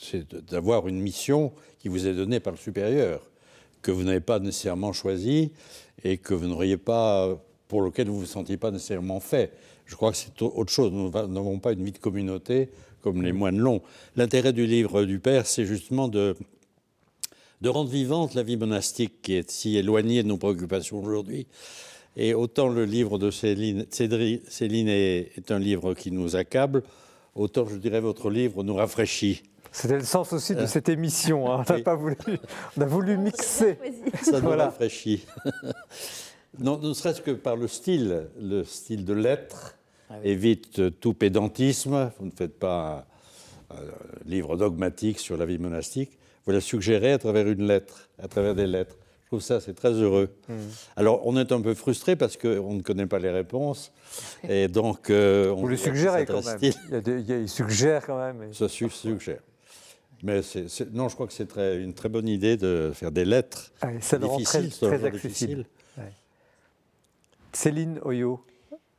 c'est 0.00 0.44
d'avoir 0.50 0.88
une 0.88 1.00
mission 1.00 1.52
qui 1.78 1.88
vous 1.88 2.06
est 2.06 2.14
donnée 2.14 2.40
par 2.40 2.52
le 2.52 2.58
supérieur, 2.58 3.22
que 3.82 3.90
vous 3.90 4.02
n'avez 4.02 4.20
pas 4.20 4.38
nécessairement 4.38 4.92
choisie 4.92 5.52
et 6.04 6.18
que 6.18 6.34
vous 6.34 6.46
n'auriez 6.46 6.76
pas, 6.76 7.38
pour 7.68 7.82
lequel 7.82 8.08
vous 8.08 8.14
ne 8.14 8.20
vous 8.20 8.26
sentiez 8.26 8.56
pas 8.56 8.70
nécessairement 8.70 9.20
fait. 9.20 9.52
Je 9.90 9.96
crois 9.96 10.12
que 10.12 10.16
c'est 10.16 10.40
autre 10.40 10.70
chose. 10.70 10.92
Nous 10.92 11.10
n'avons 11.10 11.58
pas 11.58 11.72
une 11.72 11.84
vie 11.84 11.90
de 11.90 11.98
communauté 11.98 12.70
comme 13.02 13.22
les 13.22 13.32
moines 13.32 13.58
l'ont. 13.58 13.82
L'intérêt 14.14 14.52
du 14.52 14.64
livre 14.64 15.04
du 15.04 15.18
Père, 15.18 15.46
c'est 15.46 15.64
justement 15.64 16.06
de, 16.06 16.36
de 17.60 17.68
rendre 17.68 17.90
vivante 17.90 18.34
la 18.34 18.44
vie 18.44 18.56
monastique 18.56 19.20
qui 19.20 19.34
est 19.34 19.50
si 19.50 19.76
éloignée 19.76 20.22
de 20.22 20.28
nos 20.28 20.36
préoccupations 20.36 21.02
aujourd'hui. 21.02 21.48
Et 22.16 22.34
autant 22.34 22.68
le 22.68 22.84
livre 22.84 23.18
de 23.18 23.32
Céline, 23.32 23.84
Céline 23.90 24.88
est, 24.88 25.32
est, 25.36 25.50
un 25.50 25.58
livre 25.58 25.94
qui 25.94 26.12
nous 26.12 26.36
accable, 26.36 26.84
autant 27.34 27.66
je 27.66 27.76
dirais 27.76 28.00
votre 28.00 28.30
livre 28.30 28.62
nous 28.62 28.74
rafraîchit. 28.74 29.42
C'était 29.72 29.98
le 29.98 30.04
sens 30.04 30.32
aussi 30.32 30.54
de 30.54 30.60
euh. 30.60 30.66
cette 30.66 30.88
émission. 30.88 31.50
Hein. 31.52 31.64
On, 31.68 31.72
a 31.72 31.80
pas 31.80 31.96
voulu, 31.96 32.16
on 32.76 32.80
a 32.80 32.86
voulu 32.86 33.16
mixer. 33.16 33.76
Ça 34.22 34.40
nous 34.40 34.50
rafraîchit. 34.50 35.26
non, 36.60 36.78
ne 36.78 36.92
serait-ce 36.92 37.22
que 37.22 37.32
par 37.32 37.56
le 37.56 37.66
style, 37.66 38.28
le 38.40 38.62
style 38.62 39.04
de 39.04 39.14
lettres, 39.14 39.76
ah 40.10 40.16
évite 40.24 40.98
tout 41.00 41.14
pédantisme, 41.14 42.10
vous 42.18 42.26
ne 42.26 42.30
faites 42.32 42.58
pas 42.58 43.06
un, 43.70 43.76
livre 44.26 44.56
dogmatique 44.56 45.20
sur 45.20 45.36
la 45.36 45.46
vie 45.46 45.58
monastique, 45.58 46.18
vous 46.44 46.52
la 46.52 46.60
suggérez 46.60 47.12
à 47.12 47.18
travers 47.18 47.46
une 47.46 47.66
lettre, 47.66 48.08
à 48.20 48.26
travers 48.26 48.54
des 48.54 48.66
lettres. 48.66 48.96
Je 49.22 49.36
trouve 49.36 49.40
ça, 49.40 49.60
c'est 49.60 49.74
très 49.74 49.92
heureux. 49.92 50.28
Hmm. 50.48 50.56
Alors, 50.96 51.24
on 51.24 51.36
est 51.36 51.52
un 51.52 51.60
peu 51.60 51.74
frustré 51.74 52.16
parce 52.16 52.36
qu'on 52.36 52.74
ne 52.74 52.82
connaît 52.82 53.06
pas 53.06 53.20
les 53.20 53.30
réponses. 53.30 53.92
Et 54.48 54.66
donc, 54.66 55.08
euh, 55.08 55.52
on 55.52 55.60
Vous 55.60 55.68
les 55.68 55.76
suggérez 55.76 56.26
quand 56.26 56.44
même. 56.44 56.58
Il, 56.60 57.48
suggère 57.48 58.04
quand 58.04 58.18
même. 58.18 58.52
Ça 58.52 58.68
suggère. 58.68 59.38
Mais 60.24 60.40
non, 60.92 61.08
je 61.08 61.14
crois 61.14 61.28
que 61.28 61.32
c'est 61.32 61.56
une 61.56 61.94
très 61.94 62.08
bonne 62.08 62.26
idée 62.26 62.56
de 62.56 62.90
faire 62.92 63.12
des 63.12 63.24
lettres 63.24 63.72
ah, 63.80 63.88
ça 64.00 64.18
difficiles, 64.18 64.70
très, 64.70 64.98
très 64.98 65.04
accessible. 65.04 65.64
Céline 67.52 68.00
Oyo, 68.04 68.44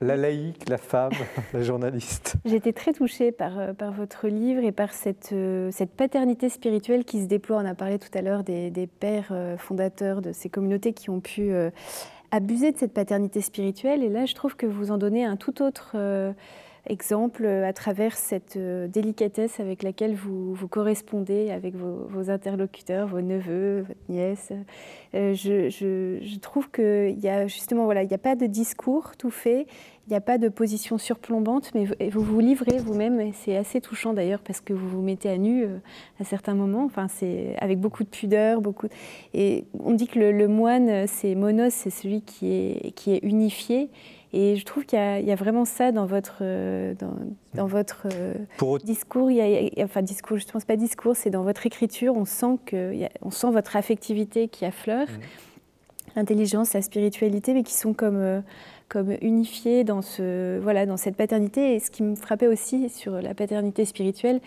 la 0.02 0.18
laïque, 0.18 0.68
la 0.68 0.78
femme, 0.78 1.12
la 1.54 1.62
journaliste. 1.62 2.36
Été 2.46 2.74
très 2.74 2.94
touchée 2.94 3.32
par, 3.32 3.60
euh, 3.60 3.74
par 3.74 3.92
votre 3.92 4.28
livre 4.28 4.64
et 4.64 4.72
par 4.72 4.94
cette, 4.94 5.30
euh, 5.32 5.70
cette 5.72 5.92
paternité 5.92 6.50
spirituelle 6.50 7.06
qui 7.06 7.22
se 7.22 7.28
déploie. 7.28 7.58
On 7.58 7.66
a 7.66 7.76
parlé 7.76 8.00
tout 8.00 8.10
à 8.14 8.22
l'heure 8.22 8.44
des, 8.44 8.72
des, 8.72 8.88
pères 8.88 9.30
euh, 9.32 9.58
fondateurs 9.58 10.22
de 10.22 10.32
ces 10.32 10.50
communautés 10.50 10.94
qui 10.94 11.10
ont 11.10 11.20
pu 11.20 11.52
abuser 12.32 12.72
de 12.72 12.78
cette 12.78 12.94
paternité 12.94 13.42
spirituelle. 13.42 14.04
Et 14.04 14.10
là, 14.10 14.26
je 14.26 14.34
trouve 14.34 14.56
que 14.56 14.66
vous 14.66 14.92
en 14.92 14.98
donnez 14.98 15.24
un 15.24 15.36
tout 15.36 15.62
autre 15.62 15.96
exemple 16.86 17.46
à 17.46 17.74
travers 17.74 18.18
cette 18.18 18.58
délicatesse 18.58 19.60
avec 19.60 19.84
laquelle 19.84 20.16
vous, 20.16 20.54
vous 20.54 20.68
correspondez 20.68 21.52
avec 21.52 21.76
vos, 21.76 22.30
interlocuteurs, 22.30 23.08
vos 23.08 23.22
neveux, 23.22 23.82
votre 23.82 24.00
nièce. 24.10 24.52
je, 25.14 25.34
je, 25.34 26.20
je, 26.22 26.40
trouve 26.40 26.70
qu'il 26.72 27.20
y 27.20 27.30
a 27.30 27.48
justement, 27.48 27.86
voilà, 27.86 28.04
il 28.04 28.08
n'y 28.08 28.14
a 28.14 28.20
pas 28.20 28.36
de 28.36 28.46
discours 28.46 29.16
tout 29.18 29.32
fait 29.32 29.68
il 30.08 30.10
n'y 30.12 30.18
a 30.18 30.22
pas 30.22 30.38
de 30.38 30.50
position 30.50 30.98
surplombante, 30.98 31.72
mais 31.76 31.86
vous 32.10 32.22
vous 32.22 32.40
livrez 32.40 32.80
vous-même, 32.80 33.22
et 33.22 33.32
c'est 33.34 33.56
assez 33.56 33.80
touchant 33.80 34.14
d'ailleurs 34.14 34.42
parce 34.42 34.60
que 34.60 34.74
vous 34.74 34.90
vous 34.90 35.02
mettez 35.02 35.30
à 35.30 35.38
nu 35.38 35.64
euh, 35.64 35.78
à 36.20 36.24
certains 36.24 36.56
moments, 36.56 36.84
enfin, 36.84 37.08
c'est 37.08 37.56
avec 37.60 37.80
beaucoup 37.80 38.04
de 38.04 38.10
pudeur, 38.10 38.62
beaucoup. 38.62 38.88
Et 39.34 39.66
on 39.80 39.94
dit 39.94 40.08
que 40.08 40.20
le, 40.20 40.48
moine, 40.48 41.06
c'est 41.08 41.36
monos, 41.36 41.70
c'est 41.70 41.92
celui 41.92 42.24
qui 42.24 42.52
est, 42.52 42.92
qui 42.96 43.14
est 43.14 43.20
unifié. 43.24 43.90
Et 44.34 44.56
je 44.56 44.64
trouve 44.64 44.86
qu'il 44.86 44.98
y, 44.98 45.32
a 45.32 45.36
vraiment 45.36 45.66
ça 45.66 45.92
dans 45.92 46.06
votre, 46.06 46.38
euh, 46.42 46.94
dans, 47.54 47.68
votre 47.68 48.08
euh, 48.14 48.78
discours. 48.84 49.30
Il 49.30 49.38
y 49.38 49.82
a, 49.82 49.84
enfin, 49.84 50.02
discours, 50.02 50.38
je 50.38 50.46
ne 50.48 50.52
pense 50.52 50.64
pas 50.64 50.78
discours, 50.78 51.16
c'est 51.16 51.30
dans 51.30 51.44
votre 51.44 51.66
écriture. 51.66 52.16
On 52.16 52.26
sent, 52.26 52.58
que, 52.66 52.94
on 53.22 53.32
sent 53.32 53.52
votre 53.52 53.76
affectivité 53.76 54.48
qui 54.48 54.64
affleure, 54.64 55.08
mmh. 55.08 56.16
l'intelligence, 56.16 56.74
la 56.74 56.82
spiritualité, 56.82 57.54
mais 57.54 57.64
qui 57.64 57.74
sont 57.74 57.94
comme 57.94 58.42
comme 58.92 59.16
unifiée 59.22 59.86
dans, 59.86 60.02
ce, 60.02 60.60
voilà, 60.60 60.86
dans 60.86 60.98
cette 60.98 61.16
paternité. 61.16 61.76
Et 61.76 61.80
ce 61.80 61.90
qui 61.90 62.04
me 62.04 62.16
frappait 62.16 62.48
aussi 62.48 62.90
sur 62.90 63.22
la 63.22 63.34
paternité 63.34 63.86
spirituelle, 63.86 64.42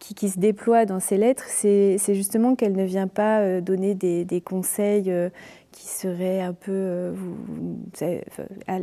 qui, 0.00 0.14
qui 0.14 0.28
se 0.28 0.38
déploie 0.38 0.84
dans 0.84 1.00
ces 1.00 1.16
lettres, 1.16 1.44
c'est 1.46 1.98
justement 2.08 2.56
qu'elle 2.56 2.74
ne 2.74 2.84
vient 2.84 3.06
pas 3.06 3.40
euh, 3.40 3.60
donner 3.60 3.94
des, 3.94 4.24
des 4.24 4.40
conseils 4.40 5.10
euh, 5.10 5.30
qui 5.74 5.88
serait 5.88 6.40
un 6.40 6.52
peu... 6.52 6.72
Euh, 6.72 7.12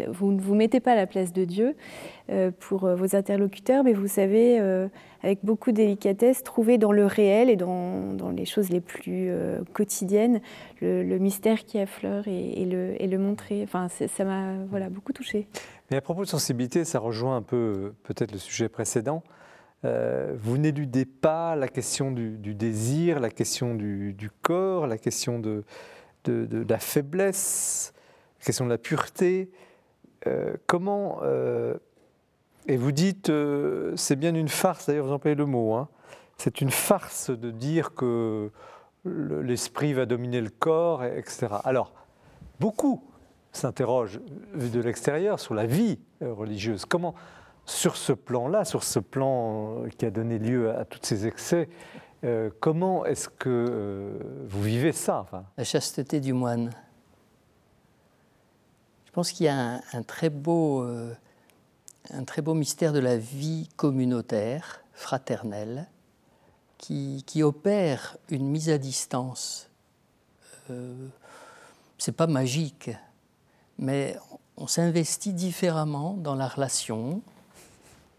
vous 0.10 0.32
ne 0.32 0.42
vous, 0.42 0.56
mettez 0.56 0.82
pas 0.82 0.92
à 0.92 0.96
la 0.96 1.08
place 1.08 1.32
de 1.32 1.46
Dieu 1.46 1.76
euh, 2.30 2.52
pour 2.60 2.84
euh, 2.84 2.96
vos 2.96 3.16
interlocuteurs, 3.16 3.84
mais 3.86 3.94
vous 3.94 4.08
savez, 4.08 4.60
avec 5.24 5.40
beaucoup 5.44 5.72
de 5.72 5.78
délicatesse, 5.78 6.44
trouver 6.44 6.78
dans 6.78 6.92
le 6.92 7.06
réel 7.06 7.50
et 7.50 7.56
dans, 7.56 8.14
dans 8.14 8.30
les 8.30 8.46
choses 8.46 8.70
les 8.70 8.82
plus 8.82 9.32
quotidiennes 9.74 10.42
le, 10.82 11.18
mystère 11.18 11.64
qui 11.64 11.80
affleure 11.80 12.28
et, 12.28 12.66
le, 12.66 13.02
et 13.02 13.08
le, 13.08 13.18
montrer. 13.18 13.62
Enfin, 13.64 13.88
ça 13.90 14.26
m'a 14.26 14.56
voilà, 14.70 14.90
beaucoup 14.90 15.14
touché. 15.14 15.48
Mais 15.90 15.98
à 15.98 16.02
propos 16.02 16.24
de 16.24 16.30
sensibilité, 16.30 16.84
ça 16.84 17.00
rejoint 17.00 17.38
un 17.38 17.42
peu 17.42 17.94
peut-être 18.04 18.32
le 18.32 18.40
sujet 18.40 18.68
précédent. 18.68 19.24
vous 19.84 20.58
n'éludez 20.58 21.06
pas 21.06 21.56
la 21.56 21.68
question 21.68 22.12
du, 22.12 22.56
désir, 22.56 23.20
la 23.20 23.30
question 23.30 23.76
du 23.76 24.30
corps, 24.42 24.88
la 24.88 24.98
question 24.98 25.40
de, 25.40 25.64
de, 26.26 26.66
la 26.68 26.80
faiblesse, 26.80 27.94
la 28.40 28.46
question 28.46 28.66
de 28.66 28.70
la 28.70 28.78
pureté. 28.78 29.52
Euh, 30.28 30.56
comment. 30.68 31.20
Euh, 31.24 31.76
et 32.68 32.78
vous 32.78 32.92
dites, 32.92 33.30
euh, 33.30 33.94
c'est 33.96 34.16
bien 34.16 34.36
une 34.36 34.48
farce, 34.48 34.86
d'ailleurs 34.86 35.08
vous 35.08 35.12
employez 35.12 35.36
le 35.36 35.48
mot, 35.48 35.74
hein, 35.74 35.90
c'est 36.38 36.62
une 36.62 36.70
farce 36.70 37.32
de 37.32 37.50
dire 37.50 37.96
que 37.96 38.52
l'esprit 39.04 39.94
va 39.94 40.06
dominer 40.06 40.42
le 40.42 40.52
corps, 40.52 41.04
etc. 41.04 41.48
Alors, 41.64 41.92
beaucoup 42.60 43.04
s'interrogent 43.52 44.20
de 44.54 44.80
l'extérieur 44.80 45.40
sur 45.40 45.56
la 45.56 45.66
vie 45.66 46.00
religieuse. 46.22 46.86
Comment, 46.86 47.16
sur 47.66 47.98
ce 47.98 48.14
plan-là, 48.14 48.64
sur 48.64 48.84
ce 48.84 49.00
plan 49.00 49.84
qui 49.98 50.06
a 50.06 50.12
donné 50.12 50.38
lieu 50.38 50.70
à 50.70 50.86
tous 50.86 51.00
ces 51.02 51.26
excès, 51.26 51.68
euh, 52.24 52.52
comment 52.60 53.04
est-ce 53.06 53.30
que 53.30 53.50
euh, 53.50 54.46
vous 54.48 54.62
vivez 54.62 54.92
ça 54.92 55.26
La 55.58 55.64
chasteté 55.64 56.20
du 56.20 56.34
moine. 56.34 56.70
Je 59.06 59.12
pense 59.12 59.32
qu'il 59.32 59.48
y 59.48 59.50
a 59.50 59.82
un, 59.92 60.04
très 60.04 60.30
beau, 60.30 60.84
euh, 60.84 61.14
un 62.12 62.24
très 62.24 62.44
beau 62.44 62.54
mystère 62.54 62.94
de 62.94 63.00
la 63.00 63.18
vie 63.18 63.70
communautaire, 63.76 64.84
fraternelle, 64.94 65.88
qui, 66.78 67.24
qui 67.26 67.42
opère 67.42 68.18
une 68.30 68.48
mise 68.48 68.70
à 68.70 68.78
distance. 68.78 69.68
C'est 71.98 72.14
pas 72.14 72.28
magique, 72.28 72.92
mais 73.78 74.16
on 74.56 74.68
s'investit 74.68 75.34
différemment 75.34 76.14
dans 76.14 76.36
la 76.36 76.48
relation, 76.48 77.22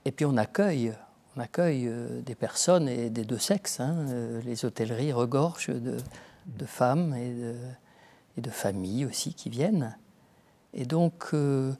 et 0.04 0.12
puis 0.12 0.26
on 0.26 0.36
accueille 0.36 0.92
on 1.36 1.40
accueille 1.40 1.86
euh, 1.86 2.20
des 2.22 2.34
personnes 2.34 2.88
et 2.88 3.10
des 3.10 3.24
deux 3.24 3.38
sexes. 3.38 3.80
Hein, 3.80 4.06
euh, 4.08 4.40
les 4.42 4.64
hôtelleries 4.64 5.12
regorgent 5.12 5.70
de, 5.70 6.66
femmes 6.66 7.14
et 7.14 7.32
de, 7.32 7.54
et 8.36 8.40
de, 8.40 8.50
familles 8.50 9.06
aussi 9.06 9.34
qui 9.34 9.48
viennent. 9.48 9.96
Et 10.74 10.84
donc, 10.84 11.30
euh, 11.34 11.72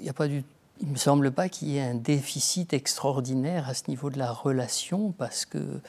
il 0.00 0.12
ne 0.82 0.92
me 0.92 0.96
semble 0.96 1.32
pas 1.32 1.48
qu'il 1.48 1.68
y 1.68 1.78
ait 1.78 1.82
un 1.82 1.94
déficit 1.94 2.72
extraordinaire 2.72 3.68
à 3.68 3.74
ce 3.74 3.84
niveau 3.88 4.10
de 4.10 4.18
la 4.18 4.32
relation 4.32 5.12
parce 5.12 5.44
que 5.44 5.80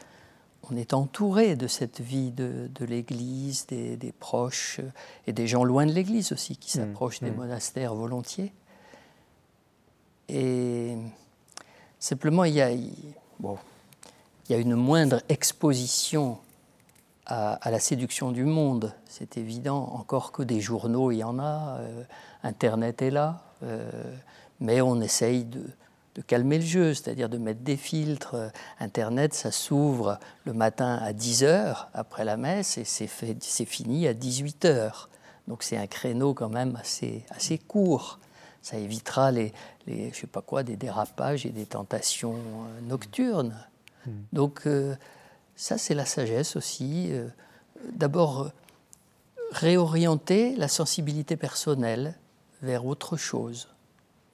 on 0.71 0.75
est 0.75 0.93
entouré 0.93 1.55
de 1.55 1.67
cette 1.67 2.01
vie 2.01 2.31
de, 2.31 2.69
l'Église, 2.85 3.65
des, 3.67 4.13
proches 4.19 4.81
et 5.25 5.33
des 5.33 5.47
gens 5.47 5.63
loin 5.63 5.85
de 5.85 5.91
l'Église 5.91 6.31
aussi 6.31 6.57
qui 6.57 6.77
mmh, 6.77 6.81
s'approchent 6.81 7.21
des 7.21 7.31
mmh. 7.31 7.35
monastères 7.35 7.95
volontiers. 7.95 8.51
Et 10.29 10.95
simplement, 11.99 12.43
il 12.43 12.53
y 12.53 12.61
a, 12.61 12.71
une 14.49 14.75
moindre 14.75 15.21
exposition 15.29 16.37
à, 17.25 17.59
la 17.65 17.79
séduction 17.79 18.31
du 18.31 18.45
monde. 18.45 18.93
C'est 19.07 19.37
évident, 19.37 19.91
encore 19.93 20.31
que 20.31 20.43
des 20.43 20.61
journaux, 20.61 21.11
il 21.11 21.17
y 21.17 21.23
en 21.23 21.39
a, 21.39 21.77
euh, 21.79 22.03
Internet 22.43 23.01
est 23.01 23.11
là, 23.11 23.41
euh, 23.63 23.89
mais 24.59 24.81
on 24.81 25.01
essaye 25.01 25.45
de, 25.45 25.63
calmer 26.27 26.57
le 26.57 26.65
jeu, 26.65 26.93
c'est-à-dire 26.93 27.29
de 27.29 27.37
mettre 27.37 27.61
des 27.61 27.77
filtres. 27.77 28.35
Internet, 28.81 29.33
ça 29.33 29.51
s'ouvre 29.51 30.19
le 30.43 30.51
matin 30.51 30.99
à 31.01 31.13
10 31.13 31.43
h 31.43 31.87
après 31.93 32.25
la 32.25 32.35
messe 32.35 32.77
et 32.77 32.83
c'est 32.83 33.07
fini 33.65 34.05
à 34.05 34.13
18 34.13 34.65
h 34.65 35.07
Donc 35.47 35.63
c'est 35.63 35.77
un 35.77 35.87
créneau 35.87 36.33
quand 36.33 36.49
même 36.49 36.75
assez 36.75 37.57
court 37.69 38.19
ça 38.69 38.77
évitera 38.77 39.31
les, 39.31 39.51
les, 39.87 40.11
je 40.11 40.19
sais 40.19 40.27
pas 40.27 40.41
quoi, 40.41 40.61
des 40.61 40.75
dérapages 40.75 41.45
et 41.45 41.49
des 41.49 41.65
tentations 41.65 42.35
euh, 42.35 42.81
nocturnes. 42.87 43.55
Hmm. 44.05 44.11
Donc 44.31 44.61
euh, 44.67 44.95
ça, 45.55 45.79
c'est 45.79 45.95
la 45.95 46.05
sagesse 46.05 46.55
aussi. 46.55 47.07
Euh, 47.09 47.27
d'abord, 47.93 48.51
réorienter 49.51 50.55
la 50.55 50.67
sensibilité 50.67 51.35
personnelle 51.35 52.15
vers 52.61 52.85
autre 52.85 53.17
chose. 53.17 53.69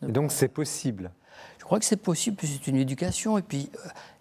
Et 0.06 0.12
donc 0.12 0.34
c'est 0.34 0.50
possible? 0.50 1.12
Je 1.58 1.64
crois 1.64 1.80
que 1.80 1.86
c'est 1.86 1.96
possible, 1.96 2.36
puis 2.36 2.48
c'est 2.48 2.68
une 2.68 2.76
éducation. 2.76 3.38
Et 3.38 3.42
puis, 3.42 3.72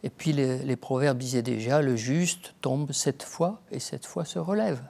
et 0.02 0.10
puis 0.10 0.32
les, 0.32 0.58
les, 0.58 0.76
proverbes 0.76 1.18
disaient 1.18 1.42
déjà, 1.42 1.82
le 1.82 1.96
juste 1.96 2.54
tombe 2.60 2.92
sept 2.92 3.22
fois 3.22 3.60
et 3.70 3.80
sept 3.80 4.06
fois 4.06 4.24
se 4.24 4.38
relève. 4.38 4.80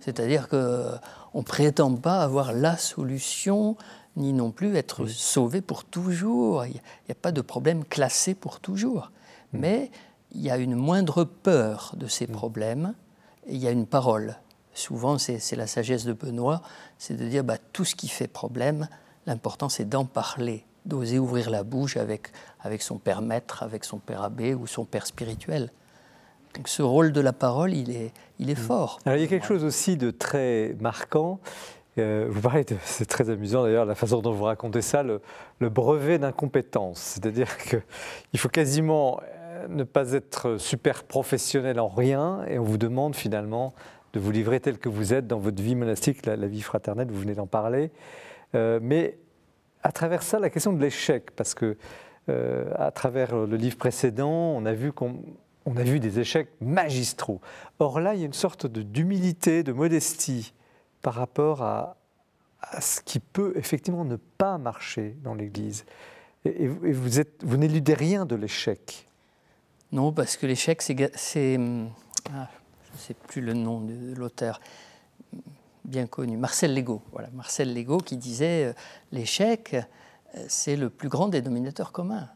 C'est-à-dire 0.00 0.48
qu'on 0.48 0.98
ne 1.38 1.42
prétend 1.42 1.94
pas 1.96 2.22
avoir 2.22 2.52
la 2.52 2.76
solution 2.76 3.76
ni 4.16 4.32
non 4.32 4.50
plus 4.50 4.76
être 4.76 5.06
sauvé 5.06 5.60
pour 5.60 5.84
toujours. 5.84 6.64
Il 6.64 6.72
n'y 6.72 6.80
a, 7.10 7.14
pas 7.14 7.32
de 7.32 7.40
problème 7.40 7.84
classé 7.84 8.34
pour 8.34 8.60
toujours. 8.60 9.10
Mm. 9.52 9.58
Mais 9.58 9.90
il 10.32 10.40
y 10.40 10.50
a 10.50 10.58
une 10.58 10.74
moindre 10.74 11.24
peur 11.24 11.94
de 11.96 12.06
ces 12.06 12.26
mm. 12.26 12.32
problèmes 12.32 12.94
et 13.46 13.54
il 13.54 13.62
y 13.62 13.68
a 13.68 13.70
une 13.70 13.86
parole. 13.86 14.36
Souvent, 14.72 15.18
c'est 15.18 15.56
la 15.56 15.66
sagesse 15.66 16.04
de 16.04 16.12
Benoît, 16.12 16.62
c'est 16.96 17.16
de 17.16 17.28
dire 17.28 17.44
bah, 17.44 17.58
tout 17.72 17.84
ce 17.84 17.94
qui 17.94 18.08
fait 18.08 18.28
problème, 18.28 18.88
l'important 19.26 19.68
c'est 19.68 19.84
d'en 19.84 20.04
parler, 20.04 20.64
d'oser 20.86 21.18
ouvrir 21.18 21.50
la 21.50 21.64
bouche 21.64 21.96
avec, 21.96 22.28
avec 22.60 22.80
son 22.82 22.98
père 22.98 23.20
maître, 23.20 23.62
avec 23.62 23.84
son 23.84 23.98
père 23.98 24.22
abbé 24.22 24.54
ou 24.54 24.66
son 24.66 24.84
père 24.84 25.06
spirituel. 25.06 25.72
Donc 26.54 26.68
ce 26.68 26.82
rôle 26.82 27.12
de 27.12 27.20
la 27.20 27.32
parole, 27.32 27.74
il 27.74 27.90
est, 27.90 28.12
il 28.38 28.48
est 28.48 28.58
mm. 28.58 28.62
fort. 28.62 28.98
Alors, 29.04 29.18
il 29.18 29.22
y 29.22 29.24
a 29.24 29.28
quelque 29.28 29.46
chose 29.46 29.64
aussi 29.64 29.96
de 29.96 30.10
très 30.10 30.76
marquant, 30.80 31.40
euh, 31.98 32.26
vous 32.30 32.40
parlez, 32.40 32.64
c'est 32.84 33.06
très 33.06 33.30
amusant 33.30 33.64
d'ailleurs 33.64 33.84
la 33.84 33.94
façon 33.94 34.20
dont 34.20 34.32
vous 34.32 34.44
racontez 34.44 34.82
ça, 34.82 35.02
le, 35.02 35.20
brevet 35.68 36.18
d'incompétence. 36.18 36.98
C'est-à-dire 36.98 37.56
qu'il 37.58 38.38
faut 38.38 38.48
quasiment 38.48 39.20
euh, 39.22 39.66
ne 39.68 39.84
pas 39.84 40.12
être 40.12 40.56
super 40.58 41.04
professionnel 41.04 41.80
en 41.80 41.88
rien 41.88 42.44
et 42.48 42.58
on 42.58 42.64
vous 42.64 42.78
demande 42.78 43.16
finalement 43.16 43.74
de 44.12 44.20
vous 44.20 44.30
livrer 44.30 44.60
tel 44.60 44.78
que 44.78 44.88
vous 44.88 45.14
êtes 45.14 45.26
dans 45.26 45.38
votre 45.38 45.62
vie 45.62 45.74
monastique, 45.74 46.26
la, 46.26 46.36
vie 46.36 46.62
fraternelle, 46.62 47.08
vous 47.10 47.20
venez 47.20 47.34
d'en 47.34 47.46
parler. 47.46 47.90
Euh, 48.54 48.80
mais 48.82 49.18
à 49.82 49.92
travers 49.92 50.22
ça, 50.22 50.38
la 50.38 50.50
question 50.50 50.72
de 50.72 50.80
l'échec, 50.80 51.30
parce 51.32 51.54
que 51.54 51.76
à 52.78 52.92
travers 52.92 53.34
le 53.34 53.56
livre 53.56 53.76
précédent, 53.76 54.30
on 54.30 54.64
a 54.64 54.72
vu 54.72 54.92
qu'on 54.92 55.16
on 55.66 55.76
a 55.76 55.82
vu 55.82 55.98
des 55.98 56.20
échecs 56.20 56.46
magistraux. 56.60 57.40
Or 57.80 57.98
là, 57.98 58.14
il 58.14 58.20
y 58.20 58.22
a 58.22 58.26
une 58.26 58.32
sorte 58.32 58.68
d'humilité, 58.68 59.64
de 59.64 59.72
modestie 59.72 60.52
par 61.02 61.14
rapport 61.14 61.62
à, 61.62 61.96
ce 62.80 63.00
qui 63.00 63.20
peut 63.20 63.54
effectivement 63.56 64.04
ne 64.04 64.16
pas 64.16 64.58
marcher 64.58 65.16
dans 65.22 65.34
l'Église. 65.34 65.86
Et, 66.44 66.68
vous, 66.68 67.56
n'éludez 67.56 67.94
rien 67.94 68.26
de 68.26 68.34
l'échec. 68.34 69.08
Non, 69.92 70.12
parce 70.12 70.36
que 70.36 70.46
l'échec, 70.46 70.82
c'est... 71.14 71.56
Hum, 71.56 71.90
ah, 72.32 72.48
je 72.90 72.96
ne 72.96 72.98
sais 72.98 73.14
plus 73.14 73.40
le 73.40 73.54
nom 73.54 73.80
de 73.80 74.14
l'auteur, 74.14 74.60
bien 75.84 76.06
connu, 76.06 76.36
Marcel 76.36 76.74
Legault. 76.74 77.02
Voilà, 77.12 77.28
Marcel 77.32 77.72
Legault 77.74 77.98
qui 77.98 78.16
disait 78.16 78.64
euh, 78.64 78.72
l'échec, 79.12 79.74
euh, 79.74 80.44
c'est 80.48 80.76
le 80.76 80.90
plus 80.90 81.08
grand 81.08 81.28
dénominateur 81.28 81.92
commun 81.92 82.28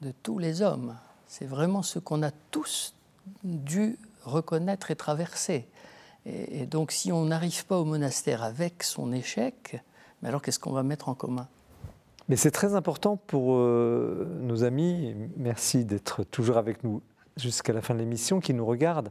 de 0.00 0.12
tous 0.22 0.38
les 0.38 0.62
hommes. 0.62 0.96
C'est 1.26 1.46
vraiment 1.46 1.82
ce 1.82 1.98
qu'on 1.98 2.22
a 2.22 2.30
tous 2.50 2.94
dû 3.44 3.98
reconnaître 4.24 4.90
et 4.90 4.96
traverser. 4.96 5.68
Et, 6.26 6.66
donc 6.66 6.92
si 6.92 7.10
on 7.12 7.24
n'arrive 7.26 7.66
pas 7.66 7.78
au 7.78 7.84
monastère 7.84 8.42
avec 8.42 8.82
son 8.82 9.12
échec, 9.12 9.82
Mais 10.22 10.28
alors, 10.28 10.40
qu'est-ce 10.40 10.58
qu'on 10.60 10.72
va 10.72 10.82
mettre 10.82 11.08
en 11.08 11.14
commun? 11.14 11.48
Mais 12.28 12.36
c'est 12.36 12.52
très 12.52 12.74
important 12.74 13.16
pour 13.16 13.56
euh, 13.56 14.26
nos 14.40 14.62
amis, 14.62 15.14
merci 15.36 15.84
d'être 15.84 16.22
toujours 16.24 16.56
avec 16.56 16.84
nous 16.84 17.02
jusqu'à 17.36 17.72
la 17.72 17.82
fin 17.82 17.94
de 17.94 17.98
l'émission, 17.98 18.40
qui 18.40 18.54
nous 18.54 18.64
regardent, 18.64 19.10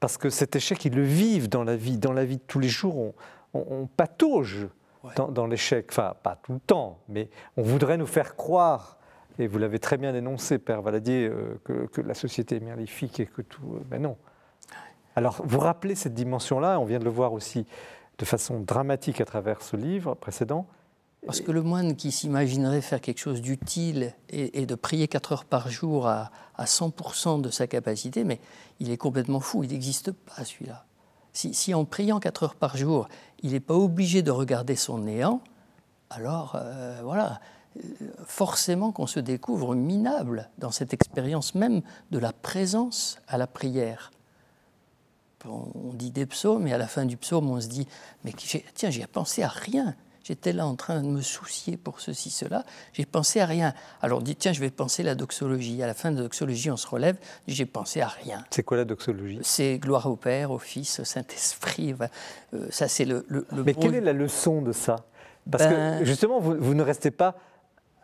parce 0.00 0.18
que 0.18 0.28
cet 0.28 0.54
échec, 0.54 0.84
ils 0.84 0.94
le 0.94 1.02
vivent 1.02 1.48
dans 1.48 1.64
la 1.64 1.76
vie. 1.76 1.96
Dans 1.96 2.12
la 2.12 2.24
vie 2.24 2.36
de 2.36 2.42
tous 2.46 2.60
les 2.60 2.68
jours, 2.68 2.96
on, 2.98 3.14
on, 3.54 3.66
on 3.70 3.86
patauge 3.86 4.68
Ouais. 5.02 5.12
dans, 5.16 5.28
dans 5.28 5.46
l'échec. 5.46 5.88
Enfin, 5.90 6.14
pas 6.22 6.38
tout 6.42 6.54
le 6.54 6.60
temps, 6.60 6.98
mais 7.10 7.28
on 7.58 7.62
voudrait 7.62 7.98
nous 7.98 8.06
faire 8.06 8.36
croire, 8.36 8.96
et 9.38 9.46
vous 9.46 9.58
l'avez 9.58 9.78
très 9.78 9.98
bien 9.98 10.14
énoncé, 10.14 10.58
Père 10.58 10.80
Valadier, 10.80 11.28
euh, 11.28 11.60
que, 11.62 11.86
que 11.88 12.00
la 12.00 12.14
société 12.14 12.56
est 12.56 12.60
maléfique 12.60 13.20
et 13.20 13.26
que 13.26 13.42
tout... 13.42 13.60
euh, 13.74 13.80
ben 13.84 14.00
non. 14.00 14.16
Alors, 15.16 15.40
vous 15.44 15.58
rappelez 15.58 15.94
cette 15.94 16.14
dimension-là, 16.14 16.80
on 16.80 16.84
vient 16.84 16.98
de 16.98 17.04
le 17.04 17.10
voir 17.10 17.32
aussi 17.32 17.66
de 18.18 18.24
façon 18.24 18.60
dramatique 18.60 19.20
à 19.20 19.24
travers 19.24 19.62
ce 19.62 19.76
livre 19.76 20.14
précédent. 20.14 20.66
Parce 21.26 21.40
que 21.40 21.52
le 21.52 21.62
moine 21.62 21.96
qui 21.96 22.12
s'imaginerait 22.12 22.82
faire 22.82 23.00
quelque 23.00 23.18
chose 23.18 23.40
d'utile 23.40 24.12
et, 24.28 24.66
de 24.66 24.74
prier 24.74 25.08
4 25.08 25.32
heures 25.32 25.44
par 25.44 25.70
jour 25.70 26.06
à, 26.06 26.30
à 26.56 26.64
100% 26.64 27.40
de 27.40 27.48
sa 27.48 27.66
capacité, 27.66 28.24
mais 28.24 28.40
il 28.78 28.90
est 28.90 28.98
complètement 28.98 29.40
fou, 29.40 29.64
il 29.64 29.70
n'existe 29.70 30.12
pas 30.12 30.44
celui-là. 30.44 30.84
Si, 31.32 31.54
si 31.54 31.72
en 31.72 31.86
priant 31.86 32.20
4 32.20 32.42
heures 32.42 32.54
par 32.54 32.76
jour, 32.76 33.08
il 33.42 33.52
n'est 33.52 33.60
pas 33.60 33.74
obligé 33.74 34.22
de 34.22 34.30
regarder 34.30 34.76
son 34.76 34.98
néant, 34.98 35.40
alors 36.10 36.56
euh, 36.56 37.00
voilà, 37.02 37.40
forcément 38.26 38.92
qu'on 38.92 39.06
se 39.06 39.20
découvre 39.20 39.74
minable 39.74 40.50
dans 40.58 40.70
cette 40.70 40.92
expérience 40.92 41.54
même 41.54 41.80
de 42.10 42.18
la 42.18 42.32
présence 42.32 43.18
à 43.28 43.38
la 43.38 43.46
prière. 43.46 44.10
On 45.48 45.92
dit 45.92 46.10
des 46.10 46.26
psaumes 46.26 46.66
et 46.66 46.72
à 46.72 46.78
la 46.78 46.86
fin 46.86 47.04
du 47.04 47.16
psaume, 47.16 47.50
on 47.50 47.60
se 47.60 47.68
dit, 47.68 47.86
mais 48.24 48.32
j'ai- 48.44 48.64
tiens, 48.74 48.90
j'y 48.90 49.02
ai 49.02 49.06
pensé 49.06 49.42
à 49.42 49.48
rien. 49.48 49.94
J'étais 50.22 50.54
là 50.54 50.66
en 50.66 50.74
train 50.74 51.02
de 51.02 51.06
me 51.06 51.20
soucier 51.20 51.76
pour 51.76 52.00
ceci, 52.00 52.30
cela. 52.30 52.64
J'ai 52.94 53.04
pensé 53.04 53.40
à 53.40 53.46
rien. 53.46 53.74
Alors 54.00 54.20
on 54.20 54.22
dit, 54.22 54.34
tiens, 54.36 54.54
je 54.54 54.60
vais 54.60 54.70
penser 54.70 55.02
la 55.02 55.14
doxologie. 55.14 55.82
À 55.82 55.86
la 55.86 55.92
fin 55.92 56.10
de 56.10 56.16
la 56.16 56.22
doxologie, 56.22 56.70
on 56.70 56.78
se 56.78 56.86
relève. 56.86 57.18
J'ai 57.46 57.66
pensé 57.66 58.00
à 58.00 58.08
rien. 58.08 58.42
C'est 58.50 58.62
quoi 58.62 58.78
la 58.78 58.86
doxologie? 58.86 59.40
C'est 59.42 59.76
gloire 59.78 60.06
au 60.06 60.16
Père, 60.16 60.50
au 60.50 60.58
Fils, 60.58 60.98
au 61.00 61.04
Saint-Esprit. 61.04 61.94
Euh, 62.54 62.66
ça, 62.70 62.88
c'est 62.88 63.04
le, 63.04 63.26
le, 63.28 63.46
le 63.54 63.64
Mais 63.64 63.74
bon- 63.74 63.82
quelle 63.82 63.96
est 63.96 64.00
la 64.00 64.14
leçon 64.14 64.62
de 64.62 64.72
ça? 64.72 64.96
Parce 65.50 65.64
Ben- 65.64 65.98
que 65.98 66.06
justement, 66.06 66.40
vous, 66.40 66.54
vous 66.58 66.72
ne 66.72 66.82
restez 66.82 67.10
pas 67.10 67.36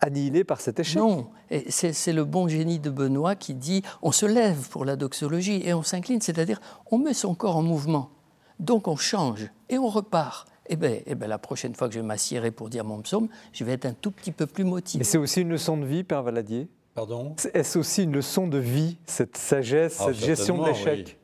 annihilé 0.00 0.44
par 0.44 0.60
cet 0.60 0.80
échec. 0.80 0.96
Non, 0.96 1.28
Et 1.50 1.70
c'est 1.70 1.92
c'est 1.92 2.12
le 2.12 2.24
bon 2.24 2.48
génie 2.48 2.78
de 2.78 2.90
Benoît 2.90 3.34
qui 3.34 3.54
dit 3.54 3.82
on 4.02 4.12
se 4.12 4.26
lève 4.26 4.68
pour 4.68 4.84
la 4.84 4.96
doxologie 4.96 5.60
et 5.64 5.74
on 5.74 5.82
s'incline, 5.82 6.20
c'est-à-dire 6.20 6.60
on 6.90 6.98
met 6.98 7.14
son 7.14 7.34
corps 7.34 7.56
en 7.56 7.62
mouvement. 7.62 8.10
Donc 8.58 8.88
on 8.88 8.96
change 8.96 9.50
et 9.68 9.78
on 9.78 9.88
repart. 9.88 10.46
Eh 10.72 10.76
bien, 10.76 10.98
eh 11.06 11.14
ben, 11.16 11.28
la 11.28 11.38
prochaine 11.38 11.74
fois 11.74 11.88
que 11.88 11.94
je 11.94 12.00
m'assierai 12.00 12.50
pour 12.52 12.68
dire 12.68 12.84
mon 12.84 13.00
psaume, 13.00 13.28
je 13.52 13.64
vais 13.64 13.72
être 13.72 13.86
un 13.86 13.92
tout 13.92 14.12
petit 14.12 14.30
peu 14.30 14.46
plus 14.46 14.62
motivé. 14.64 15.00
Mais 15.00 15.04
c'est 15.04 15.18
aussi 15.18 15.40
une 15.40 15.48
leçon 15.48 15.76
de 15.76 15.84
vie, 15.84 16.04
Père 16.04 16.22
Valadier? 16.22 16.68
Pardon? 16.94 17.34
Est-ce 17.54 17.78
aussi 17.78 18.04
une 18.04 18.12
leçon 18.12 18.46
de 18.46 18.58
vie, 18.58 18.96
cette 19.06 19.36
sagesse, 19.36 19.96
Ah, 20.00 20.06
cette 20.06 20.16
gestion 20.24 20.58
de 20.62 20.66
l'échec? 20.68 21.06
oui. 21.08 21.16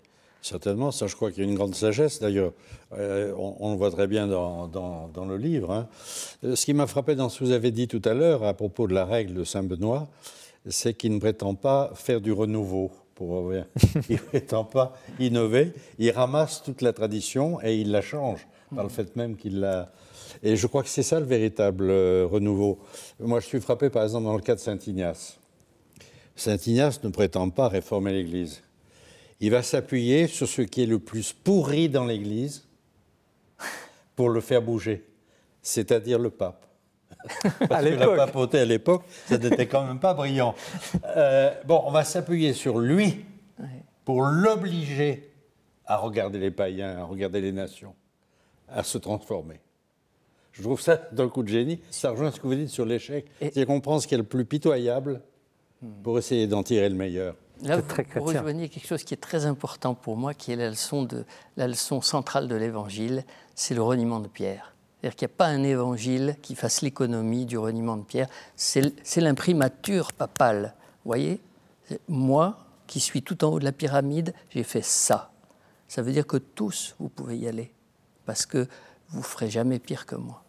Certainement, 0.48 0.92
ça 0.92 1.08
je 1.08 1.16
crois 1.16 1.32
qu'il 1.32 1.42
y 1.42 1.46
a 1.46 1.50
une 1.50 1.56
grande 1.56 1.74
sagesse 1.74 2.20
d'ailleurs. 2.20 2.52
Euh, 2.96 3.32
on, 3.36 3.56
on 3.58 3.70
le 3.72 3.76
voit 3.78 3.90
très 3.90 4.06
bien 4.06 4.28
dans, 4.28 4.68
dans- 4.68 5.08
dans 5.12 5.24
le 5.24 5.36
livre. 5.36 5.72
hein. 5.72 5.88
Euh, 6.44 6.54
Ce 6.54 6.64
qui 6.64 6.72
m'a 6.72 6.86
frappé 6.86 7.16
dans 7.16 7.28
ce 7.28 7.40
que 7.40 7.44
vous 7.46 7.50
avez 7.50 7.72
dit 7.72 7.88
tout 7.88 8.00
à 8.04 8.14
l'heure 8.14 8.44
à 8.44 8.54
propos 8.54 8.86
de 8.86 8.94
la 8.94 9.04
règle 9.04 9.34
de 9.34 9.42
Saint-Benoît, 9.42 10.06
c'est 10.68 10.94
qu'il 10.94 11.12
ne 11.14 11.18
prétend 11.18 11.56
pas 11.56 11.90
faire 11.94 12.20
du 12.20 12.30
renouveau. 12.32 12.92
Pour 13.16 13.52
il 14.08 14.16
ne 14.16 14.20
prétend 14.20 14.62
pas 14.64 14.94
innover, 15.18 15.72
il 15.98 16.10
ramasse 16.12 16.62
toute 16.62 16.80
la 16.82 16.92
tradition 16.92 17.58
et 17.62 17.74
il 17.76 17.90
la 17.90 18.02
change 18.02 18.46
par 18.74 18.84
le 18.84 18.90
fait 18.90 19.16
même 19.16 19.36
qu'il 19.36 19.58
l'a. 19.58 19.90
Et 20.44 20.54
je 20.54 20.66
crois 20.68 20.82
que 20.84 20.88
c'est 20.90 21.02
ça 21.02 21.18
le 21.18 21.26
véritable 21.26 21.88
euh, 21.90 22.24
renouveau. 22.30 22.78
Moi, 23.18 23.40
je 23.40 23.46
suis 23.46 23.60
frappé 23.60 23.88
par 23.90 24.04
exemple 24.04 24.24
dans 24.26 24.36
le 24.36 24.42
cas 24.42 24.54
de 24.54 24.60
Saint 24.60 24.78
Ignace. 24.86 25.38
Saint 26.36 26.58
Ignace 26.66 27.02
ne 27.02 27.08
prétend 27.08 27.48
pas 27.50 27.68
réformer 27.68 28.12
l'Église. 28.12 28.62
Il 29.40 29.50
va 29.50 29.62
s'appuyer 29.62 30.26
sur 30.26 30.48
ce 30.48 30.62
qui 30.62 30.82
est 30.82 30.86
le 30.86 30.98
plus 30.98 31.32
pourri 31.32 31.88
dans 31.88 32.06
l'Église 32.06 32.66
pour 34.14 34.30
le 34.30 34.40
faire 34.40 34.62
bouger, 34.62 35.04
c'est-à-dire 35.62 36.18
le 36.18 36.30
pape. 36.30 36.66
à 37.44 37.66
Parce 37.68 37.84
que 37.84 37.90
la 37.90 38.16
papauté 38.16 38.60
à 38.60 38.64
l'époque, 38.64 39.02
ça 39.26 39.36
n'était 39.36 39.66
quand 39.66 39.84
même 39.84 39.98
pas 39.98 40.14
brillant. 40.14 40.54
Euh, 41.16 41.52
bon, 41.64 41.82
on 41.84 41.90
va 41.90 42.04
s'appuyer 42.04 42.52
sur 42.52 42.78
lui 42.78 43.24
pour 44.04 44.22
l'obliger 44.22 45.30
à 45.84 45.96
regarder 45.96 46.38
les 46.38 46.50
païens, 46.50 46.98
à 46.98 47.04
regarder 47.04 47.40
les 47.40 47.52
nations, 47.52 47.94
à 48.68 48.82
se 48.82 48.98
transformer. 48.98 49.60
Je 50.52 50.62
trouve 50.62 50.80
ça 50.80 50.96
d'un 51.12 51.28
coup 51.28 51.42
de 51.42 51.48
génie. 51.48 51.80
Ça 51.90 52.10
rejoint 52.10 52.30
ce 52.30 52.40
que 52.40 52.46
vous 52.46 52.54
dites 52.54 52.70
sur 52.70 52.86
l'échec. 52.86 53.26
C'est 53.52 53.66
qu'on 53.66 53.80
prend 53.80 54.00
ce 54.00 54.06
qui 54.06 54.14
est 54.14 54.18
le 54.18 54.24
plus 54.24 54.46
pitoyable 54.46 55.20
pour 56.02 56.18
essayer 56.18 56.46
d'en 56.46 56.62
tirer 56.62 56.88
le 56.88 56.94
meilleur. 56.94 57.36
Là, 57.62 57.78
vous, 57.78 57.84
vous 58.16 58.22
rejoignez 58.22 58.68
quelque 58.68 58.86
chose 58.86 59.02
qui 59.02 59.14
est 59.14 59.18
très 59.18 59.46
important 59.46 59.94
pour 59.94 60.16
moi, 60.16 60.34
qui 60.34 60.52
est 60.52 60.56
la 60.56 60.68
leçon, 60.68 61.02
de, 61.02 61.24
la 61.56 61.66
leçon 61.66 62.00
centrale 62.02 62.48
de 62.48 62.54
l'Évangile, 62.54 63.24
c'est 63.54 63.74
le 63.74 63.82
reniement 63.82 64.20
de 64.20 64.28
Pierre. 64.28 64.74
C'est-à-dire 65.00 65.16
qu'il 65.16 65.28
n'y 65.28 65.32
a 65.32 65.36
pas 65.36 65.46
un 65.46 65.62
évangile 65.62 66.36
qui 66.42 66.54
fasse 66.54 66.82
l'économie 66.82 67.46
du 67.46 67.58
reniement 67.58 67.96
de 67.96 68.02
Pierre. 68.02 68.28
C'est 68.56 68.92
l'imprimature 69.16 70.12
papale. 70.12 70.74
Vous 71.04 71.10
voyez? 71.10 71.40
Moi, 72.08 72.58
qui 72.86 73.00
suis 73.00 73.22
tout 73.22 73.44
en 73.44 73.48
haut 73.48 73.58
de 73.58 73.64
la 73.64 73.72
pyramide, 73.72 74.34
j'ai 74.50 74.62
fait 74.62 74.82
ça. 74.82 75.30
Ça 75.88 76.02
veut 76.02 76.12
dire 76.12 76.26
que 76.26 76.36
tous, 76.36 76.96
vous 76.98 77.08
pouvez 77.08 77.38
y 77.38 77.46
aller. 77.46 77.72
Parce 78.24 78.46
que 78.46 78.66
vous 79.10 79.18
ne 79.18 79.24
ferez 79.24 79.50
jamais 79.50 79.78
pire 79.78 80.06
que 80.06 80.16
moi. 80.16 80.42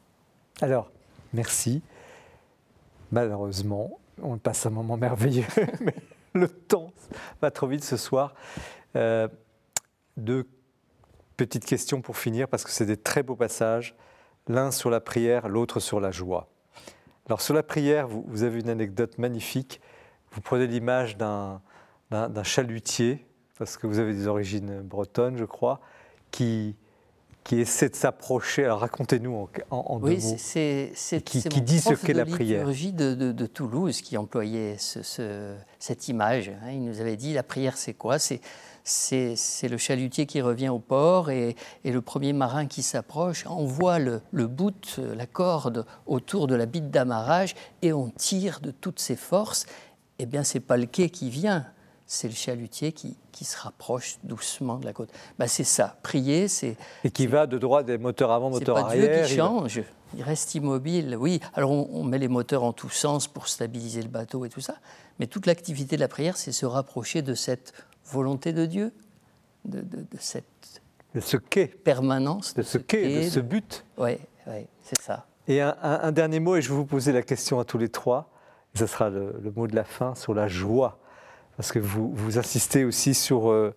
Alors, 0.61 0.89
merci. 1.33 1.81
Malheureusement, 3.11 3.99
on 4.21 4.37
passe 4.37 4.65
un 4.65 4.71
moment 4.71 4.97
merveilleux, 4.97 5.45
mais 5.81 5.93
le 6.33 6.47
temps 6.47 6.91
va 7.41 7.51
trop 7.51 7.67
vite 7.67 7.83
ce 7.83 7.97
soir. 7.97 8.33
Euh, 8.95 9.27
deux 10.17 10.47
petites 11.35 11.65
questions 11.65 12.01
pour 12.01 12.17
finir, 12.17 12.47
parce 12.47 12.63
que 12.63 12.71
c'est 12.71 12.85
des 12.85 12.97
très 12.97 13.23
beaux 13.23 13.35
passages. 13.35 13.95
L'un 14.47 14.71
sur 14.71 14.89
la 14.89 14.99
prière, 14.99 15.49
l'autre 15.49 15.79
sur 15.79 15.99
la 15.99 16.11
joie. 16.11 16.49
Alors 17.27 17.41
sur 17.41 17.53
la 17.53 17.63
prière, 17.63 18.07
vous, 18.07 18.23
vous 18.27 18.43
avez 18.43 18.59
une 18.59 18.69
anecdote 18.69 19.17
magnifique. 19.17 19.81
Vous 20.31 20.41
prenez 20.41 20.67
l'image 20.67 21.17
d'un 21.17 21.61
chalutier, 22.43 23.25
parce 23.57 23.77
que 23.77 23.87
vous 23.87 23.99
avez 23.99 24.13
des 24.13 24.27
origines 24.27 24.81
bretonnes, 24.81 25.37
je 25.37 25.45
crois, 25.45 25.81
qui, 26.31 26.75
qui 27.47 27.61
essaie 27.61 27.87
de 27.87 27.95
s'approcher. 27.95 28.65
Alors 28.65 28.79
racontez-nous 28.81 29.33
en, 29.33 29.49
en- 29.71 29.77
en 29.93 29.99
deux 29.99 30.07
mots. 30.17 30.35
c'est- 30.37 30.91
Qui- 31.23 31.39
dit 31.61 31.79
ce 31.79 31.93
qu'est 31.93 32.13
la 32.13 32.25
prière. 32.25 32.59
liturgie 32.59 32.91
de, 32.91 33.13
de- 33.15 33.31
de 33.31 33.45
Toulouse 33.45 34.01
qui 34.01 34.17
employait 34.17 34.75
ce- 34.77 35.01
ce- 35.01 35.55
cette 35.79 36.09
image. 36.09 36.49
hein. 36.49 36.71
Il 36.71 36.83
nous 36.83 36.99
avait 36.99 37.15
dit 37.15 37.33
la 37.33 37.43
prière, 37.43 37.77
c'est 37.77 37.93
quoi? 37.93 38.17
C'est 38.19 38.41
le 39.69 39.77
chalutier 39.77 40.25
qui 40.25 40.41
revient 40.41 40.69
au 40.69 40.79
port 40.79 41.29
et, 41.29 41.55
et 41.85 41.91
le 41.91 42.01
premier 42.01 42.33
marin 42.33 42.67
qui 42.67 42.83
s'approche 42.83 43.45
envoie 43.47 43.97
le, 43.99 44.21
le 44.31 44.47
bout, 44.47 44.99
la 45.15 45.25
corde 45.25 45.85
autour 46.05 46.47
de 46.47 46.55
la 46.55 46.65
bite 46.65 46.89
d'amarrage 46.91 47.55
et 47.81 47.93
on 47.93 48.09
tire 48.09 48.59
de 48.61 48.71
toutes 48.71 48.99
ses 48.99 49.15
forces. 49.15 49.65
Eh 50.19 50.25
bien, 50.25 50.43
c'est 50.43 50.59
pas 50.59 50.75
le 50.77 50.85
quai 50.85 51.09
qui 51.09 51.29
vient, 51.29 51.65
c'est 52.07 52.27
le 52.29 52.33
chalutier 52.33 52.93
qui, 52.93 53.17
qui 53.33 53.43
se 53.45 53.57
rapproche 53.59 54.17
doucement 54.23 54.77
de 54.77 54.85
la 54.85 54.93
côte. 54.93 55.09
Ben, 55.37 55.45
c'est 55.47 55.63
ça. 55.65 55.97
Prier, 56.03 56.47
c'est 56.47 56.77
Et 57.03 57.11
qui 57.11 57.27
va 57.27 57.45
de 57.45 57.57
droit 57.57 57.83
des 57.83 57.97
moteurs 57.97 58.31
avant, 58.31 58.51
c'est 58.53 58.59
moteurs 58.61 58.75
pas 58.87 58.93
Dieu 58.95 59.03
arrière. 59.03 59.25
qui 59.27 59.33
il 59.33 59.37
change, 59.37 59.81
il 60.15 60.23
reste 60.23 60.55
immobile. 60.55 61.17
Oui, 61.19 61.41
alors 61.53 61.71
on, 61.71 61.89
on 61.91 62.03
met 62.03 62.17
les 62.17 62.29
moteurs 62.29 62.63
en 62.63 62.71
tous 62.73 62.89
sens 62.89 63.27
pour 63.27 63.47
stabiliser 63.49 64.01
le 64.01 64.07
bateau 64.07 64.45
et 64.45 64.49
tout 64.49 64.61
ça, 64.61 64.75
mais 65.19 65.27
toute 65.27 65.45
l'activité 65.45 65.97
de 65.97 66.01
la 66.01 66.07
prière, 66.07 66.37
c'est 66.37 66.53
se 66.53 66.65
rapprocher 66.65 67.21
de 67.21 67.33
cette 67.33 67.73
volonté 68.05 68.53
de 68.53 68.65
Dieu, 68.65 68.93
de, 69.65 69.81
de- 69.81 69.97
de 69.97 70.17
cette 70.19 70.45
de 71.13 71.19
ce 71.19 71.35
qu'est, 71.37 71.67
permanence, 71.67 72.53
de 72.53 72.61
ce 72.61 72.77
qu'est, 72.77 73.25
de 73.25 73.29
ce 73.29 73.39
but. 73.41 73.83
Oui, 73.97 74.17
oui, 74.47 74.65
c'est 74.83 75.01
ça. 75.01 75.25
Et 75.47 75.61
un, 75.61 75.75
un- 75.81 75.99
un 76.03 76.11
dernier 76.11 76.39
mot, 76.39 76.55
et 76.55 76.61
je 76.61 76.69
vais 76.69 76.75
vous 76.75 76.85
poser 76.85 77.11
la 77.11 77.21
question 77.21 77.59
à 77.59 77.65
tous 77.65 77.77
les 77.77 77.89
trois, 77.89 78.29
et 78.75 78.77
ce 78.77 78.85
sera 78.85 79.09
le, 79.09 79.35
le 79.41 79.51
mot 79.51 79.67
de 79.67 79.75
la 79.75 79.83
fin, 79.83 80.13
sur 80.15 80.33
la 80.33 80.47
joie. 80.47 80.99
Parce 81.57 81.71
que 81.71 81.79
vous, 81.79 82.11
vous 82.13 82.37
insistez 82.37 82.85
aussi 82.85 83.13
sur, 83.13 83.49
euh, 83.51 83.73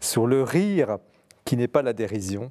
sur 0.00 0.26
le 0.26 0.42
rire, 0.42 0.98
qui 1.44 1.56
n'est 1.56 1.68
pas 1.68 1.82
la 1.82 1.92
dérision, 1.92 2.50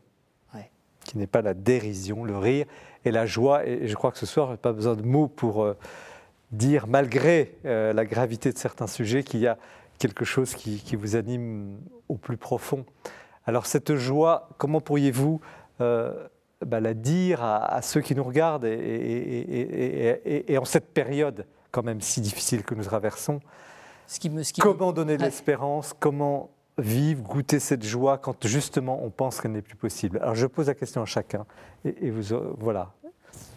Ouais. 0.54 0.70
qui 1.06 1.18
n'est 1.18 1.28
pas 1.28 1.42
la 1.42 1.54
dérision, 1.54 2.24
le 2.26 2.38
rire 2.38 2.66
et 3.06 3.12
la 3.12 3.26
joie. 3.26 3.66
Et 3.66 3.88
je 3.88 3.96
crois 3.96 4.12
que 4.12 4.18
ce 4.20 4.26
soir, 4.26 4.48
je 4.48 4.52
n'ai 4.52 4.58
pas 4.58 4.74
besoin 4.74 4.96
de 4.96 5.02
mots 5.02 5.28
pour 5.28 5.64
euh, 5.64 5.76
dire, 6.52 6.86
malgré 6.88 7.56
euh, 7.66 7.94
la 7.94 8.06
gravité 8.06 8.52
de 8.52 8.58
certains 8.58 8.88
sujets, 8.88 9.24
qu'il 9.24 9.40
y 9.40 9.48
a 9.48 9.58
quelque 10.00 10.26
chose 10.26 10.54
qui, 10.54 10.80
qui 10.82 10.96
vous 10.96 11.16
anime 11.16 11.78
au 12.10 12.16
plus 12.16 12.38
profond. 12.38 12.86
Alors 13.46 13.66
cette 13.66 13.96
joie, 13.96 14.50
comment 14.58 14.82
pourriez-vous 14.82 15.40
bah, 15.80 16.80
la 16.80 16.94
dire 16.94 17.44
à, 17.44 17.66
à 17.76 17.82
ceux 17.82 18.00
qui 18.02 18.16
nous 18.16 18.24
regardent 18.24 18.64
et, 18.66 18.70
et- 18.72 19.40
et- 19.40 20.10
et- 20.10 20.22
et- 20.36 20.54
et 20.54 20.58
en 20.58 20.64
cette 20.66 20.94
période 20.94 21.46
quand 21.72 21.84
même 21.84 22.00
si 22.00 22.22
difficile 22.22 22.64
que 22.64 22.74
nous 22.74 22.84
traversons? 22.86 23.40
Ce 24.14 24.20
qui 24.20 24.30
me, 24.30 24.44
ce 24.44 24.54
qui 24.54 24.62
me- 24.62 24.66
Comment 24.72 24.92
donner 24.92 25.18
de 25.18 25.24
Ouais. 25.24 25.30
l'espérance 25.30 25.94
Comment 26.00 26.50
vivre, 26.78 27.24
goûter 27.24 27.60
cette 27.60 27.84
joie 27.84 28.18
quand 28.20 28.46
justement 28.48 29.04
on 29.04 29.10
pense 29.10 29.42
qu'elle 29.42 29.52
n'est 29.54 29.62
plus 29.64 29.76
possible? 29.76 30.20
Alors 30.22 30.36
je 30.36 30.46
pose 30.46 30.68
la 30.68 30.76
question 30.76 31.02
à 31.02 31.06
chacun 31.06 31.46
et, 31.84 32.08
et 32.08 32.12
vous, 32.12 32.32
euh, 32.34 32.54
voilà. 32.60 32.92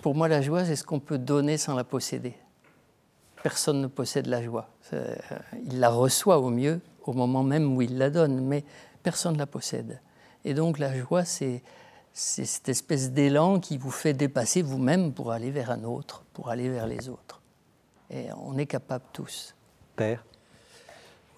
Pour 0.01 0.15
moi, 0.15 0.29
la 0.29 0.41
joie, 0.41 0.65
c'est 0.65 0.77
ce 0.77 0.85
qu'on 0.85 1.01
peut 1.01 1.19
donner 1.19 1.59
sans 1.59 1.75
la 1.75 1.85
posséder. 1.85 2.35
Personne 3.43 3.83
ne 3.83 3.87
possède 3.87 4.27
la 4.27 4.43
joie. 4.43 4.69
Il 5.65 5.79
la 5.79 5.91
reçoit 5.91 6.39
au 6.39 6.49
mieux 6.49 6.81
au 7.05 7.13
moment 7.13 7.43
même 7.43 7.77
où 7.77 7.83
il 7.83 7.99
la 7.99 8.09
donne, 8.09 8.41
mais 8.41 8.65
personne 9.03 9.35
ne 9.35 9.39
la 9.39 9.47
possède. 9.47 10.01
Et 10.45 10.55
donc 10.55 10.79
la 10.79 10.97
joie, 10.99 11.25
c'est 11.27 11.63
cette 12.15 12.69
espèce 12.71 13.11
d'élan 13.13 13.61
qui 13.61 13.77
vous 13.77 13.91
fait 13.91 14.15
dépasser 14.15 14.63
vous-même 14.63 15.13
pour 15.13 15.33
aller 15.33 15.51
vers 15.51 15.71
un 15.71 15.85
autre, 15.85 16.25
pour 16.33 16.49
aller 16.49 16.71
vers 16.71 16.87
les 16.87 17.11
autres. 17.11 17.43
Et 18.11 18.29
on 18.43 18.57
est 18.57 18.67
capable 18.67 19.05
tous. 19.13 19.55
Père? 19.97 20.25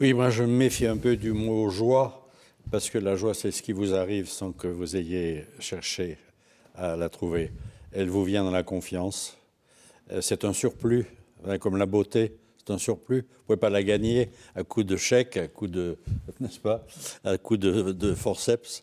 Oui, 0.01 0.13
moi 0.13 0.31
je 0.31 0.45
me 0.45 0.53
méfie 0.53 0.87
un 0.87 0.97
peu 0.97 1.17
du 1.17 1.33
mot 1.33 1.69
joie, 1.71 2.29
parce 2.71 2.89
que 2.89 2.99
la 2.99 3.17
joie, 3.17 3.35
c'est 3.35 3.51
ce 3.51 3.63
qui 3.63 3.73
vous 3.73 3.95
arrive 3.95 4.29
sans 4.29 4.53
que 4.53 4.69
vous 4.69 4.95
ayez 4.95 5.45
cherché 5.59 6.19
à 6.77 6.95
la 6.95 7.09
trouver. 7.09 7.51
Elle 7.91 8.09
vous 8.09 8.23
vient 8.23 8.45
dans 8.45 8.53
la 8.53 8.63
confiance. 8.63 9.37
Euh, 10.13 10.21
c'est 10.21 10.45
un 10.45 10.53
surplus, 10.53 11.07
hein, 11.45 11.59
comme 11.59 11.77
la 11.77 11.87
beauté, 11.87 12.37
c'est 12.59 12.73
un 12.73 12.79
surplus. 12.79 13.23
Vous 13.23 13.27
ne 13.27 13.47
pouvez 13.47 13.57
pas 13.57 13.71
la 13.71 13.83
gagner 13.83 14.31
à 14.55 14.63
coup 14.63 14.85
de 14.85 14.97
chèque, 14.97 15.37
à 15.37 15.49
coup 15.49 15.67
de, 15.67 15.99
n'est-ce 16.41 16.61
pas, 16.61 16.87
de, 17.25 17.91
de 17.91 18.15
forceps. 18.15 18.83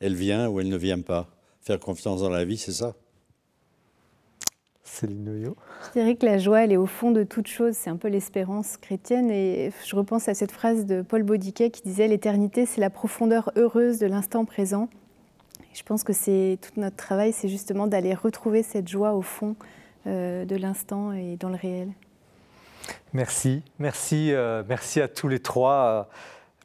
Elle 0.00 0.16
vient 0.16 0.48
ou 0.48 0.58
elle 0.58 0.68
ne 0.68 0.76
vient 0.76 1.00
pas. 1.00 1.28
Faire 1.60 1.78
confiance 1.78 2.22
dans 2.22 2.30
la 2.30 2.44
vie, 2.44 2.58
c'est 2.58 2.72
ça? 2.72 2.96
Céline 4.86 5.24
Noyau. 5.24 5.56
Je 5.88 6.00
dirais 6.00 6.14
que 6.14 6.24
la 6.24 6.38
joie, 6.38 6.62
elle 6.62 6.72
est 6.72 6.76
au 6.76 6.86
fond 6.86 7.10
de 7.10 7.24
toute 7.24 7.48
chose. 7.48 7.74
C'est 7.74 7.90
un 7.90 7.96
peu 7.96 8.08
l'espérance 8.08 8.76
chrétienne. 8.76 9.30
Et 9.30 9.72
je 9.84 9.96
repense 9.96 10.28
à 10.28 10.34
cette 10.34 10.52
phrase 10.52 10.86
de 10.86 11.02
Paul 11.02 11.22
Baudiquet 11.22 11.70
qui 11.70 11.82
disait 11.82 12.08
L'éternité, 12.08 12.66
c'est 12.66 12.80
la 12.80 12.90
profondeur 12.90 13.50
heureuse 13.56 13.98
de 13.98 14.06
l'instant 14.06 14.44
présent. 14.44 14.88
je 15.74 15.82
pense 15.82 16.04
que 16.04 16.12
c'est 16.12 16.58
tout 16.62 16.80
notre 16.80 16.96
travail, 16.96 17.32
c'est 17.32 17.48
justement 17.48 17.86
d'aller 17.86 18.14
retrouver 18.14 18.62
cette 18.62 18.88
joie 18.88 19.12
au 19.12 19.22
fond 19.22 19.56
euh, 20.06 20.44
de 20.44 20.56
l'instant 20.56 21.12
et 21.12 21.36
dans 21.36 21.50
le 21.50 21.56
réel. 21.56 21.88
Merci. 23.12 23.62
Merci, 23.78 24.32
euh, 24.32 24.62
merci 24.68 25.00
à 25.00 25.08
tous 25.08 25.28
les 25.28 25.40
trois. 25.40 26.08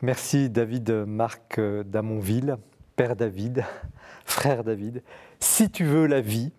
Merci 0.02 0.50
David 0.50 0.92
Marc 1.08 1.60
d'Amonville, 1.60 2.58
Père 2.96 3.16
David, 3.16 3.64
Frère 4.26 4.64
David. 4.64 5.02
Si 5.40 5.70
tu 5.70 5.86
veux 5.86 6.06
la 6.06 6.22
vie, 6.22 6.52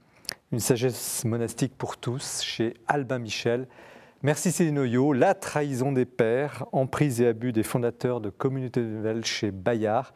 une 0.53 0.61
sagesse 0.61 1.25
monastique 1.25 1.73
pour 1.79 1.97
tous 1.97 2.43
chez 2.43 2.75
Albin 2.87 3.19
Michel. 3.19 3.67
Merci 4.23 4.53
Céline 4.53 4.81
Oyo, 4.81 5.15
La 5.15 5.35
trahison 5.35 5.93
des 5.93 6.05
pères, 6.05 6.67
emprise 6.73 7.23
et 7.23 7.27
abus 7.27 7.53
des 7.53 7.63
fondateurs 7.63 8.21
de 8.21 8.29
Communauté 8.29 8.83
Nouvelle 8.83 9.25
chez 9.25 9.51
Bayard. 9.51 10.13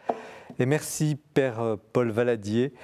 Et 0.58 0.66
merci 0.66 1.18
Père 1.32 1.60
euh, 1.60 1.76
Paul 1.94 2.10
Valadier, 2.10 2.74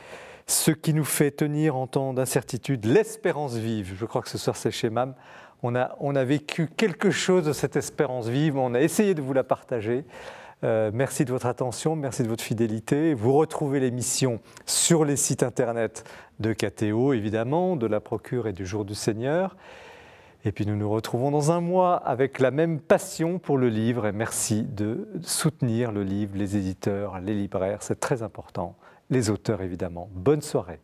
ce 0.46 0.70
qui 0.70 0.94
nous 0.94 1.04
fait 1.04 1.30
tenir 1.30 1.76
en 1.76 1.86
temps 1.86 2.14
d'incertitude 2.14 2.86
l'espérance 2.86 3.54
vive. 3.56 3.96
Je 3.98 4.06
crois 4.06 4.22
que 4.22 4.30
ce 4.30 4.38
soir 4.38 4.56
c'est 4.56 4.70
chez 4.70 4.88
MAM. 4.88 5.14
On 5.62 5.74
a 5.76 6.24
vécu 6.24 6.68
quelque 6.68 7.10
chose 7.10 7.44
de 7.44 7.52
cette 7.52 7.76
espérance 7.76 8.28
vive, 8.28 8.56
on 8.56 8.74
a 8.74 8.80
essayé 8.80 9.14
de 9.14 9.20
vous 9.20 9.34
la 9.34 9.44
partager. 9.44 10.04
Euh, 10.64 10.90
merci 10.94 11.24
de 11.24 11.30
votre 11.32 11.46
attention, 11.46 11.96
merci 11.96 12.22
de 12.22 12.28
votre 12.28 12.44
fidélité. 12.44 13.14
Vous 13.14 13.32
retrouvez 13.32 13.80
l'émission 13.80 14.40
sur 14.64 15.04
les 15.04 15.16
sites 15.16 15.42
internet 15.42 16.04
de 16.38 16.52
KTO, 16.52 17.12
évidemment, 17.12 17.74
de 17.74 17.86
la 17.86 18.00
Procure 18.00 18.46
et 18.46 18.52
du 18.52 18.64
Jour 18.64 18.84
du 18.84 18.94
Seigneur. 18.94 19.56
Et 20.44 20.52
puis 20.52 20.66
nous 20.66 20.76
nous 20.76 20.90
retrouvons 20.90 21.30
dans 21.30 21.50
un 21.52 21.60
mois 21.60 21.96
avec 21.96 22.38
la 22.38 22.50
même 22.50 22.80
passion 22.80 23.38
pour 23.38 23.58
le 23.58 23.68
livre. 23.68 24.06
Et 24.06 24.12
merci 24.12 24.62
de 24.62 25.08
soutenir 25.22 25.92
le 25.92 26.02
livre, 26.04 26.36
les 26.36 26.56
éditeurs, 26.56 27.18
les 27.20 27.34
libraires, 27.34 27.82
c'est 27.82 28.00
très 28.00 28.22
important. 28.22 28.76
Les 29.10 29.30
auteurs, 29.30 29.62
évidemment. 29.62 30.08
Bonne 30.14 30.42
soirée. 30.42 30.80